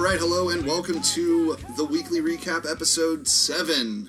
All 0.00 0.06
right, 0.06 0.18
hello 0.18 0.48
and 0.48 0.66
welcome 0.66 1.02
to 1.02 1.58
the 1.76 1.84
weekly 1.84 2.22
recap, 2.22 2.64
episode 2.68 3.28
seven. 3.28 4.08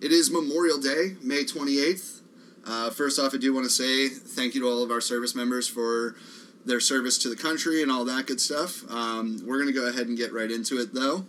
It 0.00 0.10
is 0.10 0.32
Memorial 0.32 0.78
Day, 0.78 1.14
May 1.22 1.44
twenty 1.44 1.78
eighth. 1.78 2.22
Uh, 2.66 2.90
first 2.90 3.16
off, 3.20 3.32
I 3.32 3.36
do 3.36 3.54
want 3.54 3.66
to 3.66 3.70
say 3.70 4.08
thank 4.08 4.56
you 4.56 4.62
to 4.62 4.66
all 4.66 4.82
of 4.82 4.90
our 4.90 5.00
service 5.00 5.36
members 5.36 5.68
for 5.68 6.16
their 6.64 6.80
service 6.80 7.18
to 7.18 7.28
the 7.28 7.36
country 7.36 7.82
and 7.82 7.90
all 7.92 8.04
that 8.04 8.26
good 8.26 8.40
stuff. 8.40 8.82
Um, 8.90 9.40
we're 9.46 9.62
going 9.62 9.72
to 9.72 9.80
go 9.80 9.86
ahead 9.86 10.08
and 10.08 10.18
get 10.18 10.32
right 10.32 10.50
into 10.50 10.76
it, 10.80 10.92
though. 10.92 11.24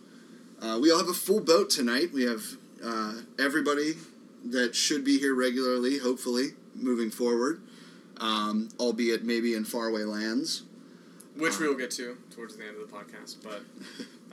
Uh, 0.59 0.79
we 0.81 0.91
all 0.91 0.97
have 0.97 1.07
a 1.07 1.13
full 1.13 1.39
boat 1.39 1.69
tonight. 1.69 2.11
We 2.11 2.23
have 2.23 2.41
uh, 2.83 3.13
everybody 3.37 3.93
that 4.43 4.73
should 4.75 5.05
be 5.05 5.19
here 5.19 5.35
regularly, 5.35 5.99
hopefully, 5.99 6.53
moving 6.73 7.11
forward, 7.11 7.61
um, 8.19 8.69
albeit 8.79 9.23
maybe 9.23 9.53
in 9.53 9.65
faraway 9.65 10.03
lands. 10.03 10.63
Which 11.37 11.59
we 11.59 11.67
will 11.67 11.75
get 11.77 11.91
to 11.91 12.17
towards 12.35 12.55
the 12.57 12.65
end 12.65 12.77
of 12.81 12.89
the 12.89 12.95
podcast. 12.95 13.37
But 13.43 13.61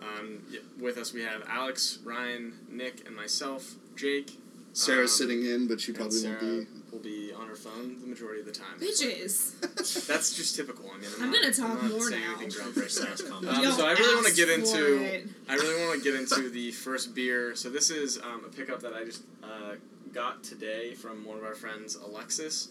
um, 0.01 0.43
y- 0.51 0.59
with 0.81 0.97
us 0.99 1.13
we 1.13 1.23
have 1.23 1.43
Alex, 1.49 1.99
Ryan, 2.05 2.55
Nick, 2.71 3.07
and 3.07 3.15
myself. 3.17 3.75
Jake. 3.97 4.39
Sarah's 4.73 5.13
Um, 5.13 5.29
sitting 5.29 5.45
in, 5.47 5.69
but 5.69 5.81
she 5.81 5.93
probably 5.93 6.19
Sarah 6.19 6.37
won't 6.43 6.67
be. 6.67 6.91
will 6.91 6.99
be 6.99 7.33
on 7.33 7.47
her 7.47 7.55
phone 7.55 8.01
the 8.01 8.09
majority 8.09 8.41
of 8.41 8.47
the 8.47 8.53
time. 8.53 8.77
Bitches. 8.81 10.07
That's 10.09 10.35
just 10.35 10.57
typical. 10.57 10.91
I 10.93 10.99
mean, 10.99 11.09
I'm, 11.17 11.23
I'm 11.25 11.31
not, 11.31 11.43
gonna 11.43 11.55
talk 11.55 11.71
I'm 11.71 11.89
not 11.91 11.91
more 11.99 12.11
now. 12.11 12.17
anything 12.41 12.49
groundbreaking. 12.51 13.31
Um, 13.31 13.49
Um, 13.49 13.73
so 13.73 13.87
I 13.87 13.93
really 13.93 14.15
want 14.17 14.27
to 14.27 14.33
ask 14.33 14.37
get 14.37 14.49
for 14.49 14.55
into. 14.55 15.29
I 15.49 15.55
really 15.55 15.87
want 15.87 16.03
to 16.03 16.11
get 16.11 16.19
into 16.19 16.51
the 16.51 16.73
first 16.73 17.15
beer. 17.15 17.55
So 17.55 17.71
this 17.71 17.91
is 17.91 18.19
um, 18.19 18.43
a 18.45 18.49
pickup 18.49 18.81
that 18.81 18.95
I 18.95 19.05
just 19.05 19.23
uh, 19.45 19.75
got 20.13 20.43
today 20.43 20.95
from 20.95 21.25
one 21.25 21.39
of 21.39 21.45
our 21.45 21.55
friends, 21.55 21.95
Alexis. 21.95 22.71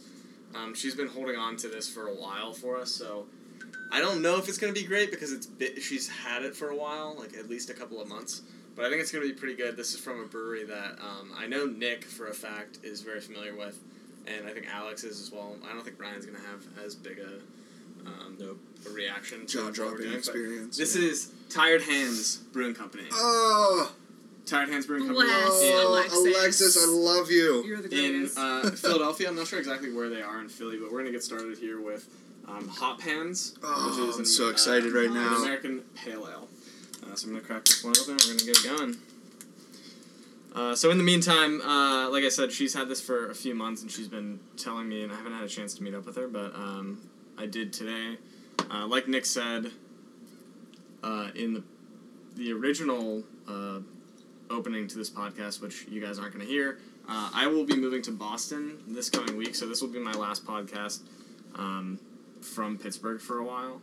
Um, 0.56 0.76
she's 0.76 0.95
been 0.95 1.08
holding 1.08 1.38
on 1.38 1.56
to 1.58 1.70
this 1.70 1.88
for 1.89 2.08
a 2.08 2.14
while 2.14 2.52
for 2.52 2.78
us, 2.78 2.92
so 2.92 3.28
I 3.94 3.99
don't 3.99 4.23
know 4.23 4.38
if 4.38 4.49
it's 4.49 4.58
gonna 4.58 4.73
be 4.73 4.83
great 4.83 5.11
because 5.11 5.31
it's 5.31 5.45
bit, 5.45 5.80
she's 5.80 6.09
had 6.09 6.41
it 6.41 6.55
for 6.55 6.69
a 6.69 6.75
while, 6.75 7.16
like 7.17 7.38
at 7.38 7.47
least 7.47 7.69
a 7.69 7.73
couple 7.73 8.02
of 8.02 8.08
months. 8.08 8.41
But 8.75 8.86
I 8.86 8.89
think 8.89 9.02
it's 9.02 9.11
gonna 9.11 9.23
be 9.23 9.33
pretty 9.33 9.53
good. 9.53 9.77
This 9.77 9.94
is 9.94 9.99
from 9.99 10.19
a 10.19 10.25
brewery 10.25 10.63
that 10.63 10.97
um, 10.99 11.31
I 11.38 11.45
know 11.45 11.67
Nick 11.67 12.03
for 12.03 12.27
a 12.27 12.33
fact 12.33 12.80
is 12.81 13.02
very 13.02 13.21
familiar 13.21 13.55
with, 13.55 13.80
and 14.25 14.47
I 14.47 14.52
think 14.52 14.66
Alex 14.73 15.03
is 15.03 15.21
as 15.21 15.31
well. 15.31 15.55
I 15.64 15.73
don't 15.73 15.83
think 15.83 16.02
Ryan's 16.02 16.25
gonna 16.25 16.39
have 16.39 16.66
as 16.83 16.95
big 16.95 17.19
a 17.19 18.08
um, 18.08 18.36
Nope. 18.39 18.59
a 18.88 18.89
reaction 18.89 19.45
to 19.45 19.45
Jaw 19.45 19.66
what 19.66 19.73
dropping 19.75 20.11
experience. 20.11 20.75
This 20.75 20.95
yeah. 20.95 21.09
is 21.09 21.31
Tired 21.49 21.83
Hands 21.83 22.38
Brewing 22.52 22.73
Company. 22.73 23.03
Oh, 23.11 23.94
Tired 24.47 24.69
Hands 24.69 24.88
Brewing 24.88 25.05
Company 25.05 25.27
Bless 25.27 25.49
oh, 25.52 25.88
Alexis. 25.88 26.36
Alexis, 26.36 26.83
I 26.83 26.89
love 26.89 27.30
you. 27.30 27.64
You're 27.64 27.77
the 27.77 28.05
in 28.05 28.11
greatest. 28.14 28.38
uh, 28.39 28.71
Philadelphia. 28.71 29.30
I'm 29.30 29.36
not 29.36 29.45
sure 29.45 29.59
exactly 29.59 29.94
where 29.94 30.09
they 30.09 30.23
are 30.23 30.41
in 30.41 30.49
Philly, 30.49 30.80
but 30.80 30.91
we're 30.91 30.99
gonna 30.99 31.11
get 31.11 31.23
started 31.23 31.59
here 31.59 31.80
with 31.80 32.09
um, 32.47 32.67
Hop 32.67 33.02
Hands, 33.02 33.58
Oh, 33.63 33.89
which 33.89 34.09
is 34.09 34.16
I'm 34.16 34.22
an, 34.22 34.25
so 34.25 34.47
uh, 34.47 34.52
excited 34.52 34.91
right 34.94 35.09
now. 35.11 35.38
American 35.38 35.81
Pale 35.95 36.27
Ale. 36.27 36.47
Uh, 37.11 37.16
so 37.16 37.27
I'm 37.27 37.33
gonna 37.33 37.45
crack 37.45 37.66
this 37.66 37.83
one 37.83 37.94
open. 37.99 38.17
We're 38.27 38.38
gonna 38.38 38.45
get 38.45 38.63
going. 38.63 38.97
Uh, 40.55 40.75
so 40.75 40.91
in 40.91 40.97
the 40.99 41.03
meantime, 41.03 41.61
uh, 41.61 42.09
like 42.11 42.23
I 42.23 42.30
said, 42.30 42.52
she's 42.52 42.73
had 42.75 42.88
this 42.88 43.02
for 43.02 43.31
a 43.31 43.36
few 43.36 43.55
months, 43.55 43.81
and 43.81 43.89
she's 43.89 44.08
been 44.08 44.39
telling 44.55 44.88
me, 44.88 45.02
and 45.02 45.11
I 45.11 45.16
haven't 45.16 45.33
had 45.33 45.44
a 45.44 45.47
chance 45.47 45.73
to 45.75 45.83
meet 45.83 45.95
up 45.95 46.05
with 46.05 46.16
her, 46.16 46.27
but 46.27 46.53
um, 46.53 47.02
I 47.38 47.47
did 47.47 47.73
today. 47.73 48.17
Uh, 48.71 48.86
like 48.86 49.08
Nick 49.08 49.25
said, 49.25 49.71
uh, 51.03 51.30
in 51.36 51.53
the 51.55 51.64
the 52.36 52.52
original 52.52 53.23
uh, 53.47 53.80
opening 54.49 54.88
to 54.88 54.97
this 54.97 55.09
podcast, 55.09 55.61
which 55.61 55.86
you 55.89 56.02
guys 56.02 56.17
aren't 56.19 56.33
going 56.33 56.44
to 56.45 56.52
hear, 56.52 56.80
uh, 57.08 57.30
I 57.33 57.45
will 57.47 57.64
be 57.64 57.75
moving 57.75 58.02
to 58.03 58.11
Boston 58.11 58.77
this 58.88 59.09
coming 59.09 59.38
week, 59.38 59.53
so 59.55 59.67
this 59.67 59.81
will 59.81 59.89
be 59.89 59.99
my 59.99 60.14
last 60.14 60.44
podcast 60.45 61.02
um, 61.55 61.99
from 62.44 62.77
Pittsburgh 62.77 63.19
for 63.22 63.37
a 63.39 63.43
while. 63.43 63.81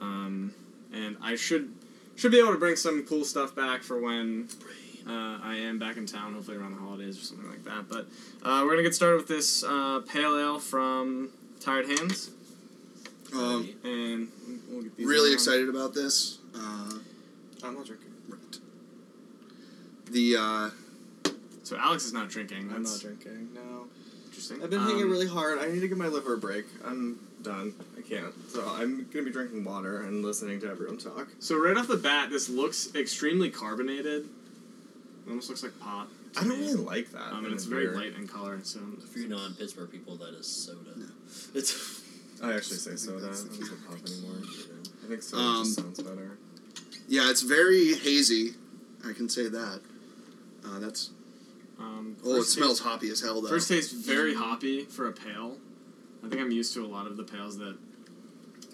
Um, 0.00 0.52
and 0.92 1.16
I 1.22 1.36
should 1.36 1.72
should 2.16 2.30
be 2.32 2.38
able 2.38 2.52
to 2.52 2.58
bring 2.58 2.76
some 2.76 3.04
cool 3.04 3.24
stuff 3.24 3.54
back 3.54 3.82
for 3.82 3.98
when 4.00 4.48
uh, 5.06 5.38
I 5.42 5.56
am 5.56 5.78
back 5.78 5.96
in 5.96 6.06
town, 6.06 6.34
hopefully 6.34 6.56
around 6.56 6.72
the 6.74 6.80
holidays 6.80 7.18
or 7.18 7.22
something 7.24 7.48
like 7.48 7.64
that. 7.64 7.88
But 7.88 8.06
uh, 8.42 8.62
we're 8.64 8.70
gonna 8.72 8.82
get 8.82 8.94
started 8.94 9.16
with 9.16 9.28
this 9.28 9.64
uh, 9.64 10.00
pale 10.06 10.36
ale 10.38 10.58
from 10.58 11.30
Tired 11.60 11.86
Hands, 11.86 12.30
Um, 13.32 13.68
and 13.84 14.28
we'll 14.70 14.82
get 14.82 14.96
these 14.96 15.06
really 15.06 15.32
excited 15.32 15.68
about 15.68 15.94
this. 15.94 16.38
Uh, 16.54 16.98
I'm 17.64 17.74
not 17.74 17.86
drinking. 17.86 18.12
right. 18.28 18.58
The 20.10 20.36
uh, 20.38 21.30
So 21.64 21.76
Alex 21.76 22.04
is 22.04 22.12
not 22.12 22.28
drinking. 22.28 22.70
I'm 22.72 22.82
That's 22.84 23.02
not 23.04 23.16
drinking. 23.18 23.48
No, 23.54 23.86
interesting. 24.26 24.62
I've 24.62 24.70
been 24.70 24.80
Um, 24.80 24.86
hanging 24.88 25.10
really 25.10 25.26
hard. 25.28 25.58
I 25.58 25.68
need 25.68 25.80
to 25.80 25.88
give 25.88 25.98
my 25.98 26.08
liver 26.08 26.34
a 26.34 26.38
break. 26.38 26.66
I'm 26.84 27.18
done. 27.44 27.74
I 27.96 28.00
can't. 28.00 28.32
So 28.50 28.66
I'm 28.66 29.06
gonna 29.12 29.24
be 29.24 29.30
drinking 29.30 29.62
water 29.64 30.02
and 30.02 30.24
listening 30.24 30.60
to 30.62 30.68
everyone 30.68 30.98
talk. 30.98 31.28
So 31.38 31.56
right 31.56 31.76
off 31.76 31.86
the 31.86 31.96
bat, 31.96 32.30
this 32.30 32.48
looks 32.48 32.94
extremely 32.94 33.50
carbonated. 33.50 34.24
It 34.24 35.28
almost 35.30 35.48
looks 35.48 35.62
like 35.62 35.78
pop. 35.80 36.08
to 36.34 36.40
I 36.40 36.42
don't 36.44 36.58
me. 36.58 36.66
really 36.66 36.74
like 36.82 37.10
that. 37.12 37.32
I 37.32 37.40
mean, 37.40 37.52
it's 37.52 37.64
very 37.64 37.86
beer. 37.86 37.94
light 37.94 38.14
in 38.16 38.26
color. 38.26 38.58
So 38.64 38.80
For 39.12 39.18
you 39.20 39.28
non-Pittsburgh 39.28 39.90
people, 39.90 40.16
that 40.16 40.34
is 40.34 40.46
soda. 40.46 40.90
It's. 41.54 42.02
I 42.42 42.52
actually 42.52 42.76
say 42.78 42.96
soda. 42.96 43.28
I 43.28 43.30
don't 43.30 43.58
the 43.58 43.64
say 43.64 43.74
pop 43.88 43.98
anymore. 44.04 44.42
I 45.04 45.08
think 45.08 45.22
soda 45.22 45.42
Um, 45.42 45.64
just 45.64 45.76
sounds 45.76 46.02
better. 46.02 46.38
yeah, 47.08 47.30
it's 47.30 47.42
very 47.42 47.94
hazy. 47.94 48.54
I 49.08 49.12
can 49.12 49.28
say 49.28 49.48
that. 49.48 49.80
Uh, 50.66 50.78
that's 50.80 51.10
um, 51.78 52.16
oh, 52.24 52.32
it 52.34 52.38
first 52.38 52.52
smells 52.54 52.78
taste- 52.78 52.88
hoppy 52.88 53.10
as 53.10 53.20
hell 53.20 53.40
though. 53.40 53.48
First 53.48 53.68
taste 53.68 53.92
very 53.94 54.34
hoppy 54.34 54.84
for 54.84 55.08
a 55.08 55.12
pale. 55.12 55.56
I 56.24 56.28
think 56.28 56.40
I'm 56.40 56.50
used 56.50 56.72
to 56.74 56.84
a 56.84 56.88
lot 56.88 57.06
of 57.06 57.16
the 57.16 57.22
pails 57.24 57.58
that 57.58 57.76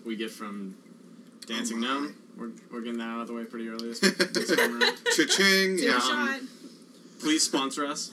we 0.05 0.17
get 0.17 0.31
from 0.31 0.77
Dancing 1.47 1.79
Oh. 1.79 1.81
Gnome. 1.81 2.15
We're, 2.37 2.51
we're 2.73 2.81
getting 2.81 2.99
that 2.99 3.09
out 3.09 3.21
of 3.23 3.27
the 3.27 3.35
way 3.35 3.45
pretty 3.45 3.69
early 3.69 3.89
this, 3.89 4.01
this 4.01 4.57
time 4.57 4.81
around. 4.81 4.97
Cha-ching! 5.17 5.79
Yeah. 5.79 5.99
shot. 5.99 6.41
Please 7.21 7.43
sponsor 7.43 7.85
us. 7.85 8.13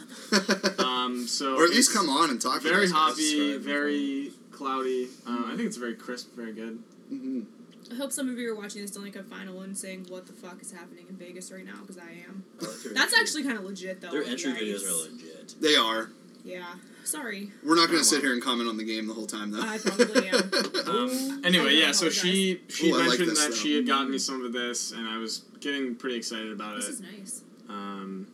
Um, 0.79 1.25
so 1.27 1.55
or 1.55 1.63
at 1.63 1.69
least 1.69 1.93
come 1.93 2.09
on 2.09 2.29
and 2.29 2.41
talk. 2.41 2.61
to 2.61 2.67
Very 2.67 2.85
us. 2.85 2.91
hoppy, 2.91 3.57
very 3.57 4.31
cloudy. 4.51 5.07
Uh, 5.25 5.43
I 5.45 5.55
think 5.55 5.61
it's 5.67 5.77
very 5.77 5.93
crisp, 5.95 6.35
very 6.35 6.51
good. 6.51 6.79
Mhm. 7.13 7.45
I 7.89 7.95
hope 7.95 8.11
some 8.11 8.27
of 8.27 8.37
you 8.37 8.51
are 8.51 8.55
watching 8.55 8.81
this 8.81 8.91
don't 8.91 9.05
like 9.05 9.15
a 9.15 9.23
final 9.23 9.61
and 9.61 9.77
saying 9.77 10.07
what 10.09 10.27
the 10.27 10.33
fuck 10.33 10.61
is 10.61 10.73
happening 10.73 11.05
in 11.07 11.15
Vegas 11.15 11.49
right 11.53 11.63
now 11.65 11.79
because 11.79 11.97
I 11.97 12.09
am. 12.27 12.43
I 12.61 12.65
That's 12.93 13.17
actually 13.17 13.43
kind 13.43 13.57
of 13.57 13.63
legit 13.63 14.01
though. 14.01 14.11
their 14.11 14.25
entry 14.25 14.51
the 14.51 14.59
videos 14.59 14.83
are 14.85 15.09
legit. 15.13 15.55
They 15.61 15.75
are. 15.77 16.09
Yeah. 16.47 16.75
Sorry. 17.03 17.51
We're 17.63 17.75
not 17.75 17.87
going 17.87 17.99
to 17.99 18.05
sit 18.05 18.21
here 18.21 18.33
and 18.33 18.41
comment 18.41 18.67
on 18.69 18.77
the 18.77 18.83
game 18.83 19.07
the 19.07 19.13
whole 19.13 19.27
time 19.27 19.51
though. 19.51 19.61
I 19.61 19.77
probably 19.77 20.27
am. 20.29 20.51
Um, 20.87 21.41
anyway, 21.43 21.73
yeah. 21.75 21.91
So 21.91 22.09
she 22.09 22.61
she 22.69 22.89
Ooh, 22.91 22.95
I 22.95 22.99
like 22.99 23.07
mentioned 23.09 23.29
this, 23.31 23.39
that 23.43 23.49
though. 23.49 23.55
she 23.57 23.75
had 23.75 23.85
gotten 23.85 24.09
me 24.09 24.17
some 24.17 24.45
of 24.45 24.53
this, 24.53 24.91
and 24.93 25.05
I 25.05 25.17
was 25.17 25.43
getting 25.59 25.95
pretty 25.95 26.15
excited 26.15 26.49
about 26.51 26.75
it. 26.75 26.77
This 26.77 26.87
it. 26.87 26.91
is 26.93 27.01
nice. 27.01 27.41
Um, 27.67 28.27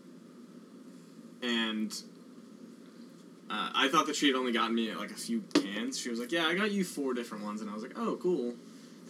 and 1.41 1.91
uh, 3.50 3.72
I 3.73 3.90
thought 3.90 4.06
that 4.07 4.16
she 4.16 4.28
had 4.28 4.35
only 4.35 4.52
gotten 4.52 4.75
me 4.75 4.94
like 4.94 5.09
a 5.12 5.16
few 5.16 5.41
cans. 5.53 6.00
She 6.00 6.09
was 6.09 6.19
like, 6.19 6.31
"Yeah, 6.31 6.46
I 6.46 6.53
got 6.53 6.72
you 6.72 6.84
four 6.84 7.13
different 7.16 7.44
ones," 7.44 7.62
and 7.62 7.69
I 7.69 7.73
was 7.73 7.81
like, 7.84 7.97
"Oh, 7.97 8.18
cool." 8.22 8.53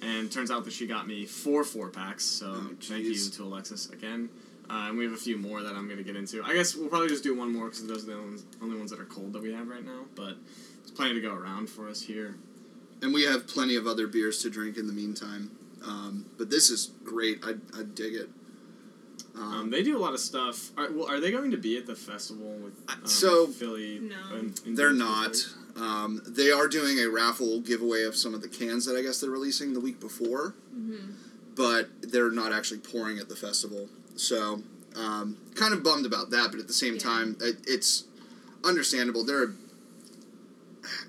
And 0.01 0.31
turns 0.31 0.49
out 0.51 0.63
that 0.65 0.73
she 0.73 0.87
got 0.87 1.05
me 1.07 1.25
four 1.25 1.63
four 1.65 1.89
packs. 1.89 2.23
So 2.25 2.47
Oh, 2.55 2.69
thank 2.81 3.03
you 3.03 3.11
jeez. 3.11 3.35
to 3.37 3.43
Alexis 3.43 3.89
again. 3.89 4.29
Uh, 4.73 4.87
and 4.89 4.97
we 4.97 5.03
have 5.03 5.13
a 5.13 5.17
few 5.17 5.37
more 5.37 5.61
that 5.61 5.75
I'm 5.75 5.85
going 5.85 5.97
to 5.99 6.03
get 6.03 6.15
into. 6.15 6.41
I 6.43 6.53
guess 6.53 6.73
we'll 6.75 6.87
probably 6.89 7.07
just 7.09 7.23
do 7.23 7.35
one 7.37 7.53
more 7.53 7.65
because 7.65 7.85
those 7.85 8.03
are 8.03 8.07
the 8.07 8.13
only 8.13 8.25
ones, 8.29 8.45
only 8.61 8.77
ones 8.77 8.89
that 8.89 8.99
are 8.99 9.05
cold 9.05 9.33
that 9.33 9.41
we 9.43 9.53
have 9.53 9.67
right 9.67 9.85
now. 9.85 10.05
But 10.15 10.35
there's 10.79 10.91
plenty 10.91 11.13
to 11.13 11.21
go 11.21 11.33
around 11.33 11.69
for 11.69 11.87
us 11.87 12.01
here. 12.01 12.35
and 13.03 13.13
we 13.13 13.23
have 13.23 13.45
plenty 13.47 13.75
of 13.75 13.85
other 13.85 14.07
beers 14.07 14.41
to 14.43 14.49
drink 14.49 14.77
in 14.77 14.87
the 14.87 14.93
meantime. 14.93 15.51
Um, 15.85 16.25
but 16.37 16.49
this 16.49 16.69
is 16.71 16.91
great. 17.03 17.43
I, 17.43 17.51
I 17.77 17.83
dig 17.83 18.15
it. 18.15 18.29
Um, 19.35 19.41
Um, 19.53 19.69
they 19.69 19.83
do 19.83 19.95
a 19.97 19.99
lot 20.01 20.13
of 20.13 20.19
stuff. 20.19 20.71
Are, 20.77 20.91
well, 20.91 21.07
are 21.07 21.19
they 21.19 21.29
going 21.31 21.51
to 21.51 21.57
be 21.57 21.77
at 21.77 21.85
the 21.85 21.95
festival 21.95 22.51
with 22.63 22.73
um, 22.87 23.05
So- 23.05 23.47
Philly? 23.47 23.99
No. 23.99 24.15
in- 24.37 24.53
in 24.65 24.75
they're 24.75 24.91
Pittsburgh? 24.93 24.97
not. 24.97 25.35
Um, 25.75 26.21
they 26.25 26.49
are 26.51 26.67
doing 26.67 26.99
a 26.99 27.09
raffle 27.09 27.59
giveaway 27.59 28.03
of 28.03 28.15
some 28.15 28.33
of 28.33 28.41
the 28.41 28.47
cans 28.47 28.85
that 28.85 28.95
I 28.95 29.01
guess 29.01 29.19
they're 29.19 29.29
releasing 29.31 29.73
the 29.73 29.79
week 29.79 29.99
before, 29.99 30.55
Mm-hmm. 30.75 31.11
but 31.55 31.89
they're 32.01 32.31
not 32.31 32.51
actually 32.53 32.79
pouring 32.79 33.17
at 33.19 33.27
the 33.27 33.35
festival. 33.35 33.89
So, 34.15 34.61
um, 34.95 35.37
kind 35.55 35.73
of 35.73 35.83
bummed 35.83 36.05
about 36.05 36.29
that. 36.31 36.51
But 36.51 36.59
at 36.59 36.67
the 36.67 36.73
same 36.73 36.93
Yeah. 36.95 36.99
time, 36.99 37.37
it, 37.41 37.57
it's 37.67 38.05
understandable. 38.63 39.23
They're. 39.23 39.53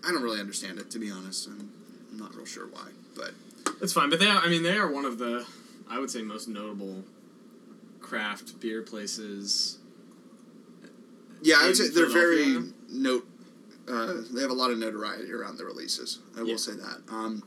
I 0.06 0.12
don't 0.12 0.23
really 0.23 0.41
understand 0.41 0.79
it 0.79 0.91
to 0.93 0.99
be 0.99 1.11
honest. 1.11 1.49
I'm, 1.49 1.71
I'm 2.12 2.19
not 2.19 2.35
real 2.35 2.47
sure 2.47 2.67
why, 2.67 2.89
but 3.17 3.33
It's 3.83 3.93
fine, 3.93 4.09
but 4.11 4.21
they 4.21 4.29
are. 4.29 4.39
I 4.39 4.49
mean, 4.49 4.62
they 4.62 4.77
are 4.77 4.91
one 4.91 5.05
of 5.05 5.19
the, 5.19 5.45
I 5.91 5.99
would 5.99 6.11
say, 6.11 6.23
most 6.23 6.47
notable 6.49 7.03
craft 8.01 8.61
beer 8.61 8.83
places. 8.83 9.79
Yeah, 11.43 11.56
I 11.61 11.67
would 11.67 11.77
say 11.77 11.89
they're 11.89 12.06
very 12.06 12.56
note. 12.89 13.27
Uh, 13.89 14.15
they 14.33 14.41
have 14.41 14.51
a 14.51 14.55
lot 14.55 14.71
of 14.71 14.79
notoriety 14.79 15.31
around 15.33 15.59
the 15.59 15.65
releases. 15.65 16.21
I 16.39 16.43
will 16.43 16.56
say 16.56 16.73
that. 16.73 17.01
Um, 17.11 17.43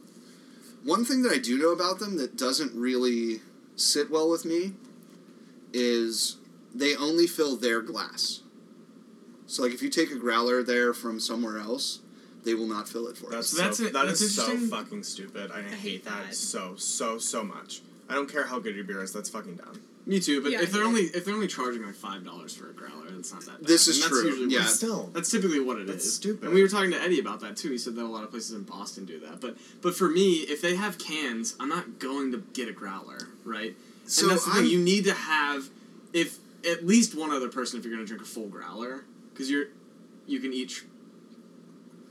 one 0.84 1.04
thing 1.04 1.24
that 1.24 1.32
I 1.32 1.38
do 1.40 1.58
know 1.58 1.72
about 1.72 2.00
them 2.00 2.18
that 2.18 2.38
doesn't 2.38 2.74
really 2.76 3.42
sit 3.76 4.12
well 4.12 4.30
with 4.30 4.46
me 4.46 4.74
is 5.74 6.38
they 6.74 6.96
only 6.96 7.28
fill 7.28 7.56
their 7.58 7.82
glass. 7.82 8.42
So, 9.46 9.64
like, 9.64 9.74
if 9.74 9.82
you 9.82 9.90
take 9.90 10.12
a 10.12 10.16
growler 10.18 10.62
there 10.64 10.94
from 10.94 11.20
somewhere 11.20 11.58
else, 11.58 12.00
they 12.44 12.54
will 12.54 12.68
not 12.68 12.88
fill 12.88 13.08
it 13.08 13.18
for 13.18 13.30
That's 13.30 13.54
us. 13.54 13.60
That's 13.60 13.78
so, 13.78 13.84
it- 13.86 13.94
that 13.94 14.06
that's 14.08 14.22
is 14.22 14.36
so 14.36 14.58
fucking 14.58 15.04
stupid. 15.04 15.52
I, 15.52 15.62
hate, 15.62 15.74
hate 15.74 16.06
that. 16.06 16.28
that. 16.28 16.36
so 16.36 16.76
so 16.78 17.18
so 17.18 17.44
much. 17.44 17.82
I 18.10 18.14
don't 18.14 18.32
care 18.32 18.46
how 18.46 18.60
good 18.60 18.76
your 18.76 18.86
beer 18.86 19.04
is. 19.04 19.12
That's 19.14 19.30
fucking 19.30 19.56
dumb. 19.56 19.82
Me 20.06 20.22
too, 20.22 20.42
but 20.42 20.52
Yeah, 20.54 20.62
if 20.62 20.72
they're 20.72 20.84
yeah. 20.84 20.88
only 20.88 21.02
if 21.02 21.26
they're 21.26 21.34
only 21.34 21.48
charging 21.48 21.86
like 21.86 21.96
five 21.96 22.24
dollars 22.24 22.56
for 22.56 22.70
a 22.70 22.74
growler, 22.74 23.10
that's 23.12 23.34
not 23.34 23.42
that 23.46 23.60
bad. 23.60 23.68
This 23.68 23.90
is 23.90 23.98
And 24.02 24.04
that's 24.12 24.22
true, 24.22 24.30
usually 24.30 24.56
yeah. 24.56 24.64
Still, 24.64 25.10
That's 25.14 25.30
typically 25.30 25.60
what 25.60 25.78
it 25.78 25.82
is. 25.84 25.88
That's 25.96 26.14
stupid. 26.14 26.46
And 26.46 26.54
we 26.54 26.62
were 26.62 26.70
talking 26.70 26.92
to 26.92 27.02
Eddie 27.02 27.20
about 27.20 27.42
that 27.42 27.58
too. 27.58 27.70
He 27.72 27.78
said 27.78 27.96
that 27.96 28.04
a 28.04 28.08
lot 28.08 28.24
of 28.24 28.32
places 28.32 28.54
in 28.54 28.64
Boston 28.64 29.04
do 29.04 29.20
that. 29.22 29.42
But 29.42 29.58
but 29.82 29.96
for 29.96 30.08
me, 30.10 30.36
if 30.48 30.62
they 30.62 30.76
have 30.78 30.98
cans, 30.98 31.56
I'm 31.60 31.68
not 31.68 32.00
going 32.00 32.32
to 32.32 32.38
get 32.54 32.70
a 32.70 32.72
growler, 32.74 33.20
right? 33.44 33.76
So 34.08 34.24
and 34.24 34.32
that's 34.32 34.46
the 34.46 34.52
I'm- 34.52 34.64
thing. 34.64 34.72
You 34.72 34.80
need 34.80 35.06
to 35.06 35.14
have 35.14 35.70
if 36.14 36.38
at 36.68 36.86
least 36.86 37.16
one 37.16 37.32
other 37.32 37.50
person 37.50 37.78
if 37.80 37.86
you're 37.86 37.94
going 37.94 38.06
to 38.06 38.08
drink 38.08 38.24
a 38.24 38.26
full 38.26 38.48
growler 38.48 39.06
because 39.34 39.50
you're 39.52 39.66
you 40.26 40.40
can 40.40 40.54
each. 40.54 40.84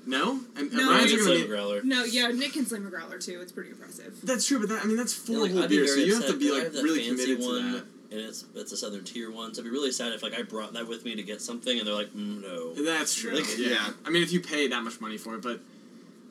No, 0.08 0.38
and, 0.54 0.68
and 0.70 0.72
No, 0.72 0.90
Ryan's 0.92 1.12
it's 1.12 1.26
gonna 1.26 1.40
be- 1.40 1.46
growler. 1.48 1.82
No, 1.82 2.04
yeah, 2.04 2.28
Nick 2.28 2.52
can 2.52 2.64
slam 2.64 2.86
a 2.86 2.90
growler 2.90 3.18
too. 3.18 3.40
It's 3.42 3.50
pretty 3.50 3.70
impressive. 3.70 4.14
That's 4.22 4.46
true, 4.46 4.60
but 4.60 4.68
that 4.68 4.84
I 4.84 4.86
mean 4.86 4.96
that's 4.96 5.12
four 5.12 5.34
Yeah, 5.36 5.42
like, 5.42 5.52
whole 5.52 5.68
beers, 5.68 5.94
so 5.94 6.00
you 6.00 6.14
have 6.14 6.22
to 6.26 6.34
upset 6.34 6.38
be 6.40 6.48
'cause 6.48 6.58
I 6.60 6.62
like 6.62 6.72
really 6.74 7.08
fancy 7.08 7.24
committed 7.34 7.44
one, 7.44 7.62
to 7.72 7.78
that. 7.78 7.84
and 8.12 8.20
it's 8.20 8.44
it's 8.54 8.70
a 8.72 8.76
southern 8.76 9.02
tier 9.02 9.32
one. 9.32 9.52
So 9.52 9.62
I'd 9.62 9.64
be 9.64 9.70
really 9.70 9.90
sad 9.90 10.12
if 10.12 10.22
like 10.22 10.34
I 10.38 10.42
brought 10.42 10.74
that 10.74 10.86
with 10.86 11.04
me 11.04 11.16
to 11.16 11.24
get 11.24 11.40
something, 11.42 11.76
and 11.76 11.84
they're 11.88 11.94
like, 11.94 12.14
mm, 12.14 12.40
no. 12.40 12.72
That's 12.74 13.16
true. 13.16 13.32
Like, 13.32 13.58
yeah. 13.58 13.68
yeah. 13.70 13.90
I 14.04 14.10
mean, 14.10 14.22
if 14.22 14.30
you 14.32 14.40
pay 14.40 14.68
that 14.68 14.84
much 14.84 15.00
money 15.00 15.18
for 15.18 15.34
it, 15.34 15.42
but 15.42 15.60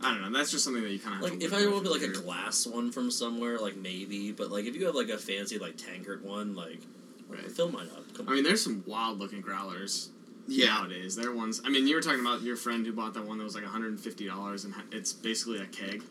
I 0.05 0.11
don't 0.13 0.21
know. 0.31 0.37
That's 0.37 0.51
just 0.51 0.63
something 0.63 0.83
that 0.83 0.91
you 0.91 0.99
kind 0.99 1.15
of 1.15 1.21
Like 1.29 1.41
if 1.41 1.51
I 1.53 1.65
wanted 1.67 1.89
like 1.89 2.03
a 2.03 2.09
glass 2.09 2.67
one 2.67 2.91
from 2.91 3.09
somewhere, 3.09 3.57
like 3.59 3.75
maybe, 3.75 4.31
but 4.31 4.51
like 4.51 4.65
if 4.65 4.75
you 4.75 4.85
have 4.85 4.95
like 4.95 5.09
a 5.09 5.17
fancy 5.17 5.57
like 5.57 5.77
tankard 5.77 6.23
one, 6.23 6.55
like 6.55 6.79
Right. 7.27 7.51
fill 7.51 7.71
mine 7.71 7.87
up. 7.95 8.13
Come 8.13 8.29
I 8.29 8.33
mean, 8.33 8.43
there's 8.43 8.63
some 8.63 8.83
wild 8.85 9.17
looking 9.17 9.41
growlers 9.41 10.09
Yeah. 10.47 10.67
nowadays. 10.75 11.15
There 11.15 11.29
are 11.31 11.35
ones. 11.35 11.59
I 11.65 11.69
mean, 11.69 11.87
you 11.87 11.95
were 11.95 12.01
talking 12.01 12.19
about 12.19 12.43
your 12.43 12.55
friend 12.55 12.85
who 12.85 12.93
bought 12.93 13.15
that 13.15 13.25
one 13.25 13.39
that 13.39 13.43
was 13.43 13.55
like 13.55 13.63
150 13.63 14.27
dollars, 14.27 14.63
and 14.63 14.75
it's 14.91 15.11
basically 15.11 15.57
a 15.59 15.65
keg. 15.65 16.03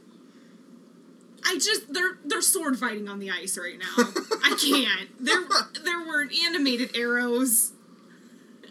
I 1.47 1.55
just 1.55 1.93
they're 1.93 2.19
they're 2.25 2.41
sword 2.43 2.79
fighting 2.79 3.09
on 3.09 3.21
the 3.21 3.31
ice 3.31 3.57
right 3.57 3.79
now. 3.79 3.95
I 4.43 4.57
can't. 4.61 5.11
There 5.21 5.41
there 5.85 6.01
were 6.01 6.27
animated 6.47 6.97
arrows. 6.97 7.73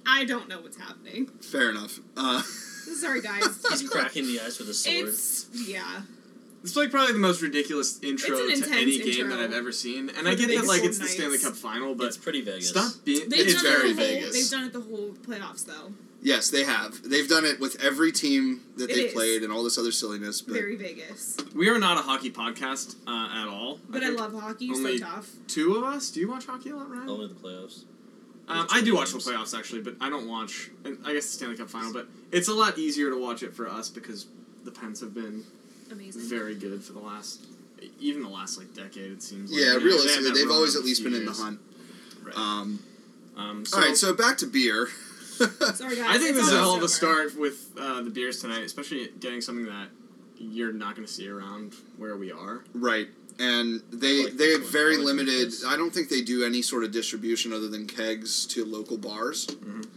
I 0.05 0.25
don't 0.25 0.49
know 0.49 0.59
what's 0.59 0.77
happening. 0.77 1.27
Fair 1.41 1.69
enough. 1.69 1.99
Uh, 2.17 2.41
Sorry 2.83 3.21
guys. 3.21 3.43
He's 3.69 3.89
cracking 3.89 4.25
the 4.25 4.39
ice 4.41 4.59
with 4.59 4.69
a 4.69 4.73
sword. 4.73 5.07
It's 5.09 5.47
yeah. 5.53 6.01
It's 6.63 6.75
like 6.77 6.91
probably 6.91 7.11
the 7.13 7.19
most 7.19 7.41
ridiculous 7.41 8.01
intro 8.01 8.37
an 8.37 8.47
to 8.47 8.53
intense 8.53 8.71
any 8.71 8.97
game 8.99 9.25
intro. 9.25 9.35
that 9.35 9.39
I've 9.43 9.53
ever 9.53 9.71
seen. 9.73 10.07
And 10.09 10.19
For 10.19 10.27
I 10.29 10.35
get 10.35 10.47
that 10.47 10.65
like 10.65 10.83
it's 10.83 10.97
the 10.97 11.07
Stanley 11.07 11.31
Knights. 11.31 11.43
Cup 11.45 11.55
final, 11.55 11.93
but 11.93 12.07
it's 12.07 12.17
pretty 12.17 12.41
Vegas. 12.41 12.69
stop 12.69 12.91
being. 13.03 13.27
They've 13.27 13.47
It's 13.47 13.61
done 13.61 13.63
very 13.63 13.89
it 13.89 13.95
the 13.97 14.01
whole, 14.05 14.13
Vegas. 14.13 14.33
They've 14.33 14.59
done 14.59 14.67
it 14.67 14.73
the 14.73 14.79
whole 14.81 15.09
playoffs 15.27 15.65
though. 15.65 15.91
yes, 16.21 16.49
they 16.49 16.63
have. 16.63 17.03
They've 17.03 17.27
done 17.27 17.43
it 17.43 17.59
with 17.59 17.83
every 17.83 18.13
team 18.13 18.61
that 18.77 18.87
they've 18.87 19.13
played 19.13 19.43
and 19.43 19.51
all 19.51 19.61
this 19.63 19.77
other 19.77 19.91
silliness. 19.91 20.41
But 20.41 20.53
Very 20.53 20.77
Vegas. 20.77 21.35
We 21.53 21.67
are 21.67 21.77
not 21.79 21.97
a 21.97 22.01
hockey 22.01 22.31
podcast 22.31 22.95
uh, 23.05 23.41
at 23.41 23.47
all. 23.49 23.79
But 23.89 24.01
I, 24.03 24.07
think 24.07 24.19
love 24.21 24.33
hockey. 24.39 24.69
only- 24.73 24.97
so 24.99 25.05
tough. 25.05 25.29
two 25.49 25.75
of 25.75 25.83
us. 25.83 26.11
Do 26.11 26.21
you 26.21 26.29
watch 26.29 26.45
hockey 26.45 26.69
a 26.69 26.77
lot, 26.77 26.89
Ryan? 26.89 27.09
Only 27.09 27.27
the 27.27 27.33
playoffs. 27.33 27.83
Um, 28.47 28.67
I 28.71 28.81
do 28.81 28.95
watch 28.95 29.11
the 29.11 29.19
playoffs 29.19 29.57
actually, 29.57 29.81
but 29.81 29.95
I 30.01 30.09
don't 30.09 30.27
watch. 30.27 30.69
and 30.83 30.97
I 31.05 31.13
guess 31.13 31.25
the 31.27 31.31
Stanley 31.33 31.55
Cup 31.57 31.69
final, 31.69 31.93
but 31.93 32.07
it's 32.31 32.47
a 32.49 32.53
lot 32.53 32.77
easier 32.77 33.09
to 33.09 33.19
watch 33.21 33.41
it 33.43 33.53
for 33.55 33.67
us 33.69 33.89
because 33.89 34.27
the 34.65 34.71
Pens 34.71 34.99
have 35.01 35.13
been 35.13 35.43
Amazing. 35.91 36.21
very 36.23 36.55
good 36.55 36.83
for 36.83 36.93
the 36.93 36.99
last, 36.99 37.45
even 37.99 38.21
the 38.21 38.29
last 38.29 38.57
like 38.57 38.73
decade. 38.73 39.11
It 39.11 39.23
seems. 39.23 39.49
Like. 39.51 39.59
yeah, 39.61 39.73
You 39.73 39.79
know, 39.79 39.85
realistically, 39.85 40.31
they 40.31 40.39
have 40.41 40.51
always 40.51 40.75
at 40.75 40.83
least 40.83 41.01
few 41.01 41.09
been 41.11 41.19
in 41.21 41.25
the 41.25 41.31
hunt. 41.33 41.59
Right. 42.21 42.35
Um, 42.37 42.79
Um, 43.35 43.65
so, 43.65 43.77
all 43.77 43.83
right, 43.83 43.95
so 43.97 44.13
back 44.13 44.37
to 44.39 44.45
beer. 44.45 44.87
Sorry 45.73 45.95
guys. 45.95 46.05
I 46.07 46.17
think 46.19 46.35
this 46.35 46.45
is 46.47 46.53
a 46.53 46.57
hell 46.59 46.75
of 46.75 46.83
a 46.83 46.87
start 46.89 47.35
with 47.37 47.71
uh, 47.79 48.01
the 48.01 48.09
beers 48.11 48.39
tonight, 48.41 48.63
especially 48.63 49.07
getting 49.19 49.41
something 49.41 49.65
that 49.65 49.87
you're 50.37 50.71
not 50.73 50.95
going 50.95 51.07
to 51.07 51.11
see 51.11 51.27
around 51.27 51.73
where 51.97 52.15
we 52.17 52.31
are. 52.31 52.63
Right. 52.73 53.07
And 53.39 53.81
they 53.91 54.25
like 54.25 54.33
they 54.37 54.51
have 54.51 54.69
very 54.71 54.97
limited. 54.97 55.53
I 55.65 55.75
don't 55.75 55.91
think 55.93 56.09
they 56.09 56.21
do 56.21 56.43
any 56.45 56.61
sort 56.61 56.83
of 56.83 56.91
distribution 56.91 57.51
other 57.53 57.67
than 57.67 57.87
kegs 57.87 58.45
to 58.47 58.63
local 58.65 58.97
bars. 58.97 59.47
Mhm. 59.47 59.87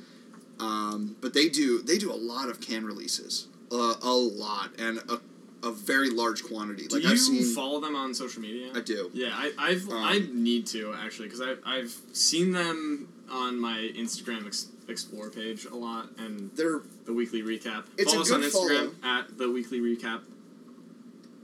Um, 0.59 1.17
but 1.21 1.35
they 1.35 1.49
do 1.49 1.83
they 1.83 1.99
do 1.99 2.11
a 2.11 2.17
lot 2.17 2.49
of 2.49 2.61
can 2.61 2.85
releases, 2.87 3.49
uh, 3.71 3.94
a 4.03 4.11
lot, 4.15 4.71
and 4.79 4.99
a, 5.11 5.21
a 5.67 5.71
very 5.71 6.09
large 6.09 6.44
quantity. 6.44 6.87
Do 6.87 6.97
Like 6.97 7.05
you 7.05 7.11
I've 7.11 7.19
seen, 7.21 7.55
follow 7.55 7.79
them 7.81 7.94
on 7.94 8.15
social 8.15 8.41
media? 8.41 8.71
I 8.75 8.81
do. 8.81 9.11
Yeah, 9.12 9.31
I, 9.35 9.53
I've 9.59 9.87
Um, 9.88 9.97
I 10.03 10.23
need 10.33 10.67
to 10.69 10.94
actually 10.94 11.29
because 11.29 11.43
I 11.43 11.56
I've 11.65 11.94
seen 12.12 12.53
them 12.53 13.09
on 13.31 13.59
my 13.61 13.91
Instagram 13.97 14.47
ex- 14.47 14.69
explore 14.88 15.29
page 15.31 15.67
a 15.67 15.75
lot 15.75 16.09
and 16.17 16.50
They're 16.55 16.81
the 17.05 17.12
weekly 17.12 17.43
recap. 17.43 17.85
It's 17.99 18.12
follow 18.15 18.21
a 18.21 18.23
us 18.23 18.31
on 18.33 18.43
Instagram 18.43 18.94
at 19.05 19.37
the 19.37 19.50
weekly 19.50 19.81
recap. 19.81 20.21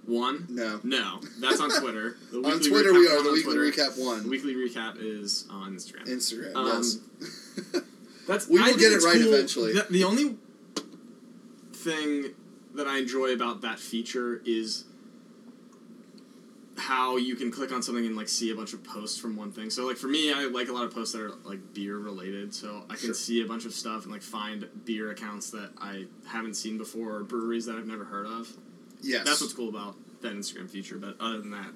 One. 0.07 0.47
no 0.51 0.81
No, 0.83 1.21
that's 1.41 1.61
on 1.61 1.71
Twitter. 1.81 2.17
The 2.33 2.39
on 2.39 2.61
Twitter. 2.61 2.93
We 2.93 3.07
are 3.09 3.23
the 3.23 3.31
weekly 3.33 3.55
Twitter. 3.55 3.83
recap 3.83 3.95
The 3.97 4.05
one. 4.05 4.29
weekly 4.29 4.55
recap 4.55 4.97
is 4.99 5.47
on 5.51 5.77
Instagram. 5.77 6.07
Instagram. 6.07 6.57
Um, 6.57 6.67
yes. 6.67 6.99
That's 8.27 8.49
We 8.49 8.61
will 8.61 8.77
get 8.77 8.93
it 8.93 9.03
right 9.03 9.21
cool. 9.21 9.33
eventually. 9.35 9.73
The, 9.75 9.87
the 9.91 10.05
only 10.05 10.37
thing 11.73 12.27
that 12.75 12.87
I 12.87 12.99
enjoy 12.99 13.33
about 13.33 13.61
that 13.63 13.79
feature 13.79 14.41
is 14.45 14.85
how 16.79 17.17
you 17.17 17.37
can 17.37 17.51
click 17.51 17.71
on 17.73 17.83
something 17.83 18.05
and 18.07 18.17
like 18.17 18.29
see 18.29 18.51
a 18.51 18.55
bunch 18.55 18.73
of 18.73 18.83
posts 18.83 19.19
from 19.19 19.37
one 19.37 19.53
thing. 19.53 19.71
So 19.71 19.87
like 19.87 19.97
for 19.97 20.07
me, 20.09 20.33
I 20.33 20.45
like 20.47 20.69
a 20.69 20.73
lot 20.73 20.85
of 20.85 20.93
posts 20.95 21.13
that 21.15 21.21
are 21.23 21.33
like 21.45 21.75
beer 21.75 21.99
related. 21.99 22.55
So 22.55 22.83
I 22.89 22.95
can 22.95 23.07
Sure. 23.07 23.15
see 23.15 23.43
a 23.43 23.47
bunch 23.47 23.67
of 23.67 23.73
stuff 23.75 24.05
and 24.05 24.13
like 24.13 24.23
find 24.23 24.69
beer 24.85 25.11
accounts 25.11 25.51
that 25.51 25.71
I 25.79 26.07
haven't 26.27 26.55
seen 26.55 26.79
before 26.79 27.17
or 27.17 27.25
breweries 27.25 27.67
that 27.67 27.77
I've 27.77 27.87
never 27.87 28.05
heard 28.05 28.27
of. 28.27 28.49
Yes. 29.03 29.25
That's 29.27 29.41
what's 29.41 29.53
cool 29.53 29.69
about 29.69 29.97
that 30.23 30.33
Instagram 30.35 30.71
feature. 30.71 30.97
But 30.99 31.17
other 31.21 31.39
than 31.41 31.51
that, 31.51 31.69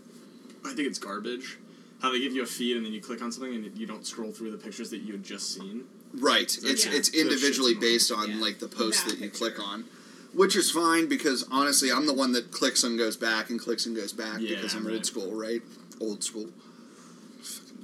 I 0.64 0.72
think 0.74 0.88
it's 0.88 0.98
garbage. 0.98 1.58
How 2.00 2.12
they 2.12 2.20
give 2.20 2.32
you 2.32 2.42
a 2.42 2.46
feed 2.46 2.76
and 2.76 2.84
then 2.84 2.92
you 2.92 3.00
click 3.00 3.22
on 3.22 3.32
something 3.32 3.54
and 3.54 3.76
you 3.76 3.86
don't 3.86 4.06
scroll 4.06 4.30
through 4.32 4.50
the 4.52 4.58
pictures 4.58 4.90
that 4.90 4.98
you 4.98 5.12
had 5.12 5.24
just 5.24 5.54
seen. 5.54 5.84
Right. 6.14 6.42
It's 6.62 6.84
Yeah. 6.86 6.92
it's 6.92 7.08
individually 7.10 7.74
based 7.74 8.10
on 8.12 8.30
Yeah. 8.30 8.36
like 8.40 8.58
the 8.58 8.68
post 8.68 9.04
That 9.04 9.10
that 9.12 9.18
you 9.18 9.30
picture. 9.30 9.38
click 9.38 9.58
on. 9.60 9.84
Which 10.32 10.54
is 10.56 10.70
fine 10.70 11.06
because 11.08 11.44
honestly 11.50 11.90
I'm 11.90 12.06
the 12.06 12.12
one 12.12 12.32
that 12.32 12.50
clicks 12.52 12.84
and 12.84 12.98
goes 12.98 13.16
back 13.16 13.48
and 13.50 13.58
clicks 13.58 13.86
and 13.86 13.96
goes 13.96 14.12
back 14.12 14.40
Yeah, 14.40 14.56
because 14.56 14.74
I'm 14.74 14.86
right. 14.86 14.94
old 14.96 15.06
school, 15.06 15.32
right? 15.34 15.62
Old 16.00 16.22
school. 16.22 16.50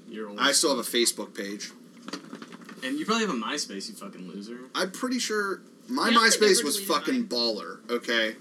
You're 0.09 0.29
old. 0.29 0.39
I 0.39 0.53
still 0.53 0.77
have 0.77 0.79
a 0.79 0.89
Facebook 0.89 1.35
page. 1.35 1.71
And 2.83 2.99
you 2.99 3.07
probably 3.07 3.25
have 3.27 3.35
a 3.35 3.39
MySpace, 3.39 3.89
you 3.89 3.95
fucking 3.95 4.29
loser. 4.29 4.59
I'm 4.75 4.91
pretty 4.91 5.19
sure 5.19 5.63
my 5.89 6.09
Yeah, 6.11 6.19
I 6.19 6.21
don't 6.21 6.31
think 6.33 6.43
I 6.43 6.47
MySpace 6.47 6.65
was 6.65 6.81
fucking 6.81 7.15
mine. 7.15 7.29
baller, 7.29 7.91
okay? 7.91 8.37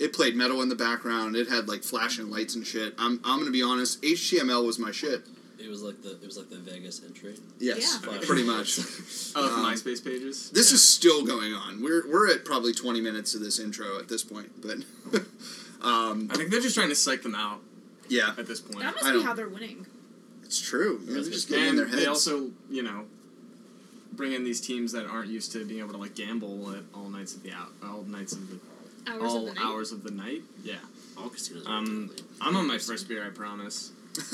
It 0.00 0.12
played 0.12 0.34
metal 0.34 0.60
in 0.62 0.68
the 0.68 0.74
background. 0.74 1.36
It 1.36 1.48
had 1.48 1.68
like 1.68 1.82
flashing 1.84 2.30
lights 2.30 2.54
and 2.56 2.66
shit. 2.66 2.94
I'm 2.98 3.20
I'm 3.24 3.36
going 3.38 3.46
to 3.46 3.52
be 3.52 3.62
honest, 3.62 4.02
HTML 4.02 4.64
was 4.66 4.78
my 4.78 4.90
shit. 4.90 5.26
It 5.58 5.68
was 5.70 5.82
like 5.82 6.02
the 6.02 6.12
it 6.12 6.24
was 6.26 6.36
like 6.36 6.50
the 6.50 6.56
Vegas 6.58 7.00
entry. 7.06 7.36
Yes, 7.58 7.98
Yeah. 8.02 8.18
pretty 8.22 8.42
much. 8.42 8.78
Oh, 9.36 9.56
Um, 9.56 9.64
MySpace 9.64 10.04
pages. 10.04 10.50
This 10.50 10.70
Yeah. 10.70 10.74
is 10.74 10.82
still 10.88 11.24
going 11.24 11.52
on. 11.54 11.80
We're 11.82 12.06
we're 12.10 12.30
at 12.30 12.44
probably 12.44 12.72
20 12.72 13.00
minutes 13.00 13.34
of 13.34 13.40
this 13.40 13.58
intro 13.58 13.98
at 13.98 14.08
this 14.08 14.22
point, 14.22 14.50
but 14.60 14.78
um, 15.80 16.28
I 16.30 16.36
think 16.36 16.50
they're 16.50 16.60
just 16.60 16.74
trying 16.74 16.88
to 16.90 16.94
psych 16.94 17.22
them 17.22 17.34
out 17.34 17.60
yeah, 18.08 18.34
at 18.36 18.46
this 18.46 18.60
point. 18.60 18.80
That 18.80 18.94
must 18.94 19.06
I 19.06 19.10
be 19.12 19.16
don't- 19.18 19.26
how 19.26 19.34
they're 19.34 19.48
winning. 19.48 19.86
it's 20.44 20.60
true. 20.60 20.98
Yeah, 21.00 21.06
they're 21.06 21.22
That's 21.22 21.28
just 21.34 21.48
getting 21.48 21.64
in 21.64 21.70
and 21.70 21.78
their 21.78 21.86
heads. 21.86 22.00
they 22.00 22.06
also, 22.06 22.50
you 22.70 22.82
know, 22.82 23.06
bring 24.12 24.32
in 24.32 24.44
these 24.44 24.60
teams 24.60 24.92
that 24.92 25.06
aren't 25.06 25.28
used 25.30 25.52
to 25.52 25.64
being 25.64 25.80
able 25.80 25.92
to 25.92 25.98
like 25.98 26.14
gamble 26.14 26.72
at 26.72 26.82
all 26.94 27.08
nights 27.08 27.34
of 27.34 27.42
the 27.42 27.52
out, 27.52 27.72
all 27.82 28.02
nights 28.02 28.32
of 28.34 28.48
the 28.50 28.56
Hours 29.06 29.22
all 29.22 29.36
of 29.48 29.54
the 29.54 29.60
night. 29.60 29.64
hours 29.64 29.92
of 29.92 30.02
the 30.02 30.10
night. 30.10 30.42
Yeah, 30.62 30.74
All 31.18 31.28
casinos. 31.28 31.66
Um, 31.66 32.10
I'm 32.40 32.56
on 32.56 32.66
my 32.66 32.78
first 32.78 33.08
beer, 33.08 33.24
I 33.26 33.30
promise. 33.30 33.92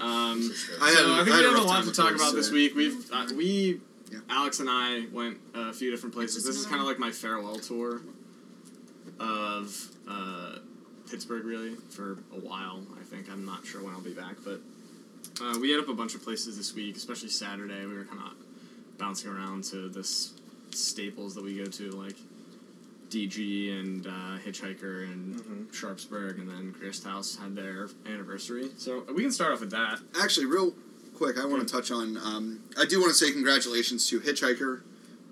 Um, 0.00 0.42
For 0.50 0.54
sure. 0.54 0.76
I 0.82 0.88
had- 0.88 0.96
so 0.98 1.12
I 1.14 1.24
think 1.24 1.28
I 1.30 1.36
had 1.36 1.44
we 1.44 1.44
have 1.44 1.44
a 1.44 1.54
rough 1.54 1.66
lot 1.66 1.84
to 1.84 1.92
talk 1.92 2.10
those, 2.10 2.20
about 2.20 2.34
this 2.34 2.50
week. 2.50 2.74
We've 2.74 3.10
uh, 3.12 3.26
we, 3.36 3.80
Yeah. 4.10 4.18
Alex 4.28 4.58
and 4.60 4.68
I 4.70 5.04
went 5.12 5.38
a 5.54 5.72
few 5.72 5.90
different 5.90 6.14
places. 6.14 6.44
This 6.44 6.56
is 6.56 6.66
kind 6.66 6.80
of 6.80 6.86
like 6.86 6.98
my 6.98 7.10
farewell 7.10 7.56
tour 7.56 8.00
of 9.20 9.88
uh, 10.08 10.56
Pittsburgh, 11.10 11.44
really, 11.44 11.74
for 11.90 12.12
a 12.34 12.40
while. 12.40 12.82
I 13.00 13.04
think 13.04 13.30
I'm 13.30 13.44
not 13.44 13.64
sure 13.64 13.82
when 13.82 13.94
I'll 13.94 14.00
be 14.00 14.12
back, 14.14 14.36
but 14.44 14.60
uh, 15.42 15.58
we 15.60 15.70
hit 15.70 15.80
up 15.80 15.88
a 15.88 15.94
bunch 15.94 16.14
of 16.14 16.22
places 16.22 16.56
this 16.56 16.74
week, 16.74 16.96
especially 16.96 17.28
Saturday. 17.28 17.86
We 17.86 17.96
were 17.96 18.04
kind 18.04 18.20
of 18.20 18.32
bouncing 18.98 19.30
around 19.30 19.64
to 19.64 19.88
this 19.88 20.32
staples 20.72 21.34
that 21.36 21.44
we 21.44 21.56
go 21.56 21.66
to, 21.66 21.90
like 21.92 22.16
DG 23.16 23.78
and 23.78 24.06
uh, 24.06 24.38
Hitchhiker 24.44 25.04
and 25.04 25.36
Mhm. 25.36 25.72
Sharpsburg, 25.74 26.38
and 26.38 26.48
then 26.48 26.72
Grist 26.78 27.04
House 27.04 27.36
had 27.36 27.54
their 27.54 27.88
anniversary. 28.06 28.70
So 28.78 29.04
we 29.14 29.22
can 29.22 29.30
start 29.32 29.52
off 29.52 29.60
with 29.60 29.70
that. 29.70 30.00
Actually, 30.18 30.46
real 30.46 30.74
quick, 31.14 31.38
I 31.38 31.44
want 31.44 31.66
to 31.66 31.72
touch 31.72 31.90
on. 31.90 32.16
Um, 32.16 32.60
I 32.78 32.86
do 32.86 33.00
want 33.00 33.12
to 33.12 33.18
say 33.18 33.30
congratulations 33.30 34.06
to 34.08 34.20
Hitchhiker 34.20 34.80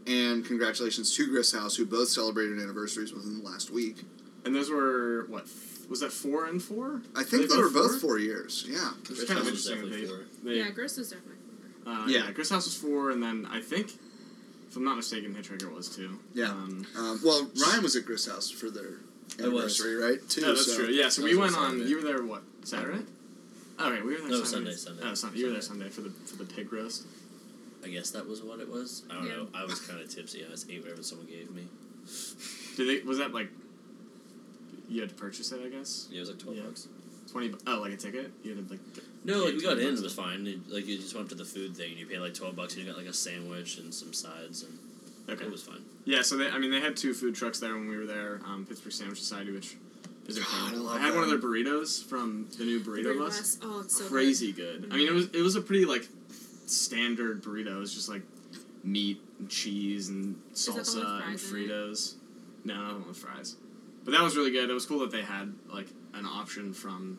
and 0.06 0.44
congratulations 0.44 1.14
to 1.16 1.26
Grist 1.26 1.54
House, 1.54 1.76
who 1.76 1.87
both 1.87 2.08
celebrated 2.08 2.58
anniversaries 2.60 3.12
within 3.12 3.38
the 3.42 3.44
last 3.49 3.70
week. 3.70 4.02
And 4.44 4.54
those 4.54 4.68
were 4.70 5.25
what? 5.28 5.46
Was 5.88 6.00
that 6.00 6.12
four 6.12 6.44
and 6.46 6.62
four? 6.62 7.02
I 7.16 7.25
think 7.25 7.49
They 7.49 7.56
they 7.56 7.62
were 7.62 7.64
both 7.70 7.75
both 7.75 7.90
four? 7.92 8.10
four 8.10 8.18
years. 8.18 8.64
Yeah. 8.68 8.92
It's 9.08 9.25
kind 9.25 9.40
of 9.40 9.46
interesting. 9.46 9.90
They, 9.90 10.06
they, 10.44 10.58
yeah, 10.58 10.70
Grist 10.70 10.99
was 10.99 11.08
definitely. 11.10 11.37
uh, 11.87 12.04
Yeah. 12.06 12.26
yeah. 12.26 12.30
Grist 12.30 12.50
House 12.52 12.66
was 12.66 12.76
four, 12.76 13.10
and 13.10 13.20
then 13.22 13.46
I 13.50 13.60
think, 13.60 13.99
if 14.70 14.76
I'm 14.76 14.84
not 14.84 14.96
mistaken, 14.96 15.34
Hitchhiker 15.34 15.72
was 15.74 15.88
too. 15.94 16.18
Yeah. 16.32 16.46
Um, 16.50 16.86
Um, 16.96 17.20
well, 17.24 17.50
Ryan 17.60 17.82
was 17.82 17.96
at 17.96 18.04
Grist 18.04 18.28
House 18.28 18.50
for 18.50 18.70
their 18.70 18.98
anniversary, 19.38 19.96
right? 19.96 20.18
Too. 20.28 20.40
yeah, 20.42 20.46
that's 20.48 20.66
so. 20.66 20.76
true. 20.76 20.86
Yeah, 20.88 21.08
so 21.08 21.24
we 21.24 21.36
went 21.36 21.56
on 21.56 21.62
on. 21.64 21.70
Saturday. 21.72 21.90
You 21.90 21.96
were 21.96 22.02
there 22.02 22.22
what 22.24 22.42
Saturday? 22.64 23.02
Okay, 23.80 24.02
we 24.02 24.12
were 24.14 24.18
there 24.20 24.28
No, 24.28 24.44
Sunday. 24.44 24.72
Sunday, 24.72 24.76
Sunday. 24.76 25.02
Oh, 25.06 25.14
Sunday. 25.14 25.38
You 25.38 25.46
were 25.46 25.52
there 25.52 25.62
Sunday 25.62 25.88
for 25.88 26.02
the 26.02 26.10
for 26.10 26.36
the 26.36 26.44
pig 26.44 26.72
roast. 26.72 27.04
I 27.84 27.88
guess 27.88 28.10
that 28.10 28.28
was 28.28 28.42
what 28.42 28.60
it 28.60 28.68
was. 28.68 29.04
I 29.10 29.14
don't 29.14 29.26
Yeah. 29.26 29.36
know. 29.36 29.48
I 29.54 29.64
was 29.64 29.80
kind 29.80 30.00
of 30.00 30.08
tipsy. 30.08 30.44
I 30.44 30.50
just 30.50 30.70
ate 30.70 30.82
whatever 30.82 31.02
someone 31.02 31.26
gave 31.26 31.50
me. 31.50 31.66
Did 32.76 32.88
they? 32.88 33.06
Was 33.06 33.18
that 33.18 33.32
like? 33.34 33.48
You 34.88 35.00
had 35.00 35.08
to 35.10 35.14
purchase 35.14 35.50
it, 35.52 35.60
I 35.64 35.68
guess. 35.68 36.08
Yeah, 36.10 36.18
it 36.18 36.20
was 36.20 36.28
like 36.30 36.38
twelve 36.38 36.56
Yeah. 36.58 36.64
bucks. 36.64 36.88
Twenty. 37.30 37.49
bu- 37.49 37.58
Oh, 37.66 37.80
like 37.80 37.92
a 37.92 37.96
ticket. 37.96 38.30
You 38.42 38.54
had 38.56 38.66
to 38.66 38.70
like. 38.72 38.80
No, 39.25 39.44
like 39.44 39.54
we 39.54 39.62
got 39.62 39.78
in, 39.78 39.94
it 39.94 40.02
was 40.02 40.14
fine. 40.14 40.46
It- 40.46 40.68
like 40.70 40.87
you 40.87 40.96
just 40.99 41.14
went 41.14 41.26
up 41.26 41.28
to 41.30 41.34
the 41.37 41.44
food 41.44 41.76
thing, 41.76 41.90
and 41.92 41.99
you 42.00 42.06
paid 42.06 42.18
like 42.18 42.34
twelve 42.34 42.56
bucks, 42.56 42.75
and 42.75 42.82
you 42.84 42.88
got 42.90 42.99
like 42.99 43.08
a 43.08 43.12
sandwich 43.12 43.78
and 43.78 43.92
some 43.94 44.12
sides, 44.12 44.62
and 44.64 44.78
Okay. 45.28 45.44
it 45.44 45.50
was 45.50 45.62
fine. 45.62 45.82
Yeah, 46.04 46.22
so 46.22 46.37
they, 46.37 46.49
I 46.49 46.58
mean, 46.58 46.70
they 46.70 46.80
had 46.80 46.96
two 46.96 47.12
food 47.14 47.34
trucks 47.34 47.60
there 47.60 47.75
when 47.75 47.88
we 47.88 47.96
were 47.96 48.06
there. 48.06 48.40
Um, 48.46 48.66
Pittsburgh 48.66 48.92
Sandwich 48.92 49.20
Society, 49.20 49.52
which 49.52 49.76
is 50.26 50.38
God, 50.38 50.46
I 50.50 50.56
incredible. 50.64 50.87
love 50.87 50.96
I 50.96 50.99
had 51.04 51.14
one 51.14 51.22
of 51.25 51.30
their 51.30 51.38
burritos 51.38 52.04
from 52.04 52.49
the 52.58 52.64
new 52.64 52.80
burrito 52.80 53.04
Burrito 53.14 53.18
bus. 53.18 53.37
West. 53.38 53.58
Oh, 53.62 53.80
it's 53.84 53.96
so 53.99 54.04
good. 54.04 54.10
Crazy 54.12 54.52
good. 54.52 54.88
I 54.90 54.96
mean, 54.96 55.06
it 55.06 55.12
was 55.12 55.26
it 55.32 55.42
was 55.42 55.54
a 55.56 55.60
pretty 55.60 55.84
like 55.84 56.08
standard 56.66 57.42
burrito. 57.42 57.76
It 57.76 57.78
was 57.78 57.94
just 57.94 58.08
like 58.08 58.22
meat 58.82 59.20
and 59.38 59.49
cheese 59.50 60.08
and 60.08 60.34
that 60.34 60.56
the 60.64 60.70
one 60.72 60.78
with 60.80 60.87
salsa 60.88 61.28
and 61.28 61.40
fries 61.40 61.52
in 61.52 61.58
it? 61.58 61.68
Fritos. 61.70 62.14
No, 62.64 62.75
not 62.75 62.88
the 62.94 62.99
one 63.00 63.08
with 63.08 63.16
fries. 63.18 63.56
But 64.04 64.12
that 64.12 64.22
was 64.22 64.37
really 64.37 64.50
good. 64.50 64.70
It 64.70 64.72
was 64.72 64.87
cool 64.87 65.00
that 65.00 65.10
they 65.10 65.22
had 65.22 65.52
like 65.72 65.87
an 66.14 66.26
option 66.26 66.72
from 66.72 67.18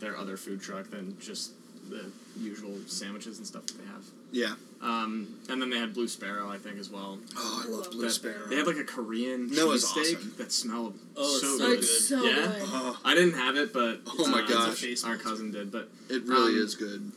their 0.00 0.16
other 0.16 0.36
food 0.36 0.60
truck 0.60 0.90
than 0.90 1.16
just 1.20 1.52
the 1.90 2.04
usual 2.38 2.74
sandwiches 2.86 3.38
and 3.38 3.46
stuff 3.46 3.66
that 3.66 3.78
they 3.78 3.84
have. 3.86 4.04
Yeah. 4.32 4.54
Um, 4.82 5.28
and 5.48 5.60
then 5.62 5.70
they 5.70 5.78
had 5.78 5.94
Blue 5.94 6.08
Sparrow, 6.08 6.50
I 6.50 6.58
think, 6.58 6.78
as 6.78 6.90
well. 6.90 7.18
Oh, 7.36 7.62
I 7.64 7.70
love 7.70 7.90
Blue 7.90 8.02
That- 8.02 8.10
Sparrow. 8.10 8.46
They 8.48 8.56
had 8.56 8.66
like 8.66 8.76
a 8.78 8.84
Korean 8.84 9.48
Noah's 9.50 9.84
cheesesteak 9.84 10.16
awesome. 10.16 10.34
that 10.38 10.52
smelled 10.52 10.98
Oh, 11.16 11.38
so 11.38 11.46
it's 11.48 11.58
good. 11.58 11.78
It's 11.78 12.08
so 12.08 12.22
Yeah? 12.24 12.34
good. 12.46 12.62
Oh, 12.66 12.98
I 13.04 13.14
didn't 13.14 13.34
have 13.34 13.56
it, 13.56 13.72
but 13.72 14.00
Oh 14.06 14.26
my 14.28 14.42
uh, 14.42 14.46
gosh. 14.46 15.04
our 15.04 15.16
cousin 15.16 15.52
did. 15.52 15.70
But 15.70 15.88
it 16.08 16.24
really 16.24 16.54
Um, 16.54 16.64
is 16.64 16.74
good. 16.74 17.12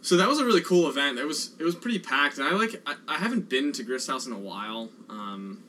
so 0.00 0.16
that 0.16 0.28
was 0.28 0.38
a 0.40 0.44
really 0.44 0.62
cool 0.62 0.88
event. 0.88 1.18
It 1.18 1.26
was 1.26 1.50
it 1.58 1.64
was 1.64 1.74
pretty 1.74 1.98
packed, 1.98 2.38
and 2.38 2.46
I 2.46 2.52
like 2.52 2.80
I, 2.86 2.94
I 3.06 3.16
haven't 3.18 3.48
been 3.48 3.70
to 3.72 3.82
Grist 3.82 4.08
House 4.08 4.26
in 4.26 4.32
a 4.32 4.38
while, 4.38 4.90
um, 5.10 5.62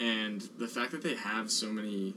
and 0.00 0.40
the 0.58 0.66
fact 0.68 0.92
that 0.92 1.02
they 1.02 1.14
have 1.14 1.50
so 1.50 1.66
many 1.68 2.14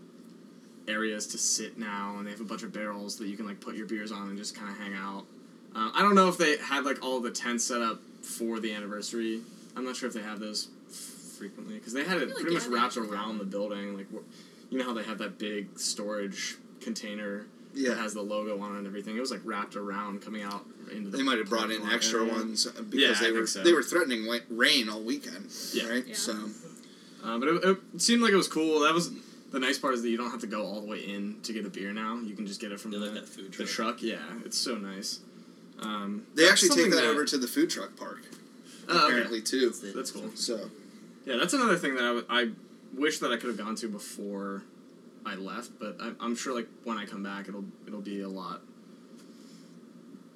areas 0.88 1.28
to 1.28 1.38
sit 1.38 1.78
now, 1.78 2.16
and 2.18 2.26
they 2.28 2.32
have 2.32 2.42
a 2.42 2.46
bunch 2.46 2.64
of 2.64 2.74
barrels 2.74 3.18
that 3.18 3.28
you 3.28 3.38
can 3.38 3.46
like 3.48 3.60
put 3.60 3.76
your 3.76 3.86
beers 3.88 4.12
on 4.12 4.30
and 4.30 4.38
just 4.38 4.56
kind 4.56 4.70
of 4.70 4.78
hang 4.78 4.94
out. 4.94 5.26
Uh, 5.76 5.92
I 5.94 6.02
don't 6.02 6.16
know 6.16 6.28
if 6.30 6.38
they 6.38 6.58
had 6.58 6.84
like 6.86 7.04
all 7.04 7.20
the 7.20 7.32
tents 7.32 7.64
set 7.66 7.82
up 7.82 8.00
for 8.22 8.60
the 8.60 8.74
anniversary. 8.74 9.42
I'm 9.76 9.86
not 9.86 9.96
sure 9.96 10.08
if 10.08 10.14
they 10.14 10.22
have 10.22 10.40
those 10.40 10.68
frequently 11.38 11.76
because 11.76 11.94
they 11.94 12.04
had 12.04 12.18
it 12.18 12.20
feel 12.20 12.28
like 12.30 12.36
pretty 12.38 12.54
much 12.56 12.68
yeah, 12.68 12.74
wrapped 12.76 12.98
around 12.98 13.38
the 13.40 13.44
building. 13.46 13.98
Like 13.98 14.08
wh- 14.12 14.72
you 14.72 14.78
know 14.78 14.86
how 14.86 14.94
they 14.94 15.04
have 15.04 15.18
that 15.20 15.38
big 15.40 15.78
storage 15.80 16.56
container 16.82 17.46
that 17.76 17.98
has 17.98 18.14
the 18.14 18.22
logo 18.22 18.60
on 18.62 18.76
it 18.76 18.78
and 18.80 18.88
everything. 18.88 19.18
It 19.18 19.20
was 19.20 19.32
like 19.32 19.42
wrapped 19.44 19.76
around 19.76 20.22
coming 20.22 20.44
out 20.44 20.64
into 20.92 21.10
the 21.10 21.18
They 21.18 21.24
might 21.24 21.40
have 21.40 21.50
brought 21.50 21.72
in 21.72 21.82
extra 21.90 22.22
area. 22.22 22.34
ones 22.34 22.68
uh, 22.68 22.82
because 22.84 23.20
Yeah, 23.20 23.28
I 23.28 23.32
they 23.32 23.32
were 23.32 23.48
so. 23.48 23.64
they 23.64 23.74
were 23.74 23.82
threatening 23.84 24.28
wa- 24.28 24.38
rain 24.50 24.90
all 24.90 25.02
weekend, 25.02 25.48
Yeah. 25.74 25.88
right? 25.90 26.06
Yeah. 26.08 26.14
So 26.16 26.34
Uh, 27.24 27.38
but 27.40 27.48
it, 27.48 27.64
it 27.64 28.02
seemed 28.02 28.22
like 28.22 28.32
it 28.34 28.36
was 28.38 28.48
cool. 28.48 28.82
That 28.82 28.94
was 28.94 29.10
the 29.54 29.60
nice 29.60 29.78
part 29.78 29.94
is 29.94 30.02
that 30.02 30.10
you 30.10 30.18
don't 30.18 30.32
have 30.32 30.42
to 30.42 30.48
go 30.48 30.66
all 30.66 30.82
the 30.82 30.88
way 30.88 30.98
in 31.00 31.38
to 31.44 31.54
get 31.54 31.64
a 31.66 31.70
beer 31.70 31.94
now. 31.94 32.16
You 32.18 32.36
can 32.36 32.46
just 32.48 32.60
get 32.60 32.72
it 32.72 32.80
from 32.80 32.92
They 32.92 32.98
the, 32.98 33.06
like 33.06 33.14
that 33.14 33.28
food 33.30 33.54
the 33.54 33.64
truck. 33.66 34.00
truck. 34.00 34.02
Yeah, 34.02 34.18
it's 34.44 34.58
so 34.58 34.76
nice. 34.76 35.20
Um, 35.80 36.26
they 36.36 36.50
actually 36.50 36.70
take 36.70 36.80
something 36.80 36.92
that, 37.02 37.06
over 37.06 37.24
to 37.24 37.38
the 37.38 37.48
food 37.48 37.70
truck 37.70 37.96
park 37.96 38.22
okay. 38.90 38.98
apparently 38.98 39.42
too. 39.42 39.72
That's 39.96 40.12
cool. 40.12 40.32
So 40.36 40.70
Yeah, 41.26 41.38
that's 41.38 41.54
another 41.54 41.78
thing 41.78 41.96
that 41.96 42.04
I, 42.04 42.08
w- 42.08 42.26
I 42.30 42.50
wish 43.00 43.20
that 43.20 43.32
I 43.32 43.38
could 43.38 43.48
have 43.50 43.58
gone 43.58 43.76
to 43.76 43.88
before 43.88 44.64
I 45.26 45.36
left. 45.36 45.72
But 45.80 45.98
I, 46.02 46.14
I'm 46.20 46.36
sure 46.36 46.54
like 46.56 46.68
when 46.84 46.98
I 46.98 47.06
come 47.06 47.22
back, 47.24 47.48
it'll 47.48 47.66
it'll 47.88 48.02
be 48.02 48.22
a 48.22 48.30
lot 48.30 48.62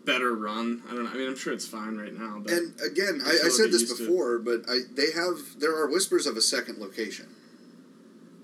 better 0.06 0.34
run. 0.36 0.84
I 0.90 0.94
don't 0.94 1.04
know. 1.06 1.10
I 1.10 1.14
mean, 1.16 1.28
I'm 1.28 1.36
sure 1.36 1.54
it's 1.54 1.68
fine 1.68 1.98
right 1.98 2.14
now. 2.14 2.40
But 2.44 2.54
and 2.54 2.74
again, 2.82 3.22
I 3.26 3.30
I, 3.30 3.46
I 3.48 3.50
said 3.50 3.72
this 3.72 3.90
it 3.90 3.98
to- 3.98 4.06
before, 4.08 4.38
but 4.38 4.62
I 4.70 4.82
they 4.94 5.12
have 5.12 5.60
there 5.60 5.76
are 5.76 5.88
whispers 5.90 6.26
of 6.28 6.38
a 6.38 6.42
second 6.42 6.78
location 6.80 7.28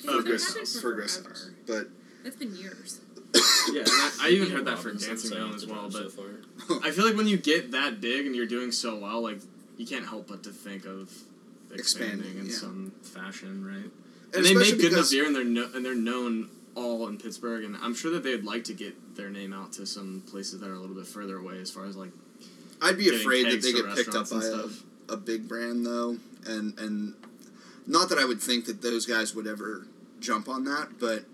Oh, 0.08 0.18
They've 0.18 0.26
Grist 0.26 0.48
had 0.50 0.56
it 0.58 0.60
House. 0.60 0.80
for 0.80 0.94
Grist 0.94 1.28
but 1.68 1.88
It's 2.26 2.36
been 2.36 2.56
years. 2.56 3.02
yeah, 3.72 3.82
and 3.82 3.90
I, 3.90 4.12
I 4.24 4.30
even 4.30 4.50
heard 4.52 4.66
that 4.66 4.80
for 4.80 4.92
Dancing 4.92 5.18
so 5.18 5.36
Mill 5.36 5.48
you 5.50 5.56
as 5.56 5.66
well. 5.66 5.90
But 5.90 6.12
so. 6.12 6.80
I 6.84 6.92
feel 6.92 7.06
like 7.06 7.16
when 7.16 7.28
you 7.28 7.38
get 7.38 7.72
that 7.72 8.00
big 8.00 8.26
and 8.26 8.36
you're 8.36 8.46
doing 8.46 8.72
so 8.72 8.98
well, 8.98 9.22
like 9.22 9.40
you 9.78 9.88
can't 9.88 10.08
help 10.08 10.28
but 10.28 10.44
to 10.44 10.52
think 10.52 10.86
of 10.86 11.12
expanding, 11.74 12.20
Expanding, 12.20 12.40
in 12.40 12.46
yeah. 12.48 12.54
some 12.54 12.92
fashion, 13.02 13.66
right? 13.66 13.92
And, 14.36 14.36
and, 14.36 14.46
they 14.46 14.54
make 14.54 14.80
good 14.80 14.94
enough 14.94 15.10
beer, 15.10 15.26
and 15.26 15.36
they're 15.36 15.44
no, 15.44 15.68
and 15.74 15.84
they're 15.84 15.96
known 15.96 16.50
all 16.76 17.08
in 17.08 17.18
Pittsburgh, 17.18 17.64
and 17.64 17.76
I'm 17.82 17.96
sure 17.96 18.12
that 18.12 18.24
they'd 18.24 18.44
like 18.44 18.64
to 18.66 18.74
get 18.74 19.16
their 19.16 19.30
name 19.30 19.54
out 19.54 19.74
to 19.74 19.86
some 19.86 20.24
places 20.28 20.60
that 20.60 20.70
are 20.70 20.74
a 20.74 20.80
little 20.80 20.96
bit 20.96 21.08
further 21.08 21.38
away, 21.38 21.60
as 21.60 21.72
far 21.72 21.86
as 21.86 21.96
like 21.96 22.12
I'd 22.82 22.98
be 22.98 23.10
afraid 23.10 23.52
that 23.52 23.62
they 23.62 23.74
get 23.74 23.86
picked 23.96 24.16
up 24.16 24.30
by 24.30 24.44
a, 24.44 25.14
a 25.14 25.18
big 25.18 25.48
brand 25.48 25.86
though, 25.86 26.18
and 26.46 26.78
and 26.80 27.14
not 27.88 28.10
that 28.10 28.18
I 28.18 28.26
would 28.26 28.42
think 28.42 28.66
that 28.66 28.82
those 28.82 29.06
guys 29.06 29.36
would 29.36 29.48
ever 29.48 29.88
jump 30.24 30.48
on 30.50 30.64
that, 30.64 31.00
but 31.00 31.26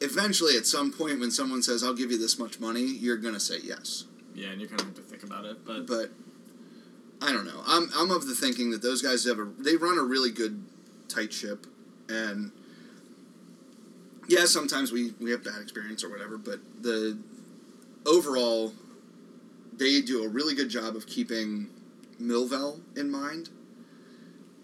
eventually 0.00 0.56
at 0.56 0.66
some 0.66 0.92
point 0.92 1.20
when 1.20 1.30
someone 1.30 1.62
says 1.62 1.84
I'll 1.84 1.94
give 1.94 2.10
you 2.10 2.18
this 2.18 2.38
much 2.38 2.58
money, 2.58 2.82
you're 2.82 3.16
gonna 3.16 3.40
say 3.40 3.58
yes. 3.62 4.04
yeah, 4.34 4.48
and 4.48 4.60
you 4.60 4.66
kind 4.66 4.80
of 4.80 4.88
have 4.88 4.96
to 4.96 5.02
think 5.02 5.22
about 5.22 5.44
it. 5.44 5.64
But 5.64 5.86
But 5.86 6.10
I 7.22 7.32
don't 7.32 7.44
know. 7.46 7.62
I'm 7.66 7.88
I'm 7.94 8.10
of 8.10 8.26
the 8.26 8.34
thinking 8.34 8.70
that 8.72 8.82
those 8.82 9.00
guys 9.02 9.24
have 9.24 9.38
a 9.38 9.48
they 9.58 9.76
run 9.76 9.98
a 9.98 10.02
really 10.02 10.30
good 10.30 10.64
tight 11.08 11.32
ship, 11.32 11.66
and 12.08 12.50
yeah, 14.28 14.46
sometimes 14.46 14.90
we 14.92 15.12
we 15.20 15.30
have 15.30 15.44
bad 15.44 15.62
experience 15.62 16.02
or 16.02 16.10
whatever, 16.10 16.36
but 16.36 16.60
the 16.82 17.18
overall 18.06 18.72
they 19.76 20.00
do 20.00 20.24
a 20.24 20.28
really 20.28 20.54
good 20.54 20.68
job 20.68 20.96
of 20.96 21.06
keeping 21.06 21.68
Millvale 22.20 22.80
in 22.96 23.10
mind, 23.10 23.48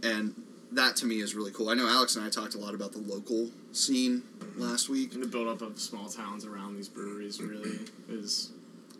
and 0.02 0.34
that 0.72 0.96
to 0.96 1.06
me 1.06 1.20
is 1.20 1.34
really 1.34 1.50
cool. 1.52 1.68
I 1.68 1.74
know 1.74 1.88
Alex 1.88 2.16
and 2.16 2.24
I 2.24 2.30
talked 2.30 2.54
a 2.54 2.58
lot 2.58 2.74
about 2.74 2.92
the 2.92 2.98
local 2.98 3.50
scene 3.72 4.22
last 4.56 4.88
week. 4.88 5.14
and 5.14 5.22
the 5.22 5.26
buildup 5.28 5.62
of 5.62 5.78
small 5.78 6.08
towns 6.08 6.44
around 6.44 6.76
these 6.76 6.88
breweries 6.88 7.40
really 7.40 7.78
is 8.08 8.50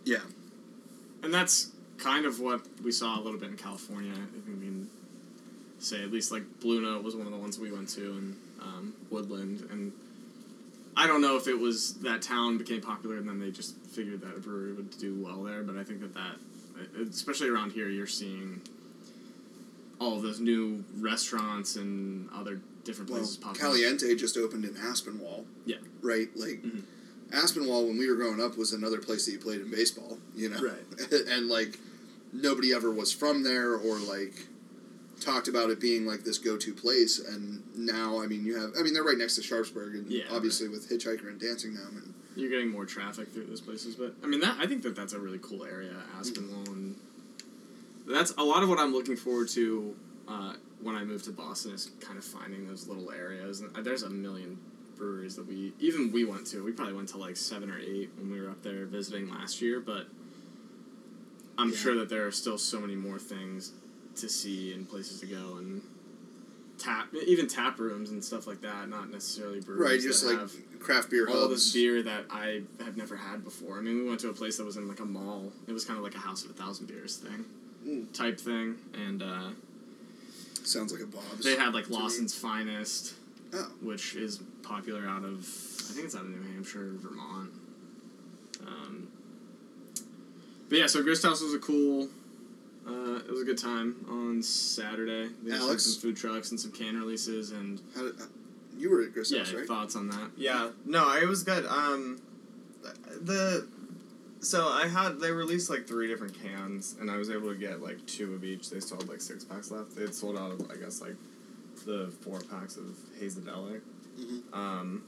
Yeah, 0.05 0.19
And 1.23 1.33
that's 1.33 1.71
kind 1.99 2.25
of 2.25 2.41
what 2.41 2.63
we 2.83 2.93
saw 2.93 3.19
a 3.19 3.23
little 3.23 3.39
bit 3.39 3.51
in 3.51 3.57
California. 3.57 4.13
I 4.13 4.17
think 4.17 4.47
we 4.47 4.53
can 4.67 4.91
say 5.79 6.03
at 6.03 6.11
least 6.11 6.33
like 6.33 6.43
Blue 6.61 6.81
Note 6.81 7.03
was 7.03 7.15
one 7.15 7.27
of 7.27 7.33
the 7.33 7.39
ones 7.39 7.59
we 7.59 7.71
went 7.71 7.89
to, 7.91 8.03
and 8.13 8.37
um, 8.61 8.95
Woodland. 9.11 9.69
And 9.71 9.93
I 10.97 11.07
don't 11.07 11.21
know 11.21 11.37
if 11.37 11.47
it 11.47 11.59
was 11.59 11.95
that 12.01 12.23
town 12.23 12.59
became 12.59 12.81
popular 12.81 13.17
and 13.17 13.29
then 13.29 13.39
they 13.39 13.51
just 13.51 13.77
figured 13.87 14.21
that 14.23 14.37
a 14.37 14.41
brewery 14.41 14.73
would 14.73 14.97
do 14.99 15.15
well 15.23 15.43
there. 15.43 15.63
But 15.63 15.77
I 15.77 15.85
think 15.85 16.01
that 16.01 16.15
that, 16.15 16.37
especially 17.09 17.49
around 17.49 17.73
here, 17.73 17.89
you're 17.89 18.07
seeing 18.07 18.61
all 20.01 20.19
those 20.21 20.41
new 20.41 20.83
restaurants 20.99 21.77
and 21.77 22.29
other 22.35 22.61
different 22.85 23.11
well, 23.11 23.19
places 23.21 23.37
popping 23.37 23.61
up. 23.63 23.73
Caliente 23.73 24.15
just 24.17 24.37
opened 24.37 24.65
in 24.65 24.75
Aspinwall. 24.75 25.45
Yeah. 25.67 25.77
right. 26.03 26.29
Like 26.37 26.63
Mhm. 26.63 26.83
Aspinwall, 27.33 27.87
when 27.87 27.99
we 27.99 28.09
were 28.09 28.17
growing 28.17 28.41
up, 28.41 28.57
was 28.57 28.73
another 28.73 28.99
place 28.99 29.27
that 29.27 29.33
you 29.33 29.39
played 29.39 29.61
in 29.61 29.71
baseball. 29.71 30.19
You 30.35 30.49
know, 30.49 30.59
Right. 30.61 31.13
and 31.29 31.49
like 31.49 31.79
nobody 32.33 32.73
ever 32.73 32.91
was 32.91 33.13
from 33.13 33.43
there 33.43 33.75
or 33.75 33.99
like 33.99 34.47
talked 35.21 35.49
about 35.49 35.69
it 35.71 35.79
being 35.79 36.07
like 36.07 36.25
this 36.25 36.39
go-to 36.39 36.73
place. 36.73 37.19
And 37.19 37.63
now, 37.77 38.21
I 38.23 38.27
mean, 38.27 38.45
you 38.45 38.57
have. 38.59 38.73
I 38.79 38.83
mean, 38.83 38.95
they're 38.95 39.05
right 39.05 39.19
next 39.19 39.37
to 39.37 39.43
Sharpsburg, 39.43 39.95
and 39.95 40.11
Yeah, 40.11 40.25
obviously 40.33 40.69
with 40.69 40.89
Hitchhiker 40.89 41.29
and 41.29 41.39
Dancing 41.39 41.75
Gnome, 41.75 41.99
and 42.03 42.15
you're 42.37 42.49
getting 42.49 42.71
more 42.71 42.87
traffic 42.87 43.29
through 43.29 43.45
those 43.45 43.61
places. 43.61 43.95
But 43.97 44.15
I 44.25 44.27
mean, 44.27 44.41
that 44.41 44.57
I 44.59 44.67
think 44.67 44.83
that 44.85 44.97
that's 44.97 45.13
a 45.13 45.19
really 45.19 45.39
cool 45.43 45.65
area, 45.65 45.95
Aspinwall, 46.19 46.57
and 46.60 46.60
that's 48.13 48.33
a 48.39 48.43
lot 48.45 48.63
of 48.63 48.69
what 48.69 48.79
I'm 48.79 48.93
looking 48.93 49.17
forward 49.17 49.49
to 49.51 49.95
uh, 50.29 50.55
when 50.83 50.95
I 50.97 51.05
move 51.05 51.23
to 51.25 51.31
Boston 51.33 51.73
is 51.73 51.91
kind 52.01 52.19
of 52.19 52.25
finding 52.25 52.67
those 52.67 52.87
little 52.87 53.11
areas. 53.13 53.61
And 53.61 53.75
there's 53.85 54.03
a 54.03 54.11
million 54.11 54.59
breweries 54.97 55.37
that 55.37 55.47
we 55.47 55.73
even 55.81 56.13
we 56.13 56.25
went 56.25 56.47
to. 56.49 56.63
We 56.65 56.73
probably 56.73 56.95
went 56.95 57.09
to 57.11 57.19
like 57.19 57.37
seven 57.37 57.71
or 57.71 57.79
eight 57.79 58.11
when 58.19 58.31
we 58.31 58.41
were 58.41 58.51
up 58.51 58.63
there 58.63 58.85
visiting 58.87 59.31
last 59.31 59.61
year, 59.63 59.81
but 59.81 60.07
I'm 61.59 61.71
Yeah. 61.71 61.77
sure 61.77 61.95
that 61.97 62.09
there 62.09 62.27
are 62.27 62.33
still 62.33 62.59
so 62.59 62.81
many 62.81 62.95
more 62.97 63.19
things 63.19 63.73
to 64.17 64.29
see 64.29 64.73
and 64.73 64.89
places 64.89 65.21
to 65.21 65.27
go 65.27 65.57
and 65.57 65.83
tap 66.79 67.09
even 67.27 67.47
tap 67.47 67.79
rooms 67.79 68.11
and 68.11 68.25
stuff 68.25 68.47
like 68.47 68.61
that. 68.63 68.89
Not 68.89 69.11
necessarily 69.11 69.61
breweries. 69.61 69.91
right, 69.91 70.01
just 70.01 70.25
like 70.25 70.81
craft 70.81 71.11
beer 71.11 71.29
all 71.29 71.43
hubs. 71.49 71.51
this 71.55 71.73
beer 71.75 72.03
that 72.03 72.25
I 72.31 72.63
have 72.85 72.97
never 72.97 73.17
had 73.17 73.45
before. 73.45 73.79
I 73.79 73.83
mean, 73.83 73.97
we 74.03 74.09
went 74.09 74.21
to 74.21 74.31
a 74.31 74.33
place 74.35 74.57
that 74.57 74.65
was 74.65 74.77
in 74.79 74.89
like 74.89 75.01
a 75.01 75.05
mall. 75.05 75.53
It 75.67 75.73
was 75.73 75.85
kind 75.85 75.99
of 75.99 76.05
like 76.05 76.15
a 76.15 76.19
house 76.19 76.45
of 76.45 76.51
a 76.51 76.55
thousand 76.55 76.87
beers 76.87 77.17
thing. 77.17 77.45
Type 78.13 78.39
thing, 78.39 78.77
and 78.95 79.23
uh, 79.23 79.51
Sounds 80.63 80.93
like 80.93 81.03
a 81.03 81.07
Bob's. 81.07 81.45
they 81.45 81.57
had 81.57 81.75
like 81.75 81.87
to 81.87 81.91
me. 81.91 81.97
Lawson's 81.99 82.35
Finest, 82.35 83.15
Oh, 83.53 83.69
which 83.83 84.15
is 84.15 84.41
popular 84.63 85.07
out 85.09 85.25
of 85.25 85.39
I 85.39 85.93
think 85.93 86.05
it's 86.07 86.15
out 86.15 86.23
of 86.23 86.29
New 86.31 86.53
Hampshire, 86.53 86.93
Vermont. 86.95 87.51
Um, 88.67 89.09
but 90.69 90.79
yeah, 90.79 90.87
so 90.87 91.03
Grist 91.03 91.25
House 91.25 91.41
was 91.41 91.55
a 91.55 91.59
cool. 91.59 92.09
Uh, 92.87 93.17
it 93.17 93.31
was 93.31 93.43
a 93.43 93.45
good 93.45 93.59
time 93.59 94.05
on 94.09 94.43
Saturday. 94.43 95.29
They 95.43 95.51
had 95.53 95.61
Alex? 95.61 95.85
some 95.85 96.01
food 96.01 96.17
trucks 96.17 96.51
and 96.51 96.59
some 96.61 96.73
can 96.73 96.97
releases 96.99 97.51
and 97.51 97.81
how 97.95 98.03
did, 98.03 98.15
you 98.77 98.91
were 98.91 99.03
at 99.03 99.13
Grist 99.13 99.33
yeah, 99.33 99.41
House, 99.41 99.53
right? 99.53 99.67
thoughts 99.67 99.97
on 99.97 100.09
that. 100.09 100.31
Yeah, 100.37 100.71
no, 100.87 101.13
it 101.17 101.27
was 101.29 101.43
good. 101.43 101.67
Um, 101.67 102.21
the 103.21 103.67
So 104.41 104.69
I 104.69 104.89
had 104.89 105.21
they 105.21 105.31
released 105.33 105.69
like 105.71 105.87
three 105.87 106.09
different 106.09 106.35
cans, 106.43 106.97
and 107.01 107.11
I 107.11 107.17
was 107.19 107.31
able 107.31 107.49
to 107.51 107.55
get 107.59 107.83
like 107.83 108.05
two 108.07 108.35
of 108.35 108.43
each. 108.45 108.71
They 108.71 108.81
sold 108.81 109.09
like 109.09 109.21
six 109.21 109.45
packs 109.45 109.71
left. 109.71 109.95
They 109.95 110.03
had 110.03 110.15
sold 110.15 110.39
out 110.39 110.53
of 110.53 110.71
I 110.71 110.77
guess 110.77 111.01
like 111.01 111.17
the 111.87 112.13
four 112.23 112.41
packs 112.41 112.77
of 112.77 112.85
Hazedelic. 113.21 113.81
Mhm. 114.19 114.55
Um, 114.55 115.05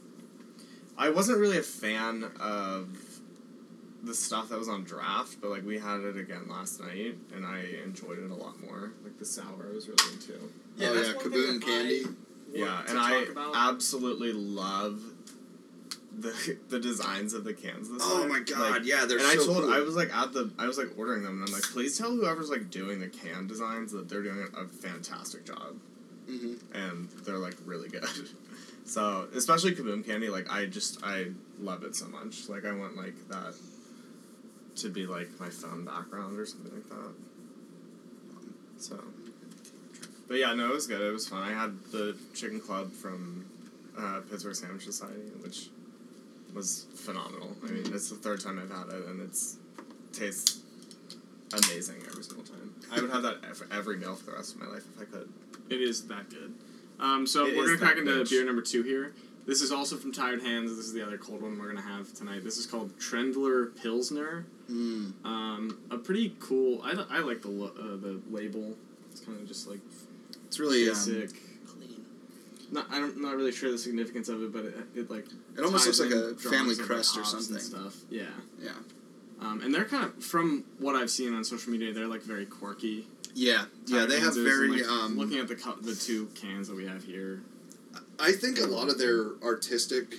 I 0.98 1.08
wasn't 1.10 1.38
really 1.38 1.58
a 1.58 1.62
fan 1.62 2.24
of 2.40 2.88
the 4.02 4.14
stuff 4.14 4.48
that 4.50 4.58
was 4.58 4.68
on 4.68 4.84
draft, 4.84 5.38
but 5.40 5.50
like 5.50 5.64
we 5.64 5.78
had 5.78 6.00
it 6.00 6.16
again 6.16 6.46
last 6.48 6.80
night, 6.80 7.16
and 7.34 7.46
I 7.46 7.64
enjoyed 7.84 8.18
it 8.18 8.30
a 8.30 8.34
lot 8.34 8.60
more. 8.60 8.92
Like 9.02 9.18
the 9.18 9.24
sour, 9.24 9.68
I 9.70 9.74
was 9.74 9.88
really 9.88 10.12
into. 10.12 10.34
oh 10.34 10.50
yeah, 10.76 11.12
Kaboom 11.14 11.62
candy. 11.62 12.04
Yeah, 12.52 12.82
and 12.86 12.98
I 12.98 13.22
about. 13.30 13.52
absolutely 13.56 14.32
love 14.32 15.00
the 16.19 16.59
the 16.69 16.78
designs 16.78 17.33
of 17.35 17.45
the 17.45 17.54
cans 17.54 17.88
this 17.90 18.02
Oh 18.04 18.21
time. 18.21 18.28
my 18.28 18.40
god, 18.40 18.71
Like, 18.73 18.85
yeah, 18.85 19.04
they're 19.07 19.19
and 19.19 19.26
I 19.26 19.35
told 19.37 19.62
cool. 19.64 19.73
I 19.73 19.81
was 19.81 19.97
like 19.97 20.14
at 20.14 20.33
the 20.33 20.50
I 20.59 20.66
was 20.66 20.76
like 20.78 20.90
ordering 20.99 21.23
them 21.23 21.38
and 21.40 21.49
I'm 21.49 21.52
like 21.54 21.62
please 21.62 21.97
tell 21.99 22.11
whoever's 22.11 22.50
like 22.50 22.71
doing 22.71 23.00
the 23.00 23.09
can 23.09 23.47
designs 23.47 23.92
that 23.92 24.09
they're 24.09 24.23
doing 24.23 24.47
a 24.57 24.66
fantastic 24.69 25.45
job 25.47 25.76
Mhm. 26.31 26.59
and 26.75 27.09
they're 27.25 27.38
like 27.38 27.57
really 27.64 27.88
good. 27.88 28.04
so 28.85 29.26
especially 29.35 29.75
Kaboom 29.75 30.04
Candy, 30.07 30.28
like 30.28 30.50
I 30.52 30.66
just 30.66 31.02
I 31.02 31.26
love 31.59 31.83
it 31.83 31.97
so 31.97 32.07
much. 32.07 32.49
Like 32.49 32.64
I 32.66 32.73
want 32.73 32.97
like 32.97 33.16
that 33.28 33.54
to 34.76 34.88
be 34.88 35.07
like 35.07 35.28
my 35.40 35.49
phone 35.49 35.85
background 35.85 36.38
or 36.38 36.47
something 36.47 36.73
like 36.75 36.88
that. 36.90 37.12
So, 38.78 38.99
but 40.28 40.38
yeah, 40.38 40.52
no, 40.54 40.71
it 40.71 40.75
was 40.75 40.87
good. 40.87 41.00
It 41.00 41.12
was 41.12 41.28
fun. 41.28 41.42
I 41.42 41.52
had 41.52 41.76
the 41.92 42.16
chicken 42.35 42.61
club 42.61 42.92
from 42.92 43.45
uh, 43.99 44.21
Pittsburgh 44.31 44.54
Sandwich 44.54 44.85
Society, 44.85 45.31
which 45.42 45.69
was 46.54 46.87
phenomenal. 46.94 47.56
I 47.62 47.71
mean, 47.71 47.92
it's 47.94 48.09
the 48.11 48.16
third 48.16 48.40
time 48.40 48.59
I've 48.59 48.71
had 48.71 48.88
it, 48.94 49.06
and 49.06 49.21
it's 49.21 49.56
tastes 50.12 50.61
amazing 51.52 51.97
every 52.11 52.23
single 52.23 52.44
time. 52.44 52.75
I 52.90 53.00
would 53.00 53.11
have 53.11 53.23
that 53.23 53.56
for 53.56 53.66
every 53.73 53.97
meal 53.97 54.14
for 54.14 54.26
the 54.26 54.32
rest 54.32 54.54
of 54.54 54.61
my 54.61 54.66
life 54.68 54.85
if 54.94 55.02
I 55.02 55.04
could. 55.04 55.28
It 55.71 55.80
is 55.80 56.06
that 56.09 56.28
good. 56.30 56.54
Um, 57.00 57.26
so 57.26 57.47
It 57.47 57.56
we're 57.56 57.66
gonna 57.66 57.78
crack 57.78 57.97
into 57.99 58.12
bitch. 58.12 58.30
beer 58.30 58.44
number 58.44 58.62
two 58.62 58.82
here. 58.82 59.12
This 59.44 59.61
is 59.61 59.73
also 59.73 59.97
from 59.97 60.12
Tired 60.12 60.40
Hands. 60.42 60.68
This 60.71 60.87
is 60.87 60.92
the 60.92 61.04
other 61.04 61.18
cold 61.18 61.42
one 61.42 61.59
we're 61.59 61.68
gonna 61.68 61.80
have 61.80 62.12
tonight. 62.14 62.44
This 62.44 62.59
is 62.59 62.66
called 62.66 62.97
Trendler 62.99 63.75
Pilsner. 63.82 64.47
Mm. 64.71 65.12
Um, 65.25 65.78
a 65.90 65.99
pretty 65.99 66.37
cool. 66.38 66.80
I, 66.85 66.92
I 67.11 67.18
like 67.21 67.42
the 67.42 67.49
lo- 67.49 67.73
uh, 67.78 67.97
the 67.97 68.21
label. 68.30 68.76
It's 69.11 69.21
kind 69.21 69.38
of 69.40 69.47
just 69.49 69.66
like 69.68 69.80
It's 70.47 70.59
really 70.61 70.88
um, 70.88 70.94
basic. 70.94 71.30
Clean. 71.30 71.51
Not 72.73 72.87
I'm 72.91 73.21
not 73.21 73.37
really 73.37 73.52
sure 73.52 73.71
the 73.71 73.79
significance 73.79 74.29
of 74.29 74.43
it, 74.43 74.52
but 74.52 74.64
it, 74.64 74.75
it 74.95 75.11
like 75.11 75.26
It 75.57 75.62
almost 75.62 75.87
looks 75.87 76.00
like 76.00 76.11
a 76.11 76.35
family 76.35 76.75
crest 76.75 77.17
or 77.17 77.25
something. 77.25 77.59
stuff. 77.59 77.95
Yeah. 78.11 78.25
Yeah. 78.61 78.71
Um, 79.41 79.61
and 79.61 79.75
they're 79.75 79.85
kind 79.85 80.05
of 80.05 80.25
from 80.25 80.64
what 80.79 80.97
I've 80.97 81.11
seen 81.11 81.35
on 81.35 81.45
social 81.45 81.71
media. 81.73 81.93
They're 81.93 82.07
like 82.07 82.23
very 82.23 82.47
quirky. 82.47 83.07
Yeah, 83.35 83.64
yeah, 83.87 84.07
they 84.07 84.21
have 84.21 84.35
very. 84.35 84.69
and, 84.69 84.76
like, 84.76 84.87
um, 84.87 85.19
looking 85.19 85.38
at 85.38 85.49
the 85.49 85.57
the 85.83 85.95
two 85.95 86.26
cans 86.35 86.69
that 86.69 86.76
we 86.76 86.87
have 86.87 87.05
here. 87.05 87.43
I 88.19 88.33
think 88.33 88.59
a 88.59 88.67
lot 88.67 88.88
of 88.88 88.99
their 88.99 89.33
artistic 89.43 90.14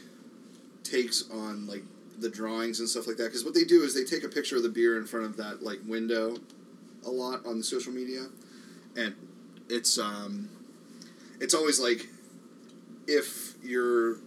takes 0.83 1.29
on 1.31 1.67
like 1.67 1.83
the 2.19 2.29
drawings 2.29 2.79
and 2.79 2.89
stuff 2.89 3.07
like 3.07 3.17
that. 3.17 3.25
Because 3.25 3.45
what 3.45 3.53
they 3.53 3.63
do 3.63 3.81
is 3.83 3.93
they 3.95 4.03
take 4.03 4.23
a 4.23 4.29
picture 4.29 4.57
of 4.57 4.63
the 4.63 4.69
beer 4.69 4.97
in 4.97 5.05
front 5.05 5.25
of 5.25 5.37
that 5.37 5.63
like 5.63 5.79
window, 5.87 6.37
a 7.05 7.09
lot 7.09 7.45
on 7.45 7.57
the 7.59 7.63
social 7.63 7.93
media, 7.93 8.25
and 8.97 9.15
it's 9.69 9.97
um, 9.97 10.49
it's 11.39 11.53
always 11.53 11.79
like 11.79 12.07
if 13.07 13.53
your 13.63 14.17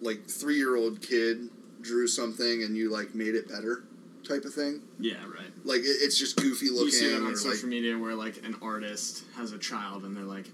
like 0.00 0.28
three 0.28 0.56
year 0.56 0.76
old 0.76 1.00
kid 1.00 1.48
drew 1.80 2.06
something 2.06 2.62
and 2.62 2.76
you 2.76 2.90
like 2.90 3.14
made 3.14 3.34
it 3.34 3.48
better, 3.48 3.84
type 4.26 4.44
of 4.44 4.54
thing. 4.54 4.80
Yeah, 4.98 5.22
right. 5.24 5.50
Like 5.64 5.80
it, 5.80 5.96
it's 6.00 6.18
just 6.18 6.36
goofy 6.36 6.68
looking. 6.70 6.86
you 6.86 6.90
see 6.92 7.08
that 7.10 7.16
on 7.18 7.24
like, 7.28 7.36
social 7.36 7.68
media 7.68 7.96
where 7.98 8.14
like 8.14 8.38
an 8.44 8.56
artist 8.62 9.24
has 9.36 9.52
a 9.52 9.58
child 9.58 10.04
and 10.04 10.16
they're 10.16 10.24
like, 10.24 10.46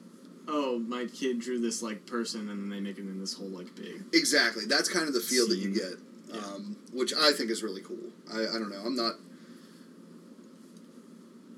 "Oh, 0.49 0.79
my 0.81 1.07
kid 1.07 1.41
drew 1.41 1.59
this 1.61 1.83
like 1.83 2.07
person," 2.07 2.49
and 2.49 2.61
then 2.63 2.69
they 2.71 2.81
make 2.81 2.99
it 2.99 3.03
in 3.03 3.21
this 3.21 3.35
whole 3.35 3.49
like 3.49 3.75
big. 3.77 4.03
Exactly. 4.13 4.65
That's 4.67 4.89
kind 4.89 5.07
of 5.09 5.15
the 5.15 5.21
feel 5.21 5.49
that 5.49 5.59
you 5.59 5.73
get, 5.73 5.95
Yeah. 6.33 6.41
um, 6.41 6.77
which 6.93 7.13
I 7.15 7.33
think 7.33 7.51
is 7.51 7.63
really 7.63 7.83
cool. 7.83 8.11
I, 8.33 8.41
I 8.41 8.53
don't 8.59 8.71
know. 8.71 8.83
I'm 8.85 8.97
not 8.97 9.15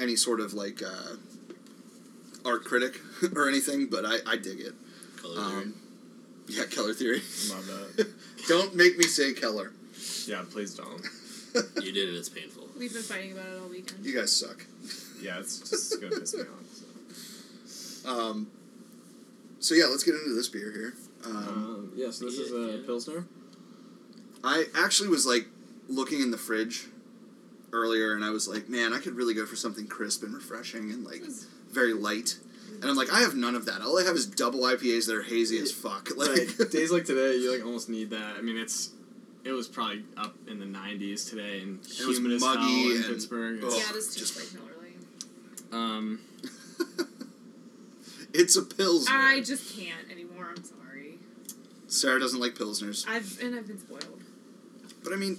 any 0.00 0.16
sort 0.16 0.40
of 0.40 0.52
like 0.52 0.82
uh, 0.82 1.16
art 2.44 2.64
critic 2.64 2.98
or 3.36 3.48
anything, 3.48 3.86
but 3.86 4.04
I, 4.04 4.16
I 4.26 4.36
dig 4.36 4.60
it. 4.60 4.74
Color 5.22 5.34
theory. 5.34 5.62
Um, 5.62 5.74
yeah, 6.48 6.64
Keller 6.70 6.94
theory. 6.94 7.22
Love 7.50 7.66
that. 7.66 8.08
don't 8.48 8.74
make 8.74 8.98
me 8.98 9.04
say 9.04 9.32
Keller. 9.32 9.72
yeah, 10.26 10.42
please 10.50 10.74
don't. 10.74 11.02
you 11.82 11.92
did 11.92 12.08
it. 12.08 12.14
It's 12.16 12.28
painful. 12.28 12.68
We've 12.78 12.92
been 12.92 13.02
fighting 13.02 13.32
about 13.32 13.46
it 13.46 13.60
all 13.62 13.68
weekend. 13.68 14.04
You 14.04 14.14
guys 14.18 14.32
suck. 14.34 14.64
Yeah, 15.20 15.38
it's 15.38 15.58
just 15.70 16.00
gonna 16.00 16.18
piss 16.18 16.34
me 16.34 16.42
off. 16.42 17.66
So. 17.66 18.10
Um, 18.10 18.50
so 19.60 19.74
yeah, 19.74 19.84
let's 19.84 20.02
get 20.02 20.14
into 20.14 20.34
this 20.34 20.48
beer 20.48 20.72
here. 20.72 20.94
Um, 21.24 21.36
Um, 21.36 21.92
yeah, 21.94 22.10
so 22.10 22.24
this 22.24 22.38
is 22.38 22.52
a 22.52 22.78
yeah. 22.78 22.86
pilsner. 22.86 23.24
I 24.42 24.64
actually 24.74 25.08
was 25.10 25.24
like 25.24 25.46
looking 25.88 26.20
in 26.20 26.30
the 26.32 26.38
fridge 26.38 26.86
earlier, 27.72 28.14
and 28.14 28.24
I 28.24 28.30
was 28.30 28.48
like, 28.48 28.68
man, 28.68 28.92
I 28.92 28.98
could 28.98 29.14
really 29.14 29.34
go 29.34 29.46
for 29.46 29.54
something 29.56 29.86
crisp 29.86 30.24
and 30.24 30.34
refreshing 30.34 30.90
and 30.90 31.04
like 31.04 31.22
very 31.70 31.92
light. 31.92 32.38
And 32.80 32.84
I'm 32.90 32.96
like, 32.96 33.12
I 33.12 33.20
have 33.20 33.34
none 33.34 33.54
of 33.54 33.66
that. 33.66 33.80
All 33.82 33.98
I 33.98 34.04
have 34.04 34.16
is 34.16 34.26
double 34.26 34.60
IPAs 34.60 35.06
that 35.06 35.14
are 35.16 35.22
hazy 35.22 35.58
as 35.58 35.70
fuck. 35.72 36.08
Like, 36.16 36.28
Right. 36.58 36.70
Days 36.70 36.90
like 36.90 37.04
today, 37.04 37.36
you 37.36 37.52
like 37.52 37.64
almost 37.64 37.88
need 37.88 38.10
that. 38.10 38.36
I 38.36 38.40
mean, 38.40 38.56
it's 38.56 38.90
it 39.44 39.52
was 39.52 39.66
probably 39.68 40.04
up 40.16 40.34
in 40.46 40.58
the 40.60 40.66
90s 40.66 41.28
today 41.28 41.60
and 41.62 41.80
It 41.84 42.06
was 42.06 42.18
humid 42.18 42.32
as 42.32 42.42
hell 42.42 42.54
muggy 42.56 42.90
in 42.90 42.96
and- 42.98 43.04
Pittsburgh. 43.06 43.58
Ugh. 43.64 43.64
It's- 43.72 43.86
yeah, 43.86 43.92
this 43.92 44.14
just- 44.14 44.36
like 44.36 44.52
Miller 44.54 44.76
Lite. 44.80 45.72
Um, 45.72 46.20
it's 48.32 48.56
a 48.56 48.62
pilsner. 48.62 49.14
I 49.14 49.40
just 49.40 49.76
can't 49.76 50.10
anymore. 50.10 50.48
I'm 50.56 50.64
sorry. 50.64 51.18
Sarah 51.88 52.20
doesn't 52.20 52.40
like 52.40 52.54
pilsners, 52.54 53.06
I've 53.08 53.38
and 53.42 53.54
I've 53.54 53.66
been 53.66 53.78
spoiled. 53.78 54.20
but 55.04 55.12
I 55.12 55.16
mean, 55.16 55.38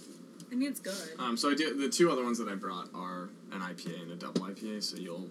I 0.52 0.56
mean, 0.56 0.70
it's 0.70 0.80
good. 0.80 0.94
um, 1.18 1.36
so 1.38 1.50
I 1.50 1.56
do 1.56 1.76
the 1.76 1.90
two 1.90 2.12
other 2.12 2.24
ones 2.24 2.38
that 2.38 2.48
I 2.48 2.56
brought 2.56 2.90
are 2.94 3.30
an 3.52 3.62
IPA 3.62 4.04
and 4.04 4.12
a 4.12 4.16
double 4.16 4.42
IPA. 4.42 4.84
So 4.84 4.98
you'll 4.98 5.30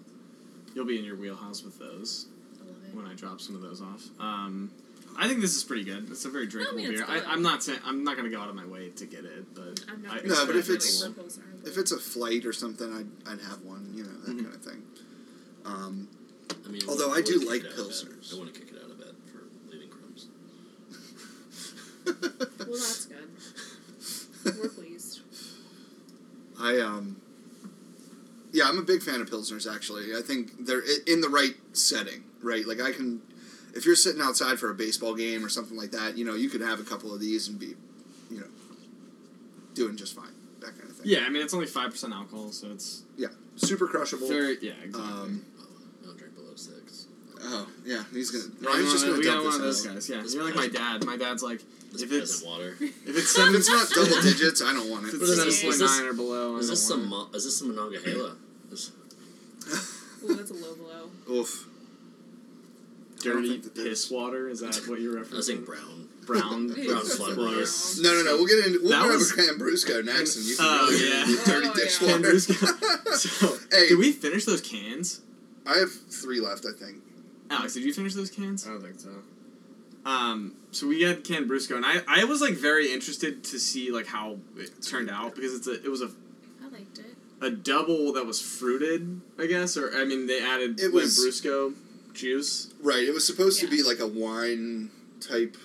you'll 0.73 0.85
be 0.85 0.97
in 0.99 1.05
your 1.05 1.15
wheelhouse 1.15 1.63
with 1.63 1.77
those 1.79 2.27
I 2.61 2.95
when 2.95 3.05
I 3.05 3.13
drop 3.13 3.41
some 3.41 3.55
of 3.55 3.61
those 3.61 3.81
off. 3.81 4.03
Um, 4.19 4.71
I 5.17 5.27
think 5.27 5.41
this 5.41 5.55
is 5.55 5.63
pretty 5.63 5.83
good. 5.83 6.09
It's 6.09 6.25
a 6.25 6.29
very 6.29 6.47
drinkable 6.47 6.77
mean, 6.79 6.91
beer. 6.91 7.05
I, 7.07 7.21
I'm 7.27 7.41
not 7.43 7.61
saying 7.61 7.79
I'm 7.85 8.03
not 8.03 8.17
gonna 8.17 8.29
go 8.29 8.39
out 8.41 8.49
of 8.49 8.55
my 8.55 8.65
way 8.65 8.89
to 8.89 9.05
get 9.05 9.25
it, 9.25 9.53
but 9.53 9.79
I'm 9.87 10.05
I. 10.09 10.21
No, 10.25 10.45
but 10.45 10.55
if 10.55 10.69
it's- 10.69 11.03
for 11.03 11.13
if 11.67 11.77
it's 11.77 11.91
a 11.91 11.99
flight 11.99 12.45
or 12.45 12.53
something, 12.53 12.91
I'd, 12.91 13.31
I'd 13.31 13.41
have 13.41 13.61
one. 13.63 13.91
You 13.93 14.03
know 14.03 14.09
that 14.25 14.35
Mhm. 14.37 14.43
kind 14.43 14.55
of 14.55 14.61
thing. 14.61 14.81
Um, 15.65 16.07
I 16.65 16.69
mean, 16.69 16.81
Although 16.89 17.11
I 17.11 17.17
wouldn't 17.21 17.41
do 17.41 17.47
like 17.49 17.61
it 17.63 17.67
out 17.67 17.71
of 17.71 17.77
bed. 17.77 17.85
pilsners. 17.85 18.33
I 18.33 18.37
want 18.37 18.53
to 18.53 18.59
kick 18.59 18.69
it 18.71 18.83
out 18.83 18.89
of 18.91 18.97
bed 18.99 19.15
for 19.31 19.43
leaving 19.71 19.89
crumbs. 19.89 20.27
well, 22.05 22.67
that's 22.71 23.05
good. 23.05 23.29
We're 24.61 24.69
pleased. 24.69 25.21
I 26.59 26.79
um, 26.79 26.81
yeah, 26.81 26.87
I'm 26.87 27.12
a 28.83 28.85
big 28.85 29.01
fan 29.01 29.21
of 29.21 29.29
pilsners. 29.29 29.71
Actually, 29.73 30.15
I 30.15 30.21
think 30.21 30.65
they're 30.65 30.83
in 31.07 31.21
the 31.21 31.29
right 31.29 31.55
setting, 31.73 32.23
right? 32.41 32.65
Like 32.67 32.81
I 32.81 32.91
can, 32.91 33.21
if 33.75 33.85
you're 33.85 33.95
sitting 33.95 34.21
outside 34.21 34.59
for 34.59 34.69
a 34.69 34.73
baseball 34.75 35.15
game 35.15 35.43
or 35.43 35.49
something 35.49 35.77
like 35.77 35.91
that, 35.91 36.17
you 36.17 36.25
know, 36.25 36.35
you 36.35 36.49
could 36.49 36.61
have 36.61 36.79
a 36.79 36.83
couple 36.83 37.13
of 37.13 37.19
these 37.19 37.47
and 37.47 37.59
be, 37.59 37.73
you 38.29 38.39
know, 38.39 38.47
doing 39.73 39.95
just 39.97 40.15
fine. 40.15 40.27
That 40.61 40.77
kind 40.77 40.89
of 40.89 40.95
thing. 40.97 41.07
yeah, 41.09 41.23
I 41.25 41.29
mean 41.29 41.41
it's 41.41 41.53
only 41.53 41.65
five 41.65 41.91
percent 41.91 42.13
alcohol, 42.13 42.51
so 42.51 42.71
it's 42.71 43.03
yeah, 43.17 43.27
super 43.57 43.87
crushable. 43.87 44.27
very 44.29 44.57
yeah 44.61 44.71
exactly. 44.83 45.01
Um, 45.11 45.45
Oh, 45.59 45.65
don't 46.05 46.17
drink 46.17 46.35
below 46.35 46.55
six. 46.55 47.07
oh 47.41 47.67
yeah, 47.85 48.03
he's 48.13 48.31
gonna. 48.31 48.45
Yeah, 48.61 48.69
Ryan's 48.69 48.85
we 48.85 48.91
just 48.91 49.03
got 49.03 49.09
gonna 49.09 49.19
we 49.19 49.25
got 49.25 49.33
dump 49.33 49.45
one 49.45 49.55
of 49.55 49.61
this 49.61 49.83
those 49.83 49.93
guys. 49.93 50.09
Yeah, 50.09 50.21
This 50.21 50.33
you're 50.35 50.45
like 50.45 50.55
my 50.55 50.67
dad. 50.69 51.03
My 51.05 51.17
dad's 51.17 51.43
like, 51.43 51.59
If 51.93 52.11
it's- 52.11 52.41
water. 52.45 52.77
if 52.79 52.81
it's 53.05 53.37
If 53.37 53.55
it's 53.55 53.69
not 53.69 53.89
double 53.89 54.21
digits, 54.21 54.61
I 54.61 54.71
don't 54.73 54.89
want 54.89 55.05
if 55.07 55.15
it. 55.15 55.21
it's 55.21 55.29
Is 55.31 55.35
seven 55.35 55.45
this- 55.49 55.61
point 55.61 55.73
is 55.73 55.79
this- 55.79 55.97
nine 55.99 56.07
or 56.07 56.13
below, 56.13 56.55
I 56.55 56.59
Is 56.59 56.67
don't 56.67 56.75
this 56.75 56.89
want 56.89 57.03
some? 57.03 57.29
is 57.35 57.43
this 57.43 57.57
some 57.57 57.67
Monongahela? 57.75 58.35
This- 58.73 58.91
Ooh, 60.23 60.35
that's 60.35 60.51
a 60.51 60.53
low 60.53 60.75
blow. 60.75 61.35
Oof. 61.35 61.67
Dirty 63.21 63.49
think 63.49 63.63
that 63.63 63.75
there's- 63.75 63.89
piss 63.89 64.11
water? 64.11 64.49
Is 64.49 64.59
that 64.61 64.75
what 64.87 64.99
you're 64.99 65.15
referencing? 65.15 65.33
I 65.33 65.37
was 65.37 65.47
saying 65.47 65.63
brown. 65.65 66.09
brown. 66.25 66.67
Brown 66.73 66.85
just 66.85 67.17
flood 67.17 67.37
water. 67.37 67.65
No, 68.01 68.13
no, 68.13 68.23
no. 68.23 68.35
We'll 68.37 68.45
get 68.47 68.65
into. 68.65 68.79
We'll 68.81 68.89
That 68.91 69.03
grab 69.05 69.17
was- 69.19 69.31
a 69.31 69.35
Lambrusco 69.35 70.03
next, 70.05 70.35
and 70.37 70.45
you 70.45 70.55
can 70.57 70.65
Oh, 70.67 70.87
really 70.89 71.09
yeah. 71.09 71.25
get 71.27 71.45
dirty 71.45 71.67
Oh, 71.69 71.73
dish 71.75 72.01
yeah. 72.01 72.11
water. 72.17 72.39
So, 73.13 73.57
Hey. 73.71 73.89
did 73.89 73.97
we 73.99 74.11
finish 74.11 74.45
those 74.45 74.61
cans? 74.61 75.21
I 75.65 75.77
have 75.77 75.91
three 75.93 76.39
left, 76.41 76.65
I 76.65 76.71
think. 76.77 76.97
Alex, 77.49 77.73
did 77.75 77.83
you 77.83 77.93
finish 77.93 78.15
those 78.15 78.29
cans? 78.31 78.65
I 78.65 78.71
don't 78.71 78.81
think 78.81 78.99
so. 78.99 79.09
Um, 80.05 80.55
so 80.71 80.87
we 80.87 81.01
had 81.03 81.23
canned 81.23 81.49
Brusco, 81.49 81.75
and 81.77 81.85
I, 81.85 81.99
I 82.07 82.23
was 82.25 82.41
like 82.41 82.53
very 82.55 82.91
interested 82.91 83.43
to 83.45 83.59
see 83.59 83.91
like 83.91 84.07
how 84.07 84.37
it 84.57 84.71
turned 84.81 85.09
out 85.09 85.35
because 85.35 85.53
it's 85.53 85.67
a 85.67 85.73
it 85.83 85.89
was 85.89 86.01
a, 86.01 86.05
I 86.05 86.09
liked 86.09 86.11
it. 86.11 86.22
A 87.43 87.51
double 87.51 88.13
that 88.13 88.25
was 88.25 88.41
fruited, 88.41 89.21
I 89.37 89.45
guess, 89.47 89.75
or 89.77 89.91
I 89.95 90.05
mean 90.05 90.27
they 90.27 90.41
added 90.41 90.79
It 90.79 90.91
was- 90.93 91.17
Brusco 91.19 91.73
juice. 92.13 92.73
Right. 92.81 93.03
It 93.03 93.13
was 93.13 93.25
supposed 93.25 93.59
to 93.61 93.67
be 93.67 93.81
like 93.83 93.99
a 93.99 94.07
wine 94.07 94.91
type. 95.19 95.57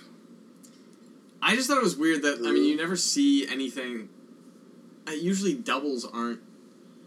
I 1.41 1.55
just 1.55 1.69
thought 1.69 1.77
it 1.79 1.85
was 1.85 1.97
weird 1.97 2.23
that 2.23 2.38
I 2.38 2.51
mean 2.53 2.64
you 2.64 2.77
never 2.77 2.97
see 2.97 3.47
anything 3.49 4.09
uh, 5.07 5.12
usually 5.12 5.55
doubles 5.55 6.05
aren't 6.05 6.41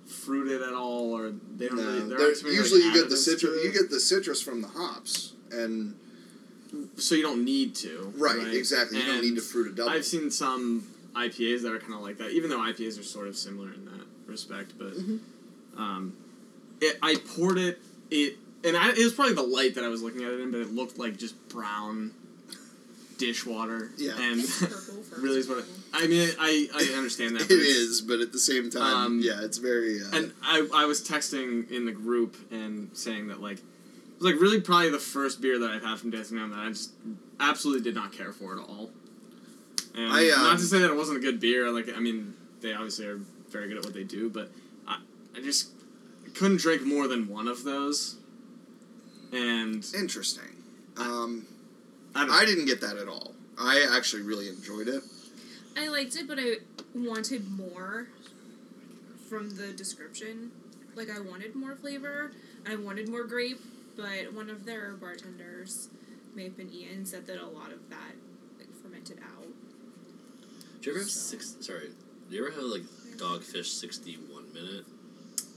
fruited 0.08 0.62
at 0.62 0.74
all, 0.74 1.14
or 1.16 1.32
they 1.56 1.68
don't. 1.68 1.78
really, 1.78 2.00
No, 2.00 2.08
there 2.08 2.18
there- 2.18 2.28
aren't 2.28 2.44
many, 2.44 2.56
usually 2.56 2.82
like, 2.84 2.96
you 2.96 3.02
get 3.02 3.10
the 3.10 3.18
citrus. 3.18 3.64
You 3.64 3.72
get 3.72 3.90
the 3.90 4.00
citrus 4.00 4.42
from 4.42 4.62
the 4.62 4.68
hops, 4.68 5.34
and 5.52 5.96
so 6.96 7.16
you 7.16 7.22
don't 7.22 7.44
need 7.46 7.76
to. 7.76 8.14
right, 8.18 8.48
exactly. 8.54 9.00
You 9.00 9.06
don't 9.06 9.22
need 9.22 9.36
to 9.36 9.42
fruit 9.42 9.72
a 9.72 9.76
double. 9.76 9.90
I've 9.92 10.06
seen 10.06 10.32
some 10.32 10.84
IPAs 11.16 11.62
that 11.64 11.74
are 11.74 11.80
kind 11.80 11.94
of 11.94 12.02
like 12.02 12.18
that, 12.20 12.32
even 12.32 12.50
though 12.50 12.60
IPAs 12.60 13.00
are 13.00 13.04
sort 13.04 13.28
of 13.28 13.36
similar 13.38 13.72
in 13.74 13.86
that 13.86 13.91
respect. 14.28 14.74
But 14.78 14.94
Mhm. 14.94 15.20
um, 15.78 16.14
it, 16.80 16.98
I 17.02 17.16
poured 17.16 17.58
it. 17.58 17.80
It 18.10 18.38
and 18.64 18.78
I, 18.78 18.90
it 18.92 18.98
was 19.00 19.14
probably 19.14 19.34
the 19.34 19.42
light 19.44 19.76
that 19.76 19.84
I 19.84 19.88
was 19.88 20.02
looking 20.04 20.24
at 20.24 20.32
it 20.32 20.40
in, 20.40 20.52
but 20.52 20.62
it 20.62 20.72
looked 20.74 20.98
like 21.00 21.18
just 21.18 21.36
brown 21.50 22.12
dishwater. 23.18 23.92
Yeah. 23.98 24.14
and 24.20 24.42
really 25.18 25.40
is 25.40 25.48
what. 25.48 25.60
It. 25.60 25.66
I 25.94 26.08
mean, 26.08 26.30
I 26.40 26.68
I 26.74 26.98
understand 26.98 27.36
that. 27.36 27.42
it's- 27.52 28.02
but 28.02 28.20
at 28.20 28.32
the 28.32 28.40
same 28.40 28.70
time, 28.70 28.96
Um, 28.96 29.20
yeah, 29.24 29.42
it's 29.44 29.58
very. 29.58 30.02
Uh, 30.02 30.10
And 30.14 30.34
I, 30.44 30.68
I 30.74 30.86
was 30.86 31.02
texting 31.02 31.70
in 31.72 31.86
the 31.86 31.92
group 31.92 32.36
and 32.52 32.90
saying 32.94 33.28
that 33.28 33.42
like 33.42 33.58
it 33.60 33.64
was 34.24 34.32
like 34.34 34.42
really 34.42 34.62
probably 34.62 34.90
the 34.90 35.00
first 35.00 35.42
beer 35.42 35.60
that 35.60 35.70
I've 35.72 35.84
had 35.84 36.00
from 36.00 36.12
Dancing 36.12 36.38
Gnome 36.38 36.52
that 36.52 36.60
I 36.60 36.70
just 36.70 36.92
absolutely 37.40 37.84
did 37.84 37.96
not 37.96 38.12
care 38.14 38.32
for 38.32 38.54
at 38.54 38.60
all. 38.60 38.92
And 39.96 40.12
I, 40.12 40.30
um, 40.30 40.44
not 40.44 40.60
to 40.60 40.66
say 40.66 40.80
that 40.80 40.90
it 40.92 40.96
wasn't 40.96 41.18
a 41.18 41.22
good 41.22 41.40
beer. 41.40 41.70
Like 41.72 41.90
I 41.96 42.00
mean, 42.00 42.34
they 42.62 42.74
obviously 42.74 43.06
are 43.08 43.20
very 43.52 43.68
good 43.68 43.78
at 43.78 43.84
what 43.84 43.94
they 43.94 44.04
do, 44.04 44.30
but 44.30 44.50
I, 44.88 45.00
I 45.36 45.42
just 45.42 45.70
couldn't 46.34 46.58
drink 46.62 46.84
more 46.84 47.08
than 47.08 47.28
one 47.28 47.48
of 47.48 47.64
those. 47.64 48.16
And 49.32 49.86
interesting. 49.96 50.56
Um, 50.98 51.46
I 52.16 52.26
don't. 52.26 52.32
I 52.32 52.46
didn't 52.46 52.66
get 52.66 52.82
that 52.82 52.98
at 52.98 53.08
all. 53.08 53.34
I 53.58 53.88
actually 53.96 54.24
really 54.24 54.50
enjoyed 54.50 54.88
it. 54.88 55.04
I 55.78 55.88
liked 55.88 56.16
it, 56.16 56.28
but 56.28 56.38
I 56.40 56.56
wanted 56.94 57.50
more 57.50 58.08
from 59.30 59.52
the 59.56 59.68
description. 59.72 60.52
Like 60.96 61.10
I 61.10 61.20
wanted 61.22 61.56
more 61.56 61.76
flavor. 61.76 62.32
I 62.70 62.76
wanted 62.76 63.08
more 63.08 63.24
grape, 63.24 63.62
but 63.96 64.34
one 64.34 64.50
of 64.50 64.66
their 64.66 64.92
bartenders, 64.94 65.88
may 66.36 66.44
have 66.44 66.58
been 66.58 66.72
Ian, 66.74 67.06
said 67.06 67.26
that 67.28 67.42
a 67.42 67.46
lot 67.48 67.72
of 67.72 67.90
that 67.90 68.16
like 68.60 68.68
fermented 68.84 69.20
out. 69.20 69.48
Do 70.82 70.90
you 70.90 70.92
ever 70.92 71.00
have 71.04 71.10
So- 71.10 71.38
six? 71.38 71.56
Sorry, 71.62 71.88
do 71.88 71.94
you 72.36 72.46
ever 72.46 72.56
have 72.56 72.64
like 72.64 72.84
Dogfish 73.18 73.66
sixty 73.66 74.16
one 74.16 74.52
minute? 74.54 74.86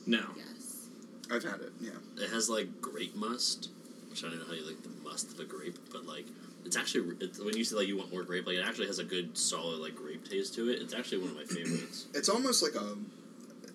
no. 0.07 0.25
Yes. 0.37 0.89
I've 1.31 1.43
had 1.43 1.61
it. 1.61 1.73
Yeah. 1.81 1.93
It 2.19 2.31
has 2.31 2.51
like 2.51 2.81
grape 2.81 3.17
must, 3.17 3.71
which 4.11 4.25
I 4.25 4.29
don't 4.29 4.39
know 4.39 4.47
how 4.47 4.53
you 4.53 4.67
like 4.67 4.83
the 4.83 4.91
must 5.03 5.33
of 5.33 5.41
a 5.41 5.45
grape, 5.45 5.79
but 5.91 6.07
like 6.07 6.27
it's 6.65 6.77
actually 6.77 7.17
it's, 7.21 7.39
when 7.39 7.57
you 7.57 7.65
say 7.65 7.77
like 7.77 7.89
you 7.89 7.97
want 7.97 8.13
more 8.13 8.23
grape, 8.23 8.47
like 8.47 8.57
it 8.57 8.65
actually 8.65 8.87
has 8.87 8.99
a 8.99 9.05
good 9.05 9.37
solid 9.37 9.81
like 9.81 9.95
grape 9.95 10.29
taste 10.29 10.55
to 10.57 10.71
it. 10.71 10.81
It's 10.83 10.95
actually 10.95 11.19
one 11.19 11.31
of 11.31 11.37
my 11.37 11.45
favorites. 11.45 12.07
It's 12.15 12.29
almost 12.29 12.63
like 12.63 12.75
a. 12.75 12.97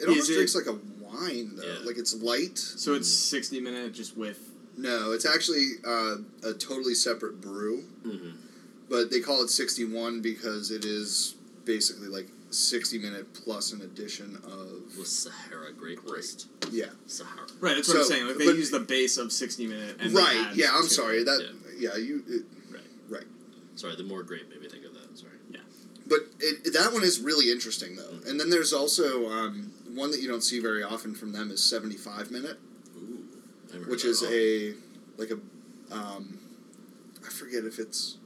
It 0.02 0.08
almost 0.08 0.30
it- 0.30 0.36
drinks 0.36 0.56
like 0.56 0.68
a 0.68 0.78
wine 1.04 1.56
though. 1.56 1.66
Yeah. 1.66 1.86
Like 1.86 1.98
it's 1.98 2.16
light. 2.22 2.58
So 2.58 2.94
it's 2.94 3.12
sixty 3.12 3.60
minute 3.60 3.94
just 3.94 4.18
with. 4.18 4.40
No, 4.78 5.12
it's 5.12 5.26
actually 5.26 5.72
uh, 5.86 6.16
a 6.44 6.54
totally 6.54 6.94
separate 6.94 7.42
brew, 7.42 7.84
mm-hmm. 8.06 8.30
but 8.90 9.12
they 9.12 9.20
call 9.20 9.44
it 9.44 9.50
sixty 9.50 9.84
one 9.84 10.22
because 10.22 10.72
it 10.72 10.86
is 10.86 11.36
basically 11.66 12.08
like 12.08 12.28
sixty 12.50 12.98
minute 12.98 13.34
plus 13.34 13.72
an 13.74 13.82
addition 13.82 14.36
of 14.46 14.98
With 14.98 15.08
Sahara 15.08 15.72
Great 15.74 15.98
Grape. 16.06 16.24
yeah. 16.72 16.86
Sahara. 17.08 17.48
Right, 17.60 17.76
that's 17.76 17.88
what 17.88 17.98
I'm 17.98 18.04
saying. 18.06 18.28
Like 18.28 18.38
they 18.38 18.46
but- 18.46 18.56
use 18.56 18.72
the 18.72 18.80
base 18.80 19.18
of 19.18 19.32
sixty 19.32 19.68
minute. 19.68 19.98
And 20.00 20.14
right. 20.14 20.52
Yeah. 20.56 20.72
I'm 20.74 20.84
sorry. 20.88 21.20
it. 21.20 21.26
That 21.26 21.56
yeah. 21.78 21.96
you. 21.96 22.24
It, 22.28 22.44
right. 22.72 22.82
Right. 23.10 23.28
Sorry, 23.76 23.96
the 23.96 24.04
more 24.04 24.24
great 24.24 24.50
made 24.50 24.62
me 24.62 24.68
think 24.70 24.86
of 24.86 24.94
that. 24.94 25.18
Sorry. 25.18 25.32
Yeah. 25.52 25.60
But 26.08 26.20
it, 26.40 26.74
that 26.74 26.92
one 26.94 27.04
is 27.04 27.20
really 27.20 27.52
interesting 27.52 27.96
though. 27.96 28.20
And 28.30 28.40
then 28.40 28.50
there's 28.50 28.74
also 28.74 29.30
um, 29.30 29.72
one 29.94 30.12
that 30.12 30.22
you 30.22 30.28
don't 30.28 30.44
see 30.44 30.60
very 30.60 30.84
often 30.84 31.14
from 31.16 31.32
them 31.34 31.52
is 31.52 31.64
75 31.64 32.32
minute, 32.32 32.58
Ooh. 32.98 33.26
Which 33.88 34.06
is 34.06 34.24
all. 34.24 34.30
a 34.32 34.74
like 35.18 35.30
a 35.32 35.40
um, 35.94 36.40
I 37.26 37.30
forget 37.30 37.64
if 37.64 37.80
it's 37.80 38.18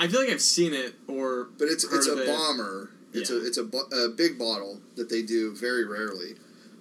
I 0.00 0.06
feel 0.08 0.20
like 0.20 0.30
I've 0.30 0.40
seen 0.40 0.72
it 0.74 0.94
or 1.06 1.48
but 1.58 1.68
it's 1.68 1.84
it's 1.84 2.06
a 2.06 2.12
of 2.12 2.18
it. 2.20 2.26
bomber. 2.26 2.90
It's 3.12 3.30
Yeah. 3.30 3.36
a 3.36 3.40
it's 3.46 3.58
a, 3.58 3.64
a 4.04 4.08
big 4.10 4.38
bottle 4.38 4.80
that 4.96 5.08
they 5.08 5.22
do 5.22 5.54
very 5.54 5.84
rarely, 5.84 6.36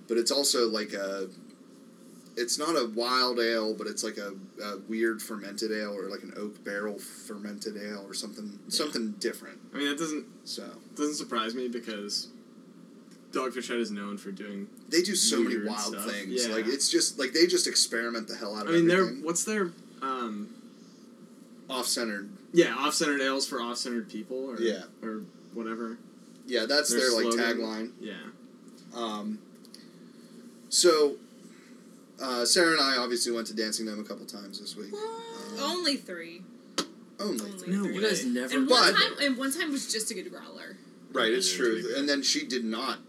but 0.08 0.18
it's 0.18 0.32
also 0.32 0.68
like 0.68 0.94
a. 0.94 1.30
It's 2.40 2.60
not 2.60 2.76
a 2.76 2.88
wild 2.94 3.40
ale, 3.40 3.74
but 3.74 3.88
it's 3.88 4.04
like 4.04 4.18
a, 4.18 4.34
a 4.63 4.78
weird 4.88 5.24
fermented 5.24 5.72
ale 5.72 5.92
or 5.98 6.08
like 6.08 6.22
an 6.22 6.34
oak 6.38 6.63
barrel 6.63 7.00
fermented 7.00 7.76
ale 7.78 8.04
or 8.08 8.13
something 8.13 8.60
something 8.68 9.13
different. 9.13 9.58
I 9.74 9.78
mean 9.78 9.88
that 9.90 9.98
doesn't 9.98 10.26
So 10.44 10.63
doesn't 10.96 11.16
surprise 11.16 11.56
me 11.56 11.68
because 11.68 12.28
Dogfish 13.32 13.70
Head 13.70 13.80
is 13.80 13.90
known 13.90 14.18
for 14.20 14.32
doing. 14.32 14.68
they 14.88 15.02
do 15.02 15.16
so 15.16 15.40
many 15.42 15.58
wild 15.63 15.96
stuff. 15.96 16.12
things. 16.12 16.46
Yeah. 16.48 16.54
Like 16.54 16.68
it's 16.68 16.92
just 16.92 17.18
like 17.18 17.34
they 17.34 17.48
just 17.48 17.66
experiment 17.66 18.28
the 18.28 18.36
hell 18.36 18.56
out 18.56 18.68
of 18.68 18.70
it. 18.70 18.78
I 18.78 18.78
mean, 18.82 18.88
they're 18.88 19.08
what's 19.08 19.44
their 19.44 19.72
um 20.04 20.50
Off 21.68 21.88
centered. 21.88 22.30
yeah 22.54 22.76
off 22.78 22.94
centered 22.94 23.20
ales 23.22 23.48
for 23.48 23.60
off 23.60 23.78
centered 23.78 24.10
people 24.10 24.46
or 24.46 24.62
Yeah. 24.62 24.84
or 25.02 25.24
whatever. 25.56 25.98
Yeah, 26.48 26.66
that's 26.66 26.90
Their 26.90 27.00
their, 27.02 27.12
like 27.12 27.26
tagline. 27.58 27.92
Yeah, 28.00 28.14
Um, 28.96 29.40
so, 30.70 31.18
uh, 32.22 32.46
Sarah 32.46 32.72
and 32.72 32.82
I 32.82 32.98
obviously 32.98 33.32
went 33.34 33.48
to 33.48 33.54
Dancing 33.56 33.86
Gnome 33.86 34.00
a 34.00 34.04
couple 34.04 34.26
times 34.26 34.60
this 34.60 34.76
week. 34.76 34.94
Um, 34.94 35.60
Only 35.60 35.98
three. 35.98 36.42
only. 37.20 37.40
Only 37.52 37.68
No 37.68 37.84
three. 37.84 37.96
You 37.96 38.02
guys 38.02 38.26
never. 38.26 38.56
And 38.58 38.68
But- 38.70 38.80
one 38.80 38.94
time, 38.94 39.12
and 39.22 39.38
one 39.38 39.52
time 39.52 39.72
was 39.72 39.92
just 39.92 40.08
to 40.08 40.14
get 40.14 40.26
a 40.26 40.30
growler. 40.30 40.78
Right, 41.12 41.32
it's 41.34 41.52
true. 41.54 41.84
And 41.98 42.08
then 42.08 42.22
she 42.22 42.46
did 42.46 42.64
not 42.66 43.00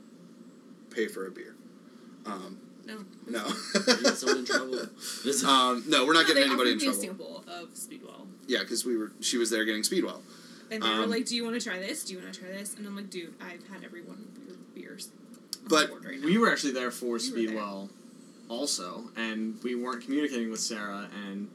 pay 0.90 1.06
for 1.08 1.26
a 1.26 1.30
beer. 1.30 1.54
Um, 2.26 2.58
No. 2.86 3.04
no. 3.28 3.48
Someone 4.14 4.38
in 4.38 4.44
trouble. 4.46 4.78
Um, 5.46 5.84
no, 5.86 6.06
we're 6.06 6.12
not 6.14 6.22
No, 6.22 6.28
getting 6.28 6.34
they 6.42 6.48
anybody 6.48 6.72
in 6.72 6.78
trouble. 6.80 6.98
a 6.98 7.00
sample 7.02 7.44
of 7.46 7.76
Speedwell. 7.76 8.26
Yeah, 8.46 8.60
because 8.60 8.84
we 8.84 8.96
were. 8.96 9.12
She 9.20 9.36
was 9.36 9.50
there 9.50 9.64
getting 9.64 9.82
Speedwell. 9.84 10.22
And 10.70 10.82
they 10.82 10.88
were 10.88 11.04
Um, 11.04 11.10
like, 11.10 11.26
"Do 11.26 11.34
you 11.36 11.44
want 11.44 11.60
to 11.60 11.66
try 11.68 11.78
this? 11.78 12.04
Do 12.04 12.12
you 12.14 12.20
want 12.20 12.32
to 12.32 12.40
try 12.40 12.50
this?" 12.50 12.74
And 12.76 12.86
I'm 12.86 12.94
like, 12.96 13.10
"Dude, 13.10 13.34
I've 13.40 13.66
had 13.68 13.84
every 13.84 14.02
one 14.02 14.26
of 14.36 14.46
your 14.48 14.56
beers." 14.74 15.08
But 15.66 15.90
right 16.04 16.20
we 16.22 16.38
were 16.38 16.50
actually 16.50 16.72
there 16.72 16.90
for 16.90 17.04
You 17.06 17.12
were 17.12 17.18
there. 17.18 17.28
Speedwell, 17.30 17.90
also, 18.48 19.10
and 19.16 19.62
we 19.62 19.74
weren't 19.74 20.02
communicating 20.04 20.50
with 20.50 20.60
Sarah 20.60 21.08
and 21.26 21.48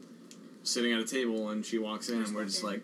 sitting 0.62 0.92
at 0.92 1.00
a 1.00 1.04
table, 1.04 1.48
and 1.50 1.64
she 1.64 1.78
walks 1.78 2.08
in, 2.08 2.22
and 2.22 2.34
we're 2.34 2.44
just 2.44 2.62
like, 2.64 2.82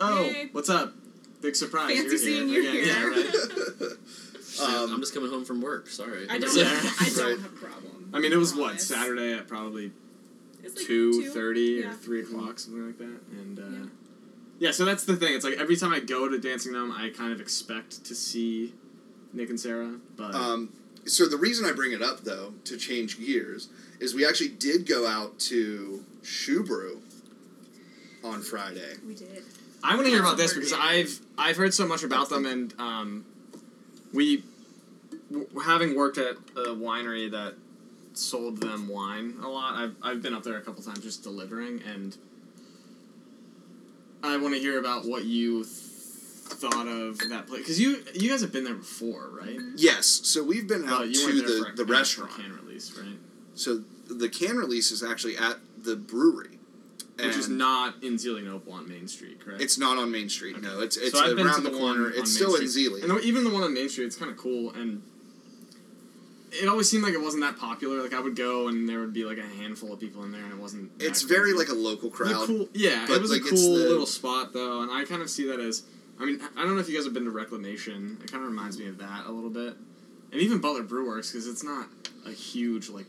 "Oh, 0.00 0.22
Hey. 0.24 0.48
what's 0.52 0.68
up? 0.68 0.94
Big 1.40 1.56
surprise! 1.56 1.90
Fancy 1.96 2.08
you're 2.08 2.18
seeing 2.18 2.48
here 2.48 2.60
you 2.62 2.70
again." 2.70 2.84
here. 2.84 3.10
Yeah, 3.12 3.84
right. 3.86 3.92
Um, 4.62 4.92
I'm 4.94 5.00
just 5.00 5.12
coming 5.12 5.30
home 5.30 5.44
from 5.44 5.60
work. 5.60 5.88
Sorry. 5.88 6.28
I 6.30 6.38
don't. 6.38 6.54
Yeah. 6.56 6.64
I 7.00 7.10
don't 7.16 7.18
Right. 7.26 7.38
have 7.40 7.44
a 7.44 7.56
problem. 7.56 8.10
I 8.14 8.20
mean, 8.20 8.32
it 8.32 8.36
was 8.36 8.54
what. 8.54 8.80
Saturday 8.80 9.32
at 9.32 9.48
probably 9.48 9.90
like 10.62 10.76
two 10.76 11.28
thirty 11.30 11.82
or 11.82 11.92
three 11.94 12.20
o'clock, 12.22 12.60
something 12.60 12.86
like 12.86 12.98
that. 12.98 13.20
And 13.32 13.58
uh, 13.58 13.62
Yeah. 13.62 13.86
Yeah. 14.58 14.70
so 14.70 14.84
that's 14.84 15.04
the 15.04 15.16
thing. 15.16 15.34
It's 15.34 15.44
like 15.44 15.58
every 15.58 15.76
time 15.76 15.92
I 15.92 16.00
go 16.00 16.28
to 16.28 16.38
Dancing 16.38 16.72
Gnome, 16.72 16.92
I 16.92 17.10
kind 17.10 17.32
of 17.32 17.40
expect 17.40 18.04
to 18.04 18.14
see 18.14 18.72
Nick 19.32 19.50
and 19.50 19.58
Sarah, 19.58 19.96
but 20.16 20.34
um, 20.34 20.72
so 21.06 21.26
the 21.26 21.36
reason 21.36 21.66
I 21.66 21.72
bring 21.72 21.92
it 21.92 22.02
up, 22.02 22.20
though, 22.20 22.54
to 22.64 22.76
change 22.76 23.18
gears, 23.18 23.68
is 24.00 24.14
we 24.14 24.26
actually 24.26 24.48
did 24.48 24.86
go 24.86 25.06
out 25.06 25.38
to 25.40 26.04
ShuBrew 26.22 26.98
on 28.22 28.40
Friday. 28.40 28.94
We 29.06 29.14
did. 29.14 29.42
I 29.82 29.94
want 29.96 30.06
to 30.06 30.10
hear 30.10 30.20
about 30.20 30.36
this 30.38 30.54
because 30.54 30.72
word. 30.72 30.80
I've 30.82 31.20
I've 31.36 31.56
heard 31.56 31.74
so 31.74 31.86
much 31.86 32.02
about 32.04 32.30
them, 32.30 32.46
and 32.46 32.72
um, 32.78 33.26
we 34.14 34.44
w- 35.30 35.48
having 35.62 35.94
worked 35.94 36.16
at 36.16 36.36
a 36.56 36.68
winery 36.70 37.30
that 37.30 37.54
sold 38.14 38.58
them 38.62 38.88
wine 38.88 39.34
a 39.42 39.48
lot. 39.48 39.74
I've 39.74 39.94
I've 40.02 40.22
been 40.22 40.32
up 40.32 40.42
there 40.42 40.56
a 40.56 40.62
couple 40.62 40.82
times 40.82 41.00
just 41.00 41.22
delivering, 41.22 41.82
and 41.82 42.16
I 44.24 44.36
want 44.38 44.54
to 44.54 44.60
hear 44.60 44.78
about 44.78 45.04
what 45.06 45.24
you 45.24 45.64
th- 45.64 45.66
thought 45.66 46.86
of 46.86 47.18
that 47.30 47.46
place 47.46 47.60
because 47.60 47.80
you 47.80 48.02
you 48.14 48.30
guys 48.30 48.40
have 48.40 48.52
been 48.52 48.64
there 48.64 48.74
before, 48.74 49.30
right? 49.32 49.56
Mm-hmm. 49.56 49.74
Yes, 49.76 50.06
so 50.06 50.42
we've 50.42 50.66
been 50.68 50.88
out 50.88 51.12
to 51.12 51.42
the, 51.42 51.72
the 51.76 51.84
restaurant. 51.84 52.32
can 52.32 52.52
release, 52.64 52.96
right? 52.98 53.16
So 53.54 53.82
the 54.08 54.28
can 54.28 54.56
release 54.56 54.90
is 54.90 55.02
actually 55.02 55.36
at 55.36 55.58
the 55.78 55.96
brewery, 55.96 56.58
Which 57.18 57.36
is 57.36 57.48
not 57.48 58.02
in 58.02 58.14
Zelienople 58.14 58.72
on 58.72 58.88
Main 58.88 59.08
Street, 59.08 59.40
correct? 59.40 59.62
It's 59.62 59.78
not 59.78 59.96
on 59.98 60.10
Main 60.10 60.28
Street. 60.28 60.60
No, 60.60 60.80
it's 60.80 60.96
it's 60.96 61.18
So 61.18 61.24
around 61.36 61.62
the, 61.62 61.70
the 61.70 61.78
corner. 61.78 62.08
It's 62.08 62.18
Main 62.18 62.26
still 62.26 62.54
in 62.56 62.68
Street. 62.68 63.04
And 63.04 63.20
even 63.20 63.44
the 63.44 63.50
one 63.50 63.62
on 63.62 63.72
Main 63.74 63.88
Street, 63.88 64.06
it's 64.06 64.16
kind 64.16 64.30
of 64.30 64.36
cool, 64.36 64.72
and 64.72 65.02
it 66.62 66.68
always 66.68 66.88
seemed 66.90 67.02
like 67.04 67.14
it 67.14 67.20
wasn't 67.20 67.42
that 67.42 67.58
popular. 67.58 68.02
Like 68.02 68.14
I 68.14 68.20
would 68.20 68.36
go, 68.36 68.68
and 68.68 68.88
there 68.88 69.00
would 69.00 69.12
be 69.12 69.24
like 69.24 69.38
a 69.38 69.42
handful 69.46 69.92
of 69.92 70.00
people 70.00 70.22
in 70.24 70.32
there, 70.32 70.42
and 70.42 70.52
it 70.52 70.58
wasn't. 70.58 70.98
that 70.98 71.06
It's 71.06 71.22
very 71.22 71.52
crazy. 71.52 71.58
like 71.58 71.68
a 71.68 71.74
local 71.74 72.08
It 72.08 72.18
was 72.18 72.30
a 72.30 72.34
crowd. 72.34 72.46
cool, 72.46 72.68
yeah. 72.74 73.04
but, 73.08 73.16
it 73.16 73.22
was 73.22 73.30
like, 73.30 73.40
a 73.42 73.48
cool 73.50 73.74
the- 73.76 73.88
little 73.88 74.06
spot 74.06 74.52
though, 74.52 74.82
and 74.82 74.90
I 74.90 75.04
kind 75.04 75.22
of 75.22 75.30
see 75.30 75.46
that 75.48 75.60
as. 75.60 75.82
I 76.20 76.24
mean, 76.24 76.40
I 76.56 76.62
don't 76.62 76.74
know 76.74 76.80
if 76.80 76.88
you 76.88 76.94
guys 76.94 77.04
have 77.04 77.12
been 77.14 77.24
to 77.24 77.30
Reclamation. 77.30 78.18
It 78.22 78.30
kind 78.30 78.44
of 78.44 78.48
reminds 78.48 78.78
me 78.78 78.86
of 78.86 78.98
that 78.98 79.26
a 79.26 79.32
little 79.32 79.50
bit, 79.50 79.74
and 80.32 80.40
even 80.40 80.60
Butler 80.60 80.82
Brew 80.84 81.06
Works 81.08 81.32
because 81.32 81.46
it's 81.48 81.64
not 81.64 81.88
a 82.26 82.30
huge 82.30 82.88
like 82.88 83.06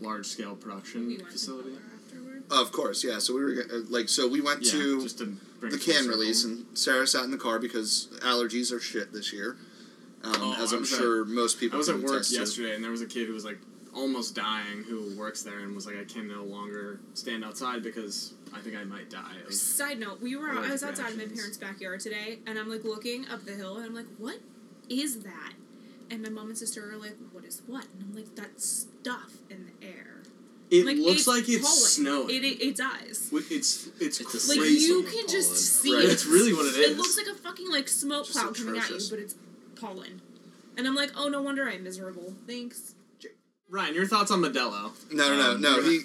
large 0.00 0.26
scale 0.26 0.54
production 0.54 1.06
We 1.08 1.18
facility. 1.18 1.70
Afterward. 2.06 2.42
Of 2.50 2.72
course, 2.72 3.02
yeah. 3.04 3.18
So 3.20 3.34
we 3.34 3.42
were 3.42 3.62
uh, 3.72 3.78
like, 3.88 4.08
so 4.10 4.28
we 4.28 4.40
went 4.42 4.62
Yeah, 4.64 4.72
to 4.72 5.02
just 5.02 5.18
to 5.18 5.34
bring 5.60 5.72
the 5.72 5.78
can 5.78 5.94
circle. 6.04 6.10
release, 6.10 6.44
and 6.44 6.66
Sarah 6.74 7.06
sat 7.06 7.24
in 7.24 7.30
the 7.30 7.38
car 7.38 7.58
because 7.58 8.08
allergies 8.20 8.70
are 8.70 8.80
shit 8.80 9.12
this 9.14 9.32
year. 9.32 9.56
Um, 10.24 10.32
Oh, 10.38 10.56
as 10.62 10.72
I 10.72 10.76
I'm 10.76 10.82
was 10.82 10.92
at- 10.92 10.98
sure 10.98 11.24
most 11.24 11.58
people 11.58 11.76
I 11.76 11.78
was 11.78 11.88
can 11.88 11.96
at 11.98 12.02
work 12.02 12.12
attest 12.14 12.30
to. 12.32 12.38
yesterday, 12.38 12.74
and 12.74 12.84
there 12.84 12.90
was 12.90 13.02
a 13.02 13.06
kid 13.06 13.26
who 13.26 13.32
was 13.34 13.44
like 13.44 13.58
almost 13.94 14.34
dying 14.34 14.84
who 14.88 15.14
works 15.18 15.42
there 15.42 15.58
and 15.60 15.74
was 15.74 15.86
like, 15.86 15.96
I 15.98 16.04
can 16.04 16.26
no 16.26 16.44
longer 16.44 16.98
stand 17.14 17.44
outside 17.44 17.82
because 17.82 18.32
I 18.54 18.60
think 18.60 18.76
I 18.76 18.84
might 18.84 19.10
die. 19.10 19.34
Side 19.50 19.98
note: 20.00 20.20
We 20.20 20.36
were. 20.36 20.48
Allergic 20.50 20.68
I 20.68 20.72
was 20.72 20.82
outside 20.82 21.10
of 21.12 21.18
my 21.18 21.24
parents' 21.26 21.56
backyard 21.58 22.00
today, 22.00 22.38
and 22.46 22.58
I'm 22.58 22.68
like 22.68 22.84
looking 22.84 23.26
up 23.28 23.44
the 23.44 23.52
hill, 23.52 23.76
and 23.76 23.86
I'm 23.86 23.94
like, 23.94 24.06
"What 24.18 24.38
is 24.88 25.20
that?" 25.20 25.52
And 26.10 26.22
my 26.22 26.28
mom 26.28 26.48
and 26.48 26.58
sister 26.58 26.90
are 26.90 26.96
like, 26.96 27.16
"What 27.32 27.44
is 27.44 27.62
what?" 27.66 27.86
And 27.94 28.02
I'm 28.08 28.14
like, 28.14 28.34
that 28.36 28.60
stuff 28.60 29.32
in 29.50 29.66
the 29.80 29.86
air." 29.86 30.20
It 30.70 30.86
like, 30.86 30.96
looks 30.96 31.26
like 31.26 31.46
it's 31.50 31.60
pollen. 31.62 32.24
snowing. 32.24 32.30
It, 32.34 32.44
it, 32.44 32.62
it 32.62 32.76
does. 32.76 33.30
It's 33.50 33.88
it's 34.00 34.20
It's 34.20 34.48
a 34.48 34.58
Like 34.58 34.70
you 34.70 35.02
fucking 35.04 35.18
can 35.20 35.28
just 35.28 35.48
pollen. 35.50 35.60
see 35.60 35.94
Right. 35.94 36.04
it. 36.04 36.10
It's 36.12 36.24
really 36.24 36.54
what 36.54 36.64
it 36.64 36.74
is. 36.78 36.90
It 36.92 36.96
looks 36.96 37.16
like 37.18 37.26
a 37.26 37.34
fucking 37.34 37.70
like 37.70 37.88
smoke 37.88 38.24
Just 38.26 38.38
cloud 38.38 38.54
coming 38.56 38.80
at 38.80 38.88
you, 38.88 38.98
but 39.10 39.18
it's 39.18 39.34
pollen. 39.82 40.22
And 40.78 40.86
I'm 40.86 40.94
like, 40.94 41.10
oh, 41.16 41.28
no 41.28 41.42
wonder 41.42 41.68
I'm 41.68 41.82
miserable. 41.84 42.32
Thanks. 42.46 42.94
Ryan, 43.68 43.94
your 43.94 44.06
thoughts 44.06 44.30
on 44.30 44.40
Modelo? 44.42 44.92
No, 45.12 45.28
no, 45.34 45.36
no, 45.36 45.50
Um, 45.52 45.60
no. 45.62 45.82
He, 45.82 46.00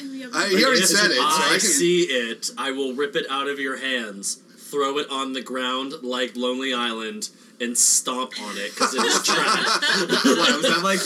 And 0.00 0.10
we 0.10 0.20
have 0.20 0.34
I- 0.34 0.48
he 0.48 0.64
already 0.64 0.82
said 0.82 1.10
it, 1.10 1.16
so 1.16 1.22
I 1.22 1.46
I 1.54 1.58
can- 1.58 1.60
see 1.60 2.02
it. 2.02 2.50
I 2.58 2.70
will 2.72 2.92
rip 2.94 3.16
it 3.16 3.26
out 3.30 3.48
of 3.48 3.58
your 3.58 3.76
hands, 3.78 4.38
throw 4.56 4.98
it 4.98 5.08
on 5.10 5.32
the 5.32 5.40
ground 5.40 5.94
like 6.02 6.36
Lonely 6.36 6.74
Island, 6.74 7.30
and 7.58 7.76
stomp 7.76 8.32
on 8.42 8.56
it 8.58 8.74
because 8.74 8.94
it 8.94 9.02
is 9.04 9.22
trash. 9.24 9.66
what 9.66 10.24
was 10.24 10.62
that 10.62 10.80
like? 10.82 11.00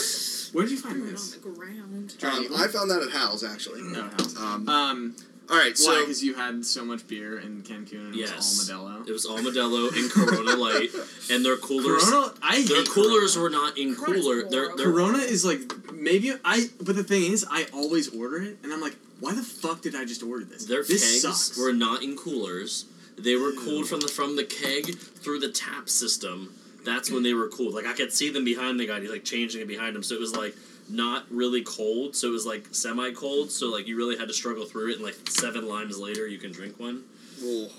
Where'd 0.53 0.69
you 0.69 0.77
throw 0.77 0.91
find 0.91 1.07
it 1.09 1.15
on 1.17 2.07
the 2.07 2.17
ground. 2.19 2.45
um, 2.47 2.55
I 2.61 2.67
found 2.67 2.91
that 2.91 3.01
at 3.01 3.11
Hal's 3.11 3.43
actually. 3.43 3.81
No, 3.83 4.03
house. 4.03 4.35
Um, 4.37 4.67
Um, 4.69 5.15
all 5.49 5.57
right, 5.57 5.69
why? 5.69 5.73
so 5.73 5.99
Because 6.01 6.23
you 6.23 6.33
had 6.33 6.65
so 6.65 6.83
much 6.85 7.07
beer 7.07 7.39
in 7.39 7.61
Cancun 7.63 8.05
and 8.07 8.15
it 8.15 8.19
Yes. 8.19 8.57
was 8.59 8.69
all 8.71 8.85
Modelo. 8.85 9.07
It 9.07 9.11
was 9.11 9.25
all 9.25 9.37
Modelo 9.39 9.95
and 9.95 10.11
Corona 10.11 10.55
Light, 10.65 10.89
and 11.29 11.45
their 11.45 11.57
coolers. 11.57 12.03
Corona, 12.03 12.33
I 12.41 12.63
Their 12.63 12.83
coolers 12.83 13.35
Corona. 13.35 13.43
were 13.43 13.49
not 13.49 13.77
in 13.77 13.95
Corona's 13.95 14.21
cooler. 14.23 14.49
They're, 14.49 14.69
horrible. 14.69 14.83
Corona 14.83 15.17
is 15.19 15.45
like 15.45 15.59
maybe 15.93 16.33
I. 16.43 16.67
But 16.81 16.95
the 16.95 17.03
thing 17.03 17.31
is, 17.31 17.45
I 17.49 17.65
always 17.73 18.07
order 18.15 18.41
it, 18.41 18.57
and 18.63 18.73
I'm 18.73 18.81
like, 18.81 18.95
why 19.19 19.33
the 19.33 19.43
fuck 19.43 19.81
did 19.81 19.95
I 19.95 20.05
just 20.05 20.23
order 20.23 20.45
this? 20.45 20.65
Their 20.65 20.83
this 20.83 21.21
kegs 21.21 21.21
sucks. 21.47 21.57
were 21.57 21.73
not 21.73 22.01
in 22.03 22.15
coolers. 22.17 22.85
They 23.17 23.35
were 23.35 23.53
cooled 23.53 23.87
from 23.87 24.01
the 24.01 24.07
from 24.09 24.35
the 24.35 24.43
keg 24.43 24.97
through 24.97 25.39
the 25.39 25.49
tap 25.51 25.87
system. 25.89 26.53
That's 26.83 27.09
when 27.09 27.23
they 27.23 27.33
were 27.33 27.47
cooled. 27.47 27.73
Like 27.73 27.85
I 27.85 27.93
could 27.93 28.11
see 28.13 28.29
them 28.29 28.43
behind 28.45 28.79
the 28.79 28.85
guy. 28.87 28.99
He's 28.99 29.09
like 29.09 29.23
changing 29.23 29.61
it 29.61 29.67
behind 29.67 29.95
him. 29.95 30.03
So 30.03 30.15
it 30.15 30.19
was 30.19 30.35
like 30.35 30.55
not 30.89 31.25
really 31.31 31.63
cold. 31.63 32.15
So 32.15 32.27
it 32.27 32.31
was 32.31 32.45
like 32.45 32.67
semi 32.71 33.11
cold. 33.11 33.51
So 33.51 33.67
like 33.71 33.87
you 33.87 33.97
really 33.97 34.17
had 34.17 34.27
to 34.27 34.33
struggle 34.33 34.65
through 34.65 34.91
it. 34.91 34.95
And 34.95 35.03
like 35.03 35.17
seven 35.29 35.67
limes 35.67 35.97
later, 35.97 36.27
you 36.27 36.37
can 36.37 36.51
drink 36.51 36.79
one. 36.79 37.03
oh, 37.43 37.69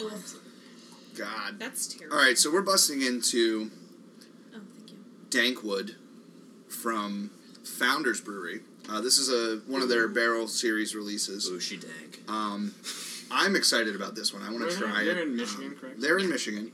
Ugh, 0.00 0.12
God. 1.16 1.58
that's 1.58 1.86
terrible. 1.88 2.16
All 2.16 2.22
right, 2.22 2.38
so 2.38 2.52
we're 2.52 2.62
busting 2.62 3.02
into 3.02 3.70
Oh, 4.54 4.60
thank 4.76 4.90
you. 4.92 4.98
Dankwood 5.30 5.94
from 6.68 7.30
Founders 7.64 8.20
Brewery. 8.20 8.60
Uh, 8.88 9.00
this 9.00 9.16
is 9.18 9.30
a 9.30 9.62
one 9.66 9.80
of 9.82 9.88
their 9.88 10.08
barrel 10.08 10.46
series 10.46 10.94
releases. 10.94 11.48
Ooh, 11.48 11.58
she 11.58 11.76
dank. 11.76 12.20
Um, 12.28 12.74
I'm 13.30 13.56
excited 13.56 13.96
about 13.96 14.14
this 14.14 14.32
one. 14.34 14.42
I 14.42 14.50
want 14.50 14.58
to 14.70 14.76
They're- 14.76 14.88
try 14.88 15.04
they're 15.04 15.18
it. 15.18 15.22
in 15.28 15.36
Michigan, 15.36 15.68
Um, 15.68 15.74
correct? 15.76 16.00
They're 16.00 16.18
in 16.18 16.28
Michigan. 16.28 16.72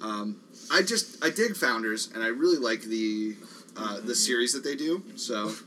Um, 0.00 0.40
I 0.70 0.82
just 0.82 1.22
I 1.24 1.30
dig 1.30 1.56
Founders, 1.56 2.10
and 2.14 2.22
I 2.22 2.28
really 2.28 2.56
like 2.58 2.82
the 2.82 3.34
uh, 3.76 4.00
the 4.00 4.14
series 4.14 4.52
that 4.52 4.64
they 4.64 4.76
do. 4.76 5.02
So 5.16 5.52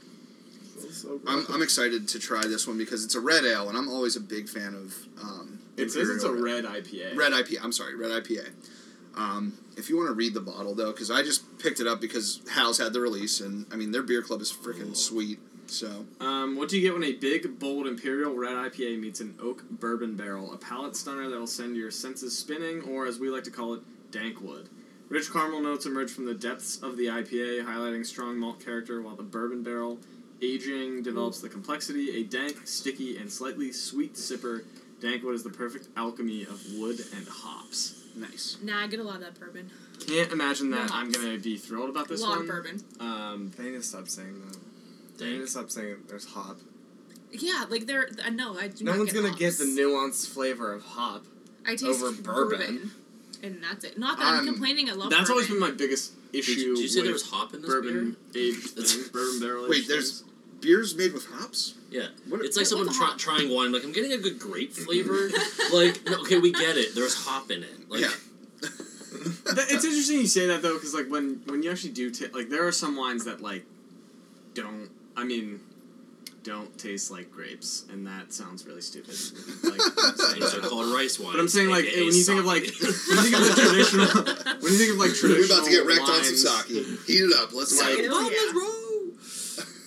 So 0.92 1.20
I'm, 1.28 1.46
I'm 1.50 1.62
excited 1.62 2.08
to 2.10 2.20
try 2.20 2.42
this 2.42 2.68
one 2.68 2.78
because 2.78 3.04
it's 3.04 3.16
a 3.16 3.20
red 3.20 3.46
ale, 3.46 3.68
and 3.70 3.78
I'm 3.78 3.90
always 3.90 4.16
a 4.16 4.20
big 4.22 4.48
fan 4.48 4.76
of. 4.76 4.96
Um, 5.22 5.60
it 5.76 5.92
says 5.92 6.10
it's 6.10 6.24
a 6.24 6.32
red 6.34 6.66
IPA. 6.66 7.16
Red 7.16 7.34
IPA. 7.34 7.64
I'm 7.64 7.72
sorry, 7.72 7.96
red 7.96 8.12
IPA. 8.12 8.50
Um, 9.16 9.58
if 9.76 9.90
you 9.90 9.98
want 9.98 10.10
to 10.10 10.14
read 10.14 10.34
the 10.34 10.42
bottle 10.42 10.76
though, 10.76 10.92
because 10.92 11.10
I 11.10 11.24
just 11.24 11.58
picked 11.60 11.80
it 11.80 11.88
up 11.88 12.00
because 12.00 12.42
Hal's 12.52 12.78
had 12.78 12.94
the 12.94 13.00
release, 13.00 13.42
and 13.42 13.66
I 13.72 13.76
mean 13.76 13.92
their 13.92 14.04
beer 14.04 14.22
club 14.22 14.42
is 14.42 14.52
freaking 14.52 14.96
sweet. 14.96 15.40
So 15.66 16.06
Um, 16.22 16.56
what 16.56 16.70
do 16.70 16.78
you 16.78 16.82
get 16.82 16.94
when 16.94 17.04
a 17.04 17.14
big, 17.14 17.60
bold 17.60 17.88
Imperial 17.88 18.34
Red 18.36 18.54
IPA 18.54 19.00
meets 19.00 19.20
an 19.20 19.36
oak 19.42 19.64
bourbon 19.70 20.16
barrel? 20.16 20.54
A 20.54 20.58
palate 20.58 20.96
stunner 20.96 21.30
that'll 21.30 21.48
send 21.48 21.76
your 21.76 21.92
senses 21.92 22.38
spinning, 22.38 22.82
or 22.84 23.06
as 23.06 23.20
we 23.20 23.30
like 23.30 23.44
to 23.46 23.52
call 23.52 23.74
it, 23.74 23.82
dankwood. 24.12 24.68
Rich 25.10 25.32
caramel 25.32 25.62
notes 25.62 25.86
emerge 25.86 26.12
from 26.12 26.26
the 26.26 26.34
depths 26.34 26.82
of 26.84 26.98
the 26.98 27.06
IPA, 27.06 27.64
highlighting 27.66 28.06
strong 28.06 28.38
malt 28.38 28.64
character, 28.64 29.02
while 29.02 29.16
the 29.16 29.24
bourbon 29.24 29.64
barrel 29.64 30.00
aging 30.42 31.02
develops 31.02 31.40
the 31.40 31.48
complexity. 31.50 32.20
A 32.20 32.24
dank, 32.24 32.58
sticky, 32.68 33.18
and 33.18 33.32
slightly 33.32 33.72
sweet 33.72 34.16
sipper, 34.16 34.64
dankwood 35.02 35.34
is 35.34 35.44
the 35.44 35.50
perfect 35.50 35.88
alchemy 35.96 36.44
of 36.44 36.62
wood 36.76 37.00
and 37.16 37.28
hops. 37.28 38.04
nice. 38.16 38.58
Nah, 38.62 38.84
I 38.84 38.88
get 38.88 39.00
a 39.00 39.04
lot 39.04 39.16
of 39.16 39.22
that 39.22 39.40
bourbon. 39.40 39.70
Can't 40.06 40.32
imagine 40.32 40.72
that 40.72 40.90
No 40.90 40.96
I'm 40.96 41.12
gonna 41.12 41.38
be 41.38 41.58
thrilled 41.58 41.90
about 41.90 42.08
A 42.08 42.10
this 42.10 42.22
lot 42.22 42.32
one. 42.32 42.40
of 42.42 42.48
bourbon. 42.48 42.84
Um, 43.00 43.52
They 43.56 43.64
need 43.66 43.72
to 43.78 43.84
stop 43.84 44.10
saying 44.10 44.42
that. 44.46 44.58
They 45.18 45.32
need 45.32 45.40
to 45.40 45.48
stop 45.48 45.72
saying 45.72 45.98
there's 46.08 46.26
hop. 46.26 46.60
Yeah, 47.32 47.66
like 47.70 47.86
they're. 47.88 48.10
Uh, 48.24 48.30
no, 48.30 48.58
I 48.58 48.68
do 48.68 48.84
No 48.84 48.92
not 48.92 49.00
one's 49.00 49.14
get 49.14 49.24
gonna 49.24 49.36
get 49.36 49.58
the 49.58 49.64
nuanced 49.66 50.28
flavor 50.28 50.74
of 50.74 50.84
hop. 50.84 51.26
I 51.66 51.72
taste 51.76 51.86
over 51.86 52.12
bourbon. 52.12 52.92
And 53.44 53.62
that's 53.64 53.84
it. 53.86 53.98
Not 53.98 54.18
that 54.20 54.26
I'm, 54.28 54.34
I'm- 54.36 54.46
complaining. 54.46 54.90
I 54.90 54.94
love. 54.94 55.10
that's 55.10 55.30
always 55.30 55.48
been 55.48 55.60
my 55.60 55.72
biggest 55.72 56.14
issue. 56.34 56.56
Did, 56.56 56.76
did 56.76 56.80
you 56.82 56.88
say 56.88 57.00
with 57.00 57.06
there 57.06 57.14
was 57.14 57.30
hop 57.30 57.54
in 57.54 57.62
this 57.62 57.70
bourbon 57.70 58.16
beer? 58.34 58.44
aged 58.54 58.76
bourbon 59.14 59.40
barrel. 59.40 59.70
Wait, 59.70 59.80
aged 59.80 59.90
there's 59.90 60.24
beers 60.62 60.96
made 60.96 61.14
with 61.14 61.26
hops. 61.26 61.76
Yeah, 61.92 62.08
What- 62.28 62.42
it's 62.44 62.58
like 62.58 62.64
What- 62.64 62.68
someone 62.68 62.88
what's 62.88 63.00
a 63.00 63.18
trying 63.18 63.54
wine. 63.54 63.72
Like 63.72 63.84
I'm 63.84 63.92
getting 63.94 64.12
a 64.14 64.18
good 64.18 64.40
grape 64.40 64.74
flavor. 64.86 65.30
like 65.74 66.02
no, 66.06 66.22
okay, 66.22 66.40
we 66.40 66.52
get 66.52 66.78
it. 66.78 66.96
There's 66.96 67.16
hop 67.16 67.50
in 67.52 67.64
it. 67.64 67.90
Like 67.90 68.02
yeah. 68.02 68.10
That- 69.46 69.68
it's 69.70 69.86
interesting 69.86 70.20
you 70.20 70.28
say 70.28 70.48
that 70.48 70.62
though, 70.62 70.74
because 70.76 70.94
like 70.94 71.08
when 71.10 71.42
when 71.46 71.64
you 71.64 71.72
actually 71.72 71.94
do 71.94 72.12
ta- 72.12 72.26
like 72.34 72.50
there 72.50 72.68
are 72.68 72.72
some 72.72 72.96
wines 72.98 73.26
that 73.26 73.42
like 73.42 73.66
don't. 74.54 74.90
I 75.16 75.24
mean. 75.24 75.62
Don't 76.44 76.78
taste 76.78 77.12
like 77.12 77.30
grapes, 77.32 77.86
and 77.92 78.08
that 78.08 78.32
sounds 78.32 78.66
really 78.66 78.80
stupid. 78.82 79.10
Like, 79.64 79.82
saying 80.16 80.40
those 80.40 80.56
are 80.56 80.62
called 80.62 80.94
rice 80.94 81.20
wines. 81.20 81.34
But 81.34 81.42
I'm 81.42 81.48
saying 81.50 81.70
like 81.70 81.84
aka 81.86 82.06
when 82.06 82.14
you 82.16 82.24
think 82.24 82.40
of 82.40 82.46
like 82.46 82.64
sake. 82.66 82.82
when 83.08 83.18
you 83.18 83.24
think 83.24 83.36
of 83.36 83.56
the 83.56 83.62
traditional 83.62 84.08
when 84.62 84.72
you 84.72 84.78
think 84.80 84.92
of 84.94 84.98
like 84.98 85.14
traditional 85.14 85.38
We're 85.38 85.46
about 85.46 85.66
to 85.66 85.72
get 85.72 85.86
wrecked 85.86 86.02
on 86.02 86.08
wines, 86.10 86.44
some 86.44 86.62
sake. 86.64 86.78
Heat 87.08 87.24
it 87.24 87.34
up. 87.38 87.54
Let's 87.54 87.78
Like- 87.78 87.98
go. 87.98 88.10
Hell 88.10 88.32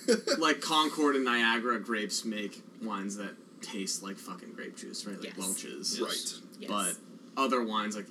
yeah. 0.07 0.15
like 0.37 0.61
Concord 0.61 1.15
and 1.15 1.25
Niagara 1.25 1.79
grapes 1.79 2.25
make 2.25 2.61
wines 2.81 3.17
that 3.17 3.33
taste 3.61 4.03
like 4.03 4.17
fucking 4.17 4.53
grape 4.53 4.75
juice, 4.75 5.05
right? 5.05 5.17
Like 5.19 5.29
Yes. 5.29 5.37
Welch's. 5.37 6.01
Right. 6.01 6.33
Yes. 6.59 6.69
But 6.69 7.41
other 7.41 7.63
wines 7.63 7.95
like 7.95 8.07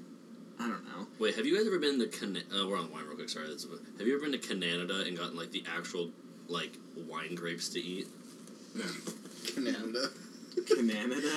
I 0.58 0.68
don't 0.68 0.84
know. 0.86 1.06
Wait, 1.18 1.36
have 1.36 1.46
you 1.46 1.56
guys 1.56 1.66
ever 1.66 1.78
been 1.78 1.98
to 2.00 2.06
Can- 2.08 2.36
uh, 2.36 2.66
we're 2.66 2.76
on 2.78 2.86
the 2.88 2.92
wine 2.92 3.04
real 3.06 3.14
quick. 3.16 3.28
Sorry, 3.30 3.46
that's, 3.48 3.64
have 3.98 4.06
you 4.06 4.14
ever 4.14 4.22
been 4.28 4.32
to 4.32 4.38
Canada 4.46 5.04
and 5.06 5.16
gotten 5.16 5.36
like 5.36 5.50
the 5.52 5.64
actual 5.74 6.10
like 6.48 6.72
wine 6.96 7.34
grapes 7.34 7.68
to 7.70 7.80
eat? 7.80 8.08
Canada. 9.54 10.08
Canada. 10.66 11.30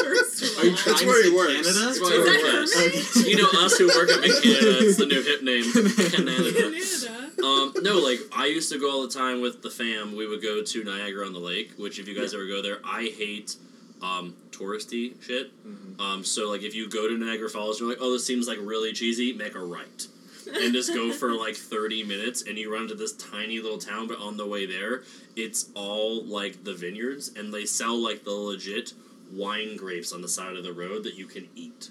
First 0.00 0.42
of 0.42 0.58
Are 0.58 0.64
you 0.64 0.70
all. 0.70 0.76
trying 0.76 0.94
That's 0.94 1.00
to 1.00 1.06
where 1.06 1.22
say 1.22 1.30
he 1.30 1.36
works. 1.36 1.52
Canada? 1.52 1.72
That's 1.86 2.00
why 2.00 2.08
Is 2.08 2.18
it 2.18 2.24
that 2.24 2.42
works. 2.60 3.14
Herman? 3.14 3.28
You 3.30 3.36
know 3.36 3.48
us 3.64 3.78
who 3.78 3.86
work 3.88 4.10
up 4.10 4.24
in 4.24 4.30
Canada. 4.30 4.78
It's 4.80 4.96
the 4.98 5.06
new 5.06 5.22
hip 5.22 5.42
name, 5.42 5.64
Canada. 6.10 6.52
Canada. 6.52 7.42
Um, 7.42 7.72
no, 7.82 7.98
like 7.98 8.20
I 8.36 8.46
used 8.46 8.70
to 8.72 8.78
go 8.78 8.90
all 8.90 9.02
the 9.06 9.12
time 9.12 9.40
with 9.40 9.62
the 9.62 9.70
fam. 9.70 10.14
We 10.14 10.26
would 10.26 10.42
go 10.42 10.62
to 10.62 10.84
Niagara 10.84 11.26
on 11.26 11.32
the 11.32 11.38
Lake, 11.40 11.72
which 11.78 11.98
if 11.98 12.06
you 12.06 12.14
guys 12.18 12.34
ever 12.34 12.46
go 12.46 12.62
there, 12.62 12.78
I 12.84 13.12
hate 13.16 13.56
um, 14.02 14.34
touristy 14.50 15.20
shit. 15.22 15.50
Um, 15.98 16.24
so 16.24 16.48
like 16.50 16.62
if 16.62 16.74
you 16.74 16.88
go 16.88 17.08
to 17.08 17.16
Niagara 17.18 17.48
Falls, 17.48 17.80
you're 17.80 17.88
like, 17.88 17.98
oh, 18.00 18.12
this 18.12 18.26
seems 18.26 18.46
like 18.46 18.58
really 18.60 18.92
cheesy. 18.92 19.32
Make 19.32 19.54
a 19.54 19.60
right, 19.60 20.06
and 20.54 20.72
just 20.72 20.92
go 20.94 21.12
for 21.12 21.32
like 21.32 21.56
thirty 21.56 22.02
minutes, 22.02 22.42
and 22.42 22.56
you 22.58 22.72
run 22.72 22.88
to 22.88 22.94
this 22.94 23.12
tiny 23.12 23.60
little 23.60 23.78
town. 23.78 24.06
But 24.06 24.18
on 24.18 24.36
the 24.36 24.46
way 24.46 24.66
there, 24.66 25.02
it's 25.36 25.70
all 25.74 26.24
like 26.24 26.64
the 26.64 26.74
vineyards, 26.74 27.32
and 27.36 27.52
they 27.52 27.64
sell 27.66 27.96
like 27.96 28.24
the 28.24 28.30
legit 28.32 28.92
wine 29.32 29.76
grapes 29.76 30.12
on 30.12 30.22
the 30.22 30.28
side 30.28 30.56
of 30.56 30.64
the 30.64 30.72
road 30.72 31.04
that 31.04 31.14
you 31.14 31.26
can 31.26 31.48
eat, 31.54 31.90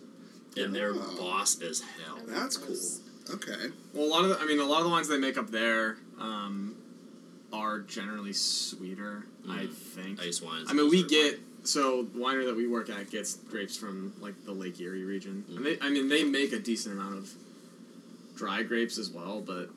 and 0.58 0.74
they're 0.76 0.94
Oh. 0.96 1.16
boss 1.18 1.62
as 1.62 1.82
hell. 1.82 2.20
That's 2.28 2.58
cool. 2.58 2.76
Okay. 3.36 3.68
Well, 3.94 4.06
a 4.06 4.10
lot 4.10 4.24
of 4.24 4.30
the, 4.32 4.40
I 4.40 4.46
mean, 4.46 4.60
a 4.60 4.66
lot 4.66 4.80
of 4.80 4.86
the 4.86 4.90
wines 4.90 5.08
they 5.08 5.18
make 5.20 5.38
up 5.38 5.52
there 5.52 5.98
um, 6.20 6.76
are 7.54 7.80
generally 7.80 8.34
sweeter. 8.34 9.26
I 9.48 9.66
Mhm. 9.66 9.74
think. 9.74 10.22
Ice 10.22 10.42
wines. 10.42 10.68
I 10.70 10.74
mean, 10.74 10.90
we 10.90 10.98
those 11.02 11.06
are- 11.06 11.08
get 11.32 11.40
so 11.64 12.04
the 12.04 12.20
winery 12.20 12.46
that 12.46 12.56
we 12.56 12.68
work 12.68 12.90
at 12.90 13.10
gets 13.12 13.36
grapes 13.50 13.76
from 13.78 14.14
like 14.20 14.46
the 14.46 14.52
Lake 14.52 14.80
Erie 14.82 15.04
region, 15.04 15.44
Mhm. 15.50 15.58
and 15.58 15.66
they, 15.66 15.78
I 15.80 15.90
mean, 15.90 16.08
they 16.10 16.24
make 16.24 16.52
a 16.54 16.60
decent 16.60 16.96
amount 16.96 17.18
of 17.18 17.34
dry 18.40 18.64
grapes 18.64 18.98
as 18.98 19.10
well. 19.12 19.42
But 19.42 19.70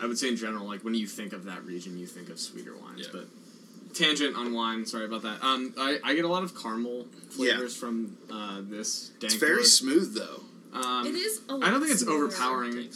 I 0.00 0.06
would 0.06 0.18
say 0.18 0.28
in 0.28 0.36
general, 0.36 0.66
like 0.66 0.84
when 0.84 0.94
you 0.94 1.06
think 1.06 1.32
of 1.32 1.44
that 1.44 1.64
region, 1.64 1.98
you 1.98 2.06
think 2.06 2.30
of 2.30 2.38
sweeter 2.38 2.76
wines. 2.76 3.00
Yeah. 3.12 3.20
But 3.20 3.94
tangent 3.94 4.36
on 4.36 4.54
wine. 4.54 4.86
Sorry 4.86 5.04
about 5.04 5.22
that. 5.22 5.42
Um, 5.42 5.74
I, 5.76 5.98
I 6.04 6.14
get 6.14 6.24
a 6.24 6.28
lot 6.28 6.44
of 6.44 6.56
caramel 6.60 7.06
flavors 7.30 7.76
from 7.76 8.16
uh, 8.32 8.60
this. 8.62 9.10
It's 9.20 9.34
very 9.34 9.56
Wood. 9.56 9.66
smooth 9.66 10.14
though. 10.14 10.42
Um, 10.72 11.06
it 11.06 11.14
is. 11.14 11.40
A 11.48 11.54
I 11.54 11.70
don't 11.70 11.80
think 11.80 11.92
it's 11.92 12.06
overpowering 12.06 12.88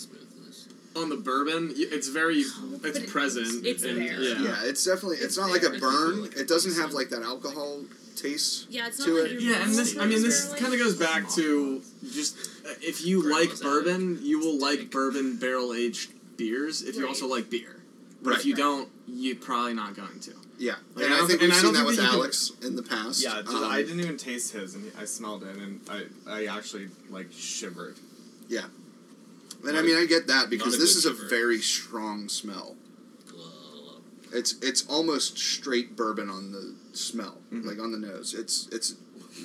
on 0.95 1.09
the 1.09 1.17
bourbon. 1.17 1.73
It's 1.75 2.09
very, 2.09 2.45
Oh, 2.45 2.81
it's 2.85 3.11
present. 3.11 3.67
it's 3.67 3.83
and, 3.83 3.97
there. 3.97 4.21
Yeah. 4.21 4.43
Yeah, 4.43 4.57
it's 4.65 4.85
definitely. 4.85 5.17
It's, 5.17 5.25
It's 5.25 5.38
not 5.38 5.51
like 5.51 5.62
a 5.62 5.79
burn. 5.79 6.23
Like 6.23 6.37
It 6.37 6.49
doesn't 6.49 6.81
have 6.81 6.93
like 6.93 7.09
that 7.11 7.23
alcohol 7.23 7.81
taste. 8.15 8.67
Yeah, 8.71 8.87
it's 8.88 8.99
not 8.99 9.07
to 9.07 9.23
like 9.23 9.33
it. 9.33 9.41
Yeah, 9.41 9.62
and 9.62 9.73
this, 9.75 9.99
I 9.99 10.07
mean, 10.07 10.23
this 10.23 10.53
kind 10.55 10.73
of 10.73 10.79
goes 10.79 10.97
back 10.97 11.29
to 11.31 11.81
just 12.12 12.37
if 12.81 13.05
you 13.05 13.23
like 13.31 13.59
bourbon, 13.61 14.19
you 14.23 14.39
will 14.39 14.59
like 14.59 14.91
bourbon 14.91 15.37
barrel 15.37 15.73
aged 15.75 16.13
beers. 16.37 16.83
If 16.83 16.97
you 16.97 17.07
also 17.07 17.27
like 17.27 17.51
beer, 17.51 17.83
but 18.23 18.31
Right. 18.31 18.39
if 18.39 18.47
you 18.47 18.53
Right. 18.55 18.59
don't, 18.59 18.89
you're 19.07 19.37
probably 19.37 19.75
not 19.75 19.95
going 19.97 20.21
to. 20.21 20.33
Yeah, 20.59 20.77
Like, 20.95 21.07
and 21.07 21.13
I 21.15 21.17
I, 21.17 21.19
don't 21.19 21.29
think 21.29 21.41
thi- 21.41 21.47
we've 21.47 21.53
I 21.55 21.57
seen 21.57 21.65
don't 21.65 21.73
that 21.75 21.79
think 21.81 21.87
with 21.89 21.97
that 21.97 22.03
you 22.05 22.09
can- 22.11 22.19
Alex 22.21 22.53
in 22.63 22.77
the 22.77 22.83
past. 22.85 23.21
Yeah, 23.23 23.39
Um, 23.47 23.65
I 23.65 23.83
didn't 23.83 24.01
even 24.01 24.17
taste 24.17 24.53
his, 24.53 24.75
and 24.75 24.93
I 24.97 25.05
smelled 25.07 25.43
it, 25.43 25.57
and 25.57 25.81
I 25.89 26.07
I 26.27 26.45
actually 26.47 26.89
like 27.11 27.29
shivered. 27.33 27.97
Yeah. 28.49 28.67
And 29.65 29.77
I 29.77 29.83
mean, 29.83 29.97
I 29.97 30.07
get 30.07 30.27
that 30.29 30.51
because 30.51 30.73
Not 30.73 30.77
a 30.77 30.79
this 30.79 30.93
good 30.95 30.99
is 30.99 31.07
a 31.07 31.15
shiver. 31.17 31.29
very 31.29 31.61
strong 31.61 32.29
smell. 32.29 32.77
It's 34.33 34.55
it's 34.63 34.87
almost 34.87 35.37
straight 35.39 35.95
bourbon 35.97 36.31
on 36.31 36.53
the 36.53 36.75
smell, 36.97 37.39
Mhm. 37.53 37.65
like 37.67 37.79
on 37.81 37.93
the 37.93 37.99
nose. 37.99 38.33
It's 38.35 38.67
it's 38.73 38.95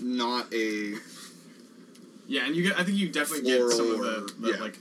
not 0.01 0.53
a 0.53 0.97
Yeah, 2.27 2.45
and 2.45 2.55
you 2.55 2.63
get. 2.63 2.79
I 2.79 2.83
think 2.83 2.97
you 2.97 3.09
definitely 3.09 3.49
get 3.49 3.69
some 3.71 3.91
of 3.91 3.99
the, 3.99 4.33
the 4.39 4.51
yeah. 4.51 4.57
like 4.61 4.77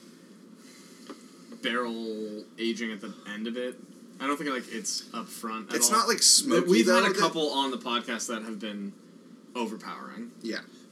barrel 1.63 2.45
aging 2.59 2.93
at 2.93 3.01
the 3.01 3.13
end 3.33 3.47
of 3.47 3.57
it. 3.57 3.77
I 4.21 4.27
don't 4.27 4.37
think 4.37 4.51
like 4.51 4.65
it's 4.73 5.05
up 5.15 5.29
front. 5.29 5.71
At 5.71 5.77
it's 5.77 5.91
all. 5.91 5.99
not 5.99 6.09
like 6.09 6.23
smoky. 6.23 6.69
We've 6.69 6.87
though, 6.87 7.03
had 7.03 7.11
a 7.11 7.15
couple 7.15 7.51
on 7.51 7.71
the 7.71 7.79
podcast 7.79 8.29
that 8.29 8.43
have 8.43 8.59
been 8.59 8.93
overpowering. 9.55 10.31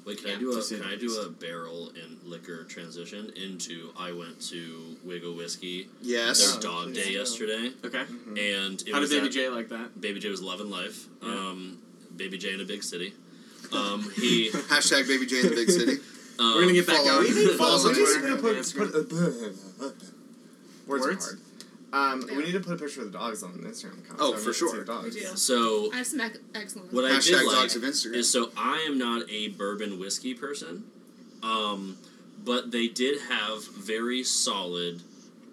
Wait, 0.04 0.18
can 0.18 0.26
I 0.28 0.32
Yeah. 0.34 0.38
do 0.38 0.58
a 0.58 0.62
can 0.62 0.82
I 0.82 0.96
do 0.96 1.20
a 1.20 1.30
barrel 1.30 1.90
and 2.02 2.18
liquor 2.24 2.64
transition 2.64 3.32
into? 3.36 3.90
I 3.98 4.12
went 4.12 4.38
to 4.50 4.96
Wigle 5.02 5.34
Whiskey 5.34 5.88
Yes. 6.02 6.52
their 6.52 6.60
dog 6.60 6.92
please 6.92 7.04
day 7.04 7.12
yesterday, 7.14 7.72
Okay. 7.84 8.04
and 8.36 8.82
it 8.82 8.92
How 8.92 9.00
was 9.00 9.08
did 9.10 9.16
Baby 9.22 9.26
at- 9.28 9.32
J 9.32 9.48
like 9.48 9.68
that? 9.70 9.98
Baby 10.00 10.20
J 10.20 10.28
was 10.28 10.42
loving 10.42 10.68
life. 10.70 11.06
Yeah. 11.22 11.30
Um, 11.30 11.78
Baby 12.14 12.36
J 12.36 12.52
in 12.52 12.60
a 12.60 12.64
big 12.64 12.82
city. 12.82 13.14
Um, 13.72 14.08
he. 14.16 14.50
Hashtag 14.50 15.08
baby 15.08 15.24
J 15.24 15.40
in 15.40 15.48
the 15.48 15.54
big 15.54 15.70
city. 15.70 15.96
Um, 16.38 16.54
We're 16.54 16.60
gonna 16.62 16.72
get 16.72 16.86
back 16.86 16.96
follow- 16.96 17.22
going. 17.22 17.34
we 17.34 17.44
need 17.46 17.56
Follow 17.58 17.74
us 17.76 17.84
on. 17.84 17.94
Twitter 17.94 18.26
and 18.26 18.40
put, 18.40 18.56
Instagram. 18.56 18.92
put, 19.78 19.94
words, 20.86 21.04
Words? 21.06 21.26
are 21.26 21.30
hard. 21.30 21.40
Um, 22.22 22.28
Yeah. 22.28 22.36
we 22.36 22.42
need 22.44 22.52
to 22.52 22.60
put 22.60 22.72
a 22.74 22.76
picture 22.76 23.02
of 23.02 23.12
the 23.12 23.18
dogs 23.18 23.42
on 23.44 23.52
the 23.52 23.68
Instagram 23.68 23.98
account. 24.04 24.18
Oh, 24.20 24.32
so 24.36 24.38
for 24.38 24.38
everyone 24.38 24.44
can 24.44 24.52
see 24.54 24.58
sure. 24.58 24.84
dogs. 24.84 25.14
We 25.14 25.20
do. 25.20 25.36
So 25.36 25.92
I 25.92 25.96
have 25.98 26.06
some 26.08 26.20
ec- 26.22 26.40
excellent 26.54 26.92
What 26.92 27.04
ones. 27.04 27.14
I 27.14 27.30
did 27.30 27.38
Hashtag 27.40 27.46
like 27.46 27.56
dogs 27.56 27.76
of 27.76 27.82
Instagram. 27.82 28.14
is 28.14 28.30
so 28.30 28.50
I 28.56 28.78
am 28.88 28.98
not 28.98 29.30
a 29.30 29.48
bourbon 29.48 29.98
whiskey 30.00 30.34
person, 30.34 30.84
um, 31.44 31.96
but 32.44 32.72
they 32.72 32.88
did 32.88 33.20
have 33.28 33.64
very 33.68 34.24
solid 34.24 35.02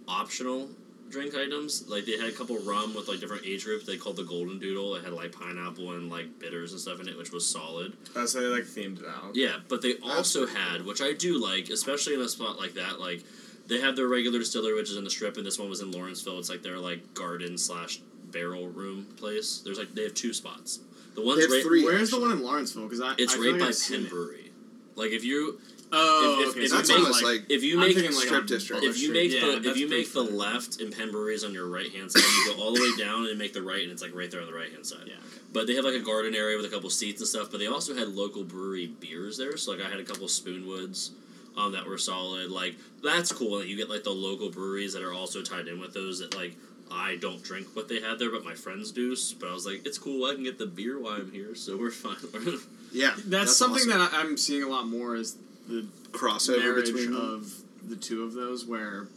optional 0.08 0.70
drink 1.12 1.36
items. 1.36 1.88
Like 1.88 2.06
they 2.06 2.18
had 2.18 2.30
a 2.30 2.32
couple 2.32 2.58
rum 2.60 2.94
with 2.96 3.08
like 3.08 3.20
different 3.20 3.46
age 3.46 3.66
groups. 3.66 3.86
They 3.86 3.98
called 3.98 4.16
the 4.16 4.24
Golden 4.24 4.60
Doodle. 4.60 4.96
It 4.96 5.04
had 5.04 5.14
like 5.14 5.32
pineapple 5.32 5.92
and 5.92 6.10
like 6.10 6.40
bitters 6.40 6.72
and 6.72 6.82
stuff 6.82 7.00
in 7.00 7.08
it, 7.08 7.18
which 7.18 7.32
was 7.32 7.46
solid. 7.48 7.94
Oh, 8.16 8.26
so 8.26 8.40
they 8.42 8.48
like 8.48 8.64
themed 8.64 9.00
it 9.00 9.06
out. 9.08 9.36
Yeah, 9.36 9.58
but 9.68 9.82
they 9.82 9.96
also 10.04 10.46
pretty 10.46 10.60
had, 10.60 10.86
which 10.86 11.02
I 11.02 11.14
do 11.14 11.38
like, 11.38 11.70
especially 11.70 12.14
in 12.14 12.22
a 12.22 12.30
spot 12.30 12.60
like 12.60 12.74
that, 12.76 13.00
like 13.00 13.24
they 13.68 13.80
have 13.80 13.96
their 13.96 14.08
regular 14.08 14.40
distillery, 14.40 14.76
which 14.76 14.90
is 14.90 14.98
in 14.98 15.04
the 15.04 15.10
strip, 15.10 15.38
and 15.38 15.46
this 15.46 15.60
one 15.60 15.70
was 15.70 15.82
in 15.82 15.92
Lawrenceville. 15.92 16.40
It's 16.40 16.50
like 16.50 16.64
their 16.64 16.78
like 16.78 17.14
garden 17.14 17.58
slash 17.58 18.02
barrel 18.32 18.68
room 18.68 19.06
place. 19.18 19.62
There's 19.64 19.78
like 19.78 19.94
they 19.94 20.04
have 20.04 20.14
two 20.14 20.34
spots. 20.34 20.80
The 21.16 21.22
one's 21.22 21.48
right. 21.50 21.64
three. 21.64 21.84
Where's 21.84 22.10
the 22.12 22.20
one 22.20 22.32
in 22.32 22.42
Lawrenceville? 22.42 22.84
Because 22.84 23.02
I 23.02 23.14
It's 23.18 23.34
I 23.34 23.38
right 23.38 23.44
feel 23.44 23.52
like 23.54 23.62
by 23.62 23.68
I've 23.68 23.88
Penn. 23.90 24.06
Brewery. 24.06 24.52
Like 24.96 25.12
if 25.12 25.24
you 25.24 25.60
Oh, 25.94 26.40
If- 26.42 26.48
if- 26.48 26.52
okay. 26.52 26.64
if 26.64 26.70
so 26.70 26.76
you 26.76 26.78
That's 26.78 26.90
make- 26.90 26.98
almost 27.00 27.24
like, 27.24 27.40
like 27.42 27.50
if 27.52 27.64
you 27.64 27.78
make 27.78 27.96
thinking 27.96 28.16
like 28.16 28.26
strip 28.26 28.46
district. 28.48 28.84
If 28.84 29.00
you 29.00 29.12
make 29.12 29.32
yeah, 29.32 29.42
the 29.60 29.70
if 29.70 29.78
you 29.78 29.90
make 29.90 30.12
the 30.14 30.22
left 30.24 30.80
and 30.80 30.96
Penn 30.96 31.12
Brewery's 31.12 31.44
on 31.44 31.54
your 31.54 31.68
right 31.68 31.92
hand 31.92 32.12
side, 32.12 32.22
you 32.24 32.54
go 32.56 32.62
all 32.64 32.74
the 32.74 32.80
way 32.82 33.04
down 33.04 33.26
and 33.28 33.38
make 33.38 33.54
the 33.54 33.62
right, 33.62 33.84
and 33.84 33.92
it's 33.92 34.02
like 34.02 34.16
right 34.16 34.32
there 34.32 34.40
on 34.42 34.48
the 34.48 34.54
right 34.54 34.72
hand 34.72 34.86
side. 34.86 35.04
Yeah. 35.06 35.16
Okay. 35.16 35.42
But 35.54 35.68
they 35.68 35.76
have 35.76 35.84
like 35.84 35.96
a 35.96 36.00
garden 36.00 36.34
area 36.34 36.56
with 36.56 36.66
a 36.66 36.70
couple 36.70 36.90
seats 36.90 37.20
and 37.20 37.28
stuff. 37.28 37.52
But 37.52 37.60
they 37.60 37.68
also 37.68 37.94
had 37.94 38.08
local 38.08 38.44
brewery 38.46 38.88
beers 38.88 39.38
there. 39.38 39.58
So 39.58 39.72
like 39.74 39.82
I 39.82 39.90
had 39.90 40.00
a 40.00 40.04
couple 40.06 40.28
Spoonwoods, 40.28 41.10
um, 41.58 41.74
that 41.74 41.86
were 41.86 41.98
solid. 41.98 42.50
Like 42.52 42.76
that's 43.04 43.32
cool 43.34 43.58
that 43.60 43.68
you 43.68 43.76
get 43.76 43.90
like 43.90 44.04
the 44.04 44.12
local 44.12 44.50
breweries 44.50 44.94
that 44.94 45.04
are 45.04 45.14
also 45.14 45.42
tied 45.42 45.68
in 45.68 45.80
with 45.80 45.94
those 45.94 46.20
that 46.20 46.36
like 46.36 46.56
I 46.90 47.18
don't 47.18 47.42
drink 47.44 47.68
what 47.74 47.88
they 47.90 48.00
had 48.02 48.18
there, 48.20 48.30
but 48.32 48.44
my 48.46 48.54
friends 48.54 48.92
do. 48.92 49.16
But 49.40 49.50
I 49.50 49.54
was 49.54 49.66
like, 49.66 49.86
it's 49.86 49.98
cool. 49.98 50.26
I 50.30 50.36
can 50.36 50.44
get 50.44 50.58
the 50.58 50.66
beer 50.68 51.00
while 51.00 51.14
I'm 51.14 51.32
here, 51.32 51.54
so 51.56 51.76
we're 51.78 51.92
fine. 51.92 52.16
Yeah, 52.94 53.14
That's, 53.26 53.56
something 53.56 53.88
awesome. 53.90 54.00
that 54.02 54.10
I'm 54.14 54.36
seeing 54.36 54.64
a 54.64 54.68
lot 54.68 54.86
more 54.86 55.16
is 55.16 55.38
the 55.72 55.86
crossover 56.12 56.76
between 56.84 57.16
of 57.16 57.52
the 57.88 57.96
two 57.96 58.24
of 58.24 58.34
those 58.34 58.66
where 58.66 59.08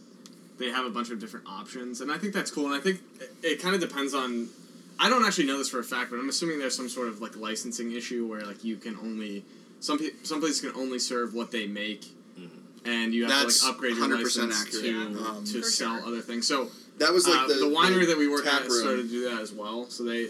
they 0.59 0.71
have 0.71 0.87
a 0.87 0.91
bunch 0.91 1.11
of 1.11 1.19
different 1.19 1.47
options 1.49 2.01
and 2.01 2.11
i 2.13 2.17
think 2.19 2.33
that's 2.33 2.51
cool 2.51 2.67
and 2.67 2.75
i 2.75 2.81
think 2.81 3.01
it, 3.21 3.31
it 3.43 3.63
kind 3.63 3.75
of 3.75 3.81
depends 3.81 4.15
on 4.15 4.49
i 5.01 5.09
don't 5.09 5.25
actually 5.25 5.47
know 5.47 5.59
this 5.59 5.69
for 5.69 5.81
a 5.81 5.85
fact 5.85 6.11
but 6.11 6.19
i'm 6.19 6.29
assuming 6.29 6.59
there's 6.59 6.77
some 6.77 6.89
sort 6.89 7.09
of 7.09 7.21
like 7.21 7.37
licensing 7.37 7.93
issue 7.93 8.27
where 8.27 8.43
like 8.43 8.63
you 8.65 8.77
can 8.77 8.97
only 9.03 9.45
some 9.81 9.99
pe- 9.99 10.11
some 10.23 10.41
places 10.41 10.61
can 10.61 10.73
only 10.81 10.99
serve 10.99 11.35
what 11.35 11.51
they 11.51 11.67
make 11.67 12.05
Mhm. 12.39 12.49
and 12.85 13.13
you 13.15 13.27
have 13.27 13.43
That's 13.43 13.61
to 13.61 13.67
like 13.67 13.75
upgrade 13.75 13.97
your 13.97 14.09
100% 14.09 14.23
license 14.23 14.61
accurate. 14.67 14.85
to, 14.85 15.25
Um, 15.29 15.45
to 15.45 15.63
sell 15.63 15.99
sure. 15.99 16.07
other 16.07 16.21
things 16.21 16.47
so 16.47 16.71
That 16.99 17.13
was 17.13 17.27
like 17.29 17.39
uh, 17.41 17.47
the, 17.49 17.55
the, 17.55 17.67
winery 17.67 18.07
that 18.07 18.17
we 18.17 18.27
worked 18.29 18.47
at 18.47 18.63
room. 18.69 18.81
started 18.81 19.03
to 19.03 19.09
do 19.09 19.29
that 19.29 19.41
as 19.41 19.53
well. 19.53 19.91
So 19.91 20.05
they, 20.05 20.29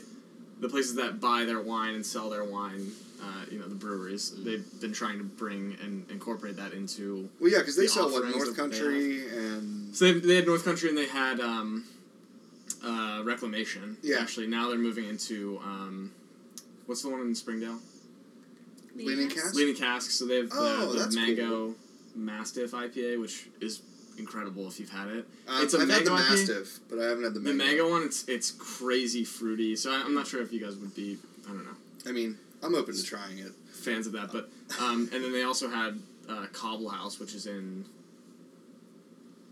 the 0.61 0.69
places 0.71 0.95
that 0.97 1.21
buy 1.21 1.45
their 1.45 1.61
wine 1.61 1.95
and 1.95 2.05
sell 2.05 2.31
their 2.31 2.43
wine, 2.45 2.91
uh, 3.25 3.45
you 3.51 3.59
know, 3.59 3.67
the 3.69 3.75
breweries, 3.75 4.33
they've 4.45 4.65
been 4.81 4.93
trying 4.93 5.19
to 5.19 5.25
bring 5.25 5.77
and 5.83 6.05
incorporate 6.11 6.57
that 6.57 6.73
into. 6.73 7.29
Well, 7.41 7.51
yeah, 7.51 7.59
because 7.59 7.77
they 7.77 7.85
the 7.85 7.89
sell 7.89 8.11
what 8.11 8.25
North 8.29 8.45
that 8.45 8.51
they 8.71 8.79
Country 8.79 9.27
and 9.29 9.95
So 9.97 10.05
they, 10.13 10.21
they 10.21 10.37
had 10.37 10.47
North 10.47 10.65
Country 10.65 10.89
and 10.91 10.99
they 10.99 11.07
had 11.07 11.41
um, 11.41 11.85
uh, 12.85 13.23
Reclamation. 13.25 13.97
Yeah. 14.03 14.19
Actually, 14.21 14.49
now 14.49 14.69
they're 14.69 14.79
moving 14.79 15.09
into 15.09 15.59
um, 15.65 16.13
what's 16.87 17.03
the 17.03 17.09
one 17.09 17.21
in 17.23 17.35
Springdale? 17.35 17.79
Leaning 18.97 19.29
Cask? 19.29 19.55
Leaning 19.55 19.75
Cask. 19.75 20.11
So 20.11 20.27
they 20.27 20.37
have 20.37 20.51
Oh, 20.53 20.87
the, 20.87 20.93
the 20.93 20.99
that's 21.05 21.17
Mango 21.17 21.75
Mastiff 22.15 22.73
IPA, 22.73 23.21
which 23.21 23.49
is 23.61 23.83
incredible 24.19 24.69
if 24.69 24.79
you've 24.79 24.91
had 24.91 25.09
it. 25.09 25.27
Uh, 25.49 25.61
It's 25.63 25.75
a 25.75 25.79
I've 25.81 25.89
had 25.89 26.05
the 26.05 26.11
mango 26.11 26.23
IPA? 26.25 26.31
Mastiff, 26.31 26.81
but 26.89 26.99
I 27.01 27.05
haven't 27.05 27.25
had 27.25 27.35
the 27.35 27.41
The 27.41 27.53
mango. 27.53 27.65
mango 27.65 27.91
one, 27.91 28.03
it's 28.05 28.25
it's 28.29 28.51
crazy 28.53 29.25
fruity. 29.25 29.75
So 29.77 29.91
I, 29.91 30.03
I'm 30.05 30.15
not 30.15 30.27
sure 30.29 30.41
if 30.43 30.53
you 30.53 30.61
guys 30.65 30.77
would 30.77 30.95
be, 30.95 31.19
I 31.45 31.49
don't 31.49 31.65
know, 31.65 31.73
I 32.07 32.13
mean, 32.13 32.39
I'm 32.65 32.75
open 32.75 32.95
to 32.95 33.03
trying 33.03 33.39
it. 33.39 33.53
fans 33.73 34.07
of 34.07 34.13
that. 34.15 34.33
But 34.33 34.49
um, 34.81 35.09
and 35.13 35.23
then 35.23 35.33
they 35.33 35.43
also 35.43 35.69
had 35.69 35.99
uh, 36.29 36.47
Cobblehaus, 36.53 37.21
which 37.21 37.35
is 37.35 37.47
in 37.47 37.85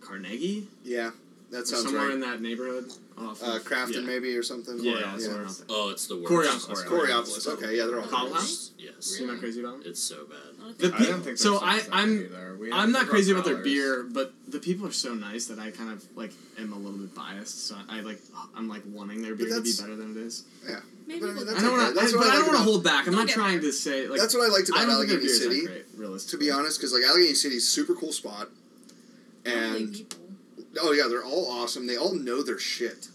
Carnegie, 0.01 0.67
Yeah, 0.85 1.11
that 1.53 1.63
or 1.63 1.67
sounds 1.67 1.85
somewhere 1.85 2.07
right. 2.07 2.15
in 2.15 2.21
that 2.21 2.41
neighborhood. 2.41 2.91
Off 3.19 3.43
Uh, 3.43 3.57
of- 3.57 3.65
Crafton 3.65 3.95
yeah. 3.95 4.01
maybe 4.01 4.37
or 4.37 4.43
something. 4.43 4.79
Yeah, 4.81 4.93
yeah. 4.95 5.19
somewhere 5.19 5.43
around 5.43 5.57
there. 5.57 5.67
oh, 5.71 5.91
it's 5.91 6.07
the 6.07 6.17
worst. 6.17 6.69
Coraopolis. 6.69 6.85
Coraopolis. 6.87 7.47
Okay, 7.47 7.77
yeah, 7.77 7.87
they're 7.87 8.01
all. 8.01 8.07
Cobble 8.07 8.29
good. 8.29 8.37
House? 8.37 8.71
Yes, 8.79 9.17
You're 9.19 9.31
not 9.31 9.39
crazy 9.39 9.61
about 9.61 9.79
them? 9.79 9.83
it's 9.87 10.01
so 10.03 10.25
bad. 10.27 10.79
The 10.79 10.95
I 10.95 11.05
don't 11.07 11.23
think 11.23 11.39
so 11.39 11.59
I, 11.63 11.81
I'm. 11.93 12.29
I'm 12.73 12.93
not 12.93 13.07
crazy 13.07 13.33
about 13.33 13.45
their 13.45 13.59
beer, 13.63 14.05
but 14.05 14.33
the 14.49 14.59
people 14.59 14.87
are 14.87 14.93
so 14.93 15.15
nice 15.15 15.47
that 15.47 15.59
I 15.59 15.71
kind 15.71 15.91
of 15.91 16.05
like 16.17 16.33
am 16.59 16.73
a 16.73 16.77
little 16.77 16.99
bit 16.99 17.15
biased. 17.15 17.67
So 17.67 17.77
I, 17.89 18.01
like 18.01 18.21
I'm 18.57 18.69
like 18.69 18.83
wanting 18.87 19.23
their 19.23 19.35
beer 19.35 19.49
to 19.49 19.61
be 19.61 19.73
better 19.79 19.97
than 19.97 20.13
it 20.13 20.17
is. 20.19 20.45
Yeah. 20.67 20.81
Maybe 21.07 21.21
But 21.21 21.27
I 21.27 21.33
mean, 21.33 21.37
we'll 21.37 21.45
that's 21.47 21.59
I 21.59 21.63
don't 21.67 21.77
want 21.77 21.89
to, 21.99 22.19
but 22.19 22.27
I 22.27 22.31
I 22.31 22.35
like 22.35 22.39
don't 22.39 22.47
want 22.47 22.59
to 22.59 22.65
hold 22.65 22.85
back. 22.85 23.07
I'm 23.09 23.15
not 23.15 23.29
trying 23.29 23.61
to 23.61 23.73
say 23.73 24.07
like 24.07 24.21
That's 24.21 24.35
what 24.35 24.45
I 24.49 24.53
liked 24.53 24.69
about 24.69 24.87
don't 24.87 25.07
think 25.07 25.09
their 25.09 25.19
Allegheny 25.19 25.29
City. 25.29 25.67
great, 25.97 26.19
To 26.21 26.39
be 26.39 26.51
honest, 26.51 26.79
because 26.79 26.93
like 26.93 27.03
Allegheny 27.03 27.35
City 27.35 27.57
is 27.57 27.69
super 27.69 27.95
cool 27.95 28.13
spot, 28.13 28.49
Lovely 29.45 29.83
and 29.83 29.93
people. 29.95 30.19
Oh 30.81 30.93
yeah, 30.93 31.09
they're 31.09 31.25
all 31.25 31.51
awesome. 31.51 31.87
They 31.87 31.97
all 31.97 32.15
know 32.15 32.43
their 32.43 32.59
shit. 32.59 33.09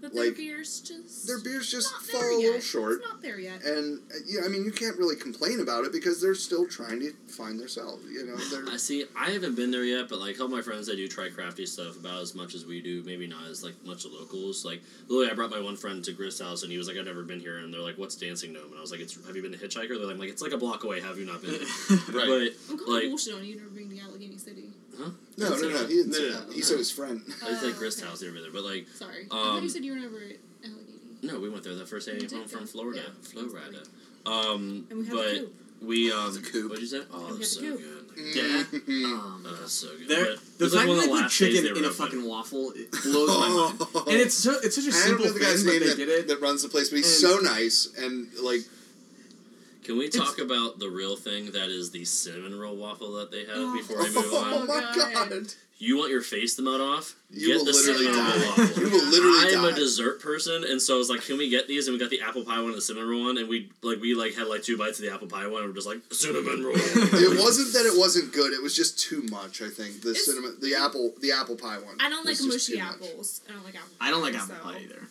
But 0.00 0.14
their 0.14 0.32
beer's 0.32 0.80
just 0.80 1.26
Their 1.26 1.40
beers 1.40 1.70
just 1.70 1.92
fall 1.92 2.22
a 2.22 2.40
little 2.40 2.60
short. 2.60 3.00
It's 3.02 3.06
not 3.06 3.20
there 3.20 3.38
yet. 3.38 3.62
And 3.64 4.00
uh, 4.10 4.14
yeah, 4.26 4.40
I 4.46 4.48
mean, 4.48 4.64
you 4.64 4.72
can't 4.72 4.96
really 4.96 5.16
complain 5.16 5.60
about 5.60 5.84
it 5.84 5.92
because 5.92 6.22
they're 6.22 6.34
still 6.34 6.66
trying 6.66 7.00
to 7.00 7.12
find 7.28 7.60
themselves. 7.60 8.02
You 8.10 8.24
know, 8.24 8.36
they're 8.36 8.72
I 8.72 8.78
see. 8.78 9.04
I 9.14 9.30
haven't 9.30 9.56
been 9.56 9.70
there 9.70 9.84
yet, 9.84 10.08
but 10.08 10.18
like 10.18 10.40
all 10.40 10.48
my 10.48 10.62
friends 10.62 10.88
I 10.88 10.94
do 10.94 11.06
try 11.06 11.28
crafty 11.28 11.66
stuff 11.66 11.98
about 11.98 12.22
as 12.22 12.34
much 12.34 12.54
as 12.54 12.64
we 12.64 12.80
do. 12.80 13.02
Maybe 13.04 13.26
not 13.26 13.46
as 13.46 13.62
like 13.62 13.74
much 13.84 14.06
of 14.06 14.12
locals. 14.12 14.64
Like 14.64 14.80
literally, 15.08 15.30
I 15.30 15.34
brought 15.34 15.50
my 15.50 15.60
one 15.60 15.76
friend 15.76 16.02
to 16.04 16.12
Grist 16.12 16.40
House, 16.40 16.62
and 16.62 16.72
he 16.72 16.78
was 16.78 16.88
like, 16.88 16.96
"I've 16.96 17.04
never 17.04 17.22
been 17.22 17.40
here," 17.40 17.58
and 17.58 17.72
they're 17.72 17.82
like, 17.82 17.98
"What's 17.98 18.16
Dancing 18.16 18.54
Gnome?" 18.54 18.70
And 18.70 18.78
I 18.78 18.80
was 18.80 18.90
like, 18.92 19.00
"It's 19.00 19.14
have 19.26 19.36
you 19.36 19.42
been 19.42 19.52
to 19.52 19.58
Hitchhiker?" 19.58 19.88
They're 19.88 20.06
like, 20.06 20.18
like, 20.18 20.30
"It's 20.30 20.40
like 20.40 20.52
a 20.52 20.58
block 20.58 20.84
away. 20.84 21.02
Have 21.02 21.18
you 21.18 21.26
not 21.26 21.42
been?" 21.42 21.60
Right. 22.14 22.52
I'm 22.70 22.78
calling 22.78 22.92
like- 22.94 23.08
bullshit 23.08 23.34
on 23.34 23.44
you 23.44 23.56
never 23.56 23.68
been 23.68 23.90
to 23.90 23.98
Allegheny 24.00 24.38
City. 24.38 24.70
Huh? 24.98 25.10
No, 25.40 25.56
no, 25.56 25.68
no. 25.68 25.86
He 25.86 25.94
didn't 25.94 26.08
No, 26.12 26.18
say 26.18 26.22
no, 26.28 26.32
that. 26.32 26.48
no. 26.48 26.52
He 26.54 26.62
said 26.62 26.78
his 26.78 26.90
friend. 26.90 27.22
But 27.26 27.34
it's 27.50 27.62
like 27.62 27.74
Oh, 27.74 27.78
Grist 27.78 27.98
okay. 28.00 28.08
House 28.08 28.22
over 28.22 28.40
there, 28.40 28.50
but 28.52 28.62
like 28.64 28.86
Sorry. 28.94 29.24
I 29.26 29.28
thought 29.28 29.56
Um, 29.56 29.62
you 29.62 29.68
said 29.68 29.84
you 29.84 29.92
were 29.92 29.98
never 29.98 30.16
at 30.16 30.36
Allegheny. 30.64 30.84
no, 31.22 31.40
we 31.40 31.48
went 31.48 31.64
there 31.64 31.74
the 31.74 31.86
first 31.86 32.06
day 32.06 32.12
I 32.12 32.18
We 32.20 32.26
home 32.36 32.46
from. 32.48 32.66
Florida. 32.66 33.02
Yeah. 33.34 33.42
Florida. 33.48 33.82
Um, 34.26 34.86
And 34.90 34.98
we 35.00 35.06
have 35.06 35.14
but 35.16 35.26
a 35.26 35.38
coop. 35.40 35.54
we 35.82 36.12
um, 36.12 36.34
The 36.34 36.40
coop. 36.40 36.70
what'd 36.70 36.82
you 36.82 36.88
say? 36.88 37.02
Oh, 37.12 37.18
we 37.18 37.24
it 37.24 37.28
have 37.28 37.38
was 37.38 37.56
the 37.56 37.66
so 37.70 37.76
good. 37.76 37.96
Yeah. 38.20 38.64
Um, 39.06 39.44
Oh, 39.46 39.56
that's 39.60 39.72
so 39.72 39.88
good. 39.96 40.08
They're- 40.08 40.36
the 40.58 40.64
was, 40.64 40.74
like, 40.74 40.88
one 40.88 40.96
that 40.98 41.04
of 41.04 41.04
they 41.04 41.06
the 41.06 41.12
put 41.14 41.22
last 41.22 41.36
chicken 41.38 41.66
in 41.66 41.72
a 41.76 41.78
open. 41.86 41.92
fucking 41.92 42.24
waffle 42.28 42.72
it 42.76 42.90
blows 42.90 43.28
my 43.28 43.48
mind. 43.94 44.08
And 44.08 44.16
it's 44.20 44.34
so, 44.34 44.52
it's 44.62 44.74
such 44.76 44.84
a 44.84 44.88
I 44.88 44.90
don't 44.90 45.02
simple 45.06 45.24
know 45.26 45.32
the 45.32 45.40
guy's 45.40 45.62
thing, 45.62 45.66
but 45.66 45.70
name 45.72 45.80
they 45.80 45.86
that, 45.88 45.96
did 45.96 46.08
it. 46.08 46.28
that 46.28 46.40
runs 46.42 46.62
the 46.62 46.68
place, 46.68 46.90
but 46.90 46.96
he's 46.96 47.22
And- 47.22 47.30
so 47.32 47.38
nice 47.38 47.88
and 47.96 48.28
like 48.42 48.60
Can 49.84 49.98
we 49.98 50.06
It's- 50.06 50.22
talk 50.22 50.38
about 50.38 50.78
the 50.78 50.88
real 50.90 51.16
thing 51.16 51.52
that 51.52 51.70
is 51.70 51.90
the 51.90 52.04
cinnamon 52.04 52.58
roll 52.58 52.76
waffle 52.76 53.12
that 53.14 53.30
they 53.30 53.40
have 53.46 53.56
Oh. 53.56 53.76
before 53.76 53.98
we 54.02 54.10
move 54.14 54.34
on? 54.34 54.52
oh 54.52 54.66
my 54.66 54.92
oh, 54.94 55.12
God. 55.14 55.30
god. 55.30 55.54
You 55.82 55.96
want 55.96 56.10
your 56.10 56.20
face 56.20 56.56
to 56.56 56.62
melt 56.62 56.82
off? 56.82 57.16
You 57.30 57.46
get 57.48 57.56
will 57.56 57.64
the 57.64 57.72
literally 57.72 58.04
cinnamon 58.04 58.20
die. 58.26 58.36
roll 58.36 58.48
waffle. 58.50 58.82
You 58.82 58.90
will 58.90 59.06
literally 59.08 59.54
I'm 59.56 59.62
die. 59.62 59.70
a 59.70 59.74
dessert 59.74 60.20
person, 60.20 60.62
and 60.64 60.82
so 60.82 60.96
I 60.96 60.98
was 60.98 61.08
like, 61.08 61.22
"Can 61.24 61.38
we 61.38 61.48
get 61.48 61.68
these?" 61.68 61.86
And 61.88 61.94
we 61.94 61.98
got 61.98 62.10
the 62.10 62.20
apple 62.20 62.44
pie 62.44 62.58
one 62.58 62.66
and 62.66 62.74
the 62.76 62.82
cinnamon 62.82 63.08
roll 63.08 63.24
one, 63.24 63.38
and 63.38 63.48
we 63.48 63.70
like 63.80 63.98
we 63.98 64.14
like 64.14 64.34
had 64.34 64.46
like 64.48 64.62
two 64.62 64.76
bites 64.76 64.98
of 64.98 65.06
the 65.06 65.10
apple 65.14 65.26
pie 65.26 65.46
one, 65.46 65.62
and 65.62 65.70
we're 65.70 65.74
just 65.74 65.86
like 65.86 66.00
cinnamon 66.12 66.62
roll. 66.62 66.74
It 66.76 67.40
wasn't 67.42 67.72
that 67.72 67.86
it 67.86 67.98
wasn't 67.98 68.30
good. 68.34 68.52
It 68.52 68.62
was 68.62 68.76
just 68.76 68.98
too 68.98 69.22
much. 69.30 69.62
I 69.62 69.70
think 69.70 70.02
the 70.02 70.10
It's- 70.10 70.26
cinnamon, 70.26 70.58
the 70.60 70.74
apple, 70.74 71.14
the 71.22 71.32
apple 71.32 71.56
pie 71.56 71.78
one. 71.78 71.96
I 71.98 72.10
don't 72.10 72.26
like 72.26 72.36
mushy 72.42 72.74
too 72.74 72.78
much. 72.78 72.94
apples. 72.96 73.40
I 73.48 73.52
don't 73.52 73.64
like 73.64 73.74
apple. 73.76 73.88
I 74.02 74.10
don't 74.10 74.20
like 74.22 74.34
apple 74.34 74.56
so- 74.56 74.62
pie 74.62 74.80
either. 74.84 75.08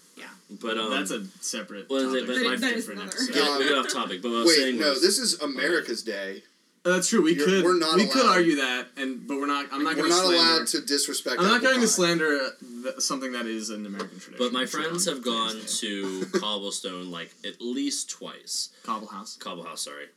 But 0.62 0.78
um, 0.78 0.90
That's 0.92 1.12
a 1.12 1.26
separate 1.42 1.90
What 1.90 2.02
is 2.02 2.06
topic. 2.08 2.24
it? 2.24 2.28
But- 2.28 2.38
for 2.38 2.44
my 2.50 2.56
That 2.56 2.74
is 2.76 2.86
different 2.88 3.02
another. 3.02 3.18
episode. 3.18 3.36
we 3.36 3.42
Yeah. 3.42 3.58
we 3.60 3.70
got 3.70 3.86
off 3.86 3.94
topic. 3.94 4.22
But 4.22 4.30
what 4.32 4.36
I 4.38 4.40
was 4.42 4.48
Wait, 4.48 4.56
saying 4.58 4.80
no, 4.80 4.90
was, 4.90 5.02
this 5.02 5.20
is 5.20 5.40
America's 5.42 6.02
Day. 6.04 6.44
Uh, 6.86 6.92
that's 6.94 7.10
true. 7.10 7.22
We 7.22 7.34
You're- 7.36 7.46
could 7.46 7.64
we're 7.66 7.78
not 7.78 7.98
we 7.98 8.08
could 8.08 8.26
argue 8.26 8.56
that, 8.56 8.88
and 8.96 9.28
but 9.28 9.38
we're 9.38 9.48
not. 9.48 9.66
I'm 9.72 9.84
not 9.84 9.96
We're 9.98 10.04
going 10.04 10.12
to 10.12 10.16
not 10.18 10.26
slander. 10.28 10.38
allowed 10.60 10.68
to 10.68 10.82
disrespect. 10.82 11.36
I'm 11.42 11.48
not 11.48 11.62
going 11.62 11.82
to 11.82 11.88
slander 11.90 12.40
uh, 12.40 12.50
th- 12.84 13.00
something 13.00 13.34
that 13.34 13.46
is 13.48 13.70
an 13.70 13.86
American 13.86 14.18
tradition. 14.20 14.36
But 14.40 14.54
my 14.54 14.66
friends 14.66 15.06
have 15.06 15.22
gone 15.22 15.58
to 15.82 16.26
Cobblestone 16.34 17.12
like 17.12 17.32
at 17.46 17.60
least 17.62 18.10
twice. 18.10 18.70
Cobblehaus. 18.86 19.38
Cobble 19.40 19.64
House, 19.64 19.82
sorry, 19.84 20.06
I 20.06 20.08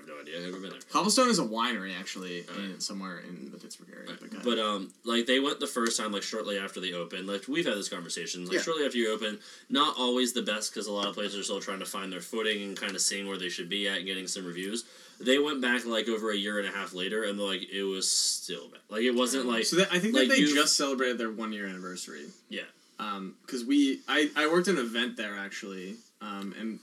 have 0.00 0.08
no 0.08 0.20
idea. 0.20 0.38
I've 0.38 0.44
never 0.46 0.60
been 0.60 0.70
there. 0.70 0.80
Cobblestone 0.90 1.28
is 1.28 1.38
a 1.38 1.44
winery 1.44 1.98
actually, 1.98 2.44
in, 2.58 2.80
somewhere 2.80 3.20
in 3.20 3.50
the 3.50 3.58
Pittsburgh 3.58 3.88
area. 3.94 4.18
But. 4.20 4.42
But 4.44 4.58
um, 4.58 4.92
like 5.04 5.26
they 5.26 5.40
went 5.40 5.60
the 5.60 5.66
first 5.66 5.98
time, 5.98 6.12
like 6.12 6.22
shortly 6.22 6.58
after 6.58 6.80
they 6.80 6.92
opened. 6.92 7.26
Like 7.26 7.44
we've 7.48 7.66
had 7.66 7.76
this 7.76 7.88
conversation. 7.88 8.44
Like 8.44 8.54
Yeah. 8.54 8.62
shortly 8.62 8.84
after 8.86 8.98
you 8.98 9.12
open, 9.12 9.38
not 9.68 9.96
always 9.98 10.32
the 10.32 10.42
best 10.42 10.72
because 10.72 10.86
a 10.86 10.92
lot 10.92 11.06
of 11.08 11.14
places 11.14 11.38
are 11.38 11.42
still 11.42 11.60
trying 11.60 11.78
to 11.80 11.86
find 11.86 12.12
their 12.12 12.20
footing 12.20 12.62
and 12.62 12.76
kind 12.76 12.94
of 12.94 13.00
seeing 13.00 13.26
where 13.28 13.38
they 13.38 13.48
should 13.48 13.68
be 13.68 13.88
at 13.88 13.98
and 13.98 14.06
getting 14.06 14.26
some 14.26 14.44
reviews. 14.46 14.84
They 15.20 15.38
went 15.38 15.60
back 15.60 15.84
like 15.84 16.08
over 16.08 16.30
a 16.32 16.36
year 16.36 16.58
and 16.58 16.66
a 16.66 16.72
half 16.72 16.94
later, 16.94 17.24
and 17.24 17.38
like 17.38 17.70
it 17.70 17.82
was 17.82 18.10
still 18.10 18.68
bad. 18.68 18.80
Like 18.88 19.02
it 19.02 19.14
wasn't 19.14 19.46
like 19.46 19.64
so 19.64 19.76
that, 19.76 19.88
I 19.92 19.98
think 19.98 20.14
like 20.14 20.28
that 20.28 20.34
they 20.34 20.40
you've- 20.40 20.54
just 20.54 20.76
celebrated 20.76 21.18
their 21.18 21.30
one 21.30 21.52
year 21.52 21.66
anniversary. 21.66 22.24
yeah. 22.48 22.62
Um, 22.98 23.34
because 23.46 23.64
we 23.64 24.00
I 24.08 24.30
I 24.36 24.46
worked 24.48 24.68
an 24.68 24.76
event 24.78 25.16
there 25.16 25.36
actually. 25.38 25.96
Um, 26.22 26.54
and 26.58 26.78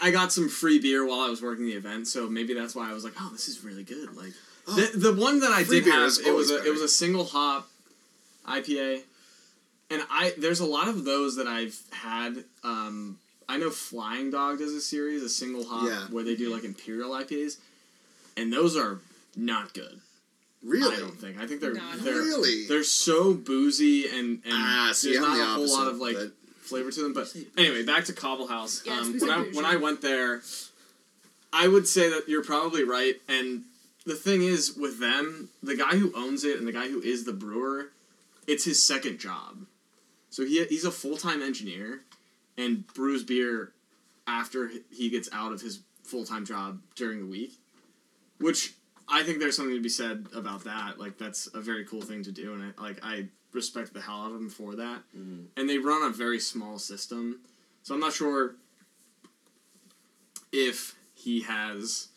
I 0.00 0.10
got 0.10 0.32
some 0.32 0.48
free 0.48 0.78
beer 0.78 1.06
while 1.06 1.20
I 1.20 1.28
was 1.30 1.42
working 1.42 1.66
the 1.66 1.72
event, 1.74 2.08
so 2.08 2.28
maybe 2.28 2.54
that's 2.54 2.74
why 2.74 2.90
I 2.90 2.92
was 2.94 3.04
like, 3.04 3.14
oh, 3.20 3.28
this 3.32 3.48
is 3.48 3.64
really 3.64 3.84
good. 3.84 4.16
Like 4.16 4.32
Oh, 4.66 4.74
the 4.76 4.96
the 4.98 5.12
one 5.14 5.40
that 5.40 5.50
I 5.50 5.64
did 5.64 5.84
have, 5.86 6.12
it 6.24 6.32
was 6.32 6.50
a 6.50 6.58
better. 6.58 6.68
it 6.68 6.70
was 6.70 6.80
a 6.82 6.88
single 6.88 7.24
hop 7.24 7.68
IPA, 8.46 9.02
and 9.90 10.02
I 10.10 10.34
there's 10.38 10.60
a 10.60 10.66
lot 10.66 10.88
of 10.88 11.04
those 11.04 11.36
that 11.36 11.46
I've 11.46 11.78
had. 11.90 12.44
Um, 12.64 13.18
I 13.48 13.58
know 13.58 13.70
Flying 13.70 14.30
Dog 14.30 14.58
does 14.60 14.72
a 14.72 14.80
series, 14.80 15.22
a 15.22 15.28
single 15.28 15.64
hop 15.64 15.88
Yeah. 15.88 16.06
where 16.14 16.24
they 16.24 16.36
do 16.36 16.52
like 16.54 16.64
imperial 16.64 17.10
IPAs, 17.10 17.56
and 18.36 18.52
those 18.52 18.76
are 18.76 19.00
not 19.36 19.74
good. 19.74 20.00
Really? 20.62 20.94
I 20.96 21.00
don't 21.00 21.18
think. 21.20 21.40
I 21.40 21.46
think 21.48 21.60
they're 21.60 21.74
No, 21.74 21.84
I 21.84 21.92
don't 21.96 22.04
they're 22.04 22.14
Really? 22.14 22.66
they're 22.68 22.84
so 22.84 23.34
boozy 23.34 24.06
and 24.06 24.40
and 24.44 24.52
Ah, 24.54 24.90
see, 24.94 25.12
there's 25.14 25.24
I'm 25.24 25.30
not 25.30 25.36
the 25.38 25.42
a 25.42 25.54
whole 25.66 25.76
lot 25.76 25.88
of 25.88 25.96
like 25.98 26.14
but- 26.14 26.30
flavor 26.72 26.90
to 26.90 27.02
them. 27.02 27.12
But 27.12 27.34
anyway, 27.56 27.84
back 27.84 28.04
to 28.06 28.12
Cobblehaus. 28.12 28.84
Yeah, 28.86 28.98
um, 28.98 29.18
when 29.20 29.30
I 29.30 29.38
when. 29.52 29.64
I 29.64 29.76
went 29.76 30.02
there, 30.02 30.42
I 31.52 31.68
would 31.68 31.86
say 31.86 32.08
that 32.10 32.28
you're 32.28 32.44
probably 32.44 32.84
right. 32.84 33.16
And 33.28 33.64
the 34.06 34.14
thing 34.14 34.42
is, 34.42 34.76
with 34.76 34.98
them, 34.98 35.50
the 35.62 35.76
guy 35.76 35.96
who 35.96 36.12
owns 36.16 36.44
it 36.44 36.58
and 36.58 36.66
the 36.66 36.72
guy 36.72 36.88
who 36.88 37.00
is 37.00 37.24
the 37.24 37.32
brewer, 37.32 37.90
it's 38.46 38.64
his 38.64 38.82
second 38.82 39.18
job. 39.18 39.66
So 40.30 40.44
he 40.44 40.64
he's 40.64 40.84
a 40.84 40.90
full 40.90 41.16
time 41.16 41.42
engineer, 41.42 42.00
and 42.56 42.86
brews 42.86 43.22
beer 43.22 43.72
after 44.26 44.70
he 44.90 45.10
gets 45.10 45.28
out 45.32 45.52
of 45.52 45.60
his 45.60 45.80
full 46.02 46.24
time 46.24 46.44
job 46.44 46.80
during 46.96 47.20
the 47.20 47.26
week, 47.26 47.52
which 48.38 48.74
I 49.08 49.22
think 49.22 49.40
there's 49.40 49.56
something 49.56 49.74
to 49.74 49.82
be 49.82 49.88
said 49.88 50.26
about 50.34 50.64
that. 50.64 50.98
Like 50.98 51.18
that's 51.18 51.48
a 51.54 51.60
very 51.60 51.84
cool 51.84 52.02
thing 52.02 52.22
to 52.24 52.32
do, 52.32 52.54
and 52.54 52.72
I 52.78 52.82
like 52.82 52.98
I 53.02 53.28
respect 53.52 53.92
the 53.92 54.00
hell 54.00 54.22
out 54.22 54.32
of 54.32 54.40
him 54.40 54.48
for 54.50 54.74
that. 54.76 55.02
Mhm. 55.16 55.46
And 55.56 55.68
they 55.68 55.78
run 55.78 56.02
a 56.02 56.10
very 56.10 56.40
small 56.40 56.78
system, 56.78 57.40
so 57.82 57.94
I'm 57.94 58.00
not 58.00 58.12
sure 58.14 58.56
if 60.52 60.94
he 61.14 61.42
has. 61.42 62.08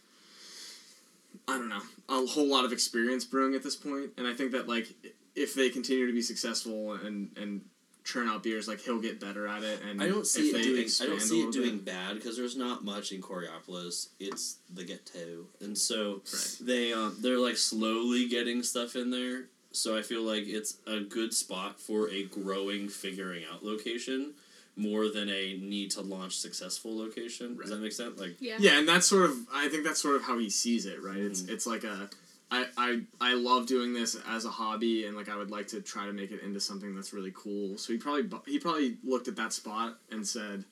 I 1.48 1.58
don't 1.58 1.70
know 1.70 1.82
a 2.10 2.26
whole 2.26 2.48
lot 2.48 2.66
of 2.66 2.72
experience 2.72 3.26
brewing 3.26 3.56
at 3.56 3.64
this 3.64 3.76
point. 3.76 3.96
point, 3.96 4.14
and 4.18 4.28
I 4.28 4.34
think 4.34 4.52
that 4.52 4.68
like 4.68 4.94
if 5.36 5.54
they 5.54 5.70
continue 5.70 6.08
to 6.08 6.14
be 6.14 6.22
successful 6.22 6.94
and 6.94 7.32
and 7.38 7.62
churn 8.04 8.28
out 8.30 8.44
beers, 8.44 8.68
like 8.68 8.80
he'll 8.82 9.00
get 9.02 9.20
better 9.20 9.48
at 9.48 9.64
it. 9.64 9.82
And 9.82 10.02
I 10.02 10.08
don't 10.08 10.26
see 10.28 10.50
if 10.50 10.56
it 10.56 10.64
doing. 10.64 10.88
I 11.02 11.06
don't 11.08 11.20
see 11.22 11.42
it 11.42 11.52
doing 11.52 11.78
bit- 11.78 11.86
bad 11.86 12.16
because 12.16 12.38
there's 12.38 12.56
not 12.56 12.84
much 12.84 13.12
in 13.12 13.22
Coraopolis. 13.22 14.10
It's 14.20 14.58
the 14.74 14.84
ghetto, 14.84 15.48
and 15.60 15.78
so 15.78 16.22
Right. 16.32 16.58
They 16.62 16.94
um 16.94 17.18
they're 17.20 17.40
like 17.40 17.58
slowly 17.58 18.28
getting 18.28 18.64
stuff 18.64 18.96
in 18.96 19.10
there, 19.12 19.50
so 19.76 19.98
I 19.98 20.02
feel 20.02 20.22
like 20.24 20.44
it's 20.48 20.78
a 20.88 21.00
good 21.02 21.34
spot 21.34 21.80
for 21.80 22.10
a 22.10 22.24
growing, 22.24 22.90
figuring 22.90 23.44
out 23.52 23.64
location 23.64 24.34
more 24.78 25.08
than 25.10 25.30
a 25.30 25.58
need 25.58 25.90
to 25.92 26.02
launch 26.02 26.38
successful 26.38 26.98
location. 26.98 27.56
Does 27.56 27.70
that 27.70 27.80
make 27.80 27.94
sense? 27.94 28.20
Like 28.20 28.36
Yeah. 28.42 28.58
Yeah, 28.60 28.78
and 28.80 28.88
that's 28.88 29.08
sort 29.08 29.30
of 29.30 29.38
I 29.54 29.68
think 29.70 29.84
that's 29.86 30.02
sort 30.02 30.16
of 30.16 30.24
how 30.24 30.38
he 30.38 30.50
sees 30.50 30.86
it, 30.86 31.02
right? 31.02 31.18
It's 31.18 31.44
Mhm. 31.44 31.50
it's 31.50 31.66
like 31.66 31.84
a 31.84 32.10
I, 32.52 32.68
I 32.78 33.02
I 33.22 33.34
love 33.34 33.66
doing 33.68 33.94
this 33.94 34.16
as 34.28 34.46
a 34.46 34.50
hobby 34.50 35.06
and 35.06 35.16
like 35.16 35.30
I 35.30 35.36
would 35.36 35.50
like 35.50 35.68
to 35.70 35.82
try 35.82 36.06
to 36.06 36.14
make 36.14 36.32
it 36.32 36.42
into 36.44 36.60
something 36.60 36.94
that's 36.96 37.12
really 37.14 37.32
cool. 37.34 37.78
So 37.78 37.92
he 37.94 37.98
probably 38.00 38.24
bu- 38.24 38.46
he 38.46 38.60
probably 38.60 38.98
looked 39.04 39.28
at 39.28 39.36
that 39.38 39.52
spot 39.54 39.98
and 40.12 40.28
said 40.28 40.64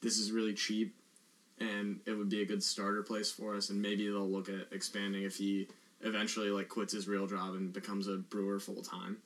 this 0.00 0.18
is 0.18 0.30
really 0.32 0.54
cheap 0.54 0.94
and 1.60 1.98
it 2.06 2.12
would 2.12 2.28
be 2.28 2.40
a 2.42 2.46
good 2.46 2.62
starter 2.62 3.02
place 3.02 3.30
for 3.30 3.56
us 3.56 3.68
and 3.70 3.82
maybe 3.82 4.06
they'll 4.06 4.30
look 4.30 4.48
at 4.48 4.68
expanding 4.72 5.24
if 5.24 5.36
he 5.36 5.66
eventually 6.02 6.50
like 6.50 6.68
quits 6.68 6.92
his 6.92 7.08
real 7.08 7.26
job 7.26 7.54
and 7.54 7.72
becomes 7.72 8.08
a 8.08 8.16
brewer 8.16 8.60
full 8.60 8.82
time. 8.82 9.18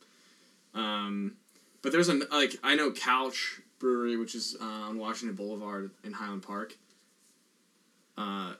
Um 0.74 1.36
but 1.82 1.92
there's 1.92 2.08
an 2.08 2.22
like 2.30 2.56
I 2.62 2.76
know 2.76 2.92
Couch 2.92 3.60
Brewery, 3.82 4.16
which 4.16 4.34
is 4.36 4.56
uh, 4.60 4.64
on 4.64 4.96
Washington 4.96 5.34
Boulevard 5.36 5.90
in 6.04 6.12
Highland 6.12 6.44
Park. 6.44 6.76
Uh, 8.16 8.54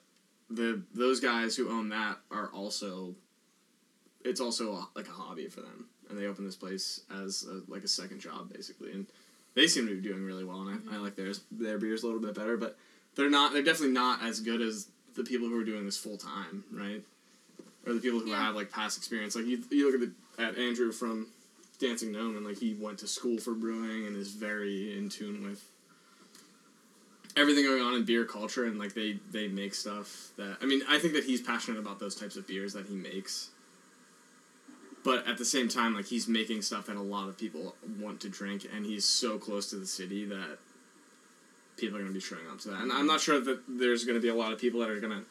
the 0.51 0.83
those 0.93 1.21
guys 1.21 1.57
who 1.57 1.71
own 1.71 1.89
that 1.91 2.19
are 2.31 2.49
also. 2.53 3.15
It's 4.25 4.41
also 4.41 4.73
a, 4.73 4.89
like 4.95 5.09
a 5.09 5.13
hobby 5.13 5.49
for 5.49 5.63
them, 5.63 5.87
and 6.09 6.19
they 6.19 6.27
open 6.27 6.45
this 6.45 6.55
place 6.55 7.01
as 7.25 7.45
a, 7.49 7.69
like 7.71 7.83
a 7.83 7.89
second 7.89 8.21
job 8.21 8.53
basically, 8.53 8.93
and 8.93 9.07
they 9.55 9.67
seem 9.67 9.87
to 9.87 9.95
be 9.95 10.01
doing 10.01 10.23
really 10.25 10.45
well. 10.45 10.61
And 10.61 10.89
I, 10.91 10.97
I 10.97 10.99
like 10.99 11.17
theirs. 11.17 11.41
Their 11.51 11.79
beer's 11.79 12.03
a 12.03 12.07
little 12.07 12.21
bit 12.21 12.35
better, 12.35 12.57
but 12.57 12.77
they're 13.15 13.31
not. 13.31 13.53
They're 13.53 13.63
definitely 13.63 13.95
not 13.95 14.23
as 14.25 14.41
good 14.41 14.61
as 14.61 14.89
the 15.15 15.25
people 15.25 15.49
who 15.49 15.61
are 15.61 15.65
doing 15.65 15.85
this 15.85 15.97
full 15.99 16.17
time, 16.17 16.65
right? 16.73 17.03
Or 17.87 17.93
the 17.93 18.01
people 18.01 18.21
who 18.21 18.31
Yeah. 18.31 18.45
have 18.47 18.55
like 18.55 18.71
past 18.71 18.97
experience. 18.97 19.35
Like 19.35 19.47
you, 19.47 19.63
you 19.71 19.91
look 19.91 20.01
at 20.03 20.09
the, 20.37 20.43
at 20.43 20.59
Andrew 20.59 20.93
from 20.93 21.27
Dancing 21.79 22.13
Gnome, 22.13 22.37
and 22.37 22.47
like 22.47 22.59
he 22.59 22.75
went 22.75 22.99
to 23.01 23.09
school 23.09 23.39
for 23.39 23.55
brewing 23.55 24.07
and 24.07 24.17
is 24.17 24.31
very 24.33 24.97
in 24.97 25.09
tune 25.09 25.43
with 25.43 25.65
everything 27.37 27.65
going 27.65 27.83
on 27.83 27.95
in 27.95 28.05
beer 28.05 28.25
culture, 28.25 28.65
and 28.67 28.79
like 28.79 28.95
they 28.95 29.19
they 29.31 29.49
make 29.49 29.75
stuff 29.75 30.29
that 30.37 30.59
I 30.63 30.67
mean 30.67 30.83
I 30.89 30.99
think 30.99 31.15
that 31.15 31.25
he's 31.25 31.41
passionate 31.41 31.79
about 31.81 31.99
those 31.99 32.15
types 32.15 32.37
of 32.37 32.47
beers 32.47 32.73
that 32.75 32.87
he 32.87 32.95
makes. 32.95 33.51
But 35.05 35.27
at 35.27 35.37
the 35.37 35.45
same 35.45 35.69
time, 35.69 35.95
like 35.95 36.07
he's 36.07 36.29
making 36.29 36.63
stuff 36.63 36.87
that 36.87 36.97
a 36.97 37.03
lot 37.03 37.29
of 37.29 37.37
people 37.37 37.75
want 37.99 38.21
to 38.21 38.29
drink, 38.29 38.65
and 38.73 38.87
he's 38.87 39.05
so 39.05 39.37
close 39.37 39.69
to 39.71 39.77
the 39.77 39.87
city 39.87 40.25
that 40.27 40.59
people 41.77 41.97
are 41.97 42.01
going 42.01 42.13
to 42.13 42.15
be 42.15 42.21
showing 42.21 42.47
up 42.49 42.61
to 42.61 42.69
that. 42.69 42.83
And 42.83 42.93
I'm 42.93 43.07
not 43.09 43.21
sure 43.21 43.41
that 43.41 43.63
there's 43.67 44.05
going 44.05 44.15
to 44.15 44.21
be 44.23 44.29
a 44.29 44.35
lot 44.35 44.53
of 44.53 44.61
people 44.61 44.79
that 44.81 44.91
are 44.91 45.01
going 45.01 45.19
to 45.19 45.25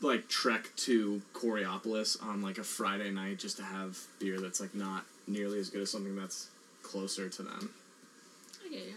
like 0.00 0.28
trek 0.28 0.70
to 0.76 1.22
Coraopolis 1.32 2.22
on 2.22 2.42
like 2.42 2.58
a 2.58 2.64
Friday 2.64 3.10
night 3.10 3.38
just 3.38 3.56
to 3.58 3.62
have 3.62 3.98
beer 4.18 4.38
that's 4.40 4.60
like 4.60 4.74
not 4.74 5.04
nearly 5.26 5.58
as 5.58 5.70
good 5.70 5.82
as 5.82 5.90
something 5.90 6.14
that's 6.16 6.48
closer 6.82 7.28
to 7.28 7.42
them. 7.42 7.70
I 8.64 8.68
get 8.68 8.84
you. 8.84 8.94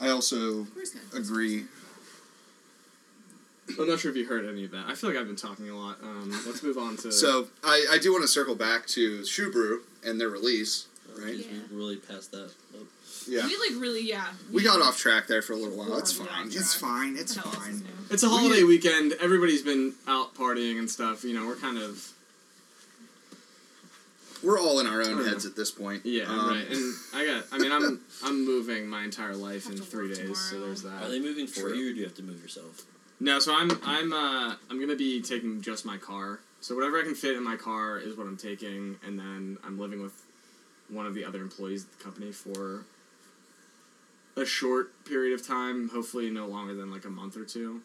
I 0.00 0.08
also 0.08 0.60
Of 0.60 0.74
course 0.74 0.94
not. 0.94 1.20
agree. 1.20 1.64
I'm 3.78 3.86
not 3.88 4.00
sure 4.00 4.10
if 4.10 4.16
you 4.16 4.24
heard 4.26 4.46
any 4.46 4.64
of 4.64 4.70
that. 4.72 4.86
I 4.88 4.94
feel 4.94 5.10
like 5.10 5.18
I've 5.18 5.26
been 5.26 5.36
talking 5.36 5.68
a 5.70 5.76
lot. 5.76 5.98
Um, 6.02 6.30
let's 6.46 6.62
move 6.62 6.76
on 6.78 6.96
to. 6.98 7.12
So 7.12 7.48
I, 7.62 7.86
I 7.92 7.98
do 7.98 8.10
want 8.12 8.22
to 8.22 8.28
circle 8.28 8.54
back 8.56 8.86
to 8.88 9.20
ShuBrew 9.20 9.78
and 10.04 10.20
their 10.20 10.28
release, 10.28 10.86
right? 11.16 11.34
Yeah. 11.36 11.46
We 11.70 11.76
really 11.76 11.96
passed 11.96 12.32
that. 12.32 12.46
Up. 12.46 12.86
Yeah. 13.28 13.46
We 13.46 13.56
like 13.56 13.80
really 13.82 14.02
yeah. 14.08 14.26
We 14.52 14.62
got 14.62 14.80
off 14.80 14.98
track 14.98 15.26
there 15.26 15.42
for 15.42 15.52
a 15.52 15.56
little 15.56 15.76
while. 15.76 15.96
It's 15.98 16.12
fine. 16.12 16.46
It's 16.46 16.74
fine. 16.74 17.16
It's 17.16 17.36
What 17.36 17.46
else 17.46 17.56
is 17.68 17.80
fine. 17.82 17.88
it's 18.10 18.22
a 18.22 18.28
holiday 18.28 18.62
weekend. 18.62 19.12
Everybody's 19.20 19.62
been 19.62 19.94
out 20.08 20.34
partying 20.34 20.78
and 20.78 20.90
stuff. 20.90 21.22
You 21.24 21.34
know, 21.34 21.46
we're 21.46 21.56
kind 21.56 21.78
of 21.78 22.12
We're 24.42 24.58
all 24.58 24.80
in 24.80 24.86
our 24.86 25.02
own 25.02 25.24
heads 25.26 25.44
at 25.44 25.54
this 25.54 25.70
point. 25.70 26.06
yeah, 26.06 26.24
Um, 26.24 26.48
right. 26.48 26.66
And 26.70 26.94
I 27.14 27.26
got. 27.26 27.44
I 27.52 27.58
mean, 27.58 27.72
I'm 27.72 28.00
I'm 28.24 28.44
moving 28.46 28.86
my 28.86 29.04
entire 29.04 29.36
life 29.36 29.66
in 29.68 29.76
three 29.76 30.08
work 30.08 30.16
days, 30.18 30.38
so 30.38 30.60
there's 30.60 30.82
that. 30.82 31.02
Are 31.02 31.08
they 31.10 31.20
moving 31.20 31.46
for 31.46 31.60
True. 31.60 31.74
you, 31.74 31.90
or 31.90 31.92
do 31.92 31.98
you 31.98 32.04
have 32.04 32.14
to 32.16 32.22
move 32.22 32.40
yourself? 32.42 32.82
No, 33.20 33.38
so 33.38 33.54
I'm 33.54 33.70
I'm 33.84 34.12
uh 34.14 34.54
I'm 34.70 34.80
gonna 34.80 34.96
be 34.96 35.20
taking 35.20 35.60
just 35.60 35.84
my 35.84 35.98
car. 35.98 36.40
So 36.62 36.74
whatever 36.74 36.98
I 36.98 37.02
can 37.02 37.14
fit 37.14 37.36
in 37.36 37.44
my 37.44 37.56
car 37.56 37.98
is 37.98 38.16
what 38.16 38.26
I'm 38.26 38.36
taking, 38.38 38.96
and 39.06 39.18
then 39.18 39.58
I'm 39.64 39.78
living 39.78 40.02
with 40.02 40.14
one 40.88 41.06
of 41.06 41.14
the 41.14 41.24
other 41.24 41.40
employees 41.42 41.84
at 41.84 41.98
the 41.98 42.02
company 42.04 42.32
for 42.32 42.84
a 44.36 44.44
short 44.44 45.04
period 45.04 45.38
of 45.38 45.46
time, 45.46 45.88
hopefully 45.88 46.30
no 46.30 46.46
longer 46.46 46.74
than 46.74 46.90
like 46.90 47.04
a 47.04 47.10
month 47.10 47.36
or 47.36 47.44
two. 47.44 47.82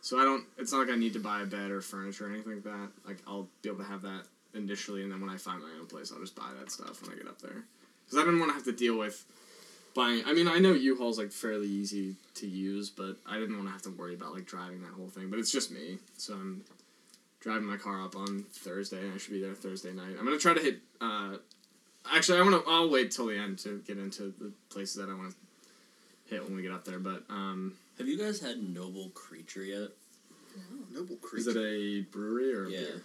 So 0.00 0.18
I 0.18 0.24
don't. 0.24 0.44
It's 0.58 0.72
not 0.72 0.86
like 0.86 0.90
I 0.90 0.98
need 0.98 1.12
to 1.12 1.20
buy 1.20 1.42
a 1.42 1.46
bed 1.46 1.70
or 1.70 1.80
furniture 1.80 2.26
or 2.26 2.30
anything 2.30 2.54
like 2.54 2.64
that. 2.64 2.88
Like 3.06 3.18
I'll 3.26 3.48
be 3.62 3.68
able 3.68 3.80
to 3.80 3.84
have 3.84 4.02
that 4.02 4.24
initially, 4.54 5.02
and 5.02 5.12
then 5.12 5.20
when 5.20 5.30
I 5.30 5.36
find 5.36 5.60
my 5.60 5.70
own 5.78 5.86
place, 5.86 6.12
I'll 6.12 6.20
just 6.20 6.36
buy 6.36 6.50
that 6.58 6.70
stuff 6.70 7.02
when 7.02 7.12
I 7.12 7.16
get 7.16 7.28
up 7.28 7.40
there. 7.40 7.64
Because 8.04 8.18
I 8.18 8.24
didn't 8.24 8.40
want 8.40 8.50
to 8.50 8.54
have 8.54 8.64
to 8.64 8.72
deal 8.72 8.98
with 8.98 9.24
buying. 9.94 10.22
I 10.26 10.32
mean, 10.32 10.48
I 10.48 10.58
know 10.58 10.72
U-Haul's 10.72 11.18
like 11.18 11.32
fairly 11.32 11.68
easy 11.68 12.16
to 12.36 12.46
use, 12.46 12.90
but 12.90 13.16
I 13.28 13.38
didn't 13.38 13.56
want 13.56 13.68
to 13.68 13.72
have 13.72 13.82
to 13.82 13.90
worry 13.90 14.14
about 14.14 14.32
like 14.32 14.46
driving 14.46 14.80
that 14.82 14.92
whole 14.92 15.08
thing. 15.08 15.28
But 15.28 15.38
it's 15.38 15.52
just 15.52 15.70
me, 15.70 15.98
so 16.16 16.34
I'm 16.34 16.64
driving 17.40 17.64
my 17.64 17.76
car 17.76 18.02
up 18.02 18.16
on 18.16 18.44
Thursday, 18.52 19.00
and 19.00 19.14
I 19.14 19.18
should 19.18 19.32
be 19.32 19.40
there 19.40 19.54
Thursday 19.54 19.92
night. 19.92 20.16
I'm 20.18 20.24
gonna 20.24 20.38
try 20.38 20.54
to 20.54 20.60
hit. 20.60 20.78
Uh, 21.00 21.36
actually, 22.10 22.38
I 22.38 22.42
want 22.42 22.64
to. 22.64 22.70
I'll 22.70 22.88
wait 22.88 23.10
till 23.10 23.26
the 23.26 23.36
end 23.36 23.58
to 23.60 23.82
get 23.86 23.98
into 23.98 24.32
the 24.38 24.52
places 24.70 24.94
that 24.96 25.10
I 25.10 25.14
want 25.14 25.30
to 25.30 25.36
hit 26.30 26.44
when 26.44 26.56
we 26.56 26.62
get 26.62 26.72
up 26.72 26.84
there. 26.84 26.98
But 26.98 27.24
um, 27.28 27.74
Have 27.98 28.08
you 28.08 28.16
guys 28.16 28.40
had 28.40 28.62
Noble 28.62 29.10
Creature 29.10 29.64
yet? 29.64 29.88
Noble 30.92 31.16
Creature. 31.16 31.50
is 31.50 31.56
it 31.56 31.60
a 31.60 32.00
brewery 32.10 32.52
or 32.54 32.66
a 32.66 32.70
Yeah. 32.70 32.78
beer? 32.80 33.02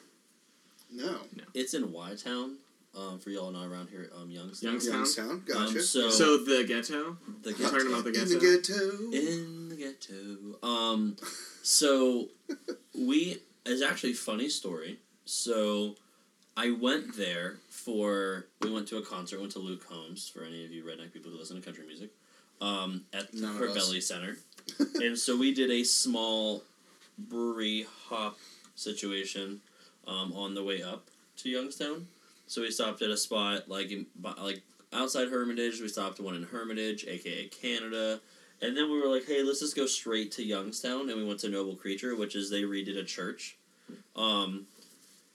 no. 0.92 1.20
It's 1.54 1.74
in 1.74 1.92
Y 1.92 2.16
Town. 2.16 2.58
Um, 2.98 3.20
for 3.20 3.30
y'all 3.30 3.52
not 3.52 3.66
around 3.66 3.90
here, 3.90 4.10
um, 4.16 4.32
Youngstown. 4.32 4.72
Youngstown? 4.72 4.96
Youngstown. 4.96 5.44
Gotcha. 5.46 5.60
Um, 5.80 5.82
so, 5.82 6.10
So 6.10 6.38
the 6.38 6.64
ghetto. 6.66 7.18
the 7.42 7.52
You're 7.52 7.70
talking 7.70 7.88
about 7.88 8.06
the 8.06 8.12
ghetto. 8.14 8.32
In 8.32 8.40
ghetto. 8.40 8.88
the 8.88 9.12
ghetto. 9.12 9.28
in 9.28 9.70
the 9.70 9.76
ghetto. 9.76 10.66
Um, 10.66 11.18
so 11.62 12.30
we 12.98 13.40
it's 13.66 13.82
actually 13.82 14.12
a 14.12 14.16
funny 14.16 14.48
story. 14.48 15.00
So 15.26 15.96
I 16.56 16.72
went 16.72 17.18
there 17.18 17.58
for 17.70 18.46
we 18.62 18.72
went 18.72 18.88
to 18.90 18.98
a 18.98 19.02
concert. 19.02 19.42
Went 19.42 19.52
to 19.54 19.60
Luke 19.60 19.86
Combs 19.86 20.30
for 20.30 20.44
any 20.46 20.64
of 20.64 20.72
you 20.72 20.86
redneck 20.86 21.12
people 21.12 21.32
who 21.32 21.38
listen 21.38 21.58
to 21.58 21.62
country 21.62 21.86
music. 21.86 22.12
Um, 22.62 23.04
at 23.14 23.32
the 23.32 23.42
None 23.42 23.78
us. 23.78 24.08
Center, 24.08 24.38
and 24.96 25.18
so 25.18 25.38
we 25.38 25.54
did 25.54 25.70
a 25.70 25.84
small 25.84 26.64
brewery 27.18 27.86
hop 28.08 28.38
situation 28.76 29.62
um, 30.08 30.34
on 30.34 30.54
the 30.54 30.64
way 30.64 30.82
up 30.82 31.08
to 31.38 31.50
Youngstown. 31.50 32.08
So 32.48 32.62
we 32.62 32.72
stopped 32.72 33.02
at 33.02 33.10
a 33.10 33.18
spot 33.18 33.68
like 33.68 33.92
in, 33.92 34.06
like 34.42 34.62
outside 34.94 35.30
Hermitage. 35.30 35.82
We 35.82 35.90
stopped 35.90 36.20
at 36.20 36.26
one 36.26 36.36
in 36.36 36.44
Hermitage, 36.44 37.06
aka 37.06 37.48
Canada. 37.48 38.22
And 38.62 38.76
then 38.76 38.90
we 38.90 39.02
were 39.02 39.14
like, 39.14 39.28
hey, 39.28 39.44
let's 39.44 39.60
just 39.60 39.76
go 39.76 39.86
straight 39.86 40.32
to 40.34 40.44
Youngstown, 40.44 41.10
and 41.10 41.20
we 41.20 41.26
went 41.26 41.42
to 41.42 41.50
Noble 41.50 41.76
Creature, 41.76 42.16
which 42.16 42.36
is 42.36 42.50
they 42.50 42.62
redid 42.62 42.98
a 42.98 43.04
church. 43.04 43.58
Um, 44.16 44.66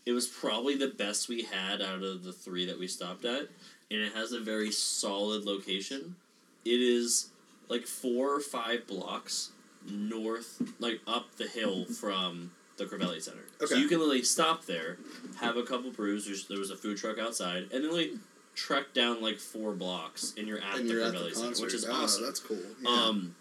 it 0.07 0.12
was 0.12 0.27
probably 0.27 0.77
the 0.77 0.89
best 0.89 1.29
we 1.29 1.43
had 1.43 1.83
out 1.83 2.03
of 2.03 2.25
the 2.25 2.33
three 2.33 2.64
that 2.66 2.79
we 2.79 2.89
stopped 2.89 3.27
at, 3.27 3.49
and 3.91 4.01
it 4.01 4.14
has 4.14 4.33
a 4.33 4.41
very 4.41 4.73
solid 4.73 5.45
location. 5.45 6.16
It 6.65 6.81
is 6.81 7.31
like 7.69 7.87
four 7.87 8.35
or 8.35 8.41
five 8.41 8.87
blocks 8.87 9.51
north, 9.89 10.61
like 10.79 11.01
up 11.07 11.37
the 11.37 11.47
hill 11.47 11.85
from 11.87 12.51
the 12.77 12.85
Covelli 12.85 13.23
Center. 13.23 13.45
So 13.61 13.67
Okay. 13.67 13.79
you 13.79 13.89
can 13.89 13.99
literally 13.99 14.23
stop 14.23 14.65
there, 14.67 14.99
have 15.41 15.57
a 15.57 15.63
couple 15.63 15.91
brews. 15.91 16.27
There's, 16.27 16.47
there 16.49 16.59
was 16.59 16.71
a 16.71 16.77
food 16.77 16.99
truck 16.99 17.19
outside, 17.19 17.69
and 17.73 17.85
then 17.85 17.93
like 17.93 18.13
trek 18.55 18.93
down 18.95 19.23
like 19.23 19.39
four 19.39 19.73
blocks, 19.73 20.35
and 20.37 20.47
you're 20.47 20.59
at 20.59 20.79
and 20.81 20.89
the 20.89 20.95
you're 20.95 21.05
at 21.05 21.13
the 21.13 21.19
Covelli 21.19 21.35
Center, 21.35 21.63
which 21.65 21.75
is 21.75 21.85
oh, 21.87 21.93
awesome. 21.93 22.25
that's 22.25 22.41
cool. 22.41 22.59
Yeah. 22.83 22.91
Um, 22.91 23.35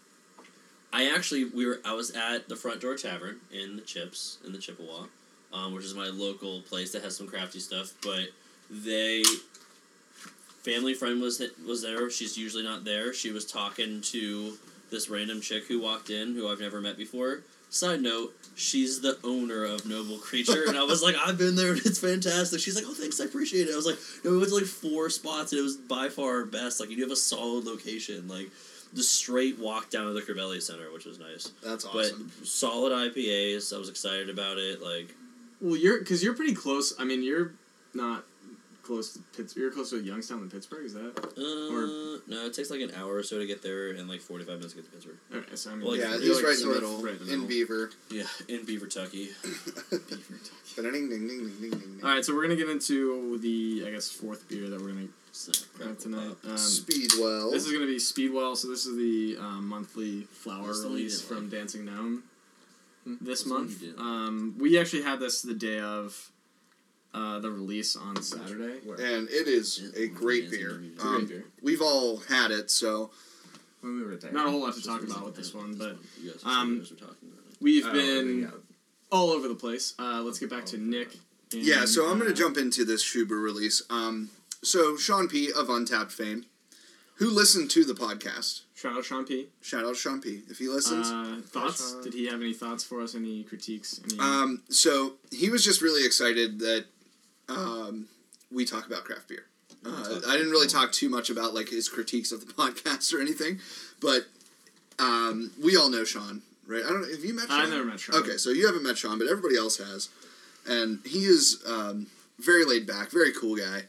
I 0.91 1.13
actually 1.13 1.45
we 1.45 1.65
were 1.65 1.79
I 1.85 1.93
was 1.93 2.11
at 2.11 2.49
the 2.49 2.55
Front 2.55 2.81
Door 2.81 2.95
Tavern 2.97 3.39
in 3.51 3.75
the 3.75 3.81
Chips 3.81 4.37
in 4.45 4.51
the 4.53 4.57
Chippewa, 4.59 5.05
um, 5.53 5.73
which 5.73 5.85
is 5.85 5.93
my 5.93 6.07
local 6.07 6.61
place 6.61 6.91
that 6.93 7.03
has 7.03 7.15
some 7.15 7.27
crafty 7.27 7.59
stuff. 7.59 7.93
But 8.01 8.29
they 8.69 9.23
family 10.63 10.93
friend 10.93 11.21
was 11.21 11.41
was 11.65 11.81
there. 11.81 12.09
She's 12.09 12.37
usually 12.37 12.63
not 12.63 12.85
there. 12.85 13.13
She 13.13 13.31
was 13.31 13.45
talking 13.45 14.01
to 14.01 14.57
this 14.91 15.09
random 15.09 15.41
chick 15.41 15.65
who 15.67 15.81
walked 15.81 16.09
in 16.09 16.33
who 16.35 16.47
I've 16.49 16.59
never 16.59 16.81
met 16.81 16.97
before. 16.97 17.41
Side 17.71 18.01
note, 18.01 18.33
she's 18.55 19.01
the 19.01 19.19
owner 19.23 19.63
of 19.63 19.85
Noble 19.85 20.17
Creature, 20.17 20.65
and 20.69 20.75
I 20.75 20.83
was 20.83 21.03
like, 21.03 21.15
I've 21.23 21.37
been 21.37 21.55
there, 21.55 21.73
and 21.73 21.85
it's 21.85 21.99
fantastic. 21.99 22.59
She's 22.59 22.75
like, 22.75 22.85
oh, 22.87 22.95
thanks, 22.95 23.21
I 23.21 23.25
appreciate 23.25 23.67
it. 23.67 23.73
I 23.73 23.75
was 23.75 23.85
like, 23.85 23.99
no, 24.23 24.31
we 24.31 24.37
went 24.37 24.49
to 24.49 24.55
like 24.55 24.65
four 24.65 25.11
spots, 25.11 25.51
and 25.51 25.59
it 25.59 25.63
was 25.63 25.77
by 25.77 26.09
far 26.09 26.39
our 26.39 26.45
best. 26.45 26.79
Like, 26.79 26.89
you 26.89 26.99
have 27.03 27.11
a 27.11 27.15
solid 27.15 27.65
location, 27.65 28.27
like 28.27 28.49
the 28.91 29.03
straight 29.03 29.59
walk 29.59 29.91
down 29.91 30.07
to 30.07 30.13
the 30.13 30.21
Covelli 30.21 30.59
Center, 30.61 30.91
which 30.91 31.05
was 31.05 31.19
nice. 31.19 31.51
that's 31.63 31.85
awesome. 31.85 32.31
But 32.39 32.47
solid 32.47 32.91
IPAs. 32.91 33.71
I 33.71 33.77
was 33.77 33.87
excited 33.89 34.31
about 34.31 34.57
it. 34.57 34.81
Like, 34.81 35.13
Well, 35.61 35.77
you're 35.77 35.99
because 35.99 36.23
you're 36.23 36.33
pretty 36.33 36.55
close. 36.55 36.93
I 36.99 37.03
mean, 37.03 37.21
you're 37.21 37.51
not 37.93 38.23
close 38.89 39.13
to 39.13 39.19
Pittsburgh. 39.37 39.61
You're 39.61 39.71
closer 39.71 39.99
to 39.99 40.03
Youngstown 40.03 40.39
than 40.39 40.49
Pittsburgh. 40.49 40.85
Is 40.85 40.93
that 40.95 41.13
uh, 41.15 42.19
no, 42.27 42.45
it 42.47 42.53
takes 42.55 42.71
like 42.71 42.81
an 42.81 42.91
hour 42.97 43.13
or 43.15 43.23
so 43.23 43.37
to 43.37 43.45
get 43.45 43.61
there, 43.61 43.91
and 43.91 44.09
like 44.09 44.19
forty 44.19 44.43
five 44.43 44.55
minutes 44.55 44.73
to 44.73 44.81
get 44.81 44.85
to 44.85 44.91
Pittsburgh. 44.91 45.17
okay? 45.33 45.55
So 45.55 45.71
I 45.71 45.75
mean, 45.75 45.85
Well, 45.87 45.95
yeah, 45.95 46.17
he's 46.17 46.37
like 46.37 46.45
right 46.45 46.59
in 46.59 46.67
the 46.67 46.73
middle. 46.73 46.97
right 47.03 47.19
in 47.21 47.27
the 47.27 47.33
in. 47.33 47.47
Beaver. 47.47 47.91
Yeah, 48.09 48.23
in 48.47 48.65
Beaver, 48.65 48.87
Tucky. 48.87 49.29
Ding, 50.75 50.91
ding, 50.93 51.09
ding, 51.09 51.27
ding, 51.27 51.49
ding, 51.59 51.69
ding. 51.71 51.99
All 52.03 52.09
right, 52.09 52.23
so 52.23 52.33
we're 52.33 52.43
gonna 52.43 52.55
get 52.55 52.69
into 52.69 53.37
the 53.39 53.83
I 53.85 53.91
guess 53.91 54.09
fourth 54.09 54.47
beer 54.47 54.69
that 54.69 54.79
we're 54.81 54.89
gonna 54.93 55.07
So, 55.33 55.51
have 55.83 55.97
tonight. 55.99 56.35
Um, 56.47 56.57
Speedwell. 56.57 57.51
this 57.51 57.65
is 57.65 57.73
gonna 57.73 57.85
be 57.85 57.99
Speedwell. 57.99 58.55
So 58.55 58.69
this 58.69 58.85
is 58.85 58.95
the 58.95 59.37
um, 59.39 59.67
monthly 59.67 60.21
flower 60.31 60.67
That's 60.67 60.81
the 60.81 60.87
one 60.87 60.97
you 60.97 61.03
release 61.03 61.21
from 61.21 61.41
like. 61.43 61.51
Dancing 61.51 61.85
Gnome 61.85 62.23
this 63.05 63.43
That's 63.43 63.45
month. 63.45 63.83
Um, 63.97 64.55
we 64.59 64.79
actually 64.79 65.03
had 65.03 65.19
this 65.19 65.41
the 65.41 65.53
day 65.53 65.79
of 65.79 66.31
uh, 67.13 67.39
the 67.39 67.49
release 67.51 67.95
on 67.95 68.21
Saturday. 68.21 68.79
and 68.87 69.27
it 69.29 69.47
is 69.47 69.91
a 69.97 70.07
great 70.07 70.49
beer. 70.51 70.79
Gnome. 70.79 70.83
It's 70.93 71.03
a 71.03 71.05
great 71.07 71.15
Um, 71.15 71.25
beer. 71.27 71.45
we've 71.61 71.81
all 71.81 72.17
had 72.17 72.51
it, 72.51 72.69
so 72.71 73.11
When 73.81 73.95
we 73.97 74.03
were 74.05 74.15
there. 74.17 74.31
Not 74.31 74.47
a 74.47 74.51
whole 74.51 74.61
lot 74.61 74.75
to 74.75 74.81
talk 74.83 75.01
about 75.03 75.25
with 75.25 75.35
this 75.35 75.53
one, 75.53 75.73
but 75.75 75.91
um, 76.43 76.73
you 76.73 76.79
guys 76.79 76.91
were 76.91 76.97
talking 76.97 77.29
about 77.31 77.45
it. 77.49 77.57
we've 77.61 77.85
Oh, 77.85 77.91
been 77.93 78.51
all 79.11 79.29
over 79.31 79.47
the 79.47 79.55
place. 79.55 79.93
Uh, 79.97 80.21
let's 80.21 80.37
get 80.39 80.49
back 80.49 80.65
to 80.67 80.77
Nick. 80.77 81.13
And, 81.53 81.63
yeah. 81.63 81.85
So 81.85 82.03
I'm 82.09 82.19
going 82.19 82.29
uh, 82.31 82.35
to 82.35 82.39
jump 82.39 82.57
into 82.57 82.83
this 82.85 83.03
ShuBrew 83.03 83.41
release. 83.41 83.81
Um, 83.89 84.29
so 84.61 84.97
Sean 84.97 85.27
P 85.27 85.49
of 85.51 85.67
Untappd 85.67 86.11
fame, 86.11 86.45
who 87.15 87.29
listened 87.29 87.71
to 87.71 87.83
the 87.85 87.93
podcast. 87.93 88.61
Shout 88.75 88.97
out 88.97 89.03
Sean 89.05 89.25
P. 89.25 89.47
Shout 89.61 89.83
out 89.85 89.95
Sean 89.95 90.21
P 90.21 90.41
if 90.49 90.57
he 90.59 90.67
listens. 90.67 91.09
Uh, 91.09 91.41
thoughts? 91.45 91.95
Did 92.03 92.13
he 92.13 92.27
have 92.27 92.41
any 92.41 92.53
thoughts 92.53 92.83
for 92.83 93.01
us? 93.01 93.15
Any 93.15 93.43
critiques? 93.43 93.99
Any, 94.03 94.19
Um, 94.19 94.61
so 94.69 95.13
he 95.31 95.49
was 95.49 95.63
just 95.65 95.81
really 95.81 96.05
excited 96.05 96.59
that 96.59 96.85
um, 97.49 98.07
we 98.51 98.65
talk 98.65 98.85
about 98.87 99.03
craft 99.03 99.27
beer. 99.27 99.45
Uh, 99.85 100.19
I 100.27 100.35
didn't 100.35 100.51
really 100.51 100.67
talk 100.67 100.91
too 100.91 101.09
much 101.09 101.29
about 101.29 101.53
like 101.53 101.69
his 101.69 101.87
critiques 101.87 102.31
of 102.31 102.45
the 102.45 102.53
podcast 102.53 103.13
or 103.13 103.21
anything, 103.21 103.59
but 104.01 104.25
um, 104.99 105.51
we 105.61 105.77
all 105.77 105.89
know 105.89 106.03
Sean, 106.03 106.41
right? 106.67 106.83
I 106.83 106.89
don't. 106.89 107.09
Have 107.09 107.23
you 107.23 107.33
met? 107.33 107.47
Sean? 107.47 107.61
I've 107.61 107.69
never 107.69 107.85
met 107.85 107.99
Sean. 107.99 108.15
Okay, 108.15 108.37
so 108.37 108.49
you 108.49 108.65
haven't 108.65 108.83
met 108.83 108.97
Sean, 108.97 109.17
but 109.17 109.27
everybody 109.27 109.57
else 109.57 109.77
has, 109.77 110.09
and 110.67 110.99
he 111.05 111.19
is 111.19 111.63
um, 111.67 112.07
very 112.39 112.65
laid 112.65 112.85
back, 112.85 113.09
very 113.11 113.31
cool 113.31 113.55
guy, 113.55 113.83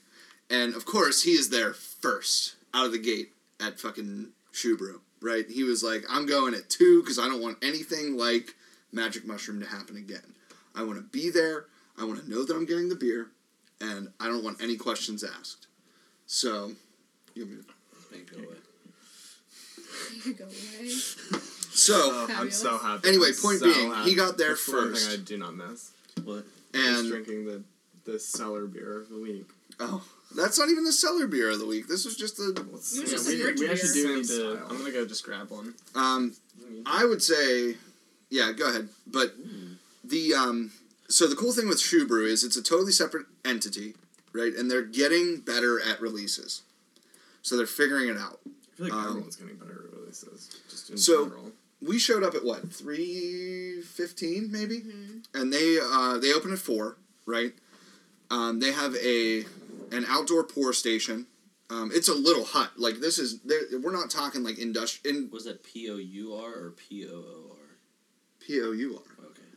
and 0.48 0.74
of 0.74 0.84
course 0.84 1.22
he 1.24 1.32
is 1.32 1.50
there 1.50 1.72
first 1.72 2.54
out 2.72 2.86
of 2.86 2.92
the 2.92 2.98
gate 2.98 3.32
at 3.61 3.80
fucking 3.80 4.28
ShuBrew, 4.52 5.00
right? 5.20 5.44
He 5.50 5.64
was 5.64 5.82
like, 5.82 6.04
"I'm 6.08 6.26
going 6.26 6.54
at 6.54 6.70
two 6.70 7.02
because 7.02 7.18
I 7.18 7.26
don't 7.26 7.42
want 7.42 7.58
anything 7.62 8.16
like 8.16 8.54
Magic 8.92 9.26
Mushroom 9.26 9.61
to 9.61 9.66
happen 9.66 9.96
again. 9.96 10.34
I 10.74 10.84
want 10.84 10.98
to 10.98 11.02
be 11.02 11.30
there. 11.30 11.66
I 11.98 12.04
want 12.04 12.22
to 12.22 12.30
know 12.30 12.44
that 12.44 12.54
I'm 12.54 12.64
getting 12.64 12.88
the 12.88 12.94
beer, 12.94 13.26
and 13.81 14.09
I 14.20 14.26
don't 14.26 14.45
want 14.45 14.62
any 14.62 14.76
questions 14.76 15.24
asked." 15.24 15.66
So, 16.26 16.72
you 17.35 17.45
want 17.45 17.57
me 17.59 17.62
to- 17.62 17.74
Make 18.12 18.22
it 18.22 18.31
go 18.33 18.39
away. 18.39 18.57
Go 20.37 20.45
away. 20.45 20.89
so 21.72 21.95
Oh, 21.97 22.26
I'm 22.37 22.51
so 22.51 22.78
happy. 22.78 23.09
Anyway, 23.09 23.28
I'm 23.28 23.35
point 23.43 23.59
so 23.61 23.72
being, 23.72 23.95
he 24.05 24.14
got 24.14 24.37
there 24.39 24.49
That's 24.51 24.66
the 24.66 24.72
one 24.72 24.91
first. 24.91 25.11
thing 25.11 25.20
I 25.20 25.22
do 25.24 25.39
not 25.39 25.55
miss. 25.57 25.91
What? 26.24 26.45
Just 26.72 26.99
and 27.01 27.09
drinking 27.09 27.45
the 27.47 27.62
the 28.05 28.18
cellar 28.18 28.66
beer 28.66 28.99
of 29.01 29.09
the 29.09 29.18
week. 29.18 29.47
oh, 29.78 30.03
that's 30.35 30.59
not 30.59 30.68
even 30.70 30.85
the 30.85 30.93
cellar 30.93 31.26
beer 31.26 31.51
of 31.51 31.59
the 31.59 31.66
week. 31.66 31.87
This 31.89 32.05
was 32.05 32.16
just 32.16 32.37
the 32.37 32.51
It 32.57 32.72
was 32.72 32.97
Yeah, 32.99 33.05
just 33.07 33.28
we, 33.28 33.41
a 33.41 33.45
fridge 33.45 33.61
we 33.61 33.68
actually 33.70 33.93
do 33.93 34.07
beer. 34.07 34.16
need 34.16 34.24
to. 34.24 34.26
Same 34.57 34.62
I'm 34.68 34.78
gonna 34.78 34.91
go 34.93 35.07
just 35.07 35.24
grab 35.24 35.51
one. 35.51 35.74
um. 35.95 36.35
I 36.87 37.05
would 37.05 37.20
say, 37.22 37.74
yeah, 38.28 38.53
go 38.53 38.68
ahead. 38.68 38.89
But 39.07 39.35
the 40.05 40.35
um, 40.35 40.70
so 41.11 41.26
the 41.26 41.36
cool 41.36 41.52
thing 41.52 41.68
with 41.68 41.78
ShuBrew 41.78 42.26
is 42.26 42.44
it's 42.44 42.56
a 42.56 42.62
totally 42.62 42.92
separate 42.92 43.26
entity, 43.44 43.94
right? 44.32 44.54
And 44.54 44.70
they're 44.70 44.82
getting 44.82 45.40
better 45.40 45.80
at 45.80 46.00
releases, 46.00 46.62
so 47.42 47.56
they're 47.56 47.66
figuring 47.66 48.08
it 48.08 48.16
out. 48.16 48.40
I 48.46 48.76
feel 48.76 48.86
like 48.86 48.92
um, 48.94 49.06
everyone's 49.08 49.36
getting 49.36 49.56
better 49.56 49.84
at 49.92 49.98
releases. 49.98 50.48
Just 50.70 50.90
in 50.90 50.96
So- 50.98 51.24
general. 51.24 51.52
We 51.82 51.98
showed 51.98 52.22
up 52.22 52.34
at 52.34 52.44
what 52.44 52.70
three 52.70 53.80
fifteen 53.80 54.52
maybe, 54.52 54.80
Mhm. 54.80 55.24
and 55.32 55.50
they 55.50 55.78
uh, 55.80 56.18
they 56.18 56.30
open 56.34 56.52
at 56.52 56.58
four, 56.58 56.96
right? 57.24 57.54
Um, 58.30 58.61
they 58.61 58.72
have 58.72 58.94
a 58.96 59.46
an 59.90 60.04
outdoor 60.06 60.44
pour 60.44 60.74
station. 60.74 61.26
Um, 61.70 61.90
it's 61.94 62.08
a 62.08 62.12
little 62.14 62.44
hut. 62.44 62.72
Like 62.76 63.00
this 63.00 63.18
is 63.18 63.38
we're 63.46 63.92
not 63.92 64.11
talking 64.11 64.42
like 64.42 64.58
industrial 64.58 65.16
in 65.16 65.30
Was 65.30 65.44
that 65.44 65.62
P 65.62 65.88
O 65.90 65.96
U 65.96 66.34
R 66.34 66.50
or 66.52 66.70
P 66.72 67.06
O 67.08 67.14
O 67.14 67.46
R? 67.52 67.56
P 68.40 68.61
O 68.61 68.72
U 68.72 68.96
R. 69.02 69.09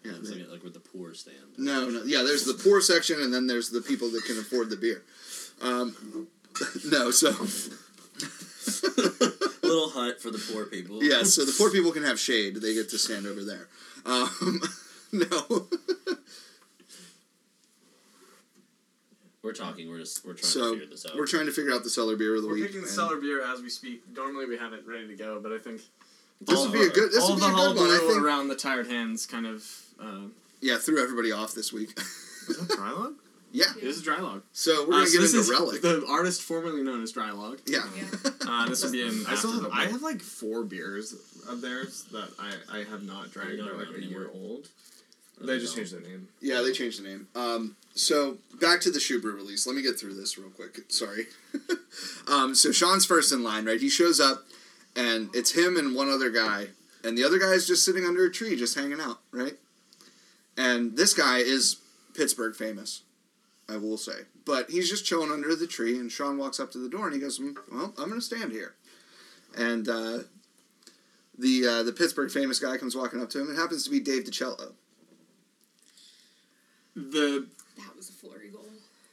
Okay. 0.05 0.09
Yeah, 0.09 0.15
Yeah, 0.15 0.19
it's 0.19 0.29
they- 0.29 0.39
like, 0.41 0.49
like 0.51 0.63
with 0.63 0.73
the 0.73 0.79
poor 0.79 1.13
stand. 1.13 1.37
No, 1.57 1.89
no, 1.89 2.03
yeah. 2.03 2.23
There's 2.23 2.45
the 2.45 2.53
poor 2.55 2.81
section, 2.81 3.21
and 3.21 3.33
then 3.33 3.47
there's 3.47 3.69
the 3.69 3.81
people 3.81 4.09
that 4.11 4.23
can 4.25 4.37
afford 4.37 4.69
the 4.69 4.77
beer. 4.77 5.03
Um, 5.61 6.27
no, 6.85 7.11
so 7.11 7.29
little 9.63 9.89
hut 9.89 10.21
for 10.21 10.31
the 10.31 10.43
poor 10.51 10.65
people. 10.65 11.03
Yeah, 11.03 11.23
so 11.23 11.45
the 11.45 11.53
poor 11.57 11.71
people 11.71 11.91
can 11.91 12.03
have 12.03 12.19
shade. 12.19 12.55
They 12.57 12.73
get 12.73 12.89
to 12.89 12.97
stand 12.97 13.25
over 13.27 13.43
there. 13.43 13.67
Um, 14.05 14.61
no. 15.11 15.67
We're 19.41 19.53
talking. 19.53 19.89
We're 19.89 19.99
just 19.99 20.25
we're 20.25 20.33
trying 20.33 20.43
so 20.51 20.73
to 20.73 20.79
figure 20.79 20.89
this 20.91 21.05
out. 21.05 21.15
we're 21.15 21.27
trying 21.27 21.45
to 21.47 21.51
figure 21.51 21.73
out 21.73 21.83
the 21.83 21.89
cellar 21.89 22.15
beer 22.15 22.35
of 22.35 22.41
the 22.43 22.47
We're 22.47 22.55
week. 22.55 22.65
picking 22.67 22.81
the 22.81 22.87
and 22.87 22.95
cellar 22.95 23.17
beer 23.17 23.43
as 23.43 23.61
we 23.61 23.69
speak. 23.69 24.01
Normally 24.15 24.45
we 24.45 24.57
have 24.57 24.73
it 24.73 24.85
ready 24.87 25.07
to 25.07 25.15
go, 25.15 25.39
but 25.41 25.51
I 25.51 25.57
think 25.59 25.81
This 26.39 26.57
all 26.57 26.65
would 26.69 26.73
be 26.73 26.81
a 26.81 26.89
good. 26.89 27.11
This 27.11 27.27
would 27.29 27.39
be 27.39 27.45
a 27.45 27.49
good 27.49 27.53
one. 27.53 27.59
I 27.59 27.63
hullabaloo 27.73 28.09
think. 28.13 28.23
around 28.23 28.47
the 28.47 28.55
tired 28.55 28.87
hands 28.87 29.25
kind 29.25 29.45
of. 29.45 29.69
Uh, 29.99 30.27
Yeah, 30.61 30.77
threw 30.77 31.01
everybody 31.01 31.31
off 31.31 31.53
this 31.53 31.73
week. 31.73 31.91
is 32.49 32.57
that 32.57 32.69
Drylog? 32.77 33.15
yeah. 33.51 33.65
This 33.81 33.97
is 33.97 34.03
Drylog. 34.03 34.41
So 34.53 34.85
we're 34.87 34.93
Uh, 34.95 34.97
gonna 34.99 35.07
so 35.07 35.11
get 35.13 35.21
this 35.21 35.33
into 35.33 35.41
is 35.43 35.49
Relic. 35.49 35.81
the 35.81 36.05
artist 36.07 36.41
formerly 36.41 36.83
known 36.83 37.03
as 37.03 37.11
Drylog. 37.13 37.59
yeah. 37.65 37.83
Yeah. 37.97 38.05
Uh, 38.45 38.67
this 38.67 38.83
would 38.83 38.91
be 38.91 39.01
in. 39.01 39.25
I 39.27 39.35
still 39.35 39.53
have, 39.63 39.71
I 39.71 39.85
have 39.85 40.01
like 40.01 40.21
four 40.21 40.63
beers 40.63 41.13
of 41.49 41.61
theirs 41.61 42.03
that 42.11 42.29
I, 42.37 42.79
I 42.79 42.83
have 42.83 43.03
not 43.03 43.31
drank. 43.31 43.51
You 43.51 43.57
don't 43.57 43.77
They're 43.77 43.85
like 43.87 43.95
a 43.97 44.01
year 44.03 44.29
more? 44.33 44.41
old. 44.51 44.67
They 45.41 45.59
just 45.59 45.75
changed 45.75 45.93
their 45.93 46.01
name. 46.01 46.27
Yeah, 46.41 46.61
they 46.61 46.71
changed 46.73 46.99
the 47.01 47.07
name. 47.07 47.27
Um, 47.35 47.75
so 47.95 48.37
back 48.61 48.81
to 48.81 48.91
the 48.91 48.99
ShuBrew 48.99 49.33
release. 49.33 49.65
Let 49.65 49.75
me 49.75 49.81
get 49.81 49.97
through 49.99 50.13
this 50.15 50.37
real 50.37 50.49
quick. 50.49 50.79
Sorry. 50.89 51.27
um, 52.27 52.53
so 52.53 52.71
Sean's 52.71 53.05
first 53.05 53.31
in 53.31 53.43
line, 53.43 53.65
right? 53.65 53.79
He 53.81 53.89
shows 53.89 54.19
up, 54.19 54.45
and 54.95 55.29
it's 55.33 55.51
him 55.51 55.75
and 55.77 55.95
one 55.95 56.09
other 56.09 56.29
guy, 56.29 56.67
and 57.03 57.17
the 57.17 57.23
other 57.23 57.39
guy 57.39 57.51
is 57.53 57.65
just 57.65 57.83
sitting 57.83 58.05
under 58.05 58.25
a 58.25 58.31
tree, 58.31 58.55
just 58.55 58.75
hanging 58.75 58.99
out, 59.01 59.19
right? 59.31 59.57
And 60.57 60.95
this 60.97 61.13
guy 61.13 61.37
is 61.39 61.77
Pittsburgh 62.13 62.55
famous, 62.55 63.01
I 63.67 63.77
will 63.77 63.97
say, 63.97 64.21
but 64.45 64.69
he's 64.69 64.89
just 64.89 65.05
chilling 65.05 65.31
under 65.31 65.55
the 65.55 65.65
tree. 65.67 65.97
And 65.97 66.11
Sean 66.11 66.37
walks 66.37 66.59
up 66.59 66.71
to 66.71 66.77
the 66.77 66.89
door, 66.89 67.05
and 67.07 67.13
he 67.15 67.19
goes, 67.19 67.39
"Mm, 67.39 67.55
"Well, 67.71 67.93
I'm 67.97 68.09
going 68.09 68.19
to 68.19 68.21
stand 68.21 68.51
here," 68.51 68.75
and. 69.55 69.87
Uh, 69.89 70.19
the 71.35 71.65
uh, 71.67 71.81
the 71.83 71.91
Pittsburgh 71.91 72.29
famous 72.29 72.59
guy 72.59 72.77
comes 72.77 72.95
walking 72.95 73.19
up 73.19 73.27
to 73.31 73.41
him. 73.41 73.49
It 73.49 73.55
happens 73.55 73.83
to 73.85 73.89
be 73.89 73.99
Dave 73.99 74.25
DiCello. 74.25 74.73
the 76.95 77.47
That 77.77 77.95
was 77.95 78.09
a 78.09 78.13
flurry 78.13 78.49
goal. 78.49 78.65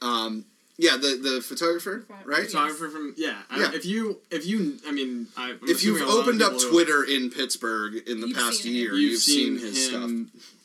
Um, 0.07 0.45
yeah, 0.77 0.97
the 0.97 1.19
the 1.21 1.41
photographer, 1.41 2.05
Right. 2.07 2.25
right? 2.27 2.45
photographer 2.45 2.89
from 2.89 3.15
yeah. 3.17 3.41
I- 3.49 3.59
Yeah. 3.61 3.71
if 3.73 3.85
you 3.85 4.19
if 4.29 4.45
you 4.45 4.77
I 4.87 4.91
mean 4.91 5.27
I, 5.35 5.51
I'm 5.51 5.59
If 5.63 5.83
you've 5.83 5.95
assuming 5.97 6.03
a 6.03 6.05
lot 6.07 6.19
of 6.21 6.27
opened 6.27 6.41
up 6.43 6.51
people 6.53 6.65
who- 6.65 6.71
Twitter 6.71 7.03
in 7.03 7.29
Pittsburgh 7.31 7.95
in 8.07 8.21
the 8.21 8.33
past 8.33 8.65
year, 8.65 8.93
you've, 8.93 9.11
you've, 9.13 9.21
seen, 9.21 9.57
his 9.57 9.87
stuff. 9.87 10.09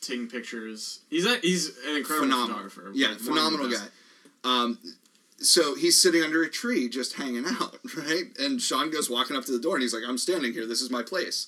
Taking 0.06 0.28
pictures. 0.28 1.00
He's 1.10 1.26
a, 1.26 1.36
he's 1.38 1.68
an 1.86 1.96
incredible 1.96 2.26
Phenomenal. 2.28 2.68
photographer. 2.68 2.90
Yeah, 2.94 3.14
phenomenal 3.16 3.70
guy. 3.70 3.86
Um, 4.44 4.78
so 5.38 5.74
he's 5.74 6.00
sitting 6.00 6.22
under 6.22 6.42
a 6.42 6.48
tree 6.50 6.88
just 6.88 7.14
hanging 7.14 7.44
out, 7.60 7.78
right? 7.96 8.24
And 8.38 8.60
Sean 8.60 8.90
goes 8.90 9.10
walking 9.10 9.36
up 9.36 9.44
to 9.46 9.52
the 9.52 9.58
door 9.58 9.74
and 9.74 9.82
he's 9.82 9.92
like, 9.94 10.04
I'm 10.06 10.18
standing 10.18 10.52
here. 10.52 10.66
This 10.66 10.80
is 10.82 10.90
my 10.90 11.02
place. 11.02 11.46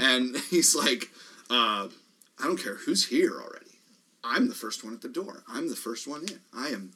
And 0.00 0.36
he's 0.50 0.74
like, 0.74 1.10
uh, 1.50 1.88
I 2.40 2.44
don't 2.44 2.56
care 2.62 2.74
who's 2.76 3.06
here 3.06 3.32
already. 3.32 3.78
I'm 4.22 4.48
the 4.48 4.54
first 4.54 4.84
one 4.84 4.94
at 4.94 5.02
the 5.02 5.08
door. 5.08 5.42
I'm 5.48 5.68
the 5.68 5.76
first 5.76 6.06
one 6.06 6.22
in. 6.22 6.40
I 6.56 6.68
am 6.68 6.92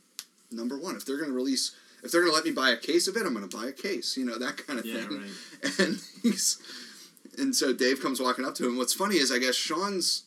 number 0.50 0.78
one. 0.78 0.96
If 0.96 1.04
they're 1.04 1.18
going 1.18 1.28
to 1.30 1.36
release, 1.36 1.74
if 2.02 2.10
they're 2.10 2.22
going 2.22 2.32
to 2.32 2.36
let 2.36 2.44
me 2.46 2.52
buy 2.52 2.70
a 2.70 2.76
case 2.76 3.06
of 3.06 3.16
it, 3.16 3.26
I'm 3.26 3.34
going 3.34 3.46
to 3.48 3.54
buy 3.56 3.66
a 3.66 3.72
case. 3.72 4.16
You 4.16 4.24
know, 4.24 4.38
that 4.38 4.66
kind 4.66 4.78
of 4.78 4.86
Yeah, 4.86 5.02
thing. 5.06 5.20
right. 5.62 5.78
and 5.78 6.00
he's 6.22 6.56
and 7.36 7.54
so 7.54 7.72
Dave 7.72 8.00
comes 8.02 8.18
walking 8.20 8.44
up 8.44 8.54
to 8.56 8.66
him. 8.66 8.78
What's 8.78 8.94
funny 8.94 9.16
is 9.16 9.30
I 9.30 9.38
guess 9.38 9.54
Sean's 9.56 10.22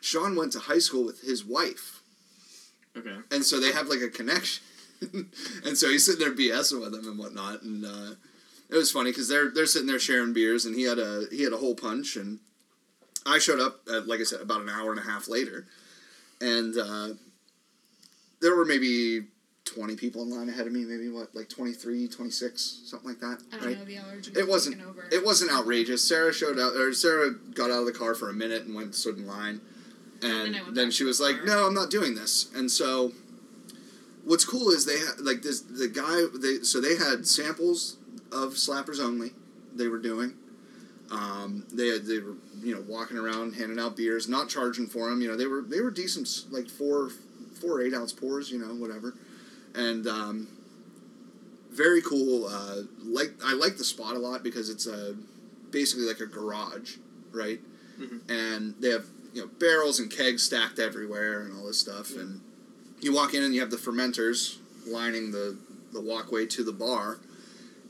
Sean 0.00 0.36
went 0.36 0.52
to 0.52 0.58
high 0.60 0.78
school 0.78 1.04
with 1.04 1.20
his 1.22 1.44
wife, 1.44 2.02
Okay. 2.96 3.16
and 3.30 3.44
so 3.44 3.60
they 3.60 3.72
have 3.72 3.88
like 3.88 4.00
a 4.00 4.08
connection. 4.08 4.62
and 5.64 5.78
so 5.78 5.88
he's 5.88 6.04
sitting 6.04 6.20
there 6.20 6.34
BSing 6.34 6.80
with 6.80 6.94
him 6.94 7.08
and 7.08 7.18
whatnot, 7.18 7.62
and 7.62 7.84
uh, 7.84 8.14
it 8.68 8.76
was 8.76 8.90
funny 8.90 9.10
because 9.10 9.28
they're 9.28 9.50
they're 9.50 9.66
sitting 9.66 9.88
there 9.88 9.98
sharing 9.98 10.32
beers, 10.32 10.64
and 10.64 10.74
he 10.74 10.82
had 10.82 10.98
a 10.98 11.24
he 11.30 11.42
had 11.42 11.52
a 11.52 11.58
whole 11.58 11.74
punch, 11.74 12.16
and 12.16 12.38
I 13.24 13.38
showed 13.38 13.60
up 13.60 13.80
at, 13.92 14.06
like 14.06 14.20
I 14.20 14.24
said 14.24 14.40
about 14.40 14.60
an 14.62 14.68
hour 14.68 14.90
and 14.90 15.00
a 15.00 15.04
half 15.04 15.28
later, 15.28 15.66
and 16.40 16.76
uh, 16.76 17.08
there 18.40 18.56
were 18.56 18.64
maybe. 18.64 19.26
20 19.66 19.94
people 19.94 20.22
in 20.22 20.30
line 20.30 20.48
ahead 20.48 20.66
of 20.66 20.72
me, 20.72 20.80
maybe 20.84 21.08
what, 21.08 21.32
like 21.32 21.48
23, 21.48 22.08
26, 22.08 22.80
something 22.86 23.08
like 23.08 23.20
that. 23.20 23.40
I 23.52 23.56
don't 23.56 23.66
right? 23.66 23.78
know. 23.78 23.84
The 23.84 23.96
allergy. 23.98 24.32
It 24.34 24.48
wasn't. 24.48 24.82
Over. 24.82 25.08
It 25.12 25.24
wasn't 25.24 25.52
outrageous. 25.52 26.02
Sarah 26.02 26.32
showed 26.32 26.58
up, 26.58 26.74
or 26.74 26.92
Sarah 26.92 27.30
got 27.54 27.70
out 27.70 27.80
of 27.80 27.86
the 27.86 27.92
car 27.92 28.16
for 28.16 28.28
a 28.30 28.32
minute 28.32 28.64
and 28.64 28.74
went 28.74 28.86
and 28.86 28.94
stood 28.96 29.18
in 29.18 29.28
line, 29.28 29.60
then 29.60 29.69
and 30.22 30.56
I 30.56 30.62
went 30.62 30.74
then 30.74 30.90
she 30.90 31.04
was 31.04 31.18
the 31.18 31.24
like, 31.24 31.36
car. 31.38 31.46
"No, 31.46 31.66
I'm 31.66 31.74
not 31.74 31.90
doing 31.90 32.14
this." 32.14 32.50
And 32.54 32.70
so, 32.70 33.12
what's 34.24 34.44
cool 34.44 34.70
is 34.70 34.84
they 34.86 34.98
had 34.98 35.20
like 35.20 35.42
this. 35.42 35.60
The 35.60 35.88
guy 35.88 36.24
they 36.38 36.62
so 36.62 36.80
they 36.80 36.96
had 36.96 37.26
samples 37.26 37.96
of 38.32 38.54
slappers 38.54 39.00
only. 39.00 39.32
They 39.74 39.88
were 39.88 39.98
doing. 39.98 40.34
Um, 41.10 41.66
they 41.72 41.88
had, 41.88 42.04
they 42.06 42.18
were 42.18 42.36
you 42.62 42.74
know 42.74 42.84
walking 42.86 43.16
around 43.16 43.54
handing 43.54 43.78
out 43.78 43.96
beers, 43.96 44.28
not 44.28 44.48
charging 44.48 44.86
for 44.86 45.08
them. 45.10 45.20
You 45.20 45.28
know 45.28 45.36
they 45.36 45.46
were 45.46 45.62
they 45.62 45.80
were 45.80 45.90
decent 45.90 46.28
like 46.50 46.68
four 46.68 47.10
four 47.60 47.82
eight 47.82 47.94
ounce 47.94 48.12
pours. 48.12 48.50
You 48.50 48.58
know 48.58 48.74
whatever, 48.74 49.14
and 49.74 50.06
um, 50.06 50.48
very 51.70 52.02
cool. 52.02 52.46
Uh, 52.46 52.82
like 53.02 53.32
I 53.44 53.54
like 53.54 53.76
the 53.76 53.84
spot 53.84 54.14
a 54.14 54.18
lot 54.18 54.42
because 54.42 54.70
it's 54.70 54.86
a 54.86 55.16
basically 55.70 56.04
like 56.06 56.20
a 56.20 56.26
garage, 56.26 56.96
right? 57.32 57.60
Mhm. 57.98 58.20
And 58.28 58.74
they 58.80 58.90
have 58.90 59.06
you 59.34 59.42
know 59.42 59.48
barrels 59.58 59.98
and 60.00 60.10
kegs 60.10 60.42
stacked 60.42 60.78
everywhere 60.78 61.42
and 61.42 61.56
all 61.58 61.66
this 61.66 61.78
stuff. 61.78 62.10
And 62.16 62.40
you 63.00 63.14
walk 63.14 63.34
in 63.34 63.42
and 63.42 63.54
you 63.54 63.60
have 63.60 63.70
the 63.70 63.76
fermenters 63.76 64.56
lining 64.86 65.30
the 65.30 65.56
the 65.92 66.00
walkway 66.00 66.46
to 66.46 66.62
the 66.64 66.72
bar, 66.72 67.18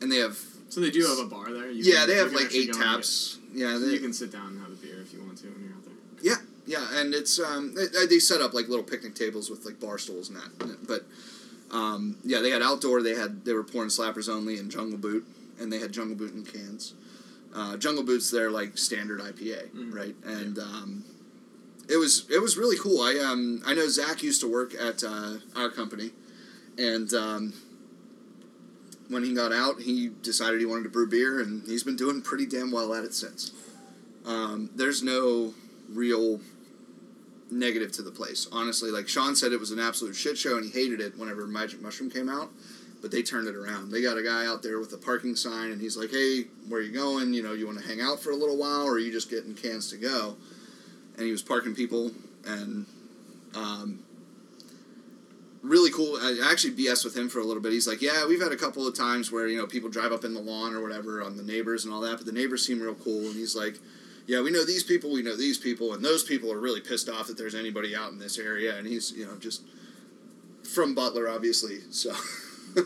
and 0.00 0.10
they 0.10 0.16
have 0.18 0.38
So 0.68 0.80
they 0.80 0.90
do 0.90 1.06
have 1.06 1.18
a 1.18 1.26
bar 1.28 1.52
there. 1.52 1.70
You 1.70 1.82
yeah 1.84 2.00
can- 2.00 2.08
they 2.08 2.16
have 2.16 2.32
like 2.32 2.54
eight 2.54 2.72
taps. 2.72 3.38
Yeah, 3.52 3.78
they, 3.80 3.88
you 3.92 3.98
can 4.00 4.12
sit 4.12 4.30
down 4.30 4.46
and 4.52 4.60
have 4.60 4.70
a 4.70 4.76
beer 4.76 5.00
if 5.02 5.12
you 5.12 5.20
want 5.22 5.36
to 5.38 5.48
when 5.48 5.64
you're 5.64 5.72
out 5.74 5.84
there. 5.84 5.94
yeah, 6.22 6.36
yeah, 6.66 7.00
and 7.00 7.12
it's 7.14 7.40
um 7.40 7.74
they, 7.74 8.06
they 8.06 8.18
set 8.20 8.40
up 8.40 8.54
like 8.54 8.68
little 8.68 8.84
picnic 8.84 9.14
tables 9.14 9.50
with 9.50 9.64
like 9.64 9.80
bar 9.80 9.98
stools 9.98 10.28
and 10.30 10.38
that, 10.38 10.86
but 10.86 11.04
um 11.74 12.16
yeah 12.24 12.40
they 12.40 12.50
had 12.50 12.62
outdoor 12.62 13.02
they 13.02 13.14
had 13.14 13.44
they 13.44 13.52
were 13.52 13.62
pouring 13.64 13.88
slappers 13.90 14.28
only 14.28 14.58
in 14.58 14.70
Jungle 14.70 14.98
Boot 14.98 15.24
and 15.60 15.72
they 15.72 15.78
had 15.78 15.92
Jungle 15.92 16.16
Boot 16.16 16.32
in 16.34 16.44
cans. 16.44 16.94
Uh, 17.54 17.76
Jungle 17.76 18.04
Boot's 18.04 18.30
their 18.30 18.50
like 18.50 18.78
standard 18.78 19.20
IPA, 19.20 19.70
Mhm. 19.70 19.92
right? 19.92 20.14
And 20.24 20.58
um, 20.60 21.04
it 21.90 21.96
was 21.96 22.26
it 22.30 22.40
was 22.40 22.56
really 22.56 22.76
cool. 22.78 23.02
I 23.02 23.18
um 23.18 23.62
I 23.66 23.74
know 23.74 23.88
Zach 23.88 24.22
used 24.22 24.40
to 24.42 24.50
work 24.50 24.74
at 24.74 25.02
uh, 25.02 25.38
our 25.56 25.70
company, 25.70 26.10
and 26.78 27.12
um, 27.12 27.52
when 29.08 29.24
he 29.24 29.34
got 29.34 29.52
out, 29.52 29.80
he 29.80 30.08
decided 30.22 30.60
he 30.60 30.66
wanted 30.66 30.84
to 30.84 30.88
brew 30.88 31.08
beer, 31.08 31.40
and 31.40 31.66
he's 31.66 31.82
been 31.82 31.96
doing 31.96 32.22
pretty 32.22 32.46
damn 32.46 32.70
well 32.70 32.94
at 32.94 33.04
it 33.04 33.12
since. 33.12 33.52
Um, 34.24 34.70
there's 34.74 35.02
no 35.02 35.52
real 35.88 36.40
negative 37.50 37.90
to 37.92 38.02
the 38.02 38.12
place, 38.12 38.46
honestly. 38.52 38.92
Like 38.92 39.08
Sean 39.08 39.34
said, 39.34 39.52
it 39.52 39.58
was 39.58 39.72
an 39.72 39.80
absolute 39.80 40.14
shit 40.14 40.38
show, 40.38 40.56
and 40.56 40.64
he 40.64 40.70
hated 40.70 41.00
it 41.00 41.18
whenever 41.18 41.46
Magic 41.46 41.82
Mushroom 41.82 42.10
came 42.10 42.28
out. 42.28 42.50
But 43.02 43.10
they 43.10 43.22
turned 43.22 43.48
it 43.48 43.56
around. 43.56 43.90
They 43.90 44.02
got 44.02 44.18
a 44.18 44.22
guy 44.22 44.46
out 44.46 44.62
there 44.62 44.78
with 44.78 44.92
a 44.92 44.98
parking 44.98 45.34
sign, 45.34 45.72
and 45.72 45.80
he's 45.80 45.96
like, 45.96 46.10
"Hey, 46.10 46.44
where 46.68 46.82
you 46.82 46.92
going? 46.92 47.32
You 47.34 47.42
know, 47.42 47.54
you 47.54 47.66
want 47.66 47.80
to 47.80 47.86
hang 47.88 48.00
out 48.00 48.20
for 48.20 48.30
a 48.30 48.36
little 48.36 48.58
while, 48.58 48.84
or 48.84 48.92
are 48.92 48.98
you 48.98 49.10
just 49.10 49.30
getting 49.30 49.54
cans 49.54 49.90
to 49.90 49.96
go?" 49.96 50.36
And 51.20 51.26
he 51.26 51.32
was 51.32 51.42
parking 51.42 51.74
people, 51.74 52.12
and 52.46 52.86
um, 53.54 54.02
really 55.62 55.90
cool. 55.90 56.16
I 56.18 56.48
actually 56.50 56.72
BS 56.72 57.04
with 57.04 57.14
him 57.14 57.28
for 57.28 57.40
a 57.40 57.44
little 57.44 57.62
bit. 57.62 57.72
He's 57.72 57.86
like, 57.86 58.00
"Yeah, 58.00 58.26
we've 58.26 58.40
had 58.40 58.52
a 58.52 58.56
couple 58.56 58.86
of 58.86 58.96
times 58.96 59.30
where 59.30 59.46
you 59.46 59.58
know 59.58 59.66
people 59.66 59.90
drive 59.90 60.12
up 60.12 60.24
in 60.24 60.32
the 60.32 60.40
lawn 60.40 60.74
or 60.74 60.80
whatever 60.80 61.22
on 61.22 61.36
the 61.36 61.42
neighbors 61.42 61.84
and 61.84 61.92
all 61.92 62.00
that, 62.00 62.16
but 62.16 62.24
the 62.24 62.32
neighbors 62.32 62.66
seem 62.66 62.80
real 62.80 62.94
cool." 62.94 63.26
And 63.26 63.34
he's 63.34 63.54
like, 63.54 63.74
"Yeah, 64.26 64.40
we 64.40 64.50
know 64.50 64.64
these 64.64 64.82
people, 64.82 65.12
we 65.12 65.20
know 65.20 65.36
these 65.36 65.58
people, 65.58 65.92
and 65.92 66.02
those 66.02 66.24
people 66.24 66.50
are 66.50 66.58
really 66.58 66.80
pissed 66.80 67.10
off 67.10 67.26
that 67.26 67.36
there's 67.36 67.54
anybody 67.54 67.94
out 67.94 68.12
in 68.12 68.18
this 68.18 68.38
area." 68.38 68.78
And 68.78 68.86
he's 68.86 69.12
you 69.12 69.26
know 69.26 69.36
just 69.36 69.60
from 70.64 70.94
Butler, 70.94 71.28
obviously, 71.28 71.80
so. 71.90 72.12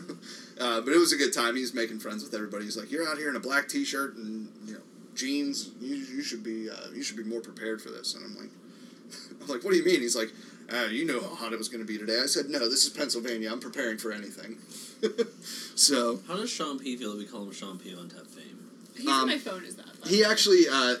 uh, 0.59 0.81
but 0.81 0.89
it 0.89 0.97
was 0.97 1.13
a 1.13 1.15
good 1.15 1.31
time. 1.31 1.55
He's 1.55 1.73
making 1.73 1.99
friends 1.99 2.21
with 2.21 2.33
everybody. 2.33 2.65
He's 2.65 2.75
like, 2.75 2.91
"You're 2.91 3.07
out 3.07 3.17
here 3.17 3.29
in 3.29 3.37
a 3.37 3.39
black 3.39 3.69
T-shirt 3.69 4.17
and 4.17 4.49
you 4.65 4.73
know 4.73 4.81
jeans. 5.15 5.71
You, 5.81 5.95
you 5.95 6.21
should 6.21 6.43
be 6.43 6.69
uh, 6.69 6.91
you 6.93 7.03
should 7.03 7.17
be 7.17 7.23
more 7.23 7.41
prepared 7.41 7.81
for 7.81 7.89
this." 7.89 8.15
And 8.15 8.25
I'm 8.25 8.35
like, 8.37 8.51
"I'm 9.41 9.47
like, 9.47 9.63
what 9.63 9.71
do 9.71 9.77
you 9.77 9.85
mean?" 9.85 10.01
He's 10.01 10.15
like, 10.15 10.31
uh, 10.71 10.87
"You 10.91 11.05
know 11.05 11.21
how 11.21 11.35
hot 11.35 11.53
it 11.53 11.57
was 11.57 11.69
going 11.69 11.85
to 11.85 11.87
be 11.91 11.97
today." 11.97 12.19
I 12.21 12.27
said, 12.27 12.49
"No, 12.49 12.69
this 12.69 12.85
is 12.85 12.89
Pennsylvania. 12.89 13.51
I'm 13.51 13.59
preparing 13.59 13.97
for 13.97 14.11
anything." 14.11 14.57
so 15.75 16.19
How 16.27 16.37
does 16.37 16.49
Sean 16.49 16.79
P 16.79 16.95
feel 16.97 17.11
that 17.11 17.17
we 17.17 17.25
call 17.25 17.43
him 17.43 17.51
Sean 17.51 17.77
P 17.77 17.91
Untappd 17.91 18.27
Fame? 18.27 18.69
He's 18.95 19.07
um, 19.07 19.13
on 19.13 19.27
my 19.27 19.37
phone. 19.37 19.63
Is 19.63 19.75
that? 19.75 20.01
by 20.01 20.09
he 20.09 20.23
actually 20.23 20.63
uh, 20.71 20.95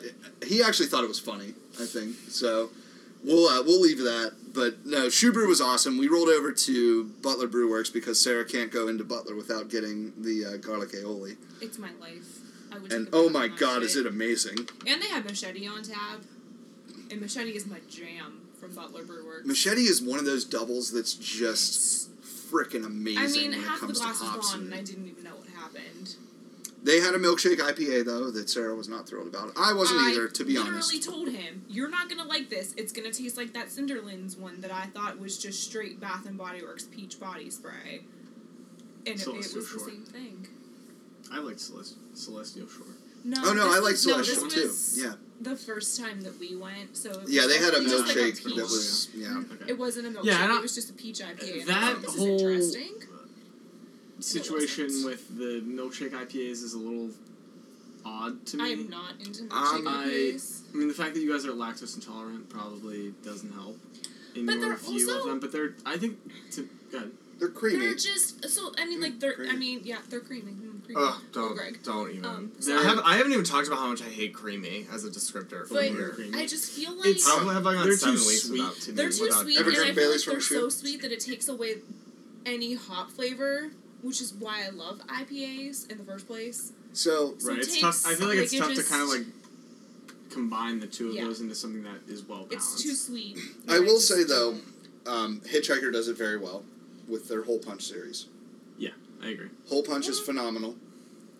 he 0.45 0.61
actually 0.61 0.87
thought 0.87 1.03
it 1.03 1.07
was 1.07 1.19
funny. 1.19 1.53
I 1.79 1.85
think 1.85 2.15
so. 2.29 2.69
We'll 3.23 3.47
uh, 3.47 3.63
we'll 3.63 3.81
leave 3.81 3.99
that. 3.99 4.33
But 4.53 4.85
no, 4.85 5.07
ShuBrew 5.07 5.47
was 5.47 5.59
awesome. 5.59 5.97
We 5.97 6.07
rolled 6.07 6.29
over 6.29 6.51
to 6.51 7.03
Butler 7.21 7.47
Brew 7.47 7.69
Works 7.69 7.89
because 7.89 8.21
Sarah 8.21 8.45
can't 8.45 8.71
go 8.71 8.87
into 8.87 9.03
Butler 9.03 9.35
without 9.35 9.69
getting 9.69 10.13
the 10.17 10.45
uh, 10.45 10.57
garlic 10.57 10.91
aioli. 10.91 11.35
It's 11.61 11.77
my 11.77 11.89
life. 11.99 12.39
I 12.71 12.77
would. 12.79 12.91
And 12.91 13.07
oh 13.13 13.29
my 13.29 13.43
on 13.45 13.49
that 13.51 13.59
god, 13.59 13.83
is 13.83 13.95
it 13.95 14.05
amazing! 14.05 14.57
And 14.87 15.01
they 15.01 15.07
have 15.09 15.25
machete 15.25 15.67
on 15.67 15.83
tap. 15.83 16.21
And 17.11 17.21
machete 17.21 17.51
is 17.51 17.65
my 17.67 17.79
jam 17.89 18.47
from 18.59 18.73
Butler 18.73 19.03
Brew 19.03 19.25
Works. 19.25 19.45
Machete 19.45 19.81
is 19.81 20.01
one 20.01 20.17
of 20.19 20.25
those 20.25 20.43
doubles 20.45 20.91
that's 20.91 21.13
just 21.13 22.09
freaking 22.23 22.85
amazing 22.85 23.17
I 23.23 23.27
mean, 23.27 23.51
when 23.51 23.59
it 23.59 23.63
half 23.65 23.79
the 23.79 23.85
comes 23.87 23.99
to 23.99 24.05
glass 24.05 24.19
was 24.21 24.29
hops. 24.29 24.51
gone, 24.51 24.59
and- 24.63 24.71
and 24.73 24.79
I 24.79 24.83
didn't 24.83 25.07
even 25.07 25.23
know 25.23 25.35
what 25.35 25.47
happened. 25.49 26.15
They 26.83 26.99
had 26.99 27.15
a 27.15 27.19
milkshake 27.19 27.57
IPA 27.57 28.05
though 28.05 28.29
that 28.29 28.47
Sarah 28.49 28.75
was 28.75 28.87
not 28.87 29.07
thrilled 29.07 29.27
about. 29.27 29.51
I 29.57 29.73
wasn't 29.73 30.01
I 30.01 30.11
either, 30.11 30.27
to 30.27 30.43
be 30.45 30.55
honest. 30.55 30.69
I 30.71 30.75
literally 30.75 30.95
honest. 30.97 31.09
told 31.09 31.29
him, 31.29 31.65
"You're 31.67 31.89
not 31.89 32.09
gonna 32.09 32.25
like 32.25 32.49
this. 32.49 32.73
It's 32.77 32.91
gonna 32.93 33.11
taste 33.11 33.37
like 33.37 33.53
that 33.53 33.69
Cinderlands 33.69 34.37
one 34.37 34.61
that 34.61 34.71
I 34.71 34.85
thought 34.87 35.19
was 35.19 35.37
just 35.39 35.63
straight 35.63 35.99
Bath 35.99 36.27
and 36.27 36.37
Body 36.37 36.61
Works 36.63 36.83
peach 36.83 37.19
body 37.19 37.49
spray." 37.49 38.05
And 39.07 39.19
it, 39.19 39.27
it 39.27 39.35
was 39.35 39.49
Celestial 39.51 39.61
the 39.85 39.91
same 39.91 40.05
thing. 40.05 40.47
I 41.31 41.39
liked 41.39 41.59
Celest- 41.59 41.95
Celestial 42.13 42.67
Shore. 42.67 42.85
No, 43.23 43.37
Oh 43.43 43.53
no, 43.53 43.65
this 43.67 43.75
I 43.75 43.79
like 43.79 43.91
was- 43.93 44.05
no, 44.07 44.17
this 44.17 44.33
Celestial 44.37 44.69
too. 44.69 45.01
Yeah, 45.01 45.13
The 45.41 45.55
first 45.57 45.99
time 45.99 46.21
that 46.21 46.39
we 46.39 46.55
went, 46.55 46.95
so 46.95 47.09
it 47.11 47.27
yeah, 47.29 47.47
they 47.47 47.57
had 47.57 47.73
a 47.73 47.81
definitely 47.81 47.89
just 47.89 48.07
like 48.07 48.17
milkshake 48.17 48.43
peach. 48.45 48.55
that 48.55 48.63
was 48.63 49.07
yeah. 49.15 49.37
Okay. 49.39 49.65
It 49.71 49.77
wasn't 49.77 50.07
a 50.07 50.09
milkshake. 50.11 50.25
Yeah, 50.25 50.43
and 50.43 50.53
it 50.53 50.61
was 50.61 50.75
just 50.75 50.89
a 50.91 50.93
peach 50.93 51.19
IPA. 51.21 51.59
and 51.61 51.67
that 51.69 51.83
I 51.83 51.93
thought, 51.93 52.01
this 52.03 52.15
whole- 52.15 52.35
is 52.47 52.75
interesting. 52.75 52.91
Situation 54.19 54.85
wasn't. 54.85 55.05
with 55.05 55.37
the 55.37 55.61
milkshake 55.61 56.11
IPAs 56.13 56.63
is 56.63 56.73
a 56.73 56.77
little 56.77 57.09
odd 58.05 58.45
to 58.47 58.57
me. 58.57 58.71
I'm 58.73 58.89
not 58.89 59.13
into 59.19 59.43
milkshake 59.43 59.51
Um, 59.51 59.85
IPAs. 59.87 60.61
I 60.73 60.77
mean, 60.77 60.87
the 60.87 60.93
fact 60.93 61.15
that 61.15 61.19
you 61.21 61.31
guys 61.31 61.45
are 61.45 61.51
lactose 61.51 61.95
intolerant 61.95 62.47
probably 62.49 63.13
doesn't 63.23 63.51
help 63.53 63.77
in 64.35 64.45
But 64.45 64.53
your 64.57 64.61
they're 64.69 64.75
view 64.77 65.09
of 65.09 65.15
also- 65.17 65.29
them. 65.29 65.39
But 65.39 65.51
they're, 65.51 65.75
I 65.85 65.97
think, 65.97 66.17
to 66.51 66.69
good. 66.91 67.11
They're 67.39 67.49
creamy. 67.49 67.79
They're 67.85 67.95
just 67.95 68.47
so. 68.49 68.71
I 68.77 68.85
mean, 68.85 69.01
like 69.01 69.19
they're. 69.19 69.35
I 69.49 69.55
mean, 69.55 69.81
yeah, 69.83 69.97
they're 70.09 70.21
creamy. 70.21 70.53
Mm, 70.53 70.83
creamy. 70.85 71.01
Ugh, 71.01 71.13
Oh, 71.15 71.21
don't 71.33 71.55
Greg. 71.55 71.79
don't 71.83 72.09
even. 72.11 72.25
Um, 72.25 72.51
I, 72.57 72.61
so- 72.61 72.81
haven't, 72.83 73.03
I 73.05 73.17
haven't 73.17 73.33
even 73.33 73.43
talked 73.43 73.67
about 73.67 73.79
how 73.79 73.87
much 73.89 74.01
I 74.01 74.05
hate 74.09 74.33
creamy 74.33 74.85
as 74.91 75.03
a 75.03 75.09
descriptor 75.09 75.67
for 75.67 75.73
But 75.75 75.93
beer. 75.93 76.09
creamy. 76.15 76.39
I 76.41 76.45
just 76.47 76.71
feel 76.71 76.95
like 76.95 77.07
It's- 77.07 77.25
How 77.27 77.39
have 77.49 77.67
I 77.67 77.73
gone 77.73 77.83
They're 77.87 77.97
seven 77.97 78.15
too 78.19 78.27
weeks 78.27 78.43
sweet 78.43 78.59
without 78.61 78.75
to 78.75 78.89
me. 78.91 78.95
they're 78.95 79.09
too 79.09 79.23
without 79.23 79.41
sweet, 79.41 79.57
and 79.59 79.67
I 79.67 79.71
feel 79.71 79.95
Bailey's 79.95 80.27
like 80.27 80.33
they're 80.33 80.37
a 80.37 80.41
so 80.61 80.69
sweet 80.69 81.01
that 81.01 81.11
it 81.11 81.19
takes 81.19 81.47
away 81.49 81.75
any 82.45 82.75
hop 82.75 83.11
flavor, 83.11 83.71
which 84.01 84.21
is 84.21 84.33
why 84.33 84.63
I 84.65 84.69
love 84.69 85.01
IPAs 85.07 85.91
in 85.91 85.97
the 85.97 86.03
first 86.05 86.27
place. 86.27 86.71
So 86.93 87.35
So 87.37 87.49
right, 87.49 87.57
it 87.59 87.63
it's 87.67 87.81
tough. 87.81 88.05
I 88.07 88.15
feel 88.15 88.27
like, 88.29 88.37
it's 88.37 88.53
like, 88.53 88.61
it 88.71 88.75
tough 88.75 88.85
to 88.85 88.89
kind 88.89 89.01
of 89.03 89.09
like 89.09 89.25
combine 90.29 90.79
the 90.79 90.87
two 90.87 91.09
of 91.09 91.15
Yeah. 91.15 91.25
those 91.25 91.41
into 91.41 91.55
something 91.55 91.83
that 91.83 91.99
is 92.07 92.23
well 92.23 92.45
balanced. 92.45 92.75
It's 92.75 92.83
too 92.83 92.93
sweet. 92.95 93.37
I 93.67 93.79
will 93.79 93.99
say, 93.99 94.23
though, 94.23 94.53
don't- 95.05 95.13
um, 95.13 95.41
Hitchhiker 95.41 95.91
does 95.93 96.07
it 96.07 96.17
very 96.17 96.37
well 96.37 96.63
with 97.07 97.27
their 97.27 97.43
Hole 97.43 97.59
Punch 97.59 97.83
series. 97.83 98.27
Yeah, 98.77 98.91
I 99.21 99.29
agree. 99.29 99.49
Hole 99.69 99.83
Punch 99.83 100.07
is 100.07 100.19
phenomenal. 100.19 100.75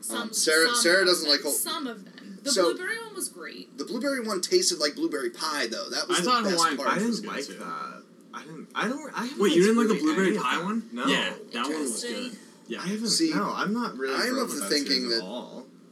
Some, 0.01 0.17
Um, 0.23 0.33
Sarah- 0.33 0.67
some 0.67 0.75
Sarah 0.75 1.05
doesn't 1.05 1.27
like 1.29 1.41
whole- 1.41 1.51
some 1.51 1.87
of 1.87 2.05
them. 2.05 2.39
The 2.43 2.51
So- 2.51 2.65
blueberry 2.73 2.99
one 2.99 3.15
was 3.15 3.29
great. 3.29 3.75
The 3.77 3.85
blueberry 3.85 4.19
one 4.19 4.39
tasted 4.41 4.77
like 4.77 4.95
blueberry 4.95 5.31
pie, 5.31 5.65
though. 5.67 5.89
That 5.89 6.07
was 6.07 6.19
I 6.19 6.21
the 6.21 6.25
thought 6.29 6.43
best 6.43 6.55
Hawaiian 6.57 6.77
part. 6.77 6.89
I 6.89 6.99
didn't 6.99 7.25
like 7.25 7.45
too. 7.47 7.53
that. 7.53 8.03
I 8.33 8.43
didn't. 8.43 8.67
I 8.75 8.87
don't. 8.87 9.11
I 9.17 9.25
haven't 9.25 9.39
Wait, 9.41 9.53
you 9.55 9.61
didn't 9.63 9.77
like 9.77 9.87
the 9.87 9.95
blueberry 10.03 10.27
any 10.29 10.37
pie 10.37 10.61
one? 10.61 10.87
No. 10.91 11.07
Yeah, 11.07 11.33
that 11.53 11.63
one 11.69 11.81
was 11.81 12.01
good. 12.03 12.37
Yeah. 12.67 12.81
I 12.81 12.87
haven't. 12.87 13.07
See, 13.09 13.31
no, 13.33 13.49
I'm 13.51 13.73
not 13.73 13.97
really. 13.97 14.13
I'm 14.15 14.37
of 14.37 14.53
the 14.55 14.65
thinking 14.69 15.09
that- 15.09 15.23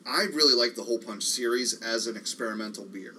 I 0.05 0.23
really 0.25 0.53
like 0.53 0.75
the 0.75 0.83
Hole 0.83 0.99
Punch 0.99 1.23
series 1.25 1.73
as 1.75 2.05
an 2.07 2.17
experimental 2.17 2.83
beer, 2.85 3.15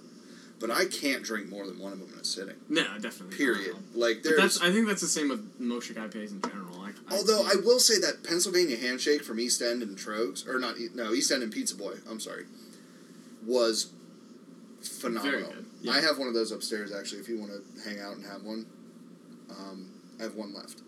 but 0.59 0.71
I 0.71 0.85
can't 0.85 1.21
drink 1.23 1.49
more 1.49 1.65
than 1.67 1.77
one 1.79 1.91
of 1.93 1.99
them 1.99 2.09
in 2.13 2.19
a 2.19 2.23
sitting. 2.23 2.55
No, 2.69 2.83
definitely. 2.99 3.35
Period. 3.37 3.75
Like 3.93 4.23
But 4.23 4.37
that's. 4.37 4.59
there's. 4.59 4.61
I 4.69 4.73
think 4.73 4.87
that's 4.87 5.01
the 5.01 5.07
same 5.07 5.29
with 5.29 5.59
milkshake 5.59 5.95
IPAs 5.95 6.31
in 6.31 6.41
general. 6.41 6.79
I, 6.81 6.89
I 7.13 7.17
Although 7.17 7.43
I 7.45 7.51
see- 7.51 7.59
will 7.61 7.79
say 7.79 7.99
that 7.99 8.23
Pennsylvania 8.23 8.77
Handshake 8.77 9.23
from 9.23 9.39
East 9.39 9.61
End 9.61 9.81
and 9.83 9.97
Tröegs, 9.97 10.47
or 10.47 10.59
not, 10.59 10.75
no, 10.95 11.13
East 11.13 11.31
End 11.31 11.43
and 11.43 11.51
Pizza 11.51 11.75
Boy. 11.75 11.95
I'm 12.09 12.19
sorry, 12.19 12.45
was 13.45 13.91
phenomenal. 14.81 15.53
Yeah. 15.81 15.91
I 15.91 16.01
have 16.01 16.17
one 16.17 16.27
of 16.27 16.33
those 16.33 16.51
upstairs 16.51 16.91
actually. 16.93 17.19
If 17.21 17.29
you 17.29 17.39
want 17.39 17.51
to 17.51 17.89
hang 17.89 17.99
out 17.99 18.15
and 18.15 18.25
have 18.25 18.43
one, 18.43 18.65
um, 19.51 19.89
I 20.19 20.23
have 20.23 20.35
one 20.35 20.53
left. 20.53 20.81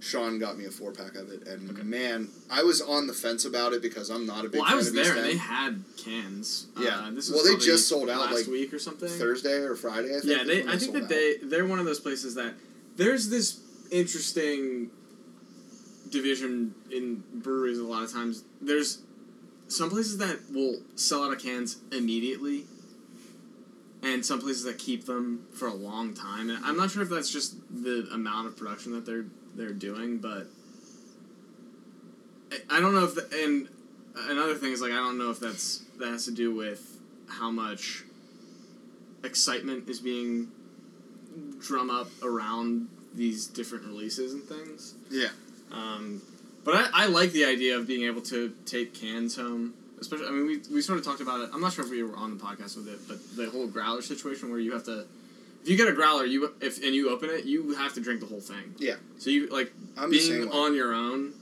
Sean 0.00 0.38
got 0.38 0.56
me 0.56 0.64
a 0.64 0.70
four 0.70 0.92
pack 0.92 1.14
of 1.14 1.30
it, 1.30 1.46
and 1.46 1.70
Okay. 1.70 1.82
man, 1.82 2.28
I 2.50 2.62
was 2.62 2.80
on 2.80 3.06
the 3.06 3.12
fence 3.12 3.44
about 3.44 3.74
it 3.74 3.82
because 3.82 4.10
I'm 4.10 4.26
not 4.26 4.46
a 4.46 4.48
big 4.48 4.60
well, 4.60 4.64
fan 4.64 4.72
I 4.72 4.76
was 4.76 4.88
of 4.88 4.94
there 4.94 5.14
and 5.14 5.24
they 5.24 5.36
had 5.36 5.84
cans. 5.98 6.66
Yeah. 6.78 7.00
Uh, 7.00 7.10
this 7.10 7.28
was 7.28 7.42
Well, 7.42 7.44
they 7.44 7.62
just 7.62 7.86
sold 7.88 8.08
out, 8.08 8.20
last 8.20 8.34
like, 8.34 8.46
week 8.46 8.72
or 8.72 8.78
something. 8.78 9.08
Thursday 9.08 9.58
or 9.58 9.76
Friday. 9.76 10.16
I 10.16 10.20
think. 10.20 10.24
Yeah, 10.24 10.44
they. 10.44 10.66
I 10.66 10.78
think 10.78 10.94
that 10.94 11.02
out. 11.04 11.08
they 11.10 11.36
they're 11.42 11.66
one 11.66 11.78
of 11.78 11.84
those 11.84 12.00
places 12.00 12.34
that 12.36 12.54
there's 12.96 13.28
this 13.28 13.60
interesting 13.90 14.90
division 16.08 16.74
in 16.90 17.22
breweries. 17.34 17.78
A 17.78 17.84
lot 17.84 18.02
of 18.02 18.10
times, 18.12 18.42
there's 18.60 19.02
some 19.68 19.90
places 19.90 20.18
that 20.18 20.38
will 20.50 20.80
sell 20.96 21.24
out 21.24 21.32
of 21.32 21.42
cans 21.42 21.76
immediately, 21.92 22.64
and 24.02 24.24
some 24.24 24.40
places 24.40 24.64
that 24.64 24.78
keep 24.78 25.04
them 25.04 25.46
for 25.52 25.68
a 25.68 25.74
long 25.74 26.14
time. 26.14 26.48
And 26.48 26.64
I'm 26.64 26.76
not 26.78 26.90
sure 26.90 27.02
if 27.02 27.10
that's 27.10 27.30
just 27.30 27.56
the 27.70 28.08
amount 28.12 28.48
of 28.48 28.56
production 28.56 28.92
that 28.92 29.04
they're 29.04 29.26
they're 29.54 29.72
doing, 29.72 30.18
but 30.18 30.46
I, 32.52 32.76
I 32.76 32.80
don't 32.80 32.94
know 32.94 33.04
if. 33.04 33.14
The, 33.14 33.28
and 33.44 33.68
another 34.28 34.54
thing 34.54 34.72
is 34.72 34.80
like 34.80 34.92
I 34.92 34.96
don't 34.96 35.18
know 35.18 35.30
if 35.30 35.40
that's 35.40 35.84
that 35.98 36.08
has 36.08 36.24
to 36.26 36.32
do 36.32 36.54
with 36.54 36.98
how 37.28 37.50
much 37.50 38.04
excitement 39.22 39.88
is 39.88 40.00
being 40.00 40.48
drum 41.60 41.90
up 41.90 42.08
around 42.22 42.88
these 43.14 43.46
different 43.46 43.84
releases 43.84 44.32
and 44.32 44.42
things. 44.42 44.94
Yeah. 45.10 45.28
Um, 45.72 46.22
but 46.64 46.74
I, 46.74 47.04
I 47.04 47.06
like 47.06 47.32
the 47.32 47.44
idea 47.44 47.76
of 47.76 47.86
being 47.86 48.04
able 48.04 48.22
to 48.22 48.52
take 48.66 48.94
cans 48.94 49.36
home. 49.36 49.74
Especially, 50.00 50.26
I 50.26 50.30
mean, 50.30 50.46
we, 50.46 50.74
we 50.74 50.80
sort 50.80 50.98
of 50.98 51.04
talked 51.04 51.20
about 51.20 51.40
it. 51.40 51.50
I'm 51.52 51.60
not 51.60 51.72
sure 51.72 51.84
if 51.84 51.90
we 51.90 52.02
were 52.02 52.16
on 52.16 52.36
the 52.36 52.42
podcast 52.42 52.76
with 52.76 52.88
it, 52.88 53.00
but 53.06 53.18
the 53.36 53.50
whole 53.50 53.66
growler 53.66 54.00
situation 54.02 54.50
where 54.50 54.58
you 54.58 54.72
have 54.72 54.84
to, 54.84 55.04
if 55.62 55.68
you 55.68 55.76
get 55.76 55.88
a 55.88 55.92
growler, 55.92 56.24
you 56.24 56.52
if 56.60 56.82
and 56.82 56.94
you 56.94 57.10
open 57.10 57.30
it, 57.30 57.44
you 57.44 57.74
have 57.74 57.94
to 57.94 58.00
drink 58.00 58.20
the 58.20 58.26
whole 58.26 58.40
thing. 58.40 58.74
Yeah. 58.78 58.96
So 59.18 59.30
you 59.30 59.48
like 59.48 59.72
I'm 59.96 60.10
being 60.10 60.22
same 60.22 60.48
way. 60.50 60.56
on 60.58 60.74
your 60.74 60.92
own. 60.94 61.34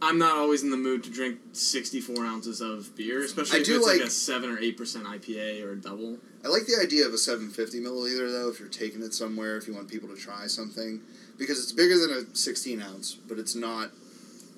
I'm 0.00 0.16
not 0.16 0.36
always 0.36 0.62
in 0.62 0.70
the 0.70 0.76
mood 0.76 1.02
to 1.04 1.10
drink 1.10 1.40
64 1.52 2.24
ounces 2.24 2.60
of 2.60 2.94
beer, 2.94 3.24
especially 3.24 3.58
I 3.58 3.60
if 3.62 3.66
do 3.66 3.76
it's 3.78 3.86
like, 3.86 3.98
like- 3.98 4.06
a 4.06 4.10
seven 4.10 4.50
or 4.50 4.58
eight 4.60 4.76
percent 4.76 5.04
IPA 5.06 5.64
or 5.64 5.72
a 5.72 5.76
double. 5.76 6.18
I 6.44 6.48
like 6.48 6.66
the 6.66 6.76
idea 6.80 7.04
of 7.04 7.12
a 7.12 7.18
750 7.18 7.80
milliliter 7.80 8.30
though. 8.30 8.48
If 8.48 8.60
you're 8.60 8.68
taking 8.68 9.02
it 9.02 9.12
somewhere, 9.12 9.56
if 9.56 9.66
you 9.66 9.74
want 9.74 9.88
people 9.88 10.08
to 10.08 10.14
try 10.14 10.46
something, 10.46 11.00
because 11.36 11.58
it's 11.60 11.72
bigger 11.72 11.98
than 11.98 12.12
a 12.12 12.36
16 12.36 12.80
ounce, 12.80 13.14
but 13.14 13.38
it's 13.40 13.56
not. 13.56 13.90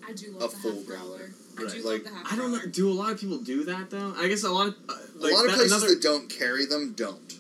I 0.07 0.13
do 0.13 0.37
A 0.37 0.41
love 0.41 0.51
the 0.53 0.57
full 0.59 0.73
half 0.75 0.87
growler. 0.87 1.09
growler. 1.09 1.31
I 1.59 1.63
Right. 1.63 1.73
do 1.73 1.77
Like, 1.79 1.85
love 1.85 2.05
the 2.05 2.11
half 2.19 2.33
I 2.33 2.37
don't 2.37 2.53
know. 2.53 2.67
Do 2.71 2.91
a 2.91 2.93
lot 2.93 3.13
of 3.13 3.19
people 3.21 3.39
do 3.39 3.65
that 3.65 3.89
though? 3.89 4.13
I 4.19 4.29
guess 4.29 4.43
a 4.45 4.51
lot 4.51 4.69
of 4.69 4.75
uh, 4.91 4.95
like 5.17 5.33
a 5.33 5.35
lot 5.37 5.45
of 5.47 5.51
that- 5.53 5.57
places 5.57 5.73
another, 5.73 5.89
that 5.95 6.03
don't 6.03 6.29
carry 6.29 6.67
them 6.67 6.93
don't, 6.93 7.40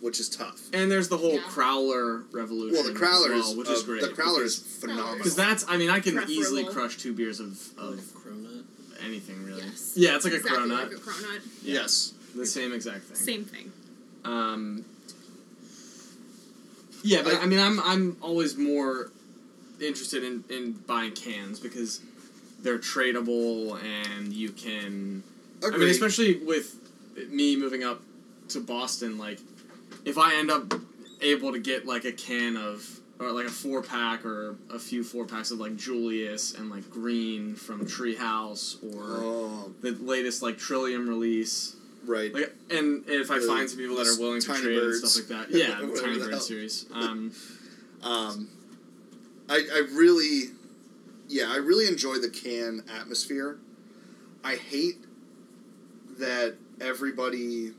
which 0.00 0.18
is 0.20 0.28
tough. 0.28 0.60
and 0.72 0.90
there's 0.90 1.08
the 1.08 1.18
whole 1.18 1.34
Yeah. 1.34 1.40
crowler 1.42 2.24
revolution. 2.32 2.74
Well, 2.74 2.92
the 2.92 2.98
crowler 2.98 3.26
as 3.36 3.42
well, 3.42 3.50
is 3.52 3.56
which 3.56 3.68
uh, 3.68 3.72
is 3.72 3.82
great. 3.82 4.00
The 4.02 4.08
crowler 4.08 4.42
is 4.44 4.56
phenomenal. 4.58 5.16
because 5.16 5.36
that's 5.36 5.64
I 5.68 5.76
mean 5.76 5.90
I 5.90 6.00
can 6.00 6.22
easily 6.28 6.64
crush 6.64 6.96
two 6.98 7.12
beers 7.12 7.38
of, 7.40 7.52
of 7.78 8.00
Cronut. 8.14 8.64
anything 9.04 9.44
really. 9.44 9.62
Yes. 9.62 9.92
Yeah, 9.96 10.16
it's 10.16 10.24
like 10.24 10.34
exactly 10.34 10.58
a 10.58 10.66
cronut. 10.66 10.82
Like 10.88 10.92
a 10.92 11.00
cronut. 11.00 11.40
yes. 11.62 12.14
The 12.34 12.46
same 12.46 12.72
exact 12.72 13.04
thing. 13.04 13.16
Same 13.16 13.44
thing. 13.44 13.72
Um, 14.24 14.84
yeah, 17.02 17.22
but 17.22 17.34
I- 17.34 17.40
I, 17.40 17.46
mean, 17.46 17.58
I'm 17.58 17.80
I'm 17.80 18.16
always 18.20 18.56
more 18.56 19.10
interested 19.80 20.22
in, 20.22 20.44
in 20.50 20.72
buying 20.72 21.12
cans 21.12 21.58
because 21.58 22.00
they're 22.62 22.78
tradable 22.78 23.82
and 23.82 24.32
you 24.32 24.50
can. 24.50 25.22
I 25.64 25.70
mean, 25.70 25.88
especially 25.88 26.36
with 26.36 26.76
me 27.30 27.56
moving 27.56 27.82
up 27.84 28.00
to 28.48 28.60
Boston, 28.60 29.18
like 29.18 29.38
if 30.04 30.18
I 30.18 30.34
end 30.34 30.50
up 30.50 30.72
able 31.20 31.52
to 31.52 31.58
get 31.58 31.86
like 31.86 32.04
a 32.04 32.12
can 32.12 32.56
of 32.56 33.00
or 33.18 33.32
like 33.32 33.46
a 33.46 33.50
four 33.50 33.82
pack 33.82 34.24
or 34.24 34.56
a 34.70 34.78
few 34.78 35.04
four 35.04 35.26
packs 35.26 35.50
of 35.50 35.58
like 35.58 35.76
Julius 35.76 36.54
and 36.54 36.70
like 36.70 36.88
Green 36.90 37.54
from 37.54 37.86
Treehouse 37.86 38.82
or 38.82 39.02
oh, 39.18 39.72
the 39.82 39.90
latest 39.92 40.42
like 40.42 40.56
Trillium 40.58 41.06
release. 41.08 41.76
right. 42.06 42.32
Like, 42.32 42.54
and 42.70 43.04
if 43.06 43.30
I 43.30 43.38
The- 43.38 43.46
find 43.46 43.68
some 43.68 43.78
people 43.78 43.96
that 43.96 44.06
are 44.06 44.18
willing 44.18 44.40
to 44.40 44.46
trade 44.46 44.80
Birds. 44.80 45.00
and 45.02 45.08
stuff 45.10 45.30
like 45.30 45.48
that, 45.50 45.56
yeah, 45.58 45.80
the 45.80 46.00
Tiny 46.00 46.18
Bird 46.18 46.40
series. 46.40 46.86
Um, 46.94 47.32
Um, 48.02 48.48
I, 49.50 49.56
I 49.70 49.78
really, 49.92 50.52
yeah, 51.28 51.50
I 51.52 51.56
really 51.56 51.86
enjoy 51.86 52.14
the 52.14 52.30
can 52.30 52.82
atmosphere. 52.98 53.58
I 54.42 54.54
hate 54.56 54.96
that 56.18 56.54
everybody 56.80 57.72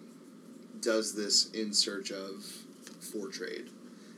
does 0.82 1.14
this 1.14 1.50
in 1.52 1.74
search 1.74 2.12
of 2.12 2.44
for 3.00 3.28
trade. 3.28 3.70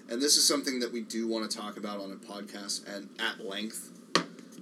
And 0.09 0.21
this 0.21 0.37
is 0.37 0.47
something 0.47 0.79
that 0.79 0.91
we 0.91 1.01
do 1.01 1.27
want 1.27 1.49
to 1.49 1.57
talk 1.57 1.77
about 1.77 1.99
on 1.99 2.11
a 2.11 2.15
podcast 2.15 2.87
and 2.93 3.09
at 3.19 3.45
length, 3.45 3.91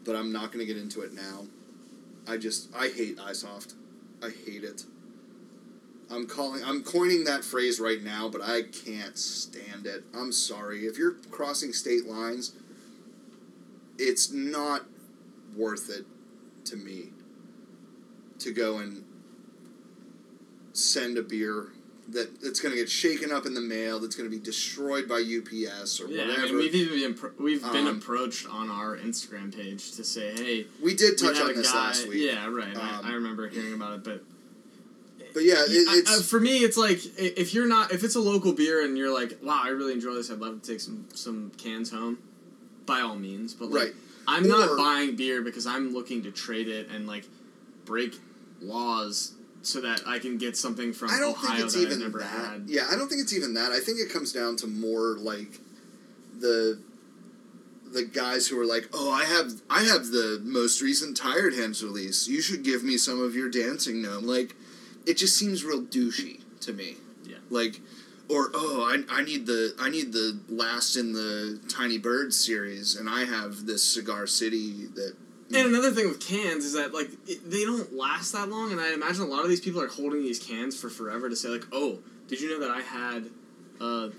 but 0.05 0.15
I'm 0.15 0.31
not 0.31 0.51
going 0.51 0.65
to 0.65 0.71
get 0.71 0.81
into 0.81 1.01
it 1.01 1.13
now. 1.13 1.45
I 2.27 2.37
just 2.37 2.69
I 2.75 2.87
hate 2.89 3.17
iSoft. 3.17 3.73
I 4.23 4.29
hate 4.29 4.63
it. 4.63 4.85
I'm 6.11 6.27
calling 6.27 6.61
I'm 6.63 6.83
coining 6.83 7.23
that 7.23 7.43
phrase 7.43 7.79
right 7.79 8.03
now, 8.03 8.29
but 8.29 8.41
I 8.41 8.63
can't 8.63 9.17
stand 9.17 9.87
it. 9.87 10.03
I'm 10.13 10.31
sorry. 10.31 10.85
If 10.85 10.97
you're 10.97 11.15
crossing 11.31 11.73
state 11.73 12.05
lines, 12.05 12.53
it's 13.97 14.31
not 14.31 14.85
worth 15.55 15.89
it 15.89 16.05
to 16.65 16.75
me 16.75 17.09
to 18.39 18.53
go 18.53 18.77
and 18.77 19.03
send 20.73 21.17
a 21.17 21.21
beer 21.21 21.69
that 22.11 22.29
it's 22.41 22.59
going 22.59 22.73
to 22.73 22.79
get 22.79 22.89
shaken 22.89 23.31
up 23.31 23.45
in 23.45 23.53
the 23.53 23.61
mail. 23.61 23.99
That's 23.99 24.15
going 24.15 24.29
to 24.29 24.35
be 24.35 24.41
destroyed 24.43 25.07
by 25.07 25.15
UPS 25.19 25.99
or 26.01 26.07
Yeah, 26.07 26.27
whatever. 26.27 26.41
I 26.41 26.45
mean, 26.47 26.57
we've 26.57 26.75
even 26.75 26.99
been 26.99 27.13
pro- 27.13 27.31
we've 27.39 27.61
been 27.61 27.87
Um, 27.87 27.97
approached 27.97 28.47
on 28.49 28.69
our 28.69 28.97
Instagram 28.97 29.55
page 29.55 29.91
to 29.93 30.03
say, 30.03 30.31
hey, 30.33 30.67
we 30.81 30.93
did 30.93 31.17
touch 31.17 31.37
had 31.37 31.49
on 31.49 31.55
this 31.55 31.71
guy- 31.71 31.77
last 31.77 32.07
week. 32.07 32.21
Yeah, 32.23 32.47
right. 32.47 32.75
Um, 32.75 32.81
I, 33.05 33.09
I 33.09 33.13
remember 33.13 33.47
hearing 33.49 33.73
about 33.73 33.93
it, 33.95 34.03
but 34.03 34.23
But 35.33 35.43
yeah, 35.43 35.63
it, 35.67 35.87
I- 35.89 35.97
it's 35.99 36.19
I- 36.19 36.21
for 36.23 36.39
me, 36.39 36.59
it's 36.59 36.77
like 36.77 36.99
if 37.17 37.53
you're 37.53 37.67
not 37.67 37.93
if 37.93 38.03
it's 38.03 38.15
a 38.15 38.19
local 38.21 38.51
beer 38.53 38.83
and 38.83 38.97
you're 38.97 39.13
like, 39.13 39.37
wow, 39.41 39.61
I 39.63 39.69
really 39.69 39.93
enjoy 39.93 40.13
this. 40.15 40.29
I'd 40.29 40.39
love 40.39 40.61
to 40.61 40.67
take 40.71 40.81
some 40.81 41.05
some 41.13 41.51
cans 41.57 41.91
home. 41.91 42.17
By 42.85 42.99
all 43.01 43.15
means, 43.15 43.53
but 43.53 43.69
like, 43.69 43.83
right. 43.83 43.93
I'm 44.27 44.43
Or- 44.45 44.47
not 44.49 44.77
buying 44.77 45.15
beer 45.15 45.41
because 45.41 45.65
I'm 45.65 45.93
looking 45.93 46.23
to 46.23 46.31
trade 46.31 46.67
it 46.67 46.89
and 46.89 47.07
like 47.07 47.25
break 47.85 48.19
laws 48.61 49.33
so 49.63 49.81
that 49.81 50.01
I 50.07 50.19
can 50.19 50.37
get 50.37 50.57
something 50.57 50.93
from 50.93 51.11
I 51.11 51.19
don't 51.19 51.31
Ohio 51.31 51.51
think 51.51 51.65
it's 51.65 51.73
that 51.75 51.81
even 51.81 51.93
I've 51.93 51.99
never 51.99 52.19
that. 52.19 52.27
had. 52.27 52.63
Yeah, 52.67 52.87
I 52.91 52.95
don't 52.95 53.07
think 53.07 53.21
it's 53.21 53.33
even 53.33 53.53
that. 53.53 53.71
I 53.71 53.79
think 53.79 53.99
it 53.99 54.11
comes 54.11 54.31
down 54.31 54.55
to 54.57 54.67
more 54.67 55.17
like 55.17 55.59
the 56.39 56.79
the 57.91 58.03
guys 58.03 58.47
who 58.47 58.59
are 58.59 58.65
like, 58.65 58.89
"Oh, 58.93 59.11
I 59.11 59.25
have 59.25 59.61
I 59.69 59.83
have 59.83 60.07
the 60.07 60.41
most 60.43 60.81
recent 60.81 61.15
Tired 61.17 61.53
Hands 61.53 61.81
release. 61.83 62.27
You 62.27 62.41
should 62.41 62.63
give 62.63 62.83
me 62.83 62.97
some 62.97 63.21
of 63.21 63.35
your 63.35 63.49
Dancing 63.49 64.01
Gnome." 64.01 64.25
Like, 64.25 64.55
it 65.05 65.15
just 65.15 65.37
seems 65.37 65.63
real 65.63 65.81
douchey 65.83 66.41
to 66.61 66.73
me. 66.73 66.95
Yeah. 67.23 67.37
Like, 67.49 67.81
or 68.29 68.49
oh, 68.53 68.83
I, 68.89 69.19
I 69.19 69.23
need 69.23 69.45
the 69.45 69.75
I 69.79 69.89
need 69.89 70.11
the 70.13 70.39
last 70.49 70.95
in 70.95 71.13
the 71.13 71.59
Tiny 71.69 71.97
Birds 71.97 72.43
series, 72.43 72.95
and 72.95 73.07
I 73.09 73.25
have 73.25 73.65
this 73.65 73.83
Cigar 73.83 74.25
City 74.25 74.87
that. 74.95 75.15
And 75.53 75.67
another 75.67 75.91
thing 75.91 76.07
with 76.07 76.19
cans 76.19 76.65
is 76.65 76.73
that 76.73 76.93
like 76.93 77.09
it, 77.27 77.49
they 77.49 77.63
don't 77.63 77.93
last 77.95 78.31
that 78.31 78.49
long, 78.49 78.71
and 78.71 78.79
I 78.79 78.93
imagine 78.93 79.23
a 79.23 79.27
lot 79.27 79.43
of 79.43 79.49
these 79.49 79.59
people 79.61 79.81
are 79.81 79.87
holding 79.87 80.21
these 80.21 80.39
cans 80.39 80.79
for 80.79 80.89
forever 80.89 81.29
to 81.29 81.35
say 81.35 81.49
like, 81.49 81.65
"Oh, 81.71 81.99
did 82.27 82.39
you 82.41 82.49
know 82.49 82.65
that 82.65 82.71
I 82.75 82.81
had, 82.81 83.25
uh, 83.79 84.09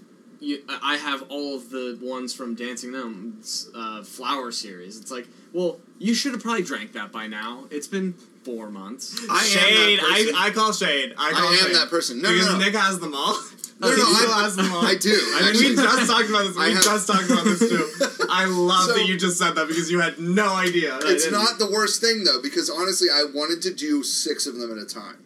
you, 0.41 0.63
I 0.69 0.97
have 0.97 1.23
all 1.31 1.57
of 1.57 1.71
the 1.71 1.99
ones 2.03 2.35
from 2.35 2.55
Dancing 2.55 2.93
Gnomes 2.93 3.71
uh, 3.75 4.03
Flower 4.03 4.53
series." 4.53 4.99
It's 4.99 5.11
like, 5.11 5.27
well, 5.53 5.81
you 5.99 6.15
should 6.15 6.33
have 6.33 6.43
probably 6.43 6.63
drank 6.63 6.93
that 6.93 7.13
by 7.13 7.27
now. 7.27 7.65
It's 7.71 7.87
been 7.87 8.15
four 8.45 8.71
months. 8.71 9.19
I 9.31 9.35
am 9.35 9.39
that 9.39 9.45
shade. 9.45 9.99
person. 10.01 10.35
I, 10.37 10.47
I 10.47 10.51
call 10.51 10.73
shade. 10.73 11.15
I 11.17 11.29
I, 11.29 11.33
call 11.33 11.49
am 11.49 11.57
shade. 11.57 11.75
that 11.77 11.89
person. 11.91 12.21
No, 12.21 12.31
because 12.33 12.47
no, 12.47 12.59
no. 12.59 12.65
Nick 12.65 12.75
has 12.75 12.99
them 13.01 13.15
all. 13.15 13.39
No, 13.83 13.89
no, 13.89 14.03
I- 14.05 14.15
still 14.15 14.33
has 14.35 14.57
them 14.57 14.73
all. 14.73 14.87
I 14.87 14.95
do. 14.95 15.11
I 15.35 15.53
mean, 15.53 15.61
we 15.71 15.75
just 15.75 16.09
talked 16.11 16.29
about 16.31 16.45
this. 16.47 16.57
I 16.57 16.69
We 16.69 16.75
have- 16.75 16.85
just 16.85 17.07
talked 17.07 17.25
about 17.31 17.45
this 17.45 17.59
too. 17.59 17.89
I 18.31 18.45
love 18.47 18.87
So- 18.87 18.95
that 18.95 19.07
you 19.07 19.17
just 19.19 19.39
said 19.39 19.55
that 19.57 19.69
because 19.69 19.91
you 19.91 20.01
had 20.01 20.19
no 20.19 20.55
idea. 20.55 20.99
It's 21.03 21.31
not 21.31 21.59
the 21.59 21.71
worst 21.71 22.01
thing 22.01 22.25
though, 22.25 22.41
because 22.41 22.71
honestly, 22.71 23.09
I 23.13 23.25
wanted 23.35 23.61
to 23.63 23.75
do 23.75 24.03
six 24.03 24.47
of 24.47 24.57
them 24.57 24.71
at 24.71 24.79
a 24.83 24.87
time. 24.87 25.17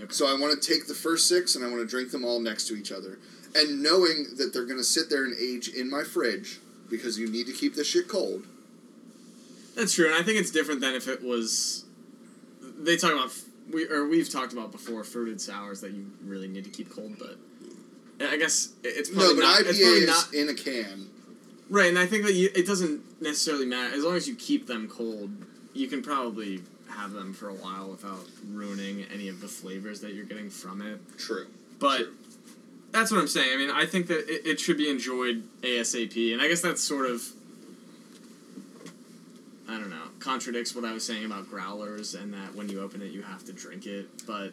Okay. 0.00 0.12
So 0.12 0.26
I 0.26 0.38
want 0.38 0.60
to 0.60 0.68
take 0.72 0.86
the 0.86 0.94
first 0.94 1.28
six 1.28 1.54
and 1.54 1.64
I 1.64 1.68
want 1.68 1.80
to 1.80 1.86
drink 1.86 2.10
them 2.10 2.24
all 2.24 2.40
next 2.40 2.66
to 2.68 2.74
each 2.76 2.90
other, 2.92 3.18
and 3.54 3.82
knowing 3.82 4.26
that 4.36 4.52
they're 4.52 4.66
going 4.66 4.78
to 4.78 4.84
sit 4.84 5.08
there 5.08 5.24
and 5.24 5.34
age 5.40 5.68
in 5.68 5.88
my 5.88 6.02
fridge 6.02 6.58
because 6.90 7.18
you 7.18 7.28
need 7.30 7.46
to 7.46 7.52
keep 7.52 7.74
this 7.74 7.86
shit 7.88 8.08
cold. 8.08 8.44
That's 9.76 9.94
true, 9.94 10.06
and 10.06 10.14
I 10.14 10.22
think 10.22 10.38
it's 10.38 10.50
different 10.50 10.80
than 10.80 10.94
if 10.94 11.08
it 11.08 11.22
was. 11.22 11.84
They 12.80 12.96
talk 12.96 13.12
about 13.12 13.32
we 13.72 13.88
or 13.88 14.06
we've 14.06 14.28
talked 14.28 14.52
about 14.52 14.72
before 14.72 15.02
fruited 15.04 15.40
sours 15.40 15.80
that 15.80 15.92
you 15.92 16.06
really 16.24 16.48
need 16.48 16.64
to 16.64 16.70
keep 16.70 16.90
cold, 16.90 17.14
but 17.18 17.38
I 18.20 18.36
guess 18.36 18.72
it's 18.82 19.08
probably 19.10 19.34
no, 19.34 19.36
but 19.36 19.42
not. 19.42 19.74
IPA 19.74 20.06
not 20.06 20.34
in 20.34 20.48
a 20.48 20.54
can. 20.54 21.08
right, 21.70 21.88
and 21.88 21.98
I 21.98 22.06
think 22.06 22.24
that 22.24 22.34
you, 22.34 22.48
it 22.54 22.66
doesn't 22.66 23.00
necessarily 23.20 23.66
matter 23.66 23.94
as 23.94 24.04
long 24.04 24.14
as 24.16 24.28
you 24.28 24.34
keep 24.36 24.66
them 24.66 24.88
cold. 24.88 25.30
You 25.72 25.88
can 25.88 26.02
probably 26.02 26.62
have 26.88 27.12
them 27.12 27.32
for 27.34 27.48
a 27.48 27.54
while 27.54 27.90
without 27.90 28.20
ruining 28.52 29.04
any 29.12 29.28
of 29.28 29.40
the 29.40 29.48
flavors 29.48 30.00
that 30.02 30.14
you're 30.14 30.24
getting 30.26 30.48
from 30.48 30.80
it. 30.80 31.00
True. 31.18 31.46
But 31.80 31.98
Sure. 31.98 32.06
that's 32.92 33.10
what 33.10 33.18
I'm 33.18 33.26
saying. 33.26 33.50
I 33.52 33.56
mean, 33.56 33.70
I 33.70 33.84
think 33.86 34.06
that 34.06 34.28
it, 34.32 34.46
it 34.46 34.60
should 34.60 34.76
be 34.76 34.88
enjoyed 34.88 35.42
ASAP, 35.62 36.32
and 36.32 36.40
I 36.40 36.46
guess 36.48 36.60
that's 36.60 36.80
sort 36.82 37.06
of 37.10 37.22
I 39.68 39.78
don't 39.78 39.90
know 39.90 40.02
contradicts 40.20 40.74
what 40.74 40.84
I 40.84 40.92
was 40.92 41.04
saying 41.04 41.24
about 41.24 41.48
growlers 41.50 42.14
and 42.14 42.32
that 42.34 42.54
when 42.54 42.68
you 42.68 42.80
open 42.82 43.02
it 43.02 43.10
you 43.12 43.22
have 43.22 43.44
to 43.46 43.52
drink 43.52 43.86
it. 43.86 44.08
But 44.26 44.52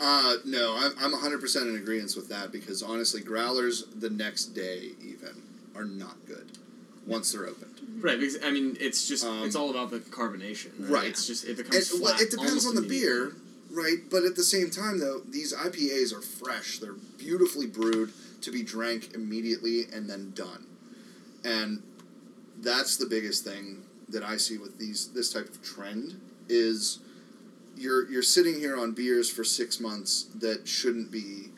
Uh, 0.00 0.36
no, 0.44 0.76
I'm 0.78 0.92
I'm 1.00 1.12
100 1.12 1.40
percent 1.40 1.68
in 1.68 1.76
agreement 1.76 2.14
with 2.16 2.28
that 2.28 2.52
because 2.52 2.82
honestly, 2.82 3.20
growlers 3.20 3.84
the 3.96 4.10
next 4.10 4.46
day 4.54 4.90
even 5.02 5.42
are 5.76 5.84
not 5.84 6.16
good 6.26 6.52
once 7.06 7.32
they're 7.32 7.46
opened. 7.46 7.74
right, 8.00 8.18
because 8.18 8.38
I 8.42 8.50
mean, 8.50 8.76
it's 8.80 9.06
just 9.06 9.24
Um, 9.24 9.44
it's 9.44 9.56
all 9.56 9.70
about 9.70 9.90
the 9.90 9.98
carbonation. 10.00 10.70
Right. 10.78 10.90
right. 10.90 11.06
It's 11.08 11.26
just 11.26 11.44
it 11.44 11.48
And, 11.48 11.56
becomes 11.58 11.92
well, 11.92 12.12
flat. 12.14 12.20
it 12.22 12.30
depends 12.30 12.66
on 12.66 12.74
the 12.74 12.82
beer, 12.82 13.32
right? 13.70 13.98
But 14.10 14.24
at 14.24 14.36
the 14.36 14.42
same 14.44 14.70
time, 14.70 14.98
though, 15.00 15.20
these 15.28 15.52
IPAs 15.54 16.12
are 16.16 16.22
fresh. 16.22 16.78
They're 16.78 16.94
beautifully 17.18 17.66
brewed 17.66 18.12
to 18.42 18.50
be 18.50 18.62
drank 18.62 19.14
immediately 19.14 19.84
and 19.92 20.08
then 20.08 20.32
done. 20.34 20.64
And 21.44 21.82
that's 22.60 22.96
the 22.96 23.06
biggest 23.06 23.44
thing 23.44 23.82
that 24.08 24.22
I 24.22 24.36
see 24.38 24.56
with 24.58 24.78
these 24.78 25.08
this 25.08 25.30
type 25.32 25.48
of 25.48 25.62
trend 25.62 26.20
is 26.48 27.00
you're 27.76 28.10
you're 28.10 28.22
sitting 28.22 28.54
here 28.54 28.76
on 28.78 28.92
beers 28.92 29.30
for 29.30 29.44
six 29.44 29.80
months 29.80 30.24
that 30.38 30.66
shouldn't 30.66 31.10
be 31.10 31.50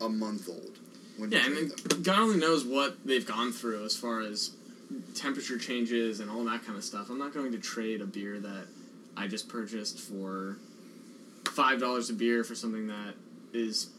a 0.00 0.08
month 0.08 0.48
old 0.48 0.78
Yeah, 1.18 1.40
I 1.44 1.48
mean, 1.48 1.68
them. 1.88 2.02
God 2.02 2.18
only 2.20 2.38
knows 2.38 2.64
what 2.64 2.96
they've 3.04 3.26
gone 3.26 3.52
through 3.52 3.84
as 3.84 3.96
far 3.96 4.20
as 4.20 4.50
temperature 5.14 5.58
changes 5.58 6.20
and 6.20 6.30
all 6.30 6.44
that 6.44 6.64
kind 6.64 6.78
of 6.78 6.84
stuff. 6.84 7.10
I'm 7.10 7.18
not 7.18 7.34
going 7.34 7.52
to 7.52 7.58
trade 7.58 8.00
a 8.00 8.06
beer 8.06 8.38
that 8.38 8.66
I 9.16 9.26
just 9.26 9.48
purchased 9.48 9.98
for 9.98 10.56
five 11.48 11.80
dollars 11.80 12.08
a 12.10 12.14
beer 12.14 12.44
for 12.44 12.54
something 12.54 12.86
that 12.88 13.14
is 13.52 13.90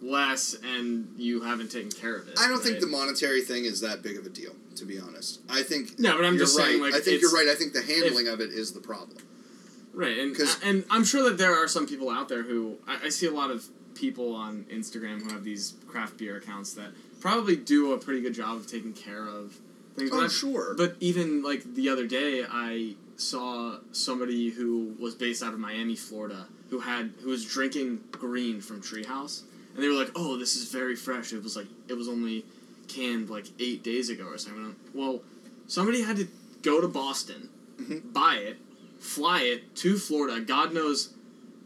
less 0.00 0.56
and 0.64 1.12
you 1.16 1.42
haven't 1.42 1.70
taken 1.70 1.90
care 1.90 2.16
of 2.16 2.26
it. 2.28 2.38
I 2.40 2.48
don't 2.48 2.60
think 2.62 2.80
the 2.80 2.86
monetary 2.86 3.42
thing 3.42 3.64
is 3.64 3.80
that 3.82 4.02
big 4.02 4.16
of 4.16 4.26
a 4.26 4.30
deal, 4.30 4.52
to 4.76 4.84
be 4.84 4.98
honest. 4.98 5.40
I 5.48 5.62
think 5.62 5.98
No, 5.98 6.16
but 6.16 6.24
I'm 6.24 6.38
just 6.38 6.58
right. 6.58 6.66
saying, 6.68 6.82
like, 6.82 6.94
I 6.94 7.00
think 7.00 7.20
you're 7.22 7.30
right. 7.32 7.46
I 7.48 7.54
think 7.54 7.72
the 7.72 7.82
handling 7.82 8.26
of 8.28 8.40
it 8.40 8.50
is 8.50 8.72
the 8.72 8.80
problem. 8.80 9.18
Right, 9.94 10.18
and 10.18 10.36
and 10.64 10.84
I'm 10.90 11.04
sure 11.04 11.22
that 11.28 11.36
there 11.38 11.54
are 11.54 11.68
some 11.68 11.86
people 11.86 12.08
out 12.10 12.28
there 12.28 12.42
who 12.42 12.78
I, 12.86 13.06
I 13.06 13.08
see 13.10 13.26
a 13.26 13.30
lot 13.30 13.50
of 13.50 13.66
people 13.94 14.34
on 14.34 14.64
Instagram 14.72 15.20
who 15.22 15.28
have 15.30 15.44
these 15.44 15.74
craft 15.86 16.16
beer 16.16 16.36
accounts 16.36 16.72
that 16.74 16.90
probably 17.20 17.56
do 17.56 17.92
a 17.92 17.98
pretty 17.98 18.22
good 18.22 18.34
job 18.34 18.56
of 18.56 18.66
taking 18.66 18.94
care 18.94 19.26
of 19.26 19.58
things. 19.96 20.10
Oh, 20.12 20.22
but, 20.22 20.30
sure. 20.30 20.74
but 20.76 20.96
even 21.00 21.42
like 21.42 21.74
the 21.74 21.90
other 21.90 22.06
day, 22.06 22.44
I 22.50 22.94
saw 23.16 23.78
somebody 23.92 24.48
who 24.50 24.96
was 24.98 25.14
based 25.14 25.42
out 25.42 25.52
of 25.52 25.60
Miami, 25.60 25.94
Florida, 25.94 26.46
who 26.70 26.80
had 26.80 27.12
who 27.22 27.28
was 27.28 27.44
drinking 27.44 28.00
green 28.12 28.60
from 28.62 28.80
Treehouse, 28.80 29.42
and 29.74 29.82
they 29.84 29.88
were 29.88 29.94
like, 29.94 30.10
"Oh, 30.16 30.38
this 30.38 30.56
is 30.56 30.70
very 30.72 30.96
fresh." 30.96 31.34
It 31.34 31.42
was 31.42 31.54
like 31.54 31.66
it 31.88 31.94
was 31.94 32.08
only 32.08 32.46
canned 32.88 33.28
like 33.28 33.46
eight 33.58 33.82
days 33.82 34.08
ago 34.08 34.24
or 34.24 34.38
something. 34.38 34.74
Well, 34.94 35.22
somebody 35.66 36.02
had 36.02 36.16
to 36.16 36.28
go 36.62 36.80
to 36.80 36.88
Boston, 36.88 37.48
Mhm. 37.80 38.12
buy 38.12 38.36
it, 38.36 38.56
fly 39.02 39.42
it 39.42 39.74
to 39.76 39.98
Florida. 39.98 40.40
God 40.40 40.72
knows 40.72 41.12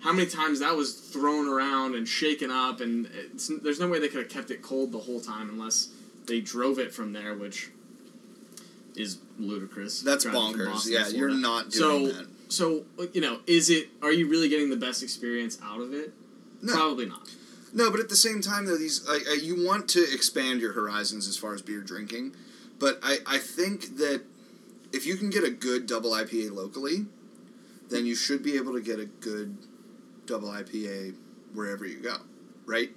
how 0.01 0.12
many 0.12 0.28
times 0.28 0.61
that 0.61 0.74
was 0.74 0.95
thrown 0.95 1.49
around 1.49 1.95
and 1.95 2.09
shaken 2.09 2.51
up, 2.51 2.80
and 2.80 3.09
it's, 3.34 3.51
there's 3.62 3.78
no 3.80 3.89
way 3.89 3.99
they 4.01 4.09
could 4.09 4.20
have 4.22 4.28
kept 4.30 4.51
it 4.51 4.62
cold 4.62 4.93
the 4.93 4.99
whole 4.99 5.20
time 5.20 5.49
unless 5.51 5.89
they 6.26 6.41
drove 6.41 6.78
it 6.78 6.93
from 6.93 7.12
there, 7.12 7.34
which 7.34 7.70
is 8.95 9.18
ludicrous. 9.39 10.01
That's 10.01 10.24
bonkers. 10.24 10.66
Boston 10.66 10.93
Yeah, 10.93 11.05
to 11.05 11.16
you're 11.16 11.30
not 11.30 11.70
doing 11.70 12.07
So- 12.09 12.12
that. 12.12 12.26
So 12.49 12.84
you 13.12 13.20
know, 13.20 13.41
is 13.49 13.70
it? 13.70 13.89
Are 14.03 14.12
you 14.12 14.28
really 14.28 14.49
getting 14.49 14.70
the 14.70 14.76
best 14.76 15.03
experience 15.03 15.59
out 15.64 15.80
of 15.80 15.93
it? 15.93 16.12
No. 16.62 16.72
Probably 16.74 17.07
not. 17.07 17.28
No, 17.72 17.91
but 17.91 17.99
at 17.99 18.09
the 18.09 18.14
same 18.16 18.41
time, 18.41 18.66
though, 18.66 18.76
these 18.78 19.07
like, 19.09 19.26
uh, 19.28 19.32
you 19.32 19.66
want 19.66 19.89
to 19.91 20.01
expand 20.14 20.61
your 20.61 20.72
horizons 20.72 21.26
as 21.26 21.37
far 21.37 21.55
as 21.55 21.61
beer 21.61 21.80
drinking, 21.80 22.37
but 22.78 23.01
I, 23.03 23.18
I 23.26 23.39
think 23.39 23.97
that 23.97 24.22
if 24.93 25.05
you 25.07 25.16
can 25.16 25.28
get 25.28 25.43
a 25.43 25.51
good 25.51 25.89
double 25.89 26.12
IPA 26.12 26.53
locally, 26.53 27.07
then 27.89 28.07
you 28.07 28.14
should 28.14 28.43
be 28.43 28.57
able 28.57 28.72
to 28.74 28.80
get 28.80 28.99
a 28.99 29.07
good 29.07 29.57
double 30.26 30.49
IPA 30.49 31.14
wherever 31.55 31.87
you 31.87 32.01
go, 32.01 32.16
right? 32.66 32.91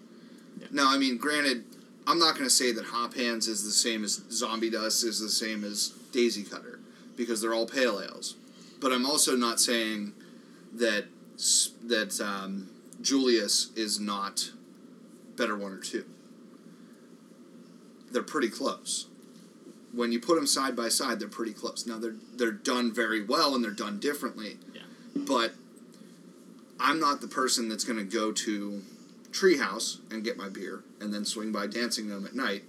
Yeah. 0.59 0.67
Now, 0.71 0.91
I 0.91 0.97
mean, 0.97 1.17
granted, 1.17 1.63
I'm 2.07 2.19
not 2.19 2.33
going 2.33 2.45
to 2.45 2.49
say 2.49 2.71
that 2.71 2.85
Hop 2.85 3.13
Hands 3.13 3.47
is 3.47 3.63
the 3.63 3.71
same 3.71 4.03
as 4.03 4.21
Zombie 4.31 4.69
Dust 4.69 5.03
is 5.03 5.19
the 5.19 5.29
same 5.29 5.63
as 5.63 5.89
Daisy 6.11 6.43
Cutter 6.43 6.79
because 7.15 7.41
they're 7.41 7.53
all 7.53 7.67
pale 7.67 8.01
ales, 8.01 8.35
but 8.79 8.91
I'm 8.91 9.05
also 9.05 9.35
not 9.35 9.59
saying 9.59 10.13
that 10.73 11.05
that 11.85 12.19
um, 12.19 12.69
Julius 13.01 13.71
is 13.75 13.99
not 13.99 14.51
better 15.37 15.55
one 15.57 15.71
or 15.71 15.79
two. 15.79 16.05
They're 18.11 18.23
pretty 18.23 18.49
close. 18.49 19.07
When 19.93 20.11
you 20.11 20.19
put 20.19 20.35
them 20.35 20.47
side 20.47 20.75
by 20.75 20.89
side, 20.89 21.19
they're 21.19 21.27
pretty 21.27 21.53
close. 21.53 21.85
Now 21.85 21.97
they're 21.97 22.15
they're 22.35 22.51
done 22.51 22.93
very 22.93 23.23
well 23.23 23.55
and 23.55 23.63
they're 23.63 23.71
done 23.71 23.99
differently. 23.99 24.57
Yeah. 25.15 25.23
But 25.27 25.53
I'm 26.79 26.99
not 26.99 27.21
the 27.21 27.27
person 27.27 27.69
that's 27.69 27.83
going 27.83 27.99
to 27.99 28.05
go 28.05 28.31
to 28.31 28.81
Treehouse 29.31 29.99
and 30.11 30.23
get 30.23 30.37
my 30.37 30.49
beer 30.49 30.83
and 31.01 31.13
then 31.13 31.25
swing 31.25 31.51
by 31.51 31.67
Dancing 31.67 32.09
Gnome 32.09 32.25
at 32.25 32.35
night. 32.35 32.63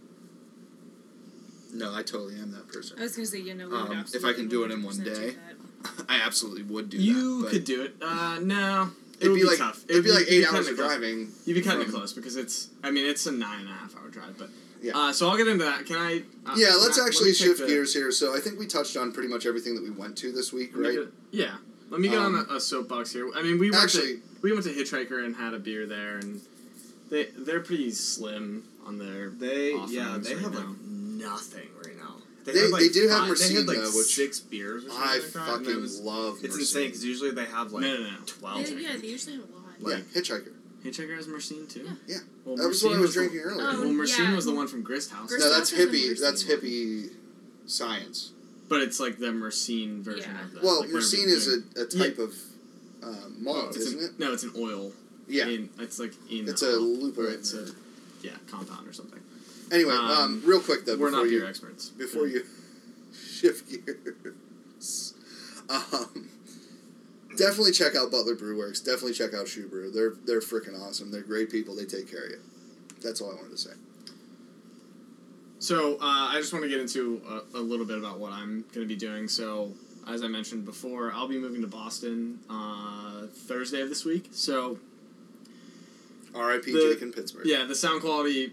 No, 1.73 1.95
I 1.95 2.03
totally 2.03 2.35
am 2.37 2.51
that 2.53 2.69
person. 2.69 2.99
I 2.99 3.03
was 3.03 3.15
gonna 3.15 3.27
say, 3.27 3.39
you 3.39 3.55
know, 3.55 3.73
Um, 3.73 4.05
if 4.13 4.25
I 4.25 4.33
can 4.33 4.49
do 4.49 4.65
it 4.65 4.73
in 4.73 4.83
one 4.83 4.99
day. 5.05 5.37
I 6.09 6.17
absolutely 6.21 6.63
would 6.65 6.91
do 6.91 6.99
that. 6.99 7.03
you 7.05 7.43
that. 7.43 7.51
could 7.53 7.65
do 7.65 7.83
it. 7.83 7.95
Uh, 8.03 8.39
no, 8.43 8.91
it 9.21 9.29
would 9.29 9.37
be, 9.37 9.43
be, 9.43 9.47
like 9.47 9.59
tough. 9.59 9.85
it'd 9.89 10.03
be 10.05 10.11
like 10.11 10.27
eight 10.29 10.45
cutting 10.45 10.57
hours 10.59 10.67
it 10.67 10.73
of 10.73 10.77
close. 10.79 10.89
driving. 10.91 11.29
You'd 11.47 11.55
be 11.55 11.63
kind 11.63 11.81
of 11.81 11.89
close 11.89 12.13
because 12.13 12.37
it's. 12.37 12.71
I 12.83 12.91
mean, 12.91 13.07
it's 13.09 13.25
a 13.27 13.33
nine 13.33 13.61
and 13.61 13.69
a 13.69 13.73
half 13.73 13.97
hour 13.97 14.09
drive, 14.09 14.37
but. 14.37 14.51
Yeah. 14.83 14.93
Uh, 14.97 15.13
so 15.13 15.29
I'll 15.29 15.37
get 15.37 15.47
into 15.47 15.65
that. 15.65 15.87
Can 15.87 15.97
I? 15.97 16.23
Uh, 16.45 16.55
Yeah, 16.57 16.75
let's 16.75 16.99
I- 16.99 17.07
actually 17.07 17.27
me 17.27 17.33
take 17.35 17.47
shift 17.47 17.61
the- 17.61 17.67
gears 17.69 17.95
here. 17.95 18.11
So 18.11 18.35
I 18.37 18.41
think 18.41 18.59
we 18.59 18.67
touched 18.67 18.97
on 18.97 19.13
pretty 19.13 19.29
much 19.29 19.47
everything 19.47 19.75
that 19.77 19.85
we 19.85 19.91
went 19.91 20.17
to 20.19 20.33
this 20.33 20.53
week, 20.53 20.73
right? 20.75 20.99
yeah. 21.31 21.57
Let 21.91 22.01
me 22.01 22.09
get 22.09 22.19
Um, 22.19 22.35
on 22.37 22.47
a, 22.51 22.55
a 22.55 22.61
soapbox 22.61 23.13
here. 23.13 23.31
I 23.35 23.43
mean, 23.43 23.59
we 23.59 23.71
went 23.71 23.83
Actually, 23.83 24.15
to 24.17 24.23
we 24.43 24.53
went 24.53 24.65
to 24.65 24.71
Hitchhiker 24.73 25.25
and 25.25 25.35
had 25.37 25.55
a 25.55 25.59
beer 25.59 25.87
there, 25.87 26.19
and 26.19 26.41
they 27.11 27.25
they're 27.37 27.61
pretty 27.61 27.91
slim 27.91 28.65
on 28.87 28.99
their. 28.99 29.31
They 29.31 29.73
yeah, 29.89 30.17
they 30.23 30.35
right 30.35 30.43
have 30.43 30.53
now. 30.55 30.59
like 30.61 30.81
nothing 30.81 31.69
right 31.85 31.97
now. 31.99 32.17
They- 32.45 32.59
had, 32.59 32.71
like, 32.71 32.81
they 32.83 32.89
do 32.89 33.07
have 33.09 33.29
five- 33.29 33.39
They 33.39 33.53
had 33.55 33.67
like 33.67 33.77
Mercedes, 33.79 33.95
which 33.97 34.15
six 34.15 34.41
beers. 34.41 34.85
Or 34.87 34.91
I 34.93 35.15
like 35.19 35.23
that, 35.33 35.47
fucking 35.47 35.71
it 35.71 35.77
was- 35.81 36.01
love. 36.01 36.35
It's 36.37 36.55
Mercedes. 36.55 36.61
insane 36.75 36.87
because 36.89 37.05
usually 37.05 37.31
they 37.33 37.45
have 37.45 37.73
like 37.73 37.83
No, 37.83 37.95
no, 37.97 38.03
no. 38.11 38.17
twelve. 38.27 38.61
Yeah, 38.69 38.77
yeah, 38.93 38.97
they 38.97 39.09
usually 39.09 39.35
have 39.37 39.45
a 39.45 39.53
lot. 39.53 39.65
Yeah, 39.81 39.87
like- 39.97 40.13
Hitchhiker. 40.15 40.53
Hitchhiker 40.85 41.15
has 41.17 41.27
Mercine 41.27 41.69
too. 41.69 41.83
Yeah. 41.85 41.93
Yeah. 42.07 42.17
Well, 42.47 42.57
That 42.57 42.69
was 42.69 42.83
what 42.83 42.93
I 42.93 42.97
Mercine 42.97 43.01
was 43.03 43.15
the- 43.15 43.21
drinking 43.21 43.41
earlier. 43.41 43.67
Oh, 43.69 43.81
well, 43.83 43.91
Mercine 43.91 44.19
yeah. 44.31 44.35
was 44.37 44.45
the 44.47 44.55
one 44.55 44.67
from 44.69 44.83
Grist 44.83 45.11
House. 45.11 45.29
Grist 45.29 45.45
no, 45.45 45.51
that's 45.51 45.71
House 45.71 45.79
has 45.79 45.89
a 45.89 45.93
hippie. 45.93 46.19
That's 46.21 46.45
hippie 46.45 47.11
science. 47.67 48.33
But 48.71 48.81
it's 48.83 48.99
like 49.01 49.19
the 49.19 49.27
Myrcene 49.27 50.01
version 50.01 50.31
Yeah. 50.35 50.45
of 50.45 50.53
that. 50.53 50.63
Well, 50.63 50.81
like 50.81 50.91
Myrcene 50.91 51.27
is 51.27 51.49
a, 51.49 51.83
a 51.83 51.87
type 51.87 52.19
of 52.19 52.33
uh, 53.03 53.29
malt, 53.39 53.69
it's 53.77 53.79
isn't 53.79 53.99
an, 53.99 54.05
it? 54.07 54.19
No, 54.21 54.33
it's 54.33 54.45
an 54.45 54.53
oil. 54.57 54.93
Yeah. 55.29 55.49
In, 55.49 55.69
it's 55.79 55.99
like 55.99 56.13
in. 56.31 56.49
It's 56.49 56.61
the 56.63 56.69
a 56.77 57.25
hop, 57.27 57.35
It's 57.35 57.53
a 57.53 57.67
yeah 58.23 58.31
compound 58.49 58.89
or 58.89 58.93
something. 58.93 59.21
Anyway, 59.73 59.93
um, 59.93 60.11
um, 60.11 60.43
real 60.47 60.61
quick 60.61 60.85
though, 60.87 60.97
We're 60.97 61.11
before 61.11 61.25
not 61.25 61.31
you 61.31 61.41
beer 61.41 61.49
experts. 61.49 61.89
before 61.91 62.27
you 62.27 62.45
shift 63.13 63.69
gears, 63.71 65.15
um, 65.69 66.29
definitely 67.37 67.73
check 67.73 67.95
out 67.97 68.11
Butler 68.11 68.35
Brew 68.35 68.57
Works. 68.59 68.81
Definitely 68.81 69.15
check 69.15 69.35
out 69.35 69.47
ShuBrew. 69.47 69.93
They're 69.93 70.15
they're 70.27 70.41
freaking 70.41 70.81
awesome. 70.81 71.11
They're 71.11 71.23
great 71.23 71.51
people. 71.51 71.75
They 71.77 71.85
take 71.87 72.11
care 72.11 72.25
of 72.25 72.31
you. 72.31 72.41
That's 73.03 73.21
all 73.21 73.31
I 73.33 73.35
wanted 73.35 73.51
to 73.53 73.59
say. 73.59 73.71
So 75.61 75.95
uh, 75.95 75.99
I 76.01 76.35
just 76.39 76.53
want 76.53 76.65
to 76.65 76.69
get 76.69 76.81
into 76.81 77.21
a, 77.55 77.59
a 77.59 77.61
little 77.61 77.85
bit 77.87 77.99
about 77.99 78.19
what 78.19 78.33
I'm 78.33 78.63
going 78.73 78.87
to 78.87 78.87
be 78.87 78.97
doing. 78.97 79.29
So 79.29 79.73
as 80.09 80.23
I 80.25 80.27
mentioned 80.27 80.65
before, 80.65 81.13
I'll 81.13 81.29
be 81.29 81.39
moving 81.39 81.61
to 81.61 81.67
Boston 81.69 82.39
uh, 82.49 83.27
Thursday 83.33 83.83
of 83.83 83.89
this 83.91 84.05
week. 84.05 84.29
So 84.33 84.79
R.I.P. 86.35 86.73
The- 86.73 86.93
Jake 86.95 87.03
in 87.03 87.13
Pittsburgh. 87.13 87.47
yeah, 87.47 87.65
the 87.65 87.75
sound 87.75 88.01
quality 88.01 88.53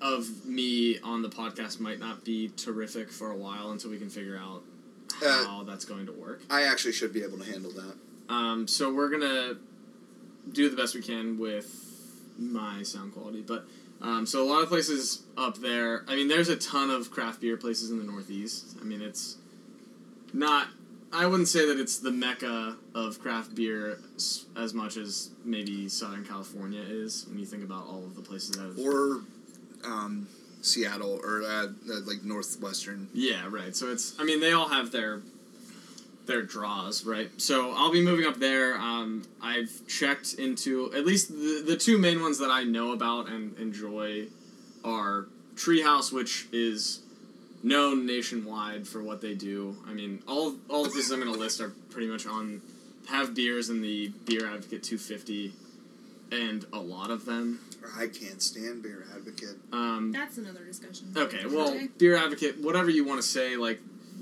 of 0.00 0.46
me 0.46 0.98
on 1.00 1.22
the 1.22 1.28
podcast 1.28 1.80
might 1.80 1.98
not 1.98 2.24
be 2.24 2.50
terrific 2.56 3.10
for 3.10 3.30
a 3.30 3.36
while 3.36 3.70
until 3.72 3.90
we 3.90 3.98
can 3.98 4.08
figure 4.10 4.36
out 4.36 4.62
Uh, 5.22 5.44
how 5.44 5.62
that's 5.64 5.84
going 5.84 6.06
to 6.06 6.12
work. 6.12 6.42
I 6.50 6.62
actually 6.62 6.92
should 6.92 7.12
be 7.12 7.22
able 7.22 7.38
to 7.38 7.44
handle 7.44 7.70
that. 7.72 7.94
Um, 8.32 8.66
so 8.68 8.92
we're 8.92 9.10
gonna 9.10 9.54
do 10.52 10.68
the 10.70 10.76
best 10.76 10.94
we 10.94 11.02
can 11.02 11.38
with 11.38 11.68
my 12.38 12.82
sound 12.82 13.12
quality, 13.12 13.42
but 13.42 13.66
um, 14.04 14.26
so 14.26 14.42
a 14.42 14.48
lot 14.48 14.62
of 14.62 14.68
places 14.68 15.22
up 15.34 15.56
there. 15.58 16.04
I 16.06 16.14
mean, 16.14 16.28
there's 16.28 16.50
a 16.50 16.56
ton 16.56 16.90
of 16.90 17.10
craft 17.10 17.40
beer 17.40 17.56
places 17.56 17.90
in 17.90 17.96
the 17.96 18.04
Northeast. 18.04 18.76
I 18.78 18.84
mean, 18.84 19.00
it's 19.00 19.38
not. 20.34 20.68
I 21.10 21.26
wouldn't 21.26 21.48
say 21.48 21.66
that 21.68 21.80
it's 21.80 21.98
the 21.98 22.10
mecca 22.10 22.76
of 22.94 23.18
craft 23.20 23.54
beer 23.54 23.98
as 24.56 24.74
much 24.74 24.98
as 24.98 25.30
maybe 25.44 25.88
Southern 25.88 26.24
California 26.24 26.82
is 26.82 27.24
when 27.28 27.38
you 27.38 27.46
think 27.46 27.64
about 27.64 27.86
all 27.86 28.04
of 28.04 28.14
the 28.14 28.20
places 28.20 28.50
that 28.56 28.64
have. 28.64 28.78
Or 28.78 29.22
um, 29.84 30.28
Seattle 30.60 31.20
or 31.24 31.42
uh, 31.42 31.68
like 32.04 32.24
northwestern. 32.24 33.08
Yeah, 33.14 33.46
right. 33.48 33.74
So 33.74 33.90
it's. 33.90 34.14
I 34.20 34.24
mean, 34.24 34.40
they 34.40 34.52
all 34.52 34.68
have 34.68 34.90
their 34.90 35.22
their 36.26 36.42
draws, 36.42 37.04
right? 37.04 37.30
So 37.36 37.72
I'll 37.72 37.92
be 37.92 38.02
moving 38.02 38.26
up 38.26 38.38
there. 38.38 38.76
Um, 38.76 39.24
I've 39.42 39.86
checked 39.86 40.34
into 40.34 40.92
at 40.94 41.04
least 41.04 41.28
the 41.28 41.62
the 41.66 41.76
two 41.76 41.98
main 41.98 42.20
ones 42.22 42.38
that 42.38 42.50
I 42.50 42.64
know 42.64 42.92
about 42.92 43.28
and 43.28 43.56
enjoy 43.58 44.26
are 44.84 45.26
Treehouse, 45.54 46.12
which 46.12 46.46
is 46.52 47.00
known 47.62 48.06
nationwide 48.06 48.86
for 48.86 49.02
what 49.02 49.20
they 49.20 49.34
do. 49.34 49.76
I 49.86 49.92
mean, 49.92 50.22
all 50.26 50.56
all 50.68 50.84
the 50.84 50.90
places 50.90 51.10
I'm 51.10 51.20
going 51.20 51.32
to 51.32 51.38
list 51.38 51.60
are 51.60 51.72
pretty 51.90 52.08
much 52.08 52.26
on 52.26 52.62
have 53.08 53.34
beers 53.34 53.68
in 53.68 53.82
the 53.82 54.08
Beer 54.24 54.46
Advocate 54.46 54.82
250, 54.82 55.52
and 56.32 56.64
a 56.72 56.78
lot 56.78 57.10
of 57.10 57.24
them. 57.26 57.60
I 57.98 58.06
can't 58.06 58.40
stand 58.40 58.82
Beer 58.82 59.04
Advocate. 59.14 59.56
Um, 59.72 60.10
That's 60.12 60.38
another 60.38 60.64
discussion. 60.64 61.12
Okay, 61.14 61.44
well, 61.46 61.72
today. 61.72 61.88
beer 61.98 62.16
advocate, 62.16 62.58
whatever 62.58 62.88
you 62.88 63.04
want 63.04 63.20
to 63.20 63.26
say, 63.26 63.56
like 63.56 63.78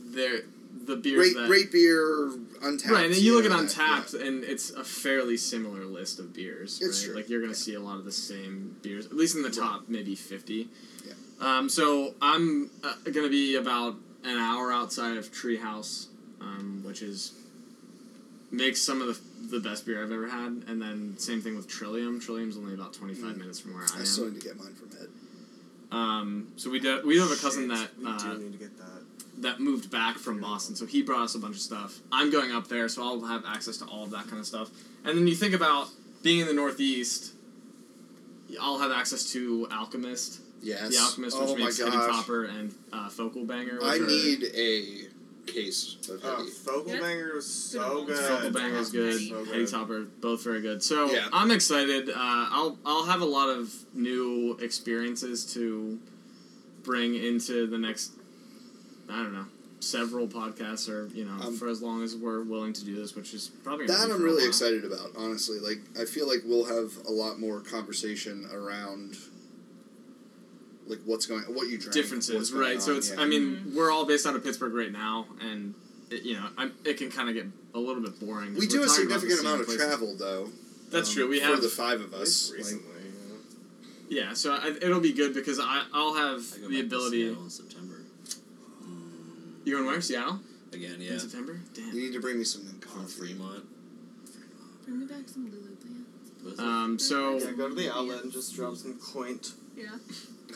they're 0.07 0.41
the 0.87 0.97
beers 0.97 1.33
Great, 1.33 1.37
that 1.37 1.47
great 1.49 1.73
beer, 1.73 2.31
Untappd. 2.63 2.91
right, 2.91 3.05
and 3.07 3.15
then 3.15 3.23
you 3.23 3.35
look 3.35 3.45
at 3.45 3.51
yeah, 3.51 3.57
Untappd, 3.67 4.15
yeah. 4.21 4.27
and 4.27 4.45
it's 4.45 4.71
a 4.71 4.85
fairly 4.85 5.37
similar 5.37 5.85
list 5.85 6.19
of 6.19 6.33
beers. 6.33 6.81
It's 6.83 7.01
right? 7.01 7.07
true, 7.07 7.15
Like 7.17 7.29
you're 7.29 7.41
gonna 7.41 7.55
see 7.55 7.75
a 7.75 7.81
lot 7.81 7.97
of 7.99 8.05
the 8.05 8.13
same 8.13 8.77
beers, 8.83 9.07
at 9.07 9.15
least 9.15 9.37
in 9.37 9.43
the 9.43 9.51
top 9.51 9.85
maybe 9.89 10.15
fifty. 10.15 10.69
Yeah. 11.07 11.13
Um, 11.41 11.69
so 11.69 12.15
I'm 12.21 12.71
uh, 12.85 12.95
gonna 13.11 13.29
be 13.29 13.57
about 13.57 13.97
an 14.25 14.37
hour 14.39 14.73
outside 14.73 15.17
of 15.17 15.33
Treehouse, 15.33 16.07
um, 16.41 16.83
which 16.85 17.03
is 17.03 17.33
makes 18.51 18.83
some 18.83 19.01
of 19.01 19.09
the 19.09 19.19
the 19.57 19.61
best 19.61 19.85
beer 19.87 20.03
I've 20.05 20.13
ever 20.13 20.29
had, 20.29 20.65
and 20.69 20.81
then 20.81 21.15
same 21.19 21.41
thing 21.41 21.57
with 21.57 21.67
Trillium. 21.69 22.21
Trillium's 22.21 22.57
only 22.57 22.75
about 22.75 22.93
twenty 22.93 23.15
five 23.15 23.35
Mm. 23.35 23.39
minutes 23.39 23.59
from 23.61 23.75
where 23.75 23.83
I 23.83 23.87
I 23.93 23.95
am. 23.97 24.01
I 24.03 24.05
still 24.05 24.31
need 24.31 24.41
to 24.41 24.47
get 24.47 24.57
mine 24.59 24.75
from 24.75 24.91
Ed. 25.01 25.09
Um, 25.91 26.53
so 26.57 26.71
we 26.71 26.81
do, 26.81 27.03
we 27.05 27.19
have 27.19 27.31
a 27.31 27.37
cousin 27.37 27.69
Shit, 27.69 28.03
that 28.03 28.09
uh, 28.09 28.35
do 28.35 28.39
need 28.39 28.53
to 28.53 28.59
get 28.59 28.71
that. 29.43 29.59
that 29.59 29.61
moved 29.61 29.91
back 29.91 30.17
from 30.19 30.41
Boston, 30.41 30.75
so 30.77 30.87
he 30.87 31.03
brought 31.03 31.23
us 31.23 31.35
a 31.35 31.39
bunch 31.39 31.57
of 31.57 31.61
stuff. 31.63 32.01
I'm 32.11 32.31
going 32.31 32.53
up 32.53 32.69
there, 32.69 32.89
so 32.89 33.03
I'll 33.03 33.21
have 33.27 33.45
access 33.47 33.77
to 33.79 33.85
all 33.87 34.05
of 34.05 34.11
that 34.11 34.27
kind 34.29 34.39
of 34.39 34.47
stuff. 34.47 34.71
And 35.05 35.17
then 35.19 35.27
you 35.27 35.35
think 35.35 35.55
about 35.55 35.89
being 36.23 36.41
in 36.41 36.47
the 36.47 36.55
Northeast, 36.55 37.35
I'll 38.61 38.79
have 38.79 38.93
access 38.93 39.33
to 39.33 39.67
Alchemist, 39.73 40.41
Yes. 40.63 40.91
the 40.91 40.99
Alchemist, 41.03 41.37
oh 41.41 41.51
which 41.51 41.59
my 41.59 41.65
makes 41.67 41.79
Heavy 41.79 41.91
gosh. 41.93 42.09
Topper 42.09 42.45
and 42.45 42.75
uh, 42.93 43.09
Focal 43.09 43.45
Banger. 43.45 43.79
I 43.83 43.97
are, 43.97 44.07
need 44.07 44.45
a 44.55 45.51
case 45.51 45.97
of 46.09 46.21
Oh, 46.25 46.37
heavy. 46.37 46.51
Focal 46.51 46.95
Yeah. 46.95 47.01
Banger 47.01 47.35
was 47.35 47.47
so 47.53 48.05
Good. 48.05 48.17
good. 48.17 48.25
Focal 48.25 48.51
Banger 48.53 48.77
is 48.79 48.91
good. 48.91 49.21
So 49.29 49.45
Heavy 49.45 49.51
good. 49.59 49.69
Topper, 49.69 50.01
both 50.21 50.45
very 50.45 50.61
good. 50.61 50.83
So 50.83 51.11
Yeah. 51.11 51.27
I'm 51.33 51.51
excited. 51.51 52.11
Uh, 52.11 52.15
I'll 52.17 52.79
I'll 52.87 53.07
have 53.07 53.23
a 53.23 53.27
lot 53.27 53.49
of 53.49 53.75
new 53.93 54.57
experiences 54.61 55.45
to 55.55 55.99
bring 56.85 57.15
into 57.17 57.67
the 57.67 57.79
next. 57.79 58.13
I 59.13 59.23
don't 59.23 59.33
know. 59.35 59.47
Several 59.81 60.29
podcasts, 60.29 60.89
or 60.89 61.09
you 61.13 61.25
know, 61.25 61.33
Um, 61.45 61.57
for 61.57 61.69
as 61.69 61.83
long 61.83 62.03
as 62.05 62.15
we're 62.15 62.43
willing 62.43 62.73
to 62.73 62.85
do 62.85 62.95
this, 62.95 63.17
which 63.17 63.35
is 63.35 63.51
probably 63.65 63.87
That 63.87 64.11
I'm 64.11 64.23
really 64.23 64.47
excited 64.47 64.85
about, 64.85 65.11
honestly. 65.17 65.59
Like, 65.59 65.81
I 66.01 66.05
feel 66.05 66.29
like 66.29 66.43
we'll 66.45 66.67
have 66.67 66.93
a 67.07 67.11
lot 67.11 67.41
more 67.41 67.61
conversation 67.61 68.49
around, 68.53 69.17
like, 70.87 71.01
what's 71.05 71.27
going, 71.27 71.43
what 71.53 71.69
you 71.69 71.79
drank, 71.79 71.95
differences, 71.95 72.51
going 72.51 72.63
right? 72.63 72.83
So 72.83 72.97
it's, 72.97 73.11
yeah. 73.11 73.21
I 73.21 73.27
mean, 73.27 73.73
we're 73.75 73.91
all 73.91 74.07
based 74.07 74.25
out 74.25 74.37
of 74.37 74.45
Pittsburgh 74.45 74.73
right 74.73 74.93
now, 74.93 75.27
and 75.41 75.75
it, 76.11 76.23
you 76.23 76.35
know, 76.35 76.47
I'm, 76.57 76.73
it 76.85 76.97
can 76.97 77.11
kind 77.11 77.29
of 77.29 77.35
get 77.35 77.47
a 77.75 77.81
little 77.81 78.03
bit 78.03 78.21
boring 78.21 78.55
we 78.55 78.67
do 78.69 78.85
a 78.85 78.87
talking 78.87 79.07
about 79.07 79.15
the 79.15 79.31
significant 79.31 79.41
amount 79.41 79.61
of 79.63 79.67
places. 79.67 79.85
travel, 79.85 80.17
though. 80.17 80.49
That's 80.91 81.09
um, 81.09 81.15
true. 81.15 81.29
We 81.29 81.41
for 81.41 81.47
have 81.47 81.63
the 81.63 81.69
five 81.69 82.01
of 82.01 82.15
us. 82.15 82.21
least 82.21 82.51
Like, 82.51 82.59
recently. 82.59 83.03
yeah, 84.11 84.35
so 84.35 84.53
I, 84.53 84.75
it'll 84.81 85.01
be 85.01 85.13
good 85.13 85.35
because 85.35 85.59
I 85.59 85.87
I'll 85.93 86.15
have 86.15 86.41
I 86.65 86.69
the 86.69 86.81
ability. 86.81 87.35
To 87.35 87.41
in 87.41 87.51
September. 87.51 87.92
You 89.65 89.75
going 89.77 89.87
where? 89.87 90.01
Seattle 90.01 90.41
Again, 90.73 90.97
yeah. 90.99 91.07
in 91.09 91.13
yeah. 91.15 91.19
September? 91.19 91.61
Damn. 91.75 91.87
you 91.95 92.01
need 92.03 92.13
to 92.15 92.21
bring 92.21 92.39
me 92.39 92.45
some 92.45 92.63
From 92.65 92.81
coffee. 92.81 93.29
Fremont. 93.35 93.65
Bring 94.85 95.01
me 95.01 95.07
back 95.07 95.29
some 95.29 95.45
Lulu 95.51 95.77
plants. 95.77 96.59
Um, 96.61 96.99
so 96.99 97.39
Yeah, 97.39 97.53
go 97.53 97.69
to 97.69 97.75
the 97.75 97.93
outlet 97.95 98.25
and 98.25 98.33
just 98.33 98.55
drop 98.57 98.77
some 98.77 98.99
coint. 98.99 99.53
Yeah. 99.77 99.87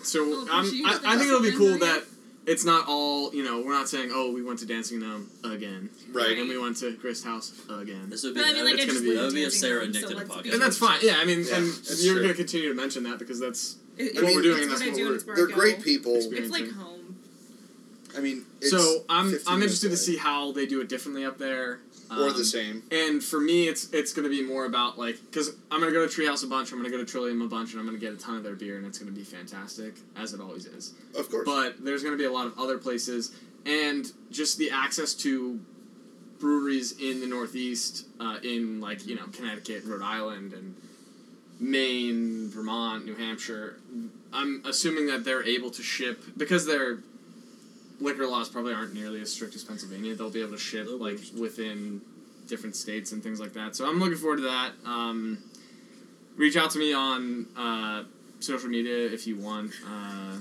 so 0.03 0.47
I'm, 0.51 0.65
I, 0.85 1.01
I 1.05 1.17
think 1.17 1.29
it'll 1.29 1.41
be 1.43 1.51
cool 1.53 1.71
compliment, 1.79 1.81
that 1.81 2.51
it's 2.53 2.65
not 2.65 2.87
all 2.89 3.33
you 3.35 3.43
know. 3.45 3.61
We're 3.63 3.73
not 3.73 3.89
saying 3.89 4.11
oh 4.13 4.31
we 4.33 4.43
went 4.43 4.59
to 4.61 4.67
Dancing 4.67 5.01
Gnome 5.01 5.31
again, 5.45 5.89
Right. 6.13 6.37
and 6.39 6.49
we 6.49 6.59
went 6.59 6.77
to 6.79 6.97
Grist 6.97 7.25
House 7.25 7.53
again. 7.71 8.11
This 8.11 8.23
would 8.25 8.35
be 8.35 8.41
But 8.41 8.51
I 8.51 8.53
mean, 8.53 8.65
like, 8.65 8.75
it's 8.75 8.87
gonna 8.87 9.01
be- 9.01 9.15
that 9.17 9.23
would 9.23 9.35
be 9.35 9.45
a 9.45 9.51
Sarah 9.51 9.81
room, 9.81 9.93
Nick 9.93 10.03
so 10.03 10.09
to 10.09 10.15
the 10.15 10.21
let's 10.21 10.31
podcast. 10.31 10.53
and 10.53 10.63
that's 10.63 10.79
fine. 10.79 10.99
Yeah, 11.03 11.15
I 11.19 11.25
mean, 11.25 11.45
Yeah, 11.49 11.57
and 11.57 11.67
you're 11.99 12.15
true. 12.15 12.23
going 12.23 12.29
to 12.29 12.35
continue 12.35 12.69
to 12.69 12.75
mention 12.75 13.03
that 13.05 13.19
because 13.19 13.41
that's 13.41 13.77
It- 13.97 14.15
what 14.15 14.25
it's- 14.25 14.35
we're 14.35 14.43
doing, 14.43 14.57
it's 14.59 14.63
and 14.65 14.71
that's 14.73 14.81
what 14.81 14.89
I 14.89 14.91
what 14.91 14.99
we're- 15.03 15.15
it's 15.15 15.25
They're 15.25 15.47
great 15.47 15.83
people. 15.83 16.15
It's 16.17 16.51
like 16.51 16.71
home. 16.73 16.96
I 18.17 18.21
mean, 18.21 18.45
it's 18.61 18.71
so 18.71 19.05
I'm 19.09 19.37
I'm 19.47 19.63
interested 19.63 19.91
to 19.91 19.97
see 19.97 20.17
how 20.17 20.53
they 20.53 20.67
do 20.67 20.81
it 20.81 20.89
differently 20.89 21.25
up 21.25 21.39
there. 21.39 21.81
Or 22.09 22.29
Um, 22.29 22.37
the 22.37 22.45
same. 22.45 22.83
And 22.91 23.23
for 23.23 23.41
me, 23.41 23.69
it's 23.69 23.91
it's 23.93 24.13
going 24.13 24.25
to 24.25 24.31
be 24.31 24.43
more 24.43 24.65
about 24.65 24.99
like 24.99 25.19
because 25.27 25.51
I'm 25.71 25.81
going 25.81 25.93
to 25.93 25.99
go 25.99 26.07
to 26.07 26.13
Treehouse 26.13 26.45
a 26.45 26.47
bunch, 26.47 26.73
I'm 26.73 26.79
going 26.79 26.91
to 26.91 26.97
go 26.97 27.03
to 27.05 27.11
Trillium 27.11 27.43
a 27.43 27.49
bunch, 27.49 27.73
and 27.73 27.81
I'm 27.81 27.87
going 27.87 27.99
to 27.99 28.05
get 28.05 28.15
a 28.15 28.17
ton 28.17 28.37
of 28.37 28.43
their 28.45 28.55
beer, 28.55 28.77
and 28.77 28.87
it's 28.87 28.99
going 28.99 29.13
to 29.13 29.19
be 29.19 29.25
fantastic 29.25 29.95
as 30.17 30.33
it 30.33 30.41
always 30.41 30.67
is. 30.67 30.95
Of 31.19 31.29
course. 31.31 31.45
But 31.45 31.85
there's 31.85 32.03
going 32.03 32.15
to 32.15 32.19
be 32.19 32.25
a 32.27 32.33
lot 32.33 32.47
of 32.47 32.59
other 32.59 32.79
places, 32.79 33.35
and 33.65 34.11
just 34.31 34.57
the 34.57 34.71
access 34.71 35.15
to 35.15 35.61
breweries 36.39 37.01
in 37.01 37.21
the 37.21 37.27
Northeast, 37.27 38.07
uh, 38.21 38.39
in 38.43 38.81
like 38.81 39.07
you 39.07 39.17
know 39.17 39.27
Connecticut, 39.33 39.85
Rhode 39.85 40.03
Island, 40.03 40.53
and 40.53 40.75
Maine, 41.59 42.49
Vermont, 42.51 43.05
New 43.05 43.15
Hampshire. 43.17 43.81
I'm 44.33 44.63
assuming 44.65 45.07
that 45.07 45.25
they're 45.25 45.45
able 45.45 45.71
to 45.71 45.83
ship 45.83 46.23
because 46.37 46.67
their 46.67 46.99
liquor 48.01 48.27
laws 48.27 48.49
probably 48.49 48.73
aren't 48.75 48.95
nearly 48.95 49.21
as 49.21 49.33
strict 49.33 49.55
as 49.55 49.65
Pennsylvania. 49.65 50.15
They'll 50.15 50.31
be 50.31 50.41
able 50.43 50.53
to 50.53 50.59
ship 50.59 50.87
like 50.91 51.19
within 51.39 52.01
different 52.47 52.77
states 52.77 53.13
and 53.13 53.23
things 53.23 53.41
like 53.41 53.53
that. 53.55 53.75
So 53.77 53.87
I'm 53.89 53.99
looking 53.99 54.17
forward 54.19 54.37
to 54.37 54.43
that. 54.43 54.73
Um, 54.85 55.39
reach 56.37 56.57
out 56.57 56.71
to 56.73 56.79
me 56.79 56.93
on 56.93 57.47
uh, 57.57 58.05
social 58.41 58.69
media 58.69 59.07
if 59.13 59.27
you 59.27 59.37
want. 59.37 59.73
Uh, 59.87 60.39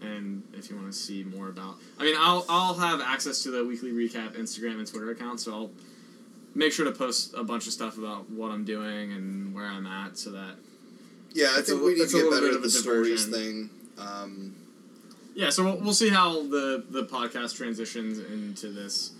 and 0.00 0.44
if 0.54 0.70
you 0.70 0.76
want 0.76 0.86
to 0.92 0.96
see 0.96 1.24
more 1.24 1.48
about, 1.48 1.74
I 1.98 2.04
mean, 2.04 2.14
I'll 2.16 2.44
I'll 2.48 2.74
have 2.74 3.00
access 3.00 3.42
to 3.42 3.50
the 3.50 3.64
weekly 3.64 3.90
recap 3.90 4.36
Instagram 4.36 4.78
and 4.78 4.86
Twitter 4.86 5.10
account, 5.10 5.40
so 5.40 5.52
I'll 5.52 5.70
make 6.54 6.72
sure 6.72 6.84
to 6.84 6.92
post 6.92 7.34
a 7.36 7.42
bunch 7.42 7.66
of 7.66 7.72
stuff 7.72 7.98
about 7.98 8.30
what 8.30 8.52
I'm 8.52 8.64
doing 8.64 9.12
and 9.12 9.52
where 9.52 9.66
I'm 9.66 9.86
at, 9.88 10.16
so 10.16 10.30
that 10.30 10.54
Yeah, 11.32 11.48
I 11.56 11.62
think 11.62 11.80
a- 11.80 11.84
we 11.84 11.94
need 11.94 12.08
to 12.08 12.12
get 12.22 12.30
better 12.30 12.46
at 12.54 12.60
the 12.60 12.68
a 12.68 12.70
stories 12.70 13.26
thing. 13.26 13.70
Um, 13.98 14.54
yeah. 15.38 15.50
So 15.50 15.64
we'll, 15.64 15.78
we'll 15.80 15.94
see 15.94 16.10
how 16.10 16.42
the 16.42 16.84
the 16.90 17.04
podcast 17.04 17.56
transitions 17.56 18.18
into 18.18 18.68
this. 18.72 19.12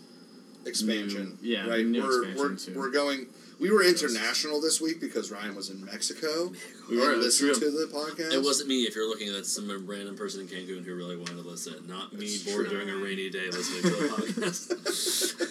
expansion. 0.67 1.39
New- 1.41 1.49
yeah, 1.55 1.67
right. 1.67 1.87
new 1.87 2.03
we're 2.03 2.25
expansion, 2.29 2.75
we're, 2.75 2.81
we're 2.87 2.91
going. 2.91 3.27
We 3.61 3.73
were 3.73 3.83
international 3.83 4.61
this 4.61 4.81
week 4.81 5.01
because 5.01 5.33
Ryan 5.33 5.57
was 5.57 5.69
in 5.71 5.85
Mexico. 5.85 6.53
We 6.89 6.97
were, 6.97 7.15
and 7.15 7.23
that's 7.23 7.41
listened 7.43 7.61
to 7.63 7.71
the 7.73 7.89
podcast. 7.93 8.33
It 8.33 8.41
wasn't 8.43 8.69
me. 8.69 8.83
If 8.83 8.95
you're 8.95 9.09
looking 9.09 9.31
at 9.35 9.47
some 9.47 9.69
random 9.89 10.17
person 10.17 10.43
in 10.43 10.47
Cancun 10.47 10.85
who 10.85 10.95
really 10.95 11.17
wanted 11.17 11.43
to 11.43 11.49
listen, 11.49 11.75
not 11.89 12.13
me 12.13 12.27
That's 12.27 12.45
bored 12.45 12.69
true. 12.69 12.85
during 12.85 12.91
a 12.91 12.97
rainy 13.05 13.31
day 13.31 13.47
listening 13.51 13.83
to 13.83 13.99
a 13.99 14.09
podcast. 14.15 15.43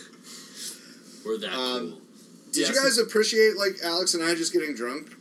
We're 1.26 1.38
that 1.40 1.52
Um, 1.54 1.90
cool. 1.92 2.02
Did 2.54 2.62
Yeah, 2.62 2.68
you 2.70 2.74
so- 2.76 2.84
guys 2.84 2.98
appreciate 2.98 3.58
like 3.58 3.76
Alex 3.84 4.14
and 4.14 4.24
I 4.24 4.36
just 4.36 4.54
getting 4.54 4.74
drunk 4.74 5.14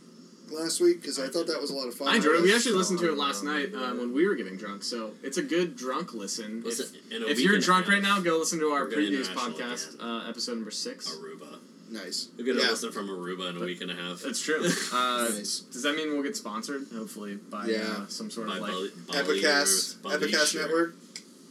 last 0.51 0.79
week? 0.81 1.01
Because 1.01 1.19
I 1.19 1.27
thought 1.27 1.47
that 1.47 1.59
was 1.61 1.71
a 1.71 1.75
lot 1.75 1.87
of 1.87 1.95
fun. 1.95 2.07
I 2.09 2.15
enjoyed 2.17 2.35
it. 2.37 2.41
We 2.43 2.53
actually 2.55 2.75
listened 2.75 2.99
to 2.99 3.09
it 3.11 3.17
last 3.17 3.43
unreal. 3.43 3.69
night 3.69 3.75
um, 3.75 3.97
when 3.99 4.13
we 4.13 4.27
were 4.27 4.35
getting 4.35 4.57
drunk, 4.57 4.83
so 4.83 5.11
it's 5.23 5.37
a 5.37 5.43
good 5.43 5.75
drunk 5.75 6.13
listen. 6.13 6.61
Listen, 6.63 6.95
if 7.09 7.11
in 7.17 7.23
a 7.23 7.27
if 7.27 7.37
week 7.37 7.45
you're 7.45 7.55
and 7.55 7.63
a 7.63 7.65
drunk 7.65 7.85
half, 7.85 7.93
right 7.93 8.01
now, 8.03 8.19
go 8.19 8.37
listen 8.37 8.59
to 8.59 8.67
our 8.69 8.81
we're 8.85 8.91
going 8.91 9.07
previous 9.07 9.29
international 9.29 9.59
podcast, 9.67 10.01
uh, 10.25 10.29
episode 10.29 10.55
number 10.55 10.71
six. 10.71 11.09
Aruba. 11.15 11.59
nice. 11.89 12.27
We're 12.37 12.45
gonna 12.45 12.61
Yeah. 12.61 12.69
listen 12.71 12.91
from 12.91 13.07
Aruba 13.09 13.49
in 13.51 13.57
a 13.57 13.59
week 13.65 13.81
and 13.81 13.89
a 13.91 13.95
half. 13.95 14.21
That's 14.21 14.41
true. 14.41 14.63
Uh, 14.93 15.29
Nice. 15.33 15.59
Does 15.71 15.83
that 15.83 15.95
mean 15.95 16.11
we'll 16.13 16.23
get 16.23 16.35
sponsored? 16.35 16.85
Hopefully 16.93 17.35
by 17.35 17.65
Yeah. 17.67 17.77
uh, 17.99 18.07
some 18.07 18.29
sort 18.29 18.47
By 18.47 18.55
of 18.57 18.61
like 18.61 18.71
Bali- 18.71 18.91
Bali 19.07 19.41
Epicast, 19.41 19.95
or 19.97 20.09
Bali 20.09 20.17
Epicast 20.31 20.45
share. 20.47 20.61
Network. 20.63 20.95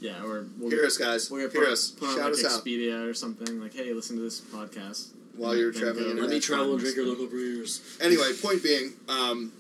yeah, 0.01 0.23
or 0.25 0.47
we'll 0.59 0.71
Hear 0.71 0.81
get, 0.81 0.87
us, 0.89 0.97
guys. 0.99 1.31
we'll 1.31 1.41
get 1.43 1.53
Hear 1.53 1.65
put, 1.65 1.73
us. 1.73 1.91
put 1.91 2.09
on 2.09 2.15
Shout 2.17 2.25
like 2.33 2.45
us 2.45 2.45
out 2.45 2.65
Expedia 2.65 3.09
or 3.09 3.15
something. 3.15 3.61
Like, 3.61 3.73
hey, 3.75 3.93
listen 3.95 4.17
to 4.17 4.23
this 4.23 4.41
podcast. 4.41 5.09
While 5.37 5.57
you're 5.57 5.73
then 5.73 5.81
traveling. 5.83 6.05
go- 6.05 6.11
into 6.11 6.23
Let 6.23 6.31
me 6.31 6.41
travel 6.41 6.73
and 6.73 6.81
drink 6.81 6.97
your 6.97 7.07
local 7.07 7.27
brewers. 7.27 7.81
Anyway, 8.01 8.33
point 8.41 8.63
being, 8.63 8.93
um, 9.09 9.53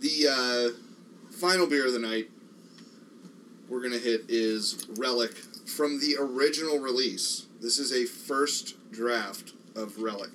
the 0.00 0.28
uh, 0.28 1.32
final 1.36 1.66
beer 1.66 1.86
of 1.86 1.92
the 1.92 1.98
night 1.98 2.28
we're 3.68 3.82
gonna 3.82 3.98
hit 3.98 4.22
is 4.28 4.86
Relic 4.98 5.32
from 5.32 6.00
the 6.00 6.16
original 6.18 6.78
release. 6.78 7.46
This 7.60 7.78
is 7.78 7.92
a 7.92 8.04
first 8.04 8.74
draft 8.92 9.52
of 9.74 9.98
Relic. 9.98 10.30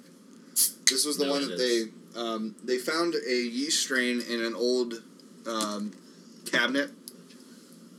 This 0.89 1.05
was 1.05 1.17
the 1.17 1.25
No, 1.25 1.31
one 1.31 1.43
it 1.43 1.45
that 1.47 1.59
is. 1.59 1.85
they 1.87 2.19
um, 2.19 2.55
they 2.63 2.77
found 2.77 3.15
a 3.15 3.33
yeast 3.33 3.81
strain 3.83 4.19
in 4.21 4.43
an 4.43 4.53
old 4.53 5.01
um, 5.47 5.93
cabinet, 6.45 6.89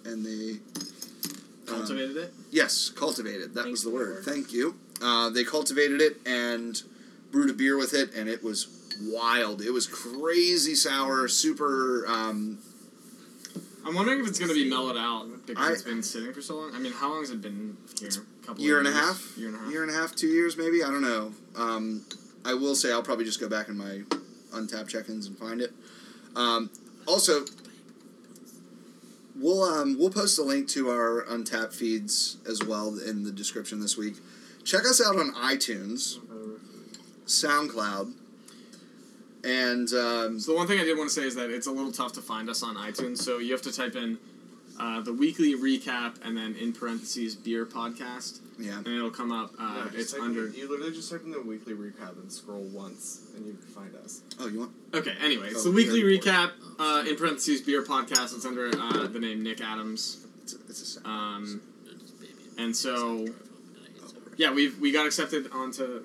and 0.05 0.24
they 0.26 0.59
um, 1.72 1.78
Cultivated 1.78 2.16
it. 2.18 2.34
Yes, 2.51 2.90
cultivated. 2.90 3.55
That 3.55 3.62
Thanks 3.62 3.70
was 3.70 3.84
the 3.84 3.90
word. 3.90 4.16
word. 4.16 4.24
Thank 4.24 4.53
you. 4.53 4.74
Uh, 5.03 5.31
they 5.31 5.45
cultivated 5.45 6.01
it 6.01 6.19
and 6.27 6.83
brewed 7.31 7.51
a 7.51 7.53
beer 7.55 7.77
with 7.77 7.95
it, 7.95 8.15
and 8.15 8.29
it 8.29 8.43
was 8.43 8.69
wild. 9.01 9.61
It 9.63 9.71
was 9.73 9.87
crazy 9.87 10.75
sour, 10.75 11.27
super. 11.29 12.05
Um, 12.07 12.59
I'm 13.85 13.95
wondering 13.95 14.21
if 14.21 14.29
it's 14.29 14.39
going 14.39 14.51
to 14.51 14.55
be 14.55 14.69
mellowed 14.71 14.97
out 14.97 15.27
because 15.47 15.67
I- 15.69 15.73
it's 15.73 15.83
been 15.83 16.03
sitting 16.03 16.33
for 16.33 16.41
so 16.41 16.57
long. 16.57 16.75
I 16.75 16.79
mean, 16.79 16.93
how 16.93 17.09
long 17.11 17.21
has 17.21 17.31
it 17.31 17.41
been 17.43 17.77
here? 17.99 18.11
A 18.43 18.47
couple 18.47 18.63
year 18.63 18.79
and 18.79 18.87
a 18.87 18.93
half, 18.93 19.33
Year 19.37 19.49
and 19.49 19.57
a 19.57 19.61
half. 19.61 19.71
year 19.73 19.83
and 19.83 19.91
a 19.91 19.95
half, 19.95 20.15
two 20.15 20.29
years 20.29 20.57
maybe. 20.57 20.83
I 20.85 20.91
don't 20.91 21.03
know. 21.03 21.33
Um, 21.57 22.05
I 22.45 22.55
will 22.55 22.75
say 22.75 22.93
I'll 22.93 23.03
probably 23.03 23.25
just 23.25 23.41
go 23.41 23.49
back 23.49 23.69
in 23.69 23.77
my 23.77 24.03
Untappd 24.53 24.89
check-ins 24.89 25.27
and 25.27 25.37
find 25.39 25.61
it. 25.61 25.73
Um, 26.37 26.71
also, 27.07 27.45
we'll 29.37 29.63
um, 29.63 29.97
we'll 29.99 30.11
post 30.11 30.39
a 30.39 30.43
link 30.43 30.69
to 30.69 30.91
our 30.91 31.25
Untappd 31.25 31.73
feeds 31.73 32.37
as 32.49 32.63
well 32.65 32.99
in 32.99 33.23
the 33.25 33.33
description 33.33 33.81
this 33.81 33.97
week. 33.97 34.17
Check 34.65 34.83
us 34.83 35.01
out 35.05 35.17
on 35.19 35.33
iTunes, 35.35 36.19
SoundCloud, 37.27 38.13
and 39.45 39.93
um, 39.93 40.39
So 40.41 40.53
the 40.53 40.57
one 40.57 40.67
thing 40.69 40.79
I 40.81 40.85
did 40.85 40.97
want 40.97 41.11
to 41.11 41.15
say 41.15 41.27
is 41.27 41.35
that 41.35 41.51
it's 41.51 41.67
a 41.67 41.71
little 41.73 41.93
tough 41.93 42.13
to 42.13 42.21
find 42.23 42.49
us 42.49 42.63
on 42.63 42.77
iTunes. 42.77 43.19
So 43.19 43.39
you 43.39 43.53
have 43.53 43.63
to 43.63 43.73
type 43.73 43.97
in 43.97 44.19
uh, 44.79 45.01
the 45.01 45.13
weekly 45.13 45.55
recap 45.55 46.25
and 46.25 46.37
then 46.37 46.55
in 46.57 46.73
parentheses 46.73 47.35
beer 47.35 47.67
podcast, 47.67 48.39
yeah. 48.59 48.79
and 48.79 48.87
it'll 48.87 49.11
come 49.11 49.33
up. 49.33 49.51
Uh, 49.59 49.89
Yeah, 49.93 50.01
it's 50.01 50.13
type 50.13 50.21
in- 50.21 50.27
under. 50.29 50.49
You 50.49 50.71
literally 50.71 50.93
just 50.93 51.11
type 51.11 51.23
in 51.25 51.33
the 51.33 51.41
weekly 51.43 51.75
recap 51.75 52.17
and 52.21 52.31
scroll 52.33 52.63
once, 52.73 53.23
and 53.37 53.45
you 53.47 53.53
can 53.55 53.63
find 53.63 53.95
us. 53.97 54.23
Oh, 54.39 54.47
you 54.49 54.61
want? 54.61 54.73
Okay. 54.95 55.15
Anyway, 55.21 55.49
it's 55.49 55.61
Oh, 55.67 55.71
the 55.71 55.73
weekly 55.77 56.03
very 56.03 56.19
recap 56.19 56.53
uh, 56.79 57.05
in 57.09 57.17
parentheses 57.17 57.61
beer 57.63 57.83
podcast. 57.83 58.35
It's 58.37 58.47
under 58.47 58.69
uh, 58.69 59.09
the 59.09 59.19
name 59.21 59.43
Nick 59.43 59.61
Adams. 59.61 60.25
It's 60.43 60.55
a, 60.55 60.57
it's 60.69 60.83
a 60.83 60.87
sound. 60.87 61.07
Um, 61.07 61.61
It's 61.87 62.11
baby. 62.13 62.33
and 62.59 62.75
so 62.75 63.27
yeah, 64.37 64.53
we 64.53 64.70
we 64.80 64.93
got 64.93 65.07
accepted 65.07 65.51
onto 65.53 66.05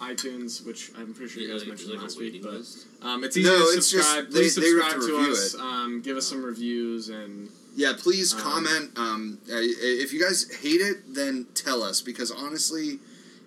iTunes, 0.00 0.64
which 0.66 0.90
I'm 0.98 1.14
pretty 1.14 1.32
sure 1.32 1.42
you 1.42 1.48
Yeah, 1.48 1.54
guys 1.54 1.62
like, 1.62 1.68
mentioned 1.68 1.90
like 1.92 2.02
last 2.02 2.18
week. 2.18 2.42
waiting 2.44 2.62
But 3.00 3.06
um, 3.06 3.24
it's 3.24 3.36
easy 3.36 3.48
No, 3.48 3.58
to 3.58 3.76
it's 3.78 3.90
just 3.90 4.04
subscribe. 4.10 4.26
they- 4.30 4.40
Please 4.40 4.54
they 4.56 4.62
subscribe 4.62 5.00
to 5.00 5.06
to, 5.06 5.30
us. 5.32 5.54
Um, 5.54 6.00
give 6.02 6.16
us 6.16 6.26
some 6.26 6.42
reviews 6.44 7.08
and 7.08 7.48
Yeah, 7.76 7.92
please 7.96 8.34
Um, 8.34 8.40
comment. 8.40 8.90
Um, 8.96 9.38
uh, 9.50 9.54
if 9.58 10.12
you 10.12 10.20
guys 10.20 10.50
hate 10.62 10.80
it, 10.80 11.14
then 11.14 11.46
tell 11.54 11.82
us 11.82 12.00
because 12.00 12.30
honestly, 12.30 12.98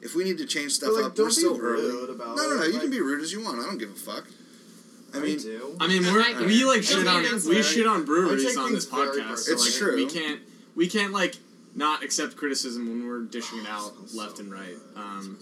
if 0.02 0.16
we 0.16 0.24
need 0.24 0.38
to 0.40 0.46
change 0.46 0.72
stuff 0.74 0.94
like, 0.96 1.06
up, 1.06 1.16
don't 1.16 1.26
we're 1.26 1.30
be 1.30 1.34
still 1.36 1.58
rude 1.58 1.80
early. 2.08 2.14
about 2.16 2.36
no, 2.38 2.44
no, 2.50 2.56
no. 2.58 2.62
it, 2.64 2.68
You 2.68 2.74
like- 2.74 2.82
can 2.84 2.92
be 2.92 3.02
rude 3.02 3.22
as 3.22 3.32
you 3.34 3.42
want. 3.44 3.60
I 3.60 3.64
don't 3.66 3.78
give 3.78 3.92
a 3.92 3.94
fuck. 3.96 4.26
I 5.14 5.20
mean, 5.20 5.40
do. 5.40 5.76
I 5.80 5.88
mean, 5.88 6.04
we're, 6.04 6.46
we 6.46 6.66
like 6.66 6.84
shit 6.84 7.08
on 7.08 7.24
we 7.24 7.30
very- 7.30 7.64
shit 7.64 7.88
on 7.88 8.04
breweries 8.06 8.58
on 8.58 8.74
this 8.74 8.86
things 8.86 8.86
very 8.86 9.22
podcast. 9.22 9.38
So 9.40 9.54
It's 9.54 9.64
like, 9.66 9.74
true. 9.74 9.96
We 9.96 10.06
can't 10.06 10.42
we 10.76 10.88
can't 10.88 11.14
like 11.14 11.36
not 11.78 12.04
accept 12.04 12.36
criticism 12.36 12.90
when 12.90 13.08
we're 13.08 13.22
dishing 13.22 13.60
it 13.60 13.68
out 13.70 13.94
left 14.14 14.40
and 14.40 14.52
right. 14.52 14.76
Um, 14.98 15.38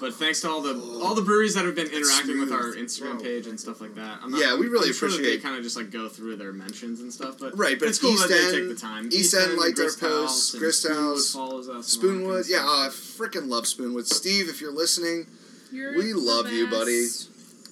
but 0.00 0.14
thanks 0.14 0.40
to 0.40 0.48
all 0.48 0.62
the 0.62 0.74
all 1.02 1.14
the 1.14 1.20
breweries 1.22 1.54
that 1.54 1.64
have 1.66 1.74
been 1.74 1.88
interacting 1.88 2.40
with 2.40 2.50
our. 2.52 2.72
Instagram 2.72 3.12
Bro. 3.16 3.22
page 3.22 3.46
and 3.46 3.60
stuff 3.60 3.80
like 3.82 3.94
that. 3.96 4.18
I'm 4.22 4.34
Yeah, 4.34 4.56
we 4.56 4.66
really 4.66 4.88
I'm 4.88 4.94
sure 4.94 5.08
that 5.08 5.14
appreciate- 5.16 5.36
They 5.36 5.42
kind 5.42 5.56
of 5.58 5.62
just 5.62 5.76
like 5.76 5.90
go 5.90 6.08
through 6.08 6.36
their 6.36 6.52
mentions 6.54 7.00
and 7.00 7.12
stuff. 7.12 7.36
But 7.38 7.56
Right, 7.56 7.78
but 7.78 7.88
it's 7.88 7.98
cool 7.98 8.12
East 8.12 8.22
that 8.22 8.28
they 8.30 8.44
End- 8.44 8.52
take 8.54 8.68
the 8.70 8.74
time. 8.80 9.08
East 9.12 9.34
End 9.34 9.58
liked 9.58 9.78
our 9.78 9.84
Grist 9.84 10.00
House, 10.00 10.10
posts, 10.10 10.54
and 10.54 10.60
Grist 10.60 10.86
Spoonwood 10.86 10.96
House, 11.14 11.32
follows 11.32 11.68
us. 11.68 11.94
and 11.96 12.04
all 12.04 12.10
that 12.10 12.24
kind 12.24 12.44
Spoonwood. 12.46 12.48
Yeah, 12.50 12.64
oh, 12.64 12.86
I 12.86 12.88
freaking 12.88 13.48
love 13.48 13.64
Spoonwood. 13.64 14.06
Steve, 14.06 14.48
if 14.48 14.60
you're 14.60 14.72
listening, 14.72 15.26
You're 15.70 15.94
We 15.96 16.12
the 16.12 16.18
love 16.18 16.50
you, 16.50 16.66
buddy. 16.66 17.06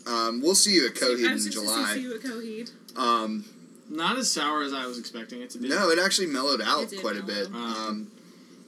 um, 0.07 0.41
we'll 0.43 0.55
see 0.55 0.75
you 0.75 0.87
at 0.87 0.93
I 0.93 1.01
Coheed 1.07 1.25
in 1.25 1.33
was 1.33 1.45
just 1.47 1.57
gonna 1.57 1.69
say, 1.69 1.75
July. 1.75 1.95
see 1.95 2.01
you 2.03 2.15
at 2.15 2.21
Coheed. 2.21 2.71
Um, 2.97 3.45
not 3.89 4.19
as 4.19 4.31
sour 4.31 4.63
as 4.63 4.73
I 4.73 4.87
was 4.87 4.99
expecting 4.99 5.41
it 5.41 5.51
to 5.51 5.59
be. 5.59 5.69
no, 5.69 5.91
it 5.91 5.99
actually 5.99 6.29
mellowed 6.29 6.61
out 6.61 6.83
It 6.85 6.91
did 6.91 7.01
quite 7.01 7.17
a 7.17 7.23
bit. 7.23 7.47
Um, 7.49 8.11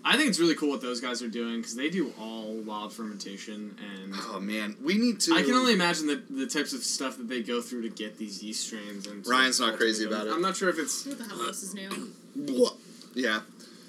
I 0.02 0.16
think 0.16 0.30
it's 0.30 0.40
really 0.40 0.54
cool 0.54 0.70
what 0.70 0.80
those 0.80 0.98
guys 1.00 1.22
are 1.22 1.28
doing 1.28 1.58
because 1.58 1.74
they 1.76 1.90
do 1.90 2.10
all 2.18 2.54
wild 2.54 2.92
fermentation 2.92 3.76
and. 4.00 4.14
oh 4.16 4.40
man, 4.40 4.74
we 4.82 4.96
need 4.96 5.20
to. 5.20 5.34
I 5.34 5.42
can 5.42 5.52
only 5.52 5.74
imagine 5.74 6.06
the, 6.06 6.22
the 6.30 6.46
types 6.46 6.72
of 6.72 6.82
stuff 6.82 7.18
that 7.18 7.28
they 7.28 7.42
go 7.42 7.60
through 7.60 7.82
to 7.82 7.90
get 7.90 8.16
these 8.16 8.42
yeast 8.42 8.66
strains 8.66 9.06
and. 9.06 9.26
Ryan's 9.26 9.60
not 9.60 9.76
crazy 9.76 10.06
about 10.06 10.26
it. 10.26 10.32
I'm 10.32 10.40
not 10.42 10.56
sure 10.56 10.70
if 10.70 10.78
it's. 10.78 11.04
What 11.06 11.18
the 11.18 11.24
hell 11.24 11.42
else 11.42 11.62
is 11.62 11.74
new? 11.74 11.90
What? 12.34 12.76
Yeah, 13.14 13.40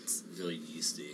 It's 0.03 0.23
really 0.37 0.55
yeasty. 0.55 1.11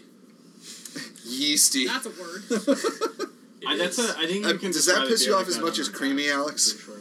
yeasty. 1.25 1.87
That's 1.87 2.05
a 2.05 2.09
word. 2.09 2.43
I, 3.67 3.75
that's 3.77 3.99
a, 3.99 4.17
I 4.17 4.25
think 4.27 4.45
Uh, 4.45 4.49
you 4.53 4.57
can. 4.59 4.71
does 4.71 4.85
that 4.85 5.07
piss 5.07 5.25
you 5.25 5.35
off 5.35 5.47
as 5.47 5.59
much 5.59 5.77
as 5.79 5.89
creamy, 5.89 6.29
Alex? 6.29 6.73
pretty 6.73 6.85
sure. 6.85 6.96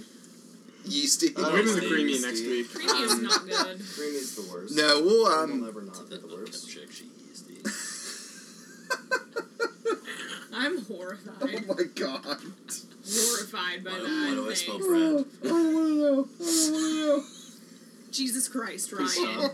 Yeasty. 0.89 1.33
We're 1.37 1.45
Oh, 1.45 1.51
getting 1.53 1.67
to 1.67 1.79
it's 1.79 1.87
creamy 1.89 2.13
yeasty. 2.13 2.27
next 2.27 2.41
week. 2.43 2.73
Creamy 2.75 3.03
is 3.03 3.13
Um, 3.13 3.23
not 3.23 3.45
good. 3.47 3.79
Creamy's 3.95 4.35
the 4.37 4.43
worst. 4.53 4.75
No, 4.77 5.01
we'll 5.03 5.25
Will 5.25 5.27
um. 5.27 5.65
never 5.65 5.83
not 5.83 6.09
be 6.11 6.17
the 6.17 6.27
worst. 6.27 6.69
check 6.71 6.91
she 6.91 7.05
yeasty. 7.27 7.61
I'm 10.53 10.85
horrified. 10.85 11.65
Oh 11.69 11.75
my 11.75 11.83
god. 11.95 12.39
horrified 13.07 13.85
by 13.85 13.91
Why, 13.91 13.99
that. 13.99 14.05
why 14.05 14.31
do 14.35 14.51
I 14.51 14.55
thing. 14.55 14.57
smell 14.57 14.79
bread? 14.79 15.25
I 15.45 15.49
don't 15.49 15.75
want 15.75 15.87
to 15.87 15.95
know. 15.95 16.29
I 16.41 16.45
don't 16.45 17.13
want 17.23 17.25
Jesus 18.11 18.49
Christ, 18.49 18.93
Ryan. 18.99 19.51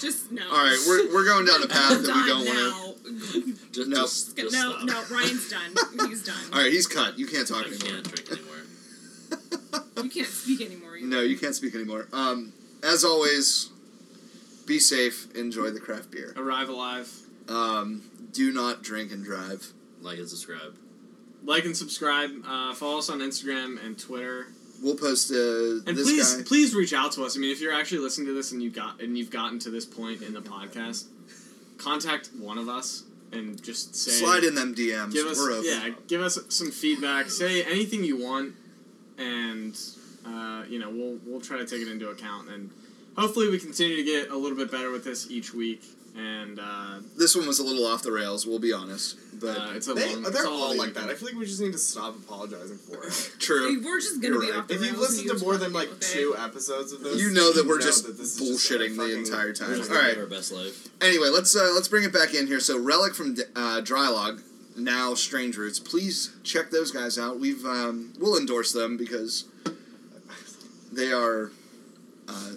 Just 0.00 0.30
no. 0.30 0.42
All 0.46 0.50
right, 0.64 0.78
we're, 0.86 1.12
we're 1.14 1.24
going 1.24 1.46
down 1.46 1.62
a 1.62 1.66
path 1.68 2.02
that 2.02 2.14
we 2.14 2.26
don't 2.28 2.46
want 2.46 2.58
now. 2.58 3.62
Just, 3.72 3.88
No. 3.88 3.96
just, 4.02 4.36
just 4.36 4.52
no, 4.52 4.72
stop. 4.72 4.84
no, 4.84 5.02
Ryan's 5.16 5.48
done. 5.50 5.74
He's 6.10 6.22
done. 6.22 6.36
All 6.52 6.60
right, 6.60 6.70
he's 6.70 6.86
cut. 6.86 7.18
You 7.18 7.26
can't 7.26 7.48
talk 7.48 7.64
I 7.64 7.68
anymore. 7.68 7.88
can't 7.88 8.04
drink 8.04 8.30
anymore. 8.32 9.81
You 10.04 10.10
can't 10.10 10.26
speak 10.26 10.60
anymore. 10.60 10.96
Either. 10.96 11.06
No, 11.06 11.20
you 11.20 11.36
can't 11.38 11.54
speak 11.54 11.74
anymore. 11.74 12.08
Um, 12.12 12.52
as 12.82 13.04
always, 13.04 13.70
be 14.66 14.78
safe. 14.78 15.34
Enjoy 15.34 15.70
the 15.70 15.80
craft 15.80 16.10
beer. 16.10 16.32
Arrive 16.36 16.68
alive. 16.68 17.10
Um, 17.48 18.02
do 18.32 18.52
not 18.52 18.82
drink 18.82 19.12
and 19.12 19.24
drive. 19.24 19.72
Like 20.00 20.18
and 20.18 20.28
subscribe. 20.28 20.74
Like 21.44 21.64
and 21.64 21.76
subscribe. 21.76 22.30
Uh, 22.46 22.74
follow 22.74 22.98
us 22.98 23.10
on 23.10 23.18
Instagram 23.20 23.84
and 23.84 23.98
Twitter. 23.98 24.46
We'll 24.82 24.96
post 24.96 25.30
uh, 25.30 25.34
And 25.86 25.96
this 25.96 26.02
please, 26.08 26.34
guy. 26.36 26.42
please 26.44 26.74
reach 26.74 26.92
out 26.92 27.12
to 27.12 27.24
us. 27.24 27.36
I 27.36 27.40
mean, 27.40 27.50
if 27.52 27.60
you're 27.60 27.72
actually 27.74 28.00
listening 28.00 28.26
to 28.28 28.32
this 28.34 28.50
and 28.52 28.60
you 28.62 28.70
got 28.70 29.00
and 29.00 29.16
you've 29.16 29.30
gotten 29.30 29.58
to 29.60 29.70
this 29.70 29.84
point 29.86 30.22
in 30.22 30.32
the 30.34 30.40
podcast, 30.42 31.06
contact 31.78 32.30
one 32.38 32.58
of 32.58 32.68
us. 32.68 33.04
and 33.32 33.62
just 33.62 33.94
say 33.94 34.10
Slide 34.12 34.44
in 34.44 34.54
them 34.54 34.74
DMs. 34.74 35.12
give 35.12 35.26
us 35.26 35.38
We're 35.38 35.52
open. 35.52 35.64
yeah 35.64 35.88
give 36.08 36.20
us 36.20 36.38
some 36.48 36.70
feedback. 36.70 37.30
Say 37.30 37.62
anything 37.64 38.02
you 38.04 38.16
want, 38.22 38.54
and 39.18 39.78
uh, 40.26 40.64
you 40.68 40.78
know 40.78 40.90
we'll 40.90 41.18
we'll 41.26 41.40
try 41.40 41.58
to 41.58 41.66
take 41.66 41.80
it 41.82 41.88
into 41.88 42.08
account 42.10 42.48
and 42.48 42.70
hopefully 43.16 43.48
we 43.50 43.58
continue 43.58 43.96
to 43.96 44.04
get 44.04 44.30
a 44.30 44.36
little 44.36 44.56
bit 44.56 44.70
better 44.70 44.90
with 44.90 45.04
this 45.04 45.30
each 45.30 45.52
week. 45.54 45.82
And 46.14 46.60
uh, 46.60 46.98
This 47.16 47.34
one 47.34 47.46
was 47.46 47.58
a 47.58 47.64
little 47.64 47.86
off 47.86 48.02
the 48.02 48.12
rails. 48.12 48.46
We'll 48.46 48.58
be 48.58 48.70
honest, 48.74 49.16
but 49.40 49.56
uh, 49.56 49.70
it's 49.74 49.88
a 49.88 49.94
They, 49.94 50.12
long. 50.14 50.24
they're 50.24 50.46
all 50.46 50.64
all 50.64 50.76
like 50.76 50.92
that. 50.92 51.04
I 51.08 51.14
feel 51.14 51.28
like 51.28 51.38
we 51.38 51.46
just 51.46 51.58
need 51.58 51.72
to 51.72 51.78
stop 51.78 52.14
apologizing 52.14 52.76
for 52.76 53.02
it. 53.06 53.30
true. 53.38 53.80
We're 53.82 53.98
just 53.98 54.20
gonna 54.20 54.34
You're 54.34 54.42
be 54.42 54.50
right. 54.50 54.58
off 54.60 54.68
the 54.68 54.74
if 54.74 54.80
you've 54.82 54.90
and 54.90 54.98
listened 54.98 55.30
to 55.30 55.42
more 55.42 55.56
than 55.56 55.72
like 55.72 55.88
with 55.88 56.00
two 56.00 56.34
episodes 56.38 56.92
of 56.92 57.00
this, 57.00 57.18
You 57.18 57.30
know 57.32 57.50
that 57.54 57.66
we're 57.66 57.78
know 57.78 57.84
just 57.86 58.04
that 58.06 58.18
this 58.18 58.38
is 58.38 58.46
just 58.46 58.70
bullshitting 58.70 58.94
the 58.98 59.16
entire 59.18 59.54
time. 59.54 59.68
We're 59.68 59.72
All 59.76 59.78
just 59.78 59.90
All 59.90 59.96
gonna 59.96 60.08
right. 60.08 60.16
live 60.18 60.24
our 60.30 60.36
best 60.36 60.52
life. 60.52 60.88
Anyway, 61.00 61.28
let's 61.32 61.56
uh, 61.56 61.70
let's 61.74 61.88
bring 61.88 62.04
it 62.04 62.12
back 62.12 62.34
in 62.34 62.46
here. 62.46 62.60
So 62.60 62.78
Relic 62.78 63.14
from 63.14 63.34
uh, 63.56 63.80
Draai 63.80 64.12
Laag, 64.12 64.42
now 64.76 65.14
Strange 65.14 65.56
Roots. 65.56 65.78
Please 65.78 66.34
check 66.42 66.70
those 66.70 66.90
guys 66.90 67.18
out. 67.18 67.38
We've 67.38 67.64
um, 67.64 68.12
we'll 68.18 68.38
endorse 68.38 68.72
them 68.72 68.96
because 68.96 69.44
they 70.92 71.12
are 71.12 71.50
uh, 72.28 72.52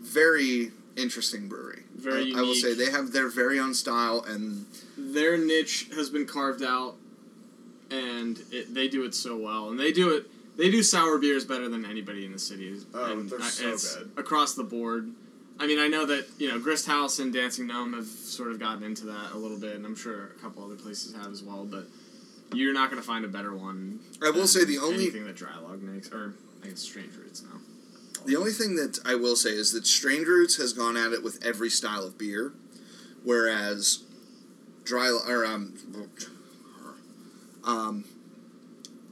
very 0.00 0.70
interesting 0.96 1.48
brewery. 1.48 1.82
Very 1.96 2.34
I, 2.34 2.38
I 2.38 2.42
will 2.42 2.54
say 2.54 2.74
they 2.74 2.90
have 2.90 3.12
their 3.12 3.28
very 3.28 3.58
own 3.58 3.74
style 3.74 4.24
and 4.26 4.66
their 4.96 5.36
niche 5.38 5.88
has 5.94 6.10
been 6.10 6.26
carved 6.26 6.62
out, 6.62 6.96
and 7.90 8.40
it, 8.50 8.74
they 8.74 8.88
do 8.88 9.04
it 9.04 9.14
so 9.14 9.36
well. 9.36 9.70
And 9.70 9.78
they 9.78 9.92
do 9.92 10.10
it. 10.16 10.26
They 10.56 10.70
do 10.70 10.82
sour 10.84 11.18
beers 11.18 11.44
better 11.44 11.68
than 11.68 11.84
anybody 11.84 12.24
in 12.24 12.32
the 12.32 12.38
city. 12.38 12.76
Oh, 12.94 13.12
and 13.12 13.28
they're 13.28 13.40
I- 13.40 13.48
so 13.48 13.68
it's 13.70 13.96
good. 13.96 14.10
across 14.16 14.54
the 14.54 14.62
board. 14.64 15.10
I 15.58 15.66
mean, 15.66 15.78
I 15.78 15.88
know 15.88 16.04
that 16.06 16.26
you 16.38 16.48
know 16.48 16.58
Grist 16.58 16.86
House 16.86 17.18
and 17.18 17.32
Dancing 17.32 17.66
Gnome 17.66 17.92
have 17.94 18.06
sort 18.06 18.50
of 18.50 18.58
gotten 18.58 18.82
into 18.82 19.06
that 19.06 19.32
a 19.32 19.38
little 19.38 19.58
bit, 19.58 19.76
and 19.76 19.86
I'm 19.86 19.96
sure 19.96 20.26
a 20.36 20.40
couple 20.40 20.64
other 20.64 20.76
places 20.76 21.14
have 21.14 21.32
as 21.32 21.42
well. 21.42 21.64
But 21.64 21.84
you're 22.52 22.74
not 22.74 22.90
going 22.90 23.00
to 23.00 23.06
find 23.06 23.24
a 23.24 23.28
better 23.28 23.54
one. 23.54 24.00
I 24.22 24.30
will 24.30 24.46
say 24.46 24.64
the 24.64 24.78
only 24.78 25.06
thing 25.06 25.24
that 25.24 25.36
Draai 25.36 25.62
Laag 25.62 25.82
makes, 25.82 26.10
or 26.10 26.34
I 26.62 26.68
guess 26.68 26.80
Strange 26.80 27.14
Roots 27.16 27.42
now. 27.42 27.60
The 28.26 28.36
only 28.36 28.52
thing 28.52 28.76
that 28.76 29.00
I 29.04 29.14
will 29.16 29.36
say 29.36 29.50
is 29.50 29.72
that 29.72 29.86
Strange 29.86 30.26
Roots 30.26 30.56
has 30.56 30.72
gone 30.72 30.96
at 30.96 31.12
it 31.12 31.22
with 31.22 31.44
every 31.44 31.68
style 31.68 32.04
of 32.04 32.16
beer, 32.16 32.52
whereas 33.22 34.02
dry 34.84 35.08
or 35.26 35.44
um, 35.44 35.74
um, 37.64 38.04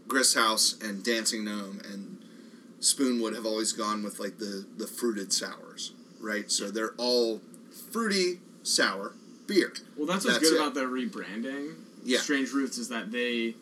Grist 0.09 0.35
House 0.35 0.79
and 0.83 1.05
Dancing 1.05 1.45
Gnome 1.45 1.81
and 1.85 2.19
Spoonwood 2.81 3.35
have 3.35 3.47
always 3.47 3.73
gone 3.73 4.03
with 4.03 4.19
like 4.19 4.39
the 4.39 4.67
the 4.77 4.87
fruited 4.87 5.33
sours, 5.33 5.93
right? 6.23 6.51
So 6.51 6.71
they're 6.71 6.95
all 6.97 7.41
fruity 7.91 8.41
sour 8.63 9.13
beer. 9.47 9.73
Well, 9.97 10.07
that's 10.07 10.25
what's 10.25 10.39
That's 10.39 10.51
good 10.51 10.57
it. 10.57 10.61
about 10.61 10.75
their 10.75 10.89
rebranding. 10.89 11.75
Yeah. 12.05 12.19
Strange 12.21 12.53
Roots 12.53 12.79
is 12.79 12.89
that 12.89 13.13
they 13.13 13.55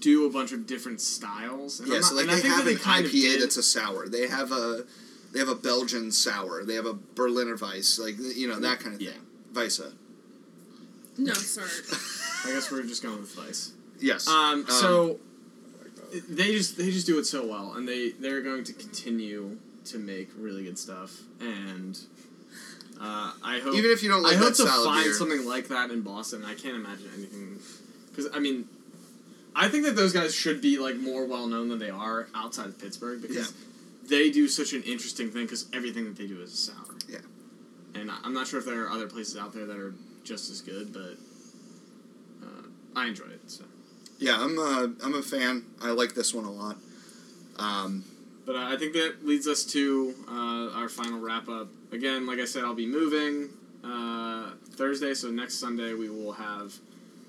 do 0.00 0.26
a 0.26 0.30
bunch 0.30 0.52
of 0.52 0.66
different 0.66 1.00
styles. 1.00 1.80
And 1.80 1.88
Yeah, 1.88 1.96
I'm 1.96 2.02
so 2.02 2.14
like 2.14 2.22
and 2.24 2.30
I 2.32 2.34
they 2.36 2.40
think 2.42 2.54
have 2.54 2.64
that 2.64 2.70
an 2.70 2.76
they 2.76 2.82
kind 2.82 3.06
of 3.06 3.12
IPA 3.12 3.40
that's 3.40 3.56
a 3.56 3.62
sour. 3.62 4.08
They 4.08 4.28
have 4.28 4.52
a 4.52 4.84
they 5.32 5.38
have 5.38 5.48
a 5.48 5.54
Belgian 5.54 6.10
sour. 6.12 6.64
They 6.64 6.74
have 6.74 6.86
a 6.86 6.94
Berliner 7.14 7.56
Weiss, 7.56 7.98
like 7.98 8.14
you 8.18 8.48
know 8.48 8.58
that 8.60 8.80
kind 8.80 8.94
of 8.94 9.00
Yeah. 9.02 9.10
thing. 9.10 9.20
Weisse. 9.54 9.92
No, 11.18 11.32
sorry. 11.34 11.68
I 12.44 12.54
guess 12.54 12.70
we're 12.70 12.82
just 12.84 13.02
going 13.02 13.20
with 13.20 13.34
Vice. 13.34 13.72
Yes. 14.00 14.26
Um, 14.26 14.64
so 14.68 15.18
I 15.78 15.82
like 15.84 15.94
that. 16.12 16.36
they 16.36 16.52
just 16.52 16.76
they 16.78 16.90
just 16.90 17.06
do 17.06 17.18
it 17.18 17.24
so 17.26 17.46
well, 17.46 17.74
and 17.74 17.86
they 17.86 18.10
they're 18.10 18.40
going 18.42 18.64
to 18.64 18.72
continue 18.72 19.58
to 19.86 19.98
make 19.98 20.30
really 20.36 20.64
good 20.64 20.78
stuff. 20.78 21.20
And 21.40 21.98
uh, 23.00 23.32
I 23.42 23.60
hope 23.62 23.74
Even 23.74 23.90
if 23.90 24.02
you 24.02 24.08
don't 24.08 24.22
like 24.22 24.34
I 24.34 24.36
hope 24.36 24.54
to 24.54 24.66
find 24.66 25.04
beer. 25.04 25.12
something 25.14 25.46
like 25.46 25.68
that 25.68 25.90
in 25.90 26.02
Boston. 26.02 26.44
I 26.44 26.54
can't 26.54 26.76
imagine 26.76 27.08
anything 27.16 27.58
because 28.10 28.28
I 28.34 28.38
mean. 28.38 28.68
I 29.54 29.68
think 29.68 29.84
that 29.84 29.96
those 29.96 30.14
guys 30.14 30.34
should 30.34 30.62
be 30.62 30.78
like 30.78 30.96
more 30.96 31.26
well 31.26 31.46
known 31.46 31.68
than 31.68 31.78
they 31.78 31.90
are 31.90 32.26
outside 32.34 32.68
of 32.68 32.78
Pittsburgh 32.80 33.20
because 33.20 33.52
they 34.08 34.30
do 34.30 34.48
such 34.48 34.72
an 34.72 34.82
interesting 34.82 35.30
thing 35.30 35.42
because 35.42 35.66
everything 35.74 36.04
that 36.06 36.16
they 36.16 36.26
do 36.26 36.40
is 36.40 36.58
sour. 36.58 36.96
Yeah. 37.06 37.18
And 37.94 38.10
I'm 38.24 38.32
not 38.32 38.46
sure 38.46 38.60
if 38.60 38.64
there 38.64 38.82
are 38.84 38.88
other 38.88 39.06
places 39.06 39.36
out 39.36 39.52
there 39.52 39.66
that 39.66 39.76
are 39.76 39.92
just 40.24 40.50
as 40.50 40.62
good, 40.62 40.94
but 40.94 41.18
uh, 42.42 42.62
I 42.96 43.08
enjoy 43.08 43.26
it. 43.26 43.42
So, 43.50 43.64
Yeah, 44.18 44.38
I'm 44.40 44.58
a, 44.58 44.90
I'm 45.04 45.14
a 45.14 45.22
fan. 45.22 45.66
I 45.82 45.90
like 45.90 46.14
this 46.14 46.32
one 46.32 46.46
a 46.46 46.50
lot. 46.50 46.78
Um, 47.58 48.04
but 48.44 48.56
I 48.56 48.76
think 48.76 48.92
that 48.94 49.24
leads 49.24 49.46
us 49.46 49.64
to 49.66 50.14
uh, 50.28 50.70
our 50.78 50.88
final 50.88 51.20
wrap 51.20 51.48
up. 51.48 51.68
Again, 51.92 52.26
like 52.26 52.38
I 52.38 52.44
said, 52.44 52.64
I'll 52.64 52.74
be 52.74 52.86
moving 52.86 53.50
uh, 53.84 54.52
Thursday, 54.70 55.14
so 55.14 55.30
next 55.30 55.58
Sunday 55.58 55.94
we 55.94 56.08
will 56.08 56.32
have 56.32 56.74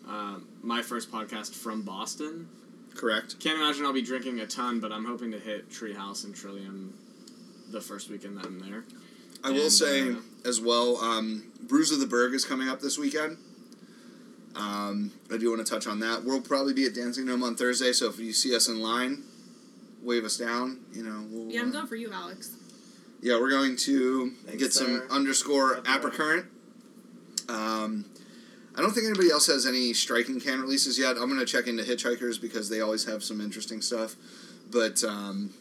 uh, 0.07 0.39
my 0.61 0.81
first 0.81 1.11
podcast 1.11 1.53
from 1.53 1.81
Boston. 1.83 2.47
correct. 2.95 3.39
Can't 3.39 3.59
imagine 3.59 3.85
I'll 3.85 3.93
be 3.93 4.01
drinking 4.01 4.39
a 4.39 4.47
ton, 4.47 4.79
but 4.79 4.91
I'm 4.91 5.05
hoping 5.05 5.31
to 5.31 5.39
hit 5.39 5.69
Treehouse 5.69 6.23
and 6.25 6.35
Trillium 6.35 6.93
the 7.71 7.81
first 7.81 8.09
weekend 8.09 8.37
that 8.37 8.45
I'm 8.45 8.59
there. 8.59 8.83
I 9.43 9.51
will 9.51 9.69
say 9.69 10.11
uh, 10.11 10.15
as 10.45 10.61
well, 10.61 10.97
um, 10.97 11.51
Bruise 11.61 11.91
of 11.91 11.99
the 11.99 12.05
Berg 12.07 12.33
is 12.33 12.45
coming 12.45 12.69
up 12.69 12.79
this 12.79 12.97
weekend. 12.97 13.37
Um, 14.55 15.11
I 15.31 15.37
do 15.37 15.49
want 15.49 15.65
to 15.65 15.69
touch 15.73 15.87
on 15.87 15.99
that. 16.01 16.23
We'll 16.23 16.41
probably 16.41 16.73
be 16.73 16.85
at 16.85 16.93
Dancing 16.93 17.25
Gnome 17.25 17.43
on 17.43 17.55
Thursday, 17.55 17.91
so 17.91 18.07
if 18.07 18.19
you 18.19 18.31
see 18.31 18.55
us 18.55 18.67
in 18.67 18.81
line, 18.81 19.23
wave 20.03 20.23
us 20.25 20.37
down. 20.37 20.79
You 20.93 21.03
know, 21.03 21.25
we'll, 21.29 21.51
Yeah, 21.51 21.61
I'm 21.61 21.69
uh, 21.69 21.73
going 21.73 21.87
for 21.87 21.95
you, 21.95 22.11
Alex. 22.11 22.55
Yeah, 23.21 23.39
we're 23.39 23.49
going 23.49 23.75
to 23.77 24.31
Thanks, 24.45 24.59
get 24.61 24.73
some 24.73 24.87
Sarah. 24.97 25.07
underscore 25.11 25.75
That's 25.85 25.89
apricurrent. 25.97 26.45
Um, 27.49 28.05
I 28.75 28.81
don't 28.81 28.91
think 28.91 29.05
anybody 29.05 29.31
else 29.31 29.47
has 29.47 29.65
any 29.65 29.93
striking 29.93 30.39
can 30.41 30.61
releases 30.61 30.97
yet. 30.97 31.11
I'm 31.17 31.27
going 31.27 31.39
to 31.39 31.45
check 31.45 31.67
into 31.67 31.83
Hitchhikers 31.83 32.41
because 32.41 32.69
they 32.69 32.81
always 32.81 33.05
have 33.05 33.23
some 33.23 33.39
interesting 33.39 33.81
stuff. 33.81 34.15
But 34.71 35.03
um, 35.03 35.51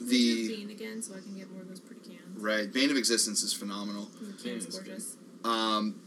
The 0.00 0.06
the 0.06 0.48
Fiend 0.56 0.70
again, 0.70 1.02
so 1.02 1.14
I 1.14 1.20
can 1.20 1.36
get 1.36 1.50
more 1.52 1.62
of 1.62 1.68
those 1.68 1.80
pretty 1.80 2.00
cans. 2.08 2.40
right 2.40 2.72
Bane 2.72 2.90
of 2.90 2.96
Existence 2.96 3.42
is 3.42 3.52
phenomenal. 3.52 4.08
And 4.20 4.34
the 4.38 4.42
Yeah, 4.48 4.52
can's 4.54 4.64
it's 4.66 4.78
good. 4.78 4.86
gorgeous. 4.86 5.16
Um, 5.44 6.00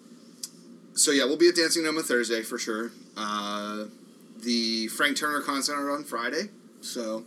so 0.93 1.11
yeah, 1.11 1.26
we'll 1.26 1.38
be 1.38 1.47
at 1.49 1.55
Dancing 1.55 1.84
Gnome 1.84 1.97
on 1.97 2.03
Thursday 2.03 2.41
for 2.41 2.57
sure. 2.57 2.91
Uh, 3.15 3.85
the 4.39 4.88
Frank 4.88 5.17
Turner 5.17 5.41
concert 5.41 5.76
on 5.93 6.03
Friday. 6.03 6.49
So 6.81 7.26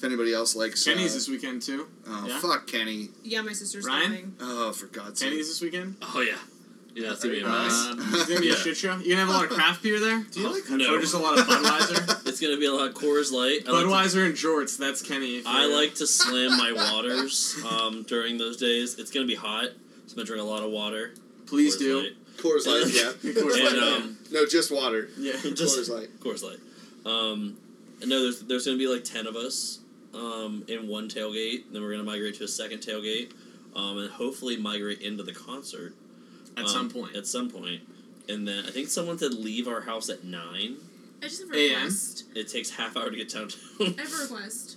if 0.00 0.04
anybody 0.04 0.32
else 0.32 0.56
likes, 0.56 0.82
Kenny's 0.84 1.12
uh, 1.12 1.14
this 1.16 1.28
weekend 1.28 1.60
too. 1.60 1.86
oh 2.08 2.24
yeah? 2.26 2.38
fuck 2.40 2.66
Kenny. 2.66 3.10
Yeah, 3.22 3.42
my 3.42 3.52
sister's 3.52 3.84
Ryan? 3.86 4.10
going. 4.10 4.34
Oh 4.40 4.72
for 4.72 4.86
God's 4.86 5.20
sake. 5.20 5.28
Kenny's 5.30 5.48
this 5.48 5.60
weekend. 5.60 5.96
Oh 6.00 6.22
yeah, 6.22 6.36
yeah, 6.94 7.10
that's 7.10 7.22
gonna 7.22 7.34
be 7.34 7.40
a 7.42 7.46
Uh, 7.46 7.64
mess. 7.64 8.14
it's 8.14 8.28
gonna 8.28 8.40
be 8.40 8.48
a 8.50 8.56
shit 8.56 8.76
show. 8.78 8.96
You 8.96 9.14
gonna 9.14 9.26
have 9.26 9.28
a 9.28 9.32
lot 9.32 9.44
of 9.44 9.50
craft 9.50 9.82
beer 9.82 10.00
there, 10.00 10.24
Do 10.32 10.40
you 10.40 10.48
like 10.52 10.62
Oh, 10.70 10.76
no. 10.76 10.94
or 10.96 11.00
just 11.00 11.12
a 11.14 11.18
lot 11.18 11.38
of 11.38 11.46
Budweiser? 11.46 12.16
It's 12.30 12.40
gonna 12.40 12.56
be 12.56 12.66
a 12.66 12.72
lot 12.72 12.88
of 12.88 12.94
Coors 12.94 13.30
Light. 13.32 13.68
I 13.68 13.72
like, 13.72 13.82
to, 13.82 13.88
Budweiser 14.16 14.24
and 14.26 14.34
jorts. 14.34 14.78
That's 14.78 15.02
Kenny. 15.02 15.38
if 15.38 15.46
I 15.46 15.64
you're- 15.66 15.74
like 15.74 15.94
to 15.96 16.06
slam 16.06 16.56
my 16.56 16.72
waters 16.76 17.56
um, 17.70 18.04
during 18.04 18.38
those 18.38 18.56
days. 18.56 18.98
It's 18.98 19.10
gonna 19.10 19.26
be 19.26 19.34
hot, 19.34 19.66
so 20.06 20.12
I'm 20.12 20.16
gonna 20.16 20.26
drink 20.26 20.42
a 20.42 20.46
lot 20.46 20.62
of 20.62 20.70
water. 20.70 21.12
Please 21.46 21.76
Coors 21.76 21.78
do. 21.80 21.98
Light. 22.00 22.16
Coors 22.38 22.66
Light, 22.66 22.94
yeah. 22.94 23.32
Coors 23.32 23.54
And, 23.68 23.76
Light. 23.78 23.92
um, 24.00 24.18
no, 24.32 24.46
just 24.46 24.70
water. 24.70 25.08
yeah. 25.18 25.32
just 25.54 25.76
Coors 25.78 25.90
Light. 25.90 26.08
Coors 26.20 26.42
Light. 26.42 26.58
Um, 27.04 27.56
and 28.00 28.08
no, 28.08 28.22
there's 28.22 28.40
there's 28.40 28.64
gonna 28.64 28.78
be 28.78 28.86
like 28.86 29.04
ten 29.04 29.26
of 29.26 29.36
us 29.36 29.80
um, 30.14 30.64
in 30.68 30.88
one 30.88 31.08
tailgate. 31.08 31.64
Then 31.72 31.82
we're 31.82 31.92
gonna 31.92 32.04
migrate 32.04 32.34
to 32.36 32.44
a 32.44 32.48
second 32.48 32.78
tailgate, 32.78 33.32
um, 33.76 33.98
and 33.98 34.10
hopefully 34.10 34.56
migrate 34.56 35.00
into 35.00 35.22
the 35.22 35.32
concert 35.32 35.94
At 36.56 36.64
um, 36.64 36.68
some 36.68 36.90
point. 36.90 37.16
At 37.16 37.26
some 37.26 37.50
point, 37.50 37.82
and 38.28 38.46
then 38.46 38.64
I 38.66 38.70
think 38.70 38.88
someone 38.88 39.18
said 39.18 39.32
leave 39.34 39.68
our 39.68 39.80
house 39.82 40.08
at 40.08 40.24
nine. 40.24 40.76
I 41.22 41.26
just 41.26 41.42
have 41.42 41.50
a 41.54 41.68
request. 41.74 42.24
It 42.34 42.48
takes 42.48 42.70
half 42.70 42.96
hour 42.96 43.10
to 43.10 43.16
get 43.16 43.28
downtown. 43.30 43.58
I 43.80 43.84
have 44.00 44.12
a 44.14 44.22
request. 44.22 44.76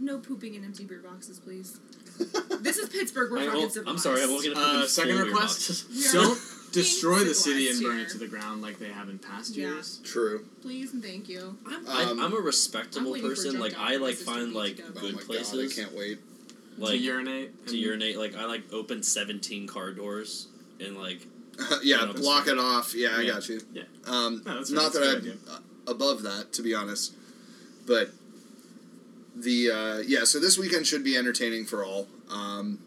No 0.00 0.18
pooping 0.18 0.54
in 0.54 0.64
empty 0.64 0.84
beer 0.84 1.00
boxes, 1.00 1.38
please. 1.40 1.78
this 2.60 2.78
is 2.78 2.88
Pittsburgh. 2.88 3.30
We're 3.30 3.38
I- 3.40 3.44
fucking 3.46 3.62
I'm 3.64 3.70
civilized. 3.70 4.00
sorry, 4.02 4.22
I'm 4.22 4.30
looking 4.30 4.52
at 4.52 4.56
Uh, 4.58 4.86
second 4.86 5.10
full 5.16 5.24
beer 5.24 5.32
request? 5.32 5.68
boxes. 5.68 6.12
Don't 6.12 6.38
destroy 6.82 7.24
the 7.24 7.34
city 7.34 7.68
and 7.68 7.80
burn 7.82 7.96
here. 7.98 8.06
it 8.06 8.10
to 8.10 8.18
the 8.18 8.26
ground 8.28 8.62
like 8.62 8.78
they 8.78 8.88
have 8.88 9.08
in 9.08 9.18
past 9.18 9.54
Yeah. 9.56 9.68
years. 9.68 10.00
True. 10.04 10.46
Please 10.62 10.92
and 10.92 11.02
thank 11.02 11.28
you. 11.28 11.56
I'm, 11.66 11.74
Um, 11.74 11.84
I, 11.88 12.02
I'm 12.10 12.18
a 12.20 12.36
I'm 12.36 12.44
respectable 12.44 13.12
waiting 13.12 13.28
for 13.28 13.34
person. 13.34 13.58
Like 13.60 13.78
I 13.78 13.96
like 13.96 14.14
find 14.16 14.52
to 14.52 14.58
like 14.58 14.78
go. 14.78 14.84
oh 14.96 15.00
good 15.00 15.16
my 15.16 15.22
places. 15.22 15.74
god, 15.76 15.82
I 15.82 15.84
can't 15.86 15.96
wait. 15.96 16.18
Like 16.78 16.90
to 16.92 16.96
urinate. 16.98 17.66
to 17.66 17.72
and- 17.72 17.80
urinate. 17.82 18.16
Like 18.18 18.36
I 18.36 18.44
like 18.46 18.72
open 18.72 19.02
17 19.02 19.66
car 19.66 19.92
doors 19.92 20.48
and 20.80 20.96
like 20.96 21.26
yeah, 21.82 22.04
know, 22.04 22.12
block 22.12 22.46
it 22.46 22.58
off. 22.58 22.94
Yeah, 22.94 23.16
I 23.16 23.22
Yeah. 23.22 23.32
got 23.32 23.48
you. 23.48 23.60
Yeah. 23.72 23.82
Um, 24.06 24.42
No, 24.46 24.62
not 24.70 24.92
that 24.92 25.02
I'm 25.02 25.52
uh, 25.52 25.58
above 25.90 26.22
that, 26.22 26.52
to 26.52 26.62
be 26.62 26.72
honest, 26.74 27.14
but 27.86 28.10
the 29.34 29.70
uh, 29.70 29.98
yeah. 30.06 30.24
So 30.24 30.38
this 30.38 30.56
weekend 30.58 30.86
should 30.86 31.02
be 31.04 31.16
entertaining 31.16 31.64
for 31.66 31.84
all. 31.84 32.06
Um, 32.30 32.78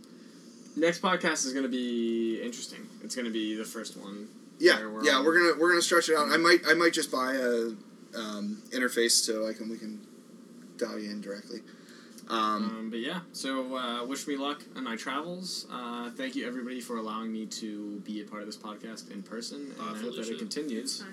Next 0.77 1.01
podcast 1.01 1.45
is 1.45 1.51
going 1.51 1.63
to 1.65 1.69
be 1.69 2.41
interesting. 2.41 2.87
It's 3.03 3.15
going 3.15 3.25
to 3.25 3.31
be 3.31 3.55
the 3.55 3.65
first 3.65 3.97
one. 3.97 4.27
yeah, 4.59 4.79
we're 4.85 5.03
yeah. 5.03 5.13
all- 5.13 5.25
We're 5.25 5.37
gonna 5.39 5.59
we're 5.59 5.69
gonna 5.69 5.81
stretch 5.81 6.09
it 6.09 6.15
out. 6.15 6.29
I 6.29 6.37
might 6.37 6.61
I 6.67 6.73
might 6.73 6.93
just 6.93 7.11
buy 7.11 7.33
a 7.35 7.71
um, 8.15 8.61
interface 8.71 9.11
so 9.11 9.47
I 9.47 9.53
can 9.53 9.69
we 9.69 9.77
can 9.77 9.99
dial 10.77 10.99
you 10.99 11.09
in 11.09 11.21
directly. 11.21 11.61
Um, 12.29 12.37
Um, 12.79 12.87
but 12.89 12.99
yeah, 12.99 13.21
so 13.33 13.75
uh, 13.75 14.05
wish 14.05 14.25
me 14.27 14.37
luck 14.37 14.63
in 14.75 14.83
my 14.83 14.95
travels. 14.95 15.65
Uh, 15.71 16.09
thank 16.11 16.35
you 16.35 16.47
everybody 16.47 16.79
for 16.79 16.97
allowing 16.97 17.31
me 17.33 17.45
to 17.47 17.99
be 18.01 18.21
a 18.21 18.25
part 18.25 18.41
of 18.41 18.47
this 18.47 18.57
podcast 18.57 19.11
in 19.11 19.21
person, 19.23 19.73
and 19.77 19.79
Uh, 19.79 19.93
I 19.93 19.97
hope 19.97 20.15
that 20.15 20.29
it 20.29 20.37
continues. 20.39 21.03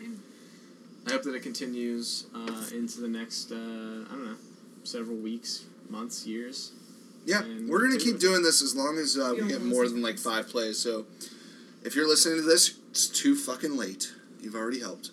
I 1.06 1.10
hope 1.12 1.23
that 1.23 1.35
it 1.35 1.43
continues 1.43 2.27
uh, 2.35 2.65
into 2.74 3.01
the 3.01 3.09
next 3.09 3.51
uh, 3.51 3.55
I 3.56 4.10
don't 4.10 4.27
know 4.27 4.36
several 4.85 5.16
weeks, 5.16 5.65
months, 5.89 6.27
years. 6.27 6.73
yeah, 7.24 7.43
and 7.43 7.69
we're 7.69 7.81
gonna 7.81 7.98
keep 7.98 8.19
doing 8.19 8.43
this 8.43 8.60
as 8.62 8.74
long 8.77 8.98
as 8.98 9.16
uh, 9.16 9.35
we 9.40 9.48
get 9.48 9.62
more 9.62 9.89
than 9.89 10.02
like 10.02 10.19
five 10.19 10.48
plays. 10.48 10.78
So 10.78 11.06
if 11.89 11.97
you're 11.97 12.06
listening 12.06 12.36
to 12.36 12.43
this, 12.43 12.78
it's 12.90 13.09
too 13.09 13.35
fucking 13.35 13.74
late. 13.74 14.12
You've 14.43 14.55
already 14.55 14.81
helped. 14.81 15.10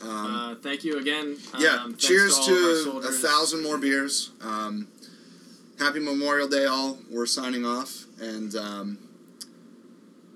Um, 0.00 0.08
uh, 0.08 0.54
thank 0.54 0.84
you 0.84 0.98
again. 0.98 1.36
yeah, 1.58 1.78
Um, 1.82 1.90
thanks 1.90 2.06
cheers 2.06 2.38
to, 2.38 2.44
to, 2.84 2.90
all 2.92 2.98
of 2.98 3.04
our 3.04 3.10
a 3.10 3.12
thousand 3.12 3.64
more 3.64 3.76
beers. 3.76 4.30
Um, 4.40 4.86
happy 5.80 5.98
Memorial 5.98 6.46
Day, 6.46 6.66
all. 6.66 6.98
We're 7.10 7.26
signing 7.26 7.66
off, 7.66 8.04
and 8.20 8.54
um, 8.54 8.98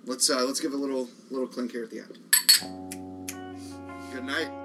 let's 0.07 0.29
uh, 0.29 0.45
let's 0.45 0.59
give 0.59 0.73
a 0.73 0.77
little 0.77 1.09
little 1.31 1.47
clink 1.47 1.71
here 1.71 1.85
at 1.85 1.91
the 1.91 2.01
end. 2.01 2.19
Good 4.13 4.25
night. 4.25 4.64